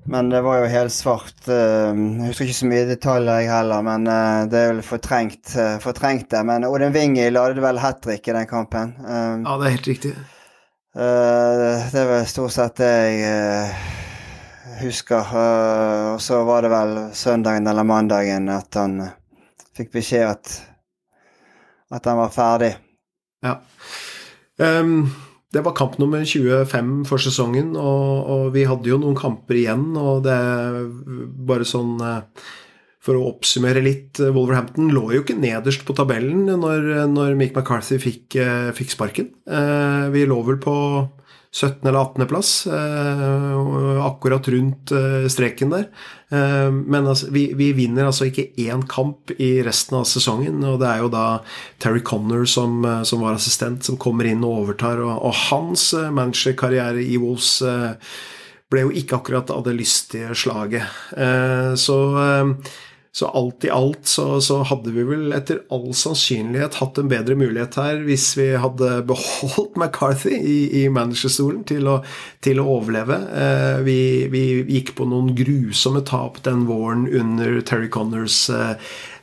men 0.06 0.30
det 0.30 0.44
var 0.46 0.60
jo 0.60 0.68
helsvart. 0.70 1.48
jeg 1.48 2.28
husker 2.28 2.46
ikke 2.46 2.60
så 2.60 2.68
mye 2.70 2.84
detaljer, 2.92 3.40
jeg 3.42 3.50
heller, 3.50 3.82
men 3.82 4.06
det 4.52 4.60
er 4.60 4.70
vel 4.70 4.84
fortrengt, 4.86 5.50
fortrengt 5.82 6.30
det. 6.30 6.44
Men 6.46 6.64
Odin 6.64 6.94
Wingi 6.94 7.26
ladet 7.28 7.60
vel 7.60 7.82
hat 7.82 8.00
trick 8.06 8.30
i 8.30 8.36
den 8.38 8.46
kampen. 8.48 8.94
ja, 9.02 9.58
det 9.58 9.66
er 9.66 9.74
helt 9.74 9.90
riktig. 9.90 10.14
det 10.94 12.00
er 12.00 12.08
vel 12.14 12.24
stort 12.30 12.54
sett 12.54 12.78
det 12.80 12.94
jeg 13.18 14.80
husker. 14.86 15.36
og 16.14 16.22
så 16.24 16.40
var 16.48 16.64
det 16.64 16.72
vel 16.72 16.96
søndagen 17.12 17.66
eller 17.66 17.84
mandagen 17.84 18.48
at 18.54 18.80
han 18.80 19.00
fikk 19.76 19.92
beskjed 19.98 20.30
at 20.30 20.56
at 21.94 22.10
han 22.10 22.20
var 22.20 22.34
ferdig. 22.34 22.74
Ja. 23.44 23.58
Um, 24.58 25.08
det 25.54 25.62
var 25.64 25.76
kamp 25.76 25.96
nummer 25.96 26.24
25 26.28 27.06
for 27.08 27.22
sesongen, 27.22 27.72
og, 27.76 28.28
og, 28.28 28.48
vi 28.52 28.66
hadde 28.68 28.90
jo 28.90 28.98
noen 29.00 29.16
kamper 29.16 29.56
igjen. 29.56 29.90
Og 29.96 30.20
det 30.26 30.38
bare 31.48 31.68
sånn 31.68 31.96
eh, 32.04 32.48
For 33.04 33.16
å 33.16 33.30
oppsummere 33.30 33.80
litt, 33.80 34.20
eh, 34.20 34.34
Wolverhampton 34.34 34.90
lå 34.92 35.06
jo 35.14 35.22
ikke 35.22 35.38
nederst 35.40 35.86
på 35.88 35.96
tabellen 35.96 36.50
når, 36.50 37.08
når 37.14 37.38
Mick 37.40 37.56
McCarthy 37.56 37.96
fikk, 38.02 38.36
eh, 38.36 38.68
fikk 38.76 38.92
sparken. 38.92 39.32
Vi 40.12 40.26
lå 40.28 40.42
vel 40.50 40.60
på 40.60 40.76
17. 41.52 41.88
eller 41.88 41.98
18. 41.98 42.26
plass, 42.26 42.66
eh, 42.66 44.06
akkurat 44.06 44.48
rundt 44.48 44.90
eh, 44.90 45.28
streken 45.28 45.70
der. 45.70 45.86
Eh, 46.28 46.70
men 46.70 47.06
altså, 47.06 47.30
vi, 47.30 47.52
vi, 47.56 47.72
vinner 47.72 48.06
altså 48.06 48.28
ikke 48.28 48.50
én 48.60 48.84
kamp 48.88 49.32
i 49.40 49.62
resten 49.64 49.96
av 49.98 50.04
sesongen, 50.08 50.60
og 50.68 50.80
det 50.82 50.90
er 50.90 51.04
jo 51.04 51.12
da 51.12 51.26
Terry 51.80 52.02
Connor 52.04 52.44
som, 52.44 52.84
som 53.04 53.24
var 53.24 53.38
assistent, 53.38 53.84
som 53.84 53.96
kommer 53.96 54.28
inn 54.28 54.44
og 54.44 54.64
overtar, 54.64 55.00
og, 55.00 55.14
og 55.24 55.38
hans 55.48 55.94
managerkarriere 55.94 57.00
i 57.00 57.16
Wolves 57.20 57.62
ble 58.68 58.84
jo 58.84 58.92
ikke 58.92 59.16
akkurat 59.16 59.48
av 59.54 59.64
det 59.64 59.72
lystige 59.78 60.34
slaget. 60.36 60.84
Så 61.80 61.96
så 63.18 63.26
alt 63.34 63.64
i 63.66 63.70
alt 63.74 64.06
så, 64.06 64.40
så, 64.44 64.60
hadde 64.68 64.92
vi 64.94 65.02
vel 65.02 65.32
etter 65.34 65.64
all 65.74 65.90
sannsynlighet 65.96 66.78
hatt 66.78 67.00
en 67.00 67.10
bedre 67.10 67.34
mulighet 67.38 67.74
her 67.80 68.02
hvis 68.06 68.30
vi 68.38 68.52
hadde 68.60 69.00
beholdt 69.10 69.78
McCarthy 69.80 70.36
i, 70.38 70.58
i 70.82 70.86
managerstolen 70.92 71.64
til, 71.66 71.90
til, 72.44 72.62
å 72.62 72.68
overleve. 72.78 73.18
Eh, 73.42 73.78
vi, 73.86 74.00
vi, 74.30 74.44
gikk 74.78 74.94
på 74.98 75.08
noen 75.10 75.32
grusomme 75.38 76.04
tap 76.06 76.38
den 76.46 76.66
våren 76.68 77.08
under 77.10 77.58
Terry 77.66 77.90
Connors 77.90 78.44
eh, 78.54 78.76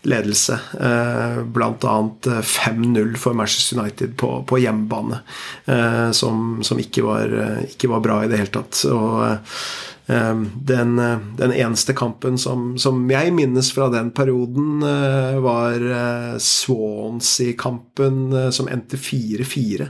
ledelse. 0.06 0.60
Eh, 0.82 1.40
Bl.a. 1.56 1.96
5-0 2.44 3.00
eh, 3.00 3.16
for 3.22 3.34
Manchester 3.34 3.80
United 3.80 4.18
på, 4.20 4.44
på 4.44 4.60
hjemmebane, 4.60 5.22
eh, 5.72 6.12
som, 6.12 6.60
som 6.68 6.84
ikke, 6.84 7.08
var, 7.08 7.32
eh, 7.32 7.64
ikke, 7.72 7.94
var, 7.96 8.04
bra 8.04 8.24
i 8.24 8.32
det 8.32 8.44
hele 8.44 8.56
tatt. 8.60 8.84
Og 8.92 9.24
den, 10.08 11.00
eh, 11.00 11.18
den, 11.38 11.54
eneste 11.54 11.94
kampen 11.94 12.38
som, 12.38 12.78
som, 12.78 13.00
jeg 13.10 13.32
minnes 13.34 13.72
fra 13.74 13.88
den 13.90 14.12
perioden, 14.14 14.84
eh, 14.86 15.40
var 15.42 15.82
eh, 15.82 16.36
Swansea-kampen 16.38 18.52
som 18.54 18.70
endte 18.70 19.00
4-4. 19.02 19.88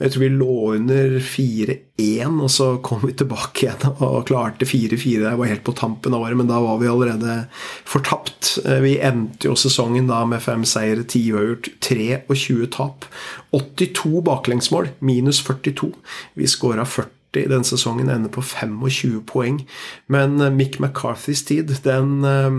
Jeg 0.00 0.14
tror 0.14 0.22
vi 0.22 0.30
lå 0.32 0.56
under 0.78 1.18
4-1, 1.20 2.40
og 2.40 2.48
så 2.50 2.70
kom 2.80 3.04
vi 3.04 3.12
tilbake 3.12 3.66
igjen 3.66 4.00
og 4.00 4.24
klarte 4.30 4.64
4-4. 4.64 5.26
Det 5.26 5.36
var 5.36 5.52
helt 5.52 5.66
på 5.66 5.76
tampen 5.76 6.16
av 6.16 6.24
året, 6.24 6.40
men 6.40 6.48
da 6.48 6.62
var 6.64 6.80
vi 6.80 6.88
allerede 6.88 7.42
fortapt. 7.84 8.54
Vi 8.80 8.96
endte 9.04 9.50
jo 9.50 9.58
sesongen 9.60 10.08
da 10.08 10.24
med 10.24 10.40
fem 10.40 10.64
seire, 10.64 11.04
ti 11.04 11.26
uavgjort, 11.34 11.68
23 11.84 12.72
tap. 12.72 13.04
82 13.52 14.24
baklengsmål, 14.24 14.94
minus 15.04 15.44
42. 15.44 15.92
Vi 16.40 16.48
skåra 16.48 16.88
40 16.88 17.19
40 17.32 17.48
den 17.48 17.64
sesongen, 17.64 18.08
ender 18.08 18.30
på 18.30 18.42
25 18.42 19.22
poeng. 19.26 19.66
Men 20.08 20.40
eh, 20.40 20.50
Mick 20.50 20.78
McCarthys 20.80 21.44
tid, 21.44 21.74
den, 21.84 22.24
eh, 22.24 22.50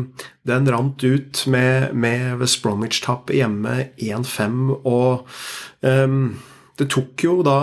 den 0.47 0.71
rant 0.71 1.03
ut 1.03 1.45
med, 1.47 1.93
med 1.93 2.37
West 2.39 2.61
Bromwich-tapet 2.63 3.35
hjemme 3.35 3.89
1-5, 3.97 4.85
og 4.85 5.27
um, 5.81 6.39
det 6.79 6.87
tok 6.89 7.23
jo 7.23 7.41
da 7.45 7.57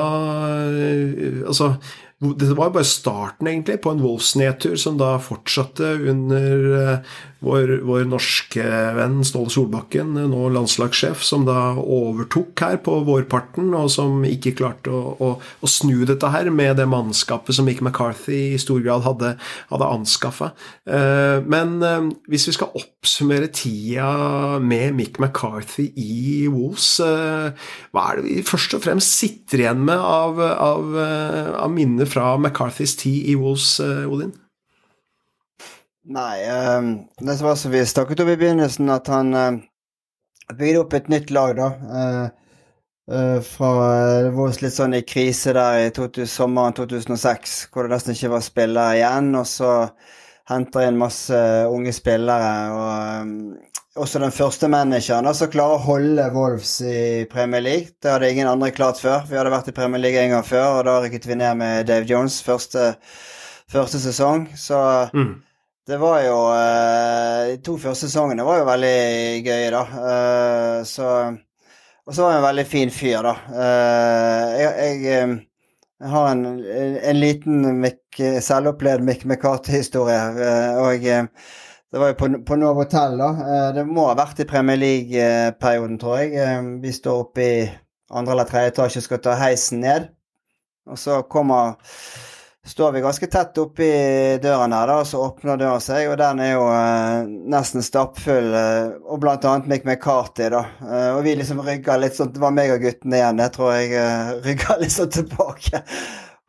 Altså 1.48 1.78
det 2.18 2.48
var 2.58 2.72
bare 2.74 2.86
starten 2.86 3.46
egentlig 3.46 3.76
på 3.80 3.92
en 3.94 4.00
Wolves-nedtur 4.02 4.74
som 4.76 4.96
da 4.98 5.12
fortsatte 5.22 5.92
under 6.10 6.98
vår, 7.44 7.72
vår, 7.86 8.04
norske 8.10 8.64
venn 8.96 9.20
Ståle 9.26 9.52
Solbakken, 9.52 10.16
nå 10.30 10.48
landslagssjef, 10.54 11.22
som 11.22 11.44
da 11.46 11.76
overtok 11.78 12.58
her 12.64 12.80
på 12.82 12.96
vårparten, 13.06 13.70
og 13.78 13.90
som 13.94 14.24
ikke 14.26 14.56
klarte 14.58 14.90
å, 14.90 15.14
å, 15.22 15.30
å 15.38 15.70
snu 15.70 16.02
dette 16.08 16.32
her 16.34 16.50
med 16.54 16.78
det 16.80 16.88
mannskapet 16.90 17.54
som 17.54 17.68
Mick 17.68 17.82
McCarthy 17.84 18.54
i 18.54 18.60
stor 18.60 18.82
grad 18.82 19.06
hadde, 19.06 19.34
hadde 19.70 19.92
anskaffa. 19.98 20.50
Uh, 20.88 21.38
men 21.46 21.78
uh, 21.84 22.10
hvis 22.30 22.48
vi 22.50 22.56
skal 22.58 22.74
oppsummere 22.78 23.52
tida 23.54 24.58
med 24.58 24.98
Mick 24.98 25.22
McCarthy 25.22 25.90
i 25.94 26.48
Wolves, 26.50 26.98
hva 26.98 28.04
er 28.10 28.18
det 28.18 28.26
vi 28.26 28.36
først 28.46 28.74
og 28.76 28.82
fremst 28.84 29.14
sitter 29.18 29.62
igjen 29.62 29.84
med 29.86 29.98
av, 29.98 30.40
av, 30.42 30.98
av 31.62 31.72
minner 31.72 32.08
fra 32.08 32.34
McCarthys 32.38 32.96
tid 32.98 33.30
i 33.32 33.38
Wolves, 33.38 33.78
eh, 33.84 34.06
Odin? 34.08 34.34
Nei, 36.08 36.36
um, 36.48 36.92
det 37.20 37.34
var 37.44 37.56
som 37.60 37.70
vi 37.70 37.86
snakket 37.86 38.20
om 38.24 38.28
i 38.32 38.36
begynnelsen, 38.40 38.88
at 38.88 39.10
han 39.12 39.34
uh, 39.36 39.58
bygde 40.56 40.80
opp 40.80 40.94
et 40.96 41.08
nytt 41.12 41.32
lag, 41.36 41.50
da. 41.58 41.66
Uh, 41.84 42.54
uh, 43.12 43.40
fra 43.44 43.72
det 44.24 44.30
var 44.36 44.54
litt 44.62 44.76
sånn 44.76 44.96
i 44.96 45.02
krise 45.04 45.52
der 45.52 45.82
i 45.82 45.90
2000, 45.92 46.30
sommeren 46.32 46.76
2006, 46.78 47.58
hvor 47.72 47.84
det 47.84 47.92
nesten 47.92 48.16
ikke 48.16 48.30
var 48.32 48.46
spillere 48.46 48.94
igjen. 48.96 49.28
Og 49.36 49.44
så 49.50 49.72
henter 50.48 50.86
inn 50.88 50.96
masse 51.00 51.40
unge 51.68 51.92
spillere. 51.92 52.54
Og, 52.72 53.26
um, 53.26 53.34
også 53.98 54.22
den 54.22 54.32
første 54.32 54.70
manageren 54.72 55.26
som 55.26 55.28
altså, 55.32 55.48
klarer 55.52 55.76
å 55.76 55.84
holde 55.90 56.28
Wolves 56.32 56.78
i 56.80 57.26
Premier 57.28 57.60
League. 57.66 57.92
Det 58.00 58.14
hadde 58.14 58.30
ingen 58.32 58.48
andre 58.48 58.70
klart 58.72 59.00
før. 59.02 59.26
Vi 59.28 59.36
hadde 59.36 59.52
vært 59.52 59.68
i 59.68 59.76
Premier 59.76 60.00
League 60.00 60.22
en 60.22 60.32
gang 60.38 60.46
før, 60.46 60.78
og 60.78 60.86
da 60.88 60.96
rykket 61.02 61.28
vi 61.28 61.36
ned 61.36 61.60
med 61.60 61.90
Dave 61.90 62.08
Jones 62.08 62.38
første, 62.46 62.94
første 63.68 64.00
sesong. 64.06 64.48
Så 64.56 64.80
Mm. 65.12 65.42
Det 65.88 65.96
var 65.98 66.20
jo 66.22 66.36
eh, 66.52 67.42
De 67.54 67.58
to 67.64 67.78
første 67.80 68.08
sesongene 68.08 68.44
var 68.44 68.60
jo 68.60 68.68
veldig 68.68 68.96
gøye, 69.46 69.70
da. 69.72 69.82
Eh, 70.12 70.80
så 70.88 71.06
Og 72.08 72.14
så 72.14 72.22
var 72.24 72.34
han 72.34 72.40
en 72.42 72.48
veldig 72.48 72.66
fin 72.68 72.92
fyr, 72.92 73.22
da. 73.24 73.34
Eh, 73.52 74.58
jeg, 74.62 74.74
jeg, 75.06 75.32
jeg 75.98 76.12
har 76.12 76.28
en, 76.32 76.44
en 77.12 77.18
liten 77.20 77.66
Mick, 77.82 78.20
selvopplevd 78.44 79.04
Mick 79.04 79.24
McCarthy-historie. 79.24 80.20
og 80.80 81.08
det 81.92 82.00
var 82.00 82.10
jo 82.12 82.16
på, 82.20 82.28
på 82.46 82.56
Novotel, 82.60 83.16
da. 83.20 83.28
Eh, 83.48 83.68
Det 83.80 83.84
må 83.88 84.10
ha 84.10 84.16
vært 84.18 84.40
i 84.44 84.48
Premier 84.48 84.76
League-perioden, 84.80 85.98
tror 86.00 86.20
jeg. 86.20 86.64
Vi 86.84 86.92
står 86.92 87.22
oppe 87.24 87.44
i 87.44 87.68
andre 88.12 88.34
eller 88.34 88.48
tredje 88.48 88.74
etasje 88.74 89.00
og 89.00 89.06
skal 89.08 89.22
ta 89.24 89.36
heisen 89.40 89.80
ned. 89.84 90.10
Og 90.88 91.00
så 91.00 91.22
kommer 91.28 91.76
Står 92.68 92.92
vi 92.92 93.00
ganske 93.00 93.26
tett 93.26 93.58
oppi 93.58 93.86
døren 94.42 94.74
her, 94.76 94.90
da, 94.90 94.98
og 95.00 95.06
så 95.08 95.22
åpner 95.24 95.56
døren 95.56 95.80
seg, 95.80 96.10
og 96.10 96.18
den 96.20 96.42
er 96.44 96.50
jo 96.50 96.66
eh, 96.68 97.30
nesten 97.48 97.84
stappfull, 97.84 98.50
eh, 98.58 98.90
og 99.08 99.22
blant 99.22 99.46
annet 99.48 99.70
Mick 99.70 99.86
McCarthy, 99.88 100.50
da. 100.52 100.60
Eh, 100.84 101.06
og 101.14 101.22
vi 101.24 101.32
liksom 101.38 101.62
rygga 101.64 101.96
litt 101.96 102.18
sånn 102.18 102.34
Det 102.34 102.42
var 102.42 102.52
meg 102.52 102.74
og 102.74 102.84
guttene 102.84 103.22
igjen, 103.22 103.40
jeg 103.40 103.54
tror 103.56 103.72
jeg 103.72 103.94
eh, 103.96 104.34
rygga 104.50 104.76
litt 104.82 104.92
sånn 104.92 105.14
tilbake. 105.16 105.80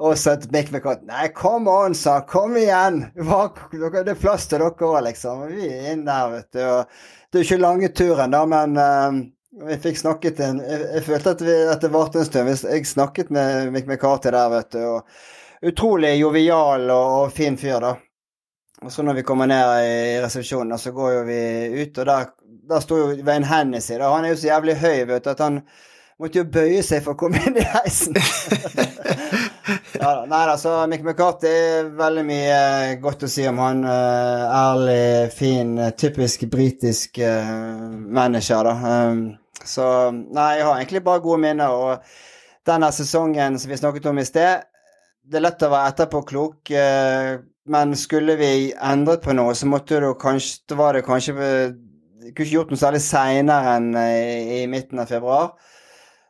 Og 0.03 0.19
så 0.19 0.35
at 0.35 0.49
Mick 0.51 0.73
McCarthy 0.73 1.07
Nei, 1.07 1.29
come 1.39 1.71
on, 1.71 1.95
sa. 1.95 2.17
Kom 2.27 2.59
igjen! 2.59 3.05
Hva, 3.23 3.47
det 3.71 4.03
er 4.03 4.19
plass 4.19 4.51
til 4.51 4.59
dere 4.59 4.91
òg, 4.91 4.99
liksom. 5.07 5.47
Og 5.47 5.55
vi 5.55 5.71
er 5.71 5.89
inne 5.93 6.11
der, 6.11 6.35
vet 6.35 6.51
du. 6.51 6.61
Og 6.67 7.01
det 7.31 7.39
er 7.39 7.45
jo 7.45 7.47
ikke 7.47 7.63
lange 7.63 7.93
turen, 7.95 8.35
da, 8.35 8.45
men 8.57 8.75
eh, 8.75 9.25
vi 9.71 9.81
fikk 9.87 10.03
snakket 10.03 10.43
en 10.43 10.59
Jeg, 10.67 10.85
jeg 10.99 11.07
følte 11.07 11.37
at, 11.39 11.47
vi, 11.47 11.59
at 11.79 11.83
det 11.87 11.95
varte 11.95 12.19
en 12.19 12.27
stund. 12.27 12.55
Jeg 12.67 12.87
snakket 12.91 13.31
med 13.31 13.71
Mick 13.71 13.87
McCarthy 13.87 14.35
der, 14.35 14.57
vet 14.59 14.73
du. 14.75 14.83
og 14.83 15.37
Utrolig 15.65 16.15
jovial 16.19 16.85
og, 16.89 17.15
og 17.23 17.33
fin 17.35 17.57
fyr, 17.59 17.79
da. 17.83 17.95
Og 18.79 18.91
så 18.91 19.03
når 19.03 19.17
vi 19.17 19.25
kommer 19.27 19.49
ned 19.49 19.83
i 19.83 20.19
resepsjonen, 20.23 20.77
så 20.79 20.93
går 20.95 21.13
jo 21.17 21.23
vi 21.27 21.41
ut, 21.81 21.97
og 21.99 22.05
der, 22.07 22.29
der 22.69 22.79
står 22.79 22.99
jo 23.01 23.07
Wayne 23.27 23.47
Hennessy. 23.47 23.97
Da. 23.99 24.13
Han 24.13 24.23
er 24.25 24.31
jo 24.31 24.39
så 24.39 24.47
jævlig 24.53 24.77
høy, 24.79 25.01
vet 25.09 25.25
du, 25.25 25.29
at 25.33 25.43
han 25.43 25.59
måtte 26.19 26.39
jo 26.39 26.45
bøye 26.51 26.79
seg 26.83 27.03
for 27.03 27.15
å 27.15 27.19
komme 27.19 27.41
inn 27.43 27.59
i 27.59 27.65
heisen. 27.67 28.15
ja, 29.99 30.13
da. 30.13 30.23
Nei 30.31 30.41
da, 30.47 30.55
så 30.61 30.77
Mick 30.87 31.03
McCarthy 31.03 31.51
er 31.51 31.91
veldig 31.99 32.25
mye 32.29 32.63
godt 33.03 33.27
å 33.27 33.31
si 33.31 33.43
om 33.51 33.59
han. 33.59 33.83
eh, 33.83 34.47
ærlig, 34.61 35.03
fin, 35.35 35.75
eh, 35.79 35.91
typisk 35.99 36.47
britisk 36.51 37.19
eh, 37.19 37.53
manager, 37.91 38.71
da. 38.71 38.95
Um, 39.11 39.23
så 39.59 39.85
nei, 40.15 40.53
jeg 40.55 40.69
har 40.69 40.79
egentlig 40.79 41.03
bare 41.03 41.23
gode 41.27 41.43
minner. 41.43 41.75
Og 41.75 42.67
denne 42.67 42.93
sesongen 42.95 43.59
som 43.59 43.71
vi 43.71 43.83
snakket 43.83 44.07
om 44.07 44.23
i 44.23 44.27
sted, 44.27 44.68
det 45.29 45.37
er 45.37 45.45
lett 45.45 45.65
å 45.65 45.71
være 45.71 45.93
etterpåklok, 45.93 46.71
eh, 46.73 47.31
men 47.69 47.95
skulle 47.97 48.35
vi 48.39 48.71
endret 48.73 49.21
på 49.25 49.35
noe, 49.37 49.53
så 49.53 49.69
måtte 49.69 50.01
du 50.01 50.09
kanskje, 50.17 50.77
var 50.79 50.97
det 50.97 51.05
kanskje 51.07 51.35
Kunne 52.19 52.33
ikke 52.33 52.51
gjort 52.51 52.71
noe 52.73 52.77
særlig 52.77 52.99
seinere 52.99 53.77
enn 53.77 53.93
eh, 53.95 54.49
i 54.59 54.63
midten 54.69 54.99
av 54.99 55.07
februar. 55.09 55.53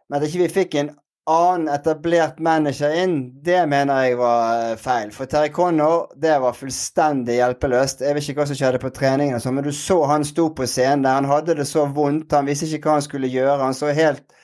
Men 0.08 0.20
at 0.20 0.28
ikke 0.28 0.44
vi 0.44 0.50
fikk 0.54 0.76
en 0.78 0.92
annen 1.30 1.66
etablert 1.74 2.38
manager 2.46 2.94
inn, 3.02 3.16
det 3.44 3.64
mener 3.72 4.04
jeg 4.06 4.20
var 4.20 4.62
eh, 4.68 4.76
feil. 4.80 5.10
For 5.16 5.30
Terry 5.32 5.50
Connor, 5.54 6.12
det 6.14 6.38
var 6.44 6.56
fullstendig 6.58 7.40
hjelpeløst. 7.40 8.06
Jeg 8.06 8.16
vet 8.16 8.30
ikke 8.30 8.44
hva 8.44 8.48
som 8.52 8.60
skjedde 8.62 8.84
på 8.84 8.94
treningen, 8.96 9.42
sånn, 9.42 9.58
men 9.58 9.66
du 9.66 9.74
så 9.76 9.98
han 10.14 10.28
sto 10.28 10.52
på 10.56 10.70
scenen 10.70 11.08
der. 11.08 11.18
Han 11.18 11.32
hadde 11.32 11.58
det 11.58 11.68
så 11.70 11.88
vondt, 11.90 12.38
han 12.38 12.50
visste 12.50 12.70
ikke 12.70 12.92
hva 12.92 13.00
han 13.00 13.08
skulle 13.10 13.34
gjøre. 13.34 13.60
Han 13.66 13.78
så 13.78 13.90
helt 13.90 14.39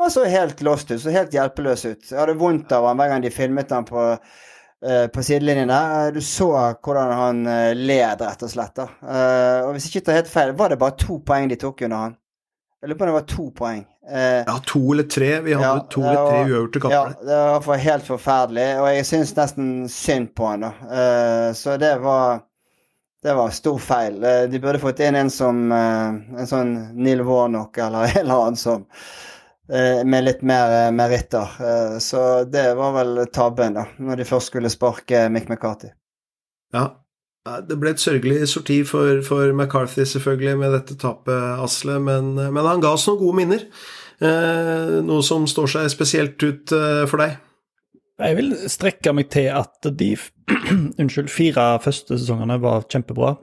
han 0.00 0.10
så 0.10 0.24
helt 0.28 0.60
lost 0.62 0.90
ut, 0.90 1.00
så 1.00 1.10
helt 1.14 1.32
hjelpeløs 1.32 1.84
ut. 1.86 2.10
Jeg 2.10 2.18
hadde 2.18 2.34
vondt 2.40 2.72
av 2.72 2.86
han 2.88 2.98
hver 2.98 3.08
gang 3.14 3.22
de 3.22 3.30
filmet 3.30 3.70
han 3.70 3.84
på, 3.88 4.02
eh, 4.84 5.06
på 5.06 5.22
sidelinjen 5.24 5.68
der. 5.70 6.10
Du 6.12 6.20
så 6.20 6.50
hvordan 6.82 7.12
han 7.14 7.46
eh, 7.46 7.72
led, 7.78 8.20
rett 8.20 8.42
og 8.42 8.50
slett. 8.52 8.74
da. 8.76 8.88
Eh, 9.02 9.60
og 9.68 9.72
hvis 9.76 9.86
jeg 9.88 9.94
ikke 10.00 10.06
tar 10.10 10.18
helt 10.20 10.32
feil, 10.32 10.52
var 10.58 10.68
det 10.74 10.78
bare 10.82 10.96
to 10.98 11.20
poeng 11.24 11.48
de 11.48 11.56
tok 11.56 11.82
under 11.86 11.96
han. 12.08 12.16
Jeg 12.82 12.90
lurer 12.90 12.98
på 12.98 13.04
om 13.06 13.08
det 13.12 13.18
var 13.20 13.28
to 13.32 13.44
poeng. 13.56 13.84
Eh, 14.10 14.42
Ja, 14.44 14.58
to 14.68 14.80
eller 14.92 15.06
tre. 15.08 15.28
Vi 15.40 15.54
hadde 15.56 15.64
Ja, 15.64 15.86
to 15.88 16.00
eller 16.02 16.26
tre 16.28 16.40
det 16.44 16.82
var- 16.82 16.90
ja, 16.92 17.04
det 17.24 17.38
var 17.54 17.60
for 17.64 17.74
helt 17.80 18.04
forferdelig, 18.04 18.66
og 18.80 18.88
jeg 18.92 19.04
syns 19.08 19.32
nesten 19.36 19.88
synd 19.88 20.34
på 20.36 20.46
han, 20.50 20.60
da. 20.60 20.72
Eh, 20.90 21.52
så 21.56 21.78
det 21.80 21.94
var 22.02 22.42
det 23.24 23.32
var 23.34 23.48
stor 23.50 23.78
feil. 23.78 24.18
Eh, 24.22 24.46
De 24.52 24.58
burde 24.60 24.78
fått 24.82 25.00
inn 25.00 25.14
en 25.16 25.30
som 25.30 25.72
eh, 25.72 26.08
en 26.42 26.46
sånn 26.46 26.74
Neil 26.92 27.22
Warnock 27.24 27.78
eller 27.78 28.04
en 28.10 28.18
eller 28.26 28.34
annen 28.42 28.56
som 28.60 28.82
eh, 28.84 29.33
med 30.04 30.26
litt 30.26 30.42
mer 30.44 30.72
eh, 30.76 30.90
meritter. 30.92 31.54
Eh, 31.60 31.98
Så 31.98 32.44
det 32.50 32.66
var 32.76 32.92
vel 32.98 33.26
tabben, 33.32 33.78
da, 33.78 33.86
når 33.98 34.20
de 34.20 34.28
først 34.28 34.52
skulle 34.52 34.72
sparke 34.72 35.26
Mick 35.32 35.48
McCarthy. 35.48 35.92
Ja. 36.74 36.90
Det 37.68 37.76
ble 37.76 37.90
et 37.92 38.00
sørgelig 38.00 38.46
sorti 38.48 38.78
for, 38.88 39.18
for 39.26 39.50
McCarthy, 39.52 40.06
selvfølgelig, 40.08 40.54
med 40.62 40.72
dette 40.72 40.94
tapet, 40.96 41.60
Asle, 41.60 41.98
men, 42.00 42.30
men 42.40 42.64
han 42.64 42.80
ga 42.80 42.94
oss 42.96 43.04
noen 43.10 43.20
gode 43.20 43.36
minner. 43.36 43.66
Eh, 44.24 45.00
noe 45.04 45.24
som 45.26 45.44
står 45.50 45.72
seg 45.74 45.90
spesielt 45.92 46.40
ut 46.44 46.72
eh, 46.72 47.02
for 47.10 47.20
deg. 47.20 47.34
Jeg 48.24 48.38
vil 48.38 48.52
strekke 48.70 49.12
meg 49.12 49.28
til 49.34 49.50
at 49.52 49.88
de 49.98 50.12
unnskyld, 51.02 51.28
fire 51.32 51.66
første 51.84 52.16
sesongene 52.16 52.60
var 52.62 52.86
kjempebra. 52.88 53.34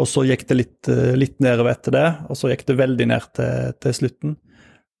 Og 0.00 0.08
så 0.08 0.24
gikk 0.24 0.46
det 0.48 0.56
litt, 0.56 0.90
eh, 0.90 1.12
litt 1.18 1.38
nedover 1.44 1.74
etter 1.76 1.94
det, 1.94 2.06
og 2.26 2.38
så 2.40 2.50
gikk 2.50 2.64
det 2.70 2.78
veldig 2.80 3.08
ned 3.12 3.26
til, 3.36 3.74
til 3.84 3.98
slutten. 4.00 4.38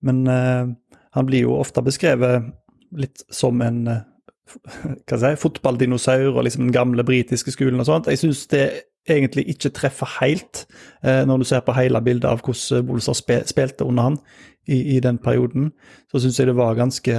Men 0.06 0.24
eh, 0.30 0.70
han 1.16 1.28
blir 1.28 1.46
jo 1.46 1.58
ofte 1.58 1.84
beskrevet 1.84 2.50
litt 2.98 3.24
som 3.32 3.60
en 3.64 3.84
eh, 3.88 4.06
hva 5.08 5.18
si, 5.18 5.34
fotballdinosaur 5.40 6.34
og 6.34 6.42
liksom 6.46 6.66
den 6.66 6.74
gamle 6.74 7.04
britiske 7.06 7.54
skolen 7.54 7.80
og 7.80 7.88
sånt. 7.88 8.10
Jeg 8.10 8.20
syns 8.20 8.44
det 8.52 8.66
egentlig 9.08 9.46
ikke 9.50 9.72
treffer 9.74 10.10
helt, 10.20 10.66
eh, 11.02 11.22
når 11.26 11.42
du 11.42 11.48
ser 11.48 11.64
på 11.66 11.74
hele 11.76 12.02
bildet 12.04 12.28
av 12.30 12.42
hvordan 12.44 13.06
har 13.06 13.18
spe, 13.18 13.40
spilte 13.48 13.86
under 13.88 14.10
han 14.10 14.18
i, 14.66 14.96
i 14.96 15.00
den 15.02 15.18
perioden. 15.22 15.72
Så 16.10 16.22
syns 16.22 16.38
jeg 16.38 16.50
det 16.50 16.58
var 16.58 16.78
ganske 16.78 17.16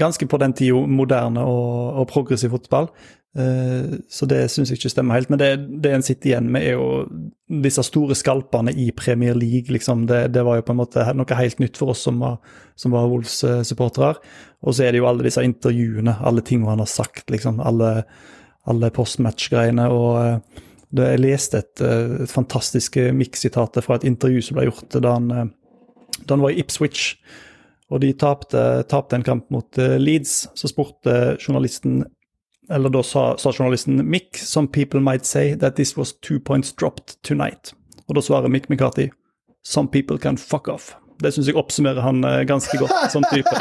ganske 0.00 0.26
på 0.26 0.40
den 0.40 0.54
tida 0.56 0.86
moderne 0.90 1.44
og, 1.44 2.00
og 2.00 2.08
progressiv 2.10 2.50
fotball. 2.50 2.88
Eh, 3.34 3.96
så 4.08 4.26
det 4.30 4.44
syns 4.52 4.70
jeg 4.70 4.78
ikke 4.78 4.92
stemmer 4.92 5.18
helt. 5.18 5.30
Men 5.32 5.40
det, 5.40 5.50
det 5.82 5.92
en 5.94 6.04
sitter 6.06 6.30
igjen 6.30 6.50
med, 6.54 6.66
er 6.66 6.76
jo 6.78 7.04
disse 7.64 7.82
store 7.86 8.16
skalpene 8.18 8.74
i 8.78 8.90
Premier 8.96 9.36
League. 9.38 9.72
Liksom. 9.74 10.06
Det, 10.10 10.26
det 10.34 10.44
var 10.46 10.60
jo 10.60 10.66
på 10.66 10.74
en 10.74 10.82
måte 10.82 11.06
noe 11.16 11.38
helt 11.40 11.62
nytt 11.62 11.80
for 11.80 11.94
oss 11.94 12.04
som 12.06 12.22
var, 12.22 12.38
var 12.94 13.08
Wolves-supportere. 13.10 14.14
Og 14.64 14.76
så 14.76 14.86
er 14.86 14.94
det 14.94 15.02
jo 15.02 15.08
alle 15.10 15.26
disse 15.26 15.42
intervjuene, 15.44 16.18
alle 16.24 16.44
tingene 16.46 16.72
han 16.72 16.84
har 16.84 16.90
sagt, 16.90 17.26
liksom. 17.32 17.60
Alle, 17.64 18.04
alle 18.70 18.92
postmatch-greiene. 18.94 19.90
og 19.92 20.20
eh, 20.22 20.62
da 20.94 21.08
jeg 21.10 21.24
leste 21.24 21.58
et, 21.58 21.80
eh, 21.82 22.20
et 22.22 22.30
fantastisk 22.30 23.00
Mick-sitat 23.18 23.80
fra 23.82 23.98
et 23.98 24.06
intervju 24.06 24.44
som 24.46 24.60
ble 24.60 24.68
gjort 24.68 24.94
da 25.02 25.16
han, 25.16 25.26
da 26.22 26.30
han 26.30 26.44
var 26.44 26.54
i 26.54 26.62
Ipswich. 26.62 27.16
Og 27.92 27.98
de 28.00 28.14
tapte, 28.16 28.60
tapte 28.88 29.18
en 29.18 29.26
kamp 29.26 29.50
mot 29.52 29.76
Leeds. 29.76 30.36
Så 30.56 30.70
spurte 30.70 31.34
journalisten 31.36 32.04
Eller 32.70 32.90
da 32.90 33.02
sa, 33.02 33.36
sa 33.36 33.52
journalisten 33.52 34.00
Mick, 34.08 34.36
some 34.36 34.68
people 34.68 35.00
might 35.00 35.26
say 35.26 35.54
that 35.54 35.76
this 35.76 35.96
was 35.96 36.12
two 36.12 36.40
points 36.40 36.72
dropped 36.72 37.22
tonight. 37.22 37.74
Og 38.08 38.14
da 38.14 38.22
svarer 38.22 38.48
Mick 38.48 38.68
McCarthy 38.68 39.10
some 39.64 39.88
people 39.88 40.18
can 40.18 40.36
fuck 40.36 40.68
off. 40.68 40.96
Det 41.22 41.30
syns 41.34 41.48
jeg 41.48 41.58
oppsummerer 41.58 42.02
han 42.02 42.24
eh, 42.26 42.42
ganske 42.48 42.78
godt 42.80 43.12
som 43.14 43.24
type. 43.30 43.54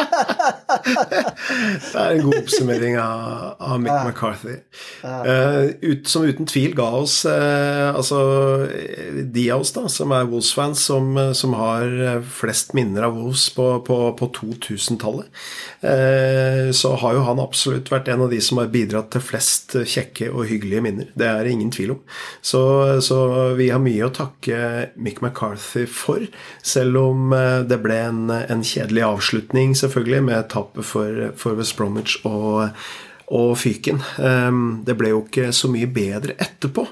Det 0.83 1.99
er 1.99 2.15
en 2.15 2.23
god 2.25 2.37
oppsummering 2.39 2.95
av, 2.99 3.53
av 3.61 3.81
Mick 3.81 3.93
McCarthy. 4.07 4.55
Uh, 5.03 5.69
ut, 5.83 6.07
som 6.09 6.25
uten 6.25 6.47
tvil 6.49 6.73
ga 6.77 6.87
oss 6.97 7.21
uh, 7.27 7.93
altså 7.93 8.19
de 9.33 9.45
av 9.53 9.63
oss 9.63 9.73
da, 9.75 9.85
som 9.91 10.13
er 10.15 10.27
Wolves-fans, 10.31 10.81
som, 10.89 11.13
som 11.37 11.55
har 11.59 12.23
flest 12.25 12.73
minner 12.77 13.07
av 13.07 13.17
Wolves 13.17 13.45
på, 13.55 13.67
på, 13.85 13.99
på 14.19 14.29
2000-tallet, 14.39 15.29
uh, 15.85 16.71
så 16.75 16.95
har 17.03 17.19
jo 17.19 17.25
han 17.29 17.43
absolutt 17.43 17.91
vært 17.93 18.11
en 18.13 18.25
av 18.25 18.33
de 18.33 18.41
som 18.43 18.61
har 18.61 18.71
bidratt 18.73 19.11
til 19.13 19.23
flest 19.23 19.77
kjekke 19.77 20.31
og 20.33 20.47
hyggelige 20.49 20.83
minner. 20.85 21.11
Det 21.19 21.29
er 21.29 21.45
det 21.45 21.55
ingen 21.55 21.71
tvil 21.73 21.97
om. 21.97 22.01
Så, 22.41 22.63
så 23.05 23.19
vi 23.59 23.69
har 23.73 23.83
mye 23.83 24.07
å 24.07 24.13
takke 24.13 24.89
Mick 24.97 25.21
McCarthy 25.23 25.85
for, 25.89 26.25
selv 26.65 26.99
om 27.03 27.33
det 27.69 27.79
ble 27.83 27.97
en, 28.09 28.21
en 28.33 28.63
kjedelig 28.65 29.05
avslutning, 29.07 29.73
selvfølgelig, 29.77 30.23
med 30.29 30.51
tapet 30.53 30.87
for, 30.87 31.25
for 31.39 31.59
West 31.59 31.77
Bromwich 31.79 32.19
og 32.27 32.69
og 33.33 33.55
fyken. 33.57 34.01
Ehm, 34.19 34.83
Det 34.85 34.95
ble 34.97 35.09
jo 35.13 35.23
ikke 35.23 35.51
så 35.55 35.69
mye 35.71 35.87
bedre 35.87 36.35
etterpå. 36.37 36.85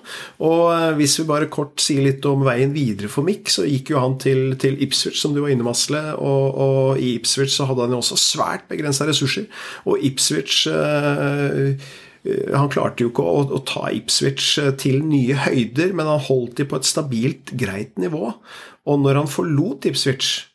Og 0.48 0.61
eh, 0.73 0.94
hvis 0.98 1.19
vi 1.19 1.28
bare 1.28 1.49
kort 1.52 1.82
sier 1.84 2.06
litt 2.06 2.26
om 2.26 2.45
veien 2.45 2.73
videre 2.73 3.10
for 3.11 3.23
Mick, 3.28 3.49
så 3.49 3.65
gikk 3.68 3.91
jo 3.94 3.99
han 3.99 4.18
til, 4.22 4.56
til 4.57 4.80
Ipswich, 4.82 5.19
som 5.19 5.36
du 5.36 5.41
var 5.41 5.52
innom, 5.52 5.72
Asle. 5.72 6.02
Og, 6.18 6.61
og 6.65 7.02
i 7.02 7.15
Ipswich 7.19 7.53
så 7.56 7.68
hadde 7.69 7.86
han 7.86 7.95
jo 7.95 8.02
også 8.02 8.19
svært 8.19 8.69
begrensa 8.72 9.07
ressurser. 9.10 9.49
Og 9.86 9.99
Ipswich 10.02 10.65
eh, 10.72 11.76
han 12.23 12.69
klarte 12.69 13.06
jo 13.06 13.10
ikke 13.10 13.26
å, 13.26 13.45
å, 13.49 13.61
ta 13.65 13.88
Ipswich 13.95 14.53
til 14.81 15.02
nye 15.07 15.38
høyder, 15.48 15.95
men 15.98 16.10
han 16.10 16.22
holdt 16.27 16.60
de 16.60 16.68
på 16.69 16.77
et 16.77 16.88
stabilt, 16.88 17.53
greit 17.57 17.98
nivå. 18.02 18.35
Og 18.85 19.02
når 19.02 19.23
han 19.23 19.31
forlot 19.31 19.88
Ipswich, 19.89 20.51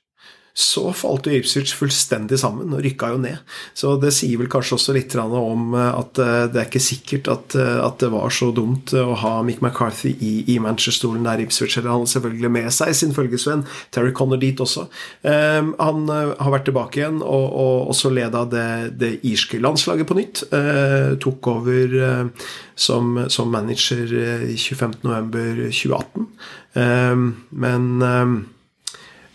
så 0.57 0.89
falt 0.97 1.27
jo 1.29 1.35
Ipswich 1.37 1.75
fullstendig 1.77 2.39
sammen 2.41 2.73
og 2.73 2.81
rykka 2.81 3.11
jo 3.13 3.19
ned. 3.21 3.43
Så 3.77 3.91
det 4.01 4.15
sier 4.17 4.41
vel 4.41 4.49
kanskje 4.49 4.79
også 4.79 4.95
litt 4.97 5.13
om 5.21 5.75
eh, 5.77 5.91
at 5.93 6.21
eh, 6.23 6.47
det 6.49 6.63
er 6.63 6.71
ikke 6.71 6.81
sikkert 6.81 7.29
at, 7.29 7.57
eh, 7.61 7.81
at 7.85 8.01
det 8.01 8.09
var 8.15 8.33
så 8.33 8.49
dumt 8.57 8.95
å 8.97 9.19
ha 9.21 9.35
Mick 9.45 9.61
McCarthy 9.61 10.15
i, 10.17 10.33
i 10.55 10.57
Manchester-stolen 10.65 11.29
der 11.29 11.45
Ipswich 11.45 11.77
eller 11.77 11.93
han 11.93 12.09
selvfølgelig 12.09 12.53
med 12.57 12.71
seg 12.73 12.95
sin 12.97 13.13
følgesvenn 13.17 13.67
Terry 13.93 14.15
Connor 14.17 14.41
dit 14.41 14.57
også. 14.63 14.87
Um, 15.27 15.75
han 15.77 16.09
har 16.09 16.53
vært 16.55 16.67
tilbake 16.71 17.03
igjen 17.03 17.21
og, 17.21 17.47
og 17.53 17.93
også 17.93 18.15
leda 18.15 18.47
det, 18.49 18.67
det, 18.97 19.13
irske 19.29 19.61
landslaget 19.61 20.09
på 20.09 20.17
nytt. 20.17 20.47
Uh, 20.55 21.17
tok 21.21 21.53
over 21.53 21.97
uh, 22.01 22.51
som, 22.73 23.27
som, 23.33 23.53
manager 23.53 24.09
i 24.49 24.57
25.11.2018. 24.57 26.29
Um, 26.77 27.31
men 27.53 27.91
um, 28.01 28.37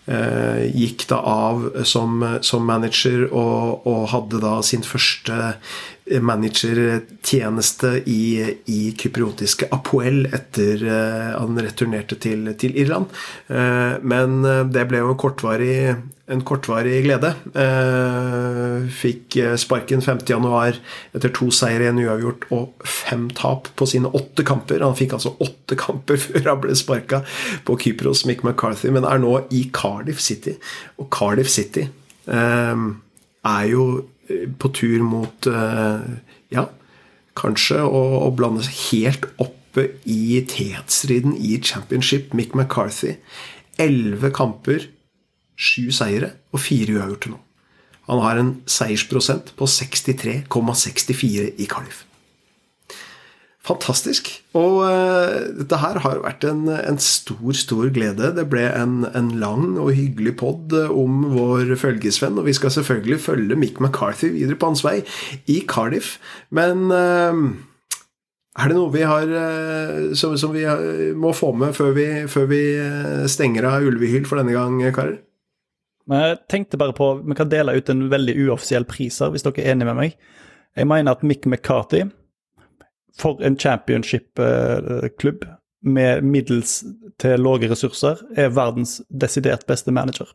gikk 0.06 1.04
da 1.12 1.20
av 1.22 1.84
som, 1.86 2.16
som 2.42 2.64
manager 2.66 3.28
og, 3.28 3.86
og, 3.86 4.08
hadde 4.10 4.40
da 4.42 4.56
sin 4.66 4.82
første 4.82 5.54
managertjeneste 6.22 7.92
i, 8.10 8.42
i 8.66 8.80
kypriotiske 8.98 9.68
Apoel 9.74 10.24
etter 10.34 10.82
uh, 10.82 11.28
han 11.36 11.60
returnerte 11.62 12.18
til, 12.22 12.48
til 12.58 12.74
Irland. 12.78 13.06
Uh, 13.46 14.00
men 14.02 14.42
det 14.74 14.86
ble 14.90 15.02
jo 15.02 15.12
en 15.12 15.20
kortvarig, 15.20 15.76
en 16.32 16.42
kortvarig 16.46 17.02
glede. 17.04 17.32
Fikk 18.98 19.36
sparken 19.60 20.02
50.1 20.02 20.80
etter 21.14 21.34
to 21.36 21.50
seire, 21.54 21.90
en 21.90 22.00
uavgjort 22.02 22.48
og 22.54 22.86
fem 22.88 23.28
tap 23.38 23.70
på 23.78 23.88
sine 23.90 24.10
åtte 24.10 24.46
kamper. 24.48 24.82
Han 24.82 24.98
fikk 24.98 25.14
altså 25.18 25.36
åtte 25.44 25.78
kamper 25.78 26.20
før 26.24 26.48
han 26.54 26.62
ble 26.64 26.78
sparka 26.78 27.22
på 27.68 27.78
Kypros, 27.84 28.24
Mick 28.26 28.42
McCarthy, 28.46 28.90
men 28.94 29.06
er 29.06 29.22
nå 29.22 29.36
i 29.54 29.68
Cardiff 29.74 30.22
City. 30.24 30.56
Og 30.98 31.10
Cardiff 31.14 31.52
City 31.52 31.86
er 33.42 33.64
jo 33.66 33.86
på 34.58 34.72
tur 34.76 35.04
mot 35.06 35.48
eh, 35.50 36.04
Ja, 36.52 36.66
kanskje 37.38 37.80
å, 37.86 38.02
å 38.26 38.30
blande 38.36 38.64
seg 38.66 38.80
helt 38.90 39.28
oppe 39.40 39.88
i 40.04 40.42
tetstriden 40.48 41.34
i 41.38 41.56
championship. 41.64 42.34
Mick 42.36 42.52
McCarthy. 42.54 43.16
Elleve 43.80 44.32
kamper, 44.36 44.90
sju 45.56 45.88
seire 45.94 46.34
og 46.52 46.60
fire 46.60 46.98
uavgjorte 46.98 47.32
nå. 47.32 47.40
Han 48.10 48.20
har 48.20 48.40
en 48.40 48.54
seiersprosent 48.68 49.54
på 49.56 49.68
63,64 49.70 51.52
i 51.56 51.68
Cardiff 51.70 52.04
fantastisk. 53.66 54.28
Og 54.58 54.82
uh, 54.82 55.38
dette 55.58 55.78
her 55.78 56.00
har 56.04 56.22
vært 56.24 56.46
en, 56.48 56.64
en, 56.74 57.00
stor, 57.02 57.52
stor 57.56 57.90
glede. 57.94 58.32
Det 58.36 58.46
ble 58.50 58.64
en, 58.68 59.02
en 59.14 59.32
lang 59.38 59.76
og 59.80 59.92
hyggelig 59.96 60.36
pod 60.42 60.74
om 60.90 61.24
vår 61.34 61.74
følgesvenn, 61.80 62.40
og 62.40 62.48
vi 62.48 62.56
skal 62.58 62.74
selvfølgelig 62.74 63.20
følge 63.22 63.58
Mick 63.58 63.80
McCarthy 63.80 64.32
videre 64.34 64.58
på 64.58 64.72
hans 64.72 64.84
vei 64.86 65.00
i 65.46 65.60
Cardiff. 65.70 66.16
Men 66.50 66.88
uh, 66.90 67.42
er 68.58 68.68
det 68.68 68.76
noe 68.76 68.92
vi 68.92 69.04
har 69.08 69.30
som, 70.18 70.34
som, 70.36 70.52
vi 70.52 70.66
må 71.16 71.30
få 71.32 71.54
med 71.56 71.72
før 71.72 71.94
vi, 71.96 72.06
før 72.28 72.50
vi 72.50 72.64
stenger 73.32 73.64
av 73.64 73.86
Ulvehyl 73.88 74.26
for 74.28 74.42
denne 74.42 74.52
gang, 74.52 74.82
karer? 74.92 75.22
Jeg 76.12 76.36
tenkte 76.50 76.76
bare 76.76 76.92
på, 76.92 77.14
Vi 77.24 77.36
kan 77.38 77.48
dele 77.48 77.72
ut 77.78 77.88
en 77.88 78.10
veldig 78.10 78.34
uoffisiell 78.44 78.84
pris 78.84 79.20
her, 79.22 79.30
hvis 79.32 79.46
dere 79.46 79.62
er 79.62 79.72
enig 79.72 79.86
med 79.88 79.96
meg. 79.96 80.18
Jeg 80.76 80.88
mener 80.90 81.14
at 81.14 81.22
Mick 81.24 81.46
McCarthy 81.46 82.10
for 83.18 83.42
en 83.44 83.58
championship-klubb 83.58 85.44
med 85.82 86.24
middels 86.24 86.82
til 87.20 87.42
lave 87.42 87.70
ressurser, 87.70 88.20
er 88.38 88.54
verdens 88.54 89.00
desidert 89.08 89.66
beste 89.66 89.92
manager. 89.94 90.30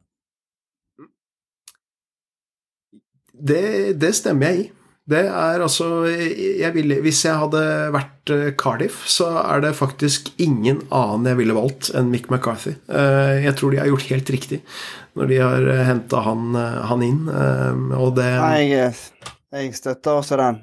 Det, 3.38 3.94
det 4.02 4.16
stemmer 4.18 4.52
jeg 4.52 4.66
i. 4.66 4.68
Det 5.08 5.22
er 5.24 5.62
altså 5.64 6.04
jeg 6.04 6.74
ville, 6.76 6.98
Hvis 7.00 7.22
jeg 7.24 7.40
hadde 7.40 7.62
vært 7.96 8.32
eh, 8.34 8.50
Cardiff, 8.60 9.06
så 9.08 9.30
er 9.40 9.62
det 9.64 9.78
faktisk 9.78 10.34
ingen 10.36 10.82
annen 10.92 11.30
jeg 11.30 11.40
ville 11.40 11.56
valgt 11.56 11.94
enn 11.96 12.10
Mick 12.12 12.28
McCarthy. 12.28 12.76
Eh, 12.92 13.46
jeg 13.46 13.56
tror 13.56 13.72
de 13.72 13.80
har 13.80 13.88
gjort 13.88 14.10
helt 14.12 14.34
riktig 14.36 14.60
når 15.18 15.32
de 15.32 15.38
har 15.40 15.70
eh, 15.72 15.86
henta 15.88 16.20
han, 16.26 16.58
han, 16.92 17.06
inn, 17.06 17.24
og 17.96 18.12
det 18.20 18.28
jeg, 18.28 18.92
jeg 19.56 19.72
støtter 19.80 20.20
også 20.20 20.38
den. 20.44 20.60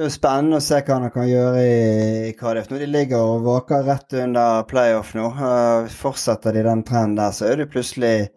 Det 0.00 0.06
er 0.06 0.08
jo 0.08 0.16
spennende 0.16 0.56
å 0.56 0.64
se 0.64 0.78
hva 0.80 0.94
han 0.96 1.10
kan 1.12 1.26
gjøre 1.28 1.60
i 1.60 2.28
Cardiff. 2.32 2.70
Når 2.70 2.78
de 2.80 2.86
ligger 2.88 3.20
og 3.20 3.42
vaker 3.44 3.82
rett 3.84 4.14
under 4.16 4.62
playoff 4.64 5.10
nå, 5.12 5.26
uh, 5.36 5.84
fortsetter 5.92 6.56
de 6.56 6.62
den 6.64 6.80
trenden 6.88 7.18
der, 7.18 7.34
så 7.36 7.50
er 7.50 7.60
du 7.60 7.68
plutselig 7.68 8.32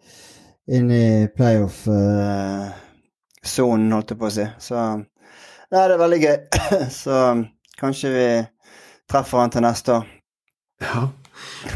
inn 0.68 0.92
i 0.92 1.24
playoff-sonen, 1.32 2.76
uh, 3.88 3.94
holdt 3.96 4.12
jeg 4.12 4.20
på 4.20 4.28
å 4.28 4.34
si. 4.36 4.44
Så 4.60 4.76
Nei, 4.76 5.08
det 5.72 5.80
er 5.86 6.04
veldig 6.04 6.20
gøy. 6.26 6.36
så 7.00 7.22
kanskje 7.80 8.12
vi 8.12 8.28
treffer 9.08 9.40
han 9.46 9.56
til 9.56 9.64
neste 9.64 9.96
år. 9.96 10.04
Ja. 10.84 11.08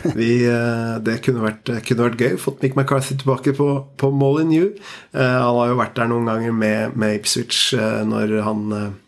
Vi, 0.04 0.30
uh, 0.52 1.00
det 1.00 1.24
kunne 1.24 1.48
vært, 1.48 1.64
kunne 1.88 2.10
vært, 2.10 2.20
gøy. 2.28 2.36
Fått 2.44 2.60
Mick 2.60 2.76
McCarthy 2.76 3.16
tilbake 3.16 3.56
på, 3.56 3.72
på 3.96 4.12
Molyneux. 4.12 4.76
Han 5.16 5.56
har 5.64 5.72
jo 5.72 5.80
vært 5.80 5.96
der 5.96 6.12
noen 6.12 6.28
ganger 6.28 6.52
med, 6.52 6.92
med 6.92 7.22
Ipswich 7.22 7.72
når 7.72 8.44
han 8.44 8.98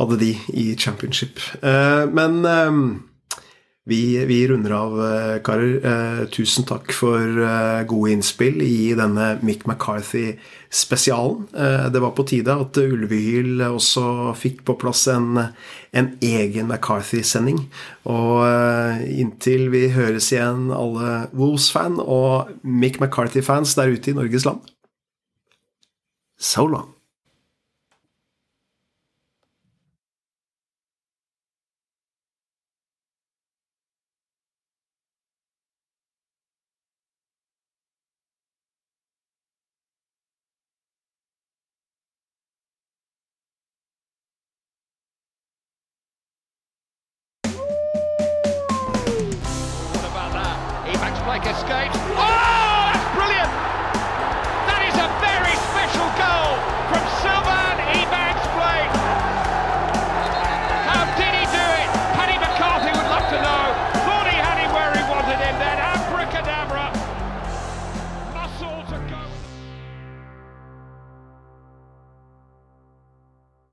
hadde 0.00 0.20
de 0.20 0.34
i 0.56 0.74
championship. 0.76 1.40
Eh, 1.62 2.06
men 2.12 2.44
eh, 2.44 2.70
vi, 3.90 4.24
vi, 4.28 4.38
runder 4.48 4.74
av, 4.76 4.96
eh, 5.04 5.36
karer. 5.44 6.26
Tusen 6.32 6.66
takk 6.68 6.92
for 6.94 7.42
gode 7.90 8.14
innspill 8.14 8.60
i 8.62 8.92
denne 8.96 9.32
Mick 9.46 9.66
McCarthy-spesialen. 9.66 11.48
Det 11.90 12.02
var 12.02 12.14
på 12.14 12.26
tide 12.28 12.54
at 12.54 12.78
Ulvehyl 12.80 13.64
også 13.70 14.34
fikk 14.38 14.62
på 14.68 14.76
plass 14.80 15.06
en, 15.10 15.40
en 15.96 16.12
egen 16.22 16.70
McCarthy-sending. 16.70 17.64
Og 18.12 18.44
inntil 19.10 19.68
vi 19.74 19.88
høres 19.96 20.30
igjen, 20.34 20.68
alle 20.76 21.26
Wolves-fan 21.34 21.98
og 22.04 22.52
Mick 22.62 23.00
McCarthy-fans 23.02 23.74
der 23.80 23.96
ute 23.96 24.12
i 24.12 24.16
Norges 24.20 24.46
land 24.46 24.62
So 26.40 26.64
long. 26.64 26.99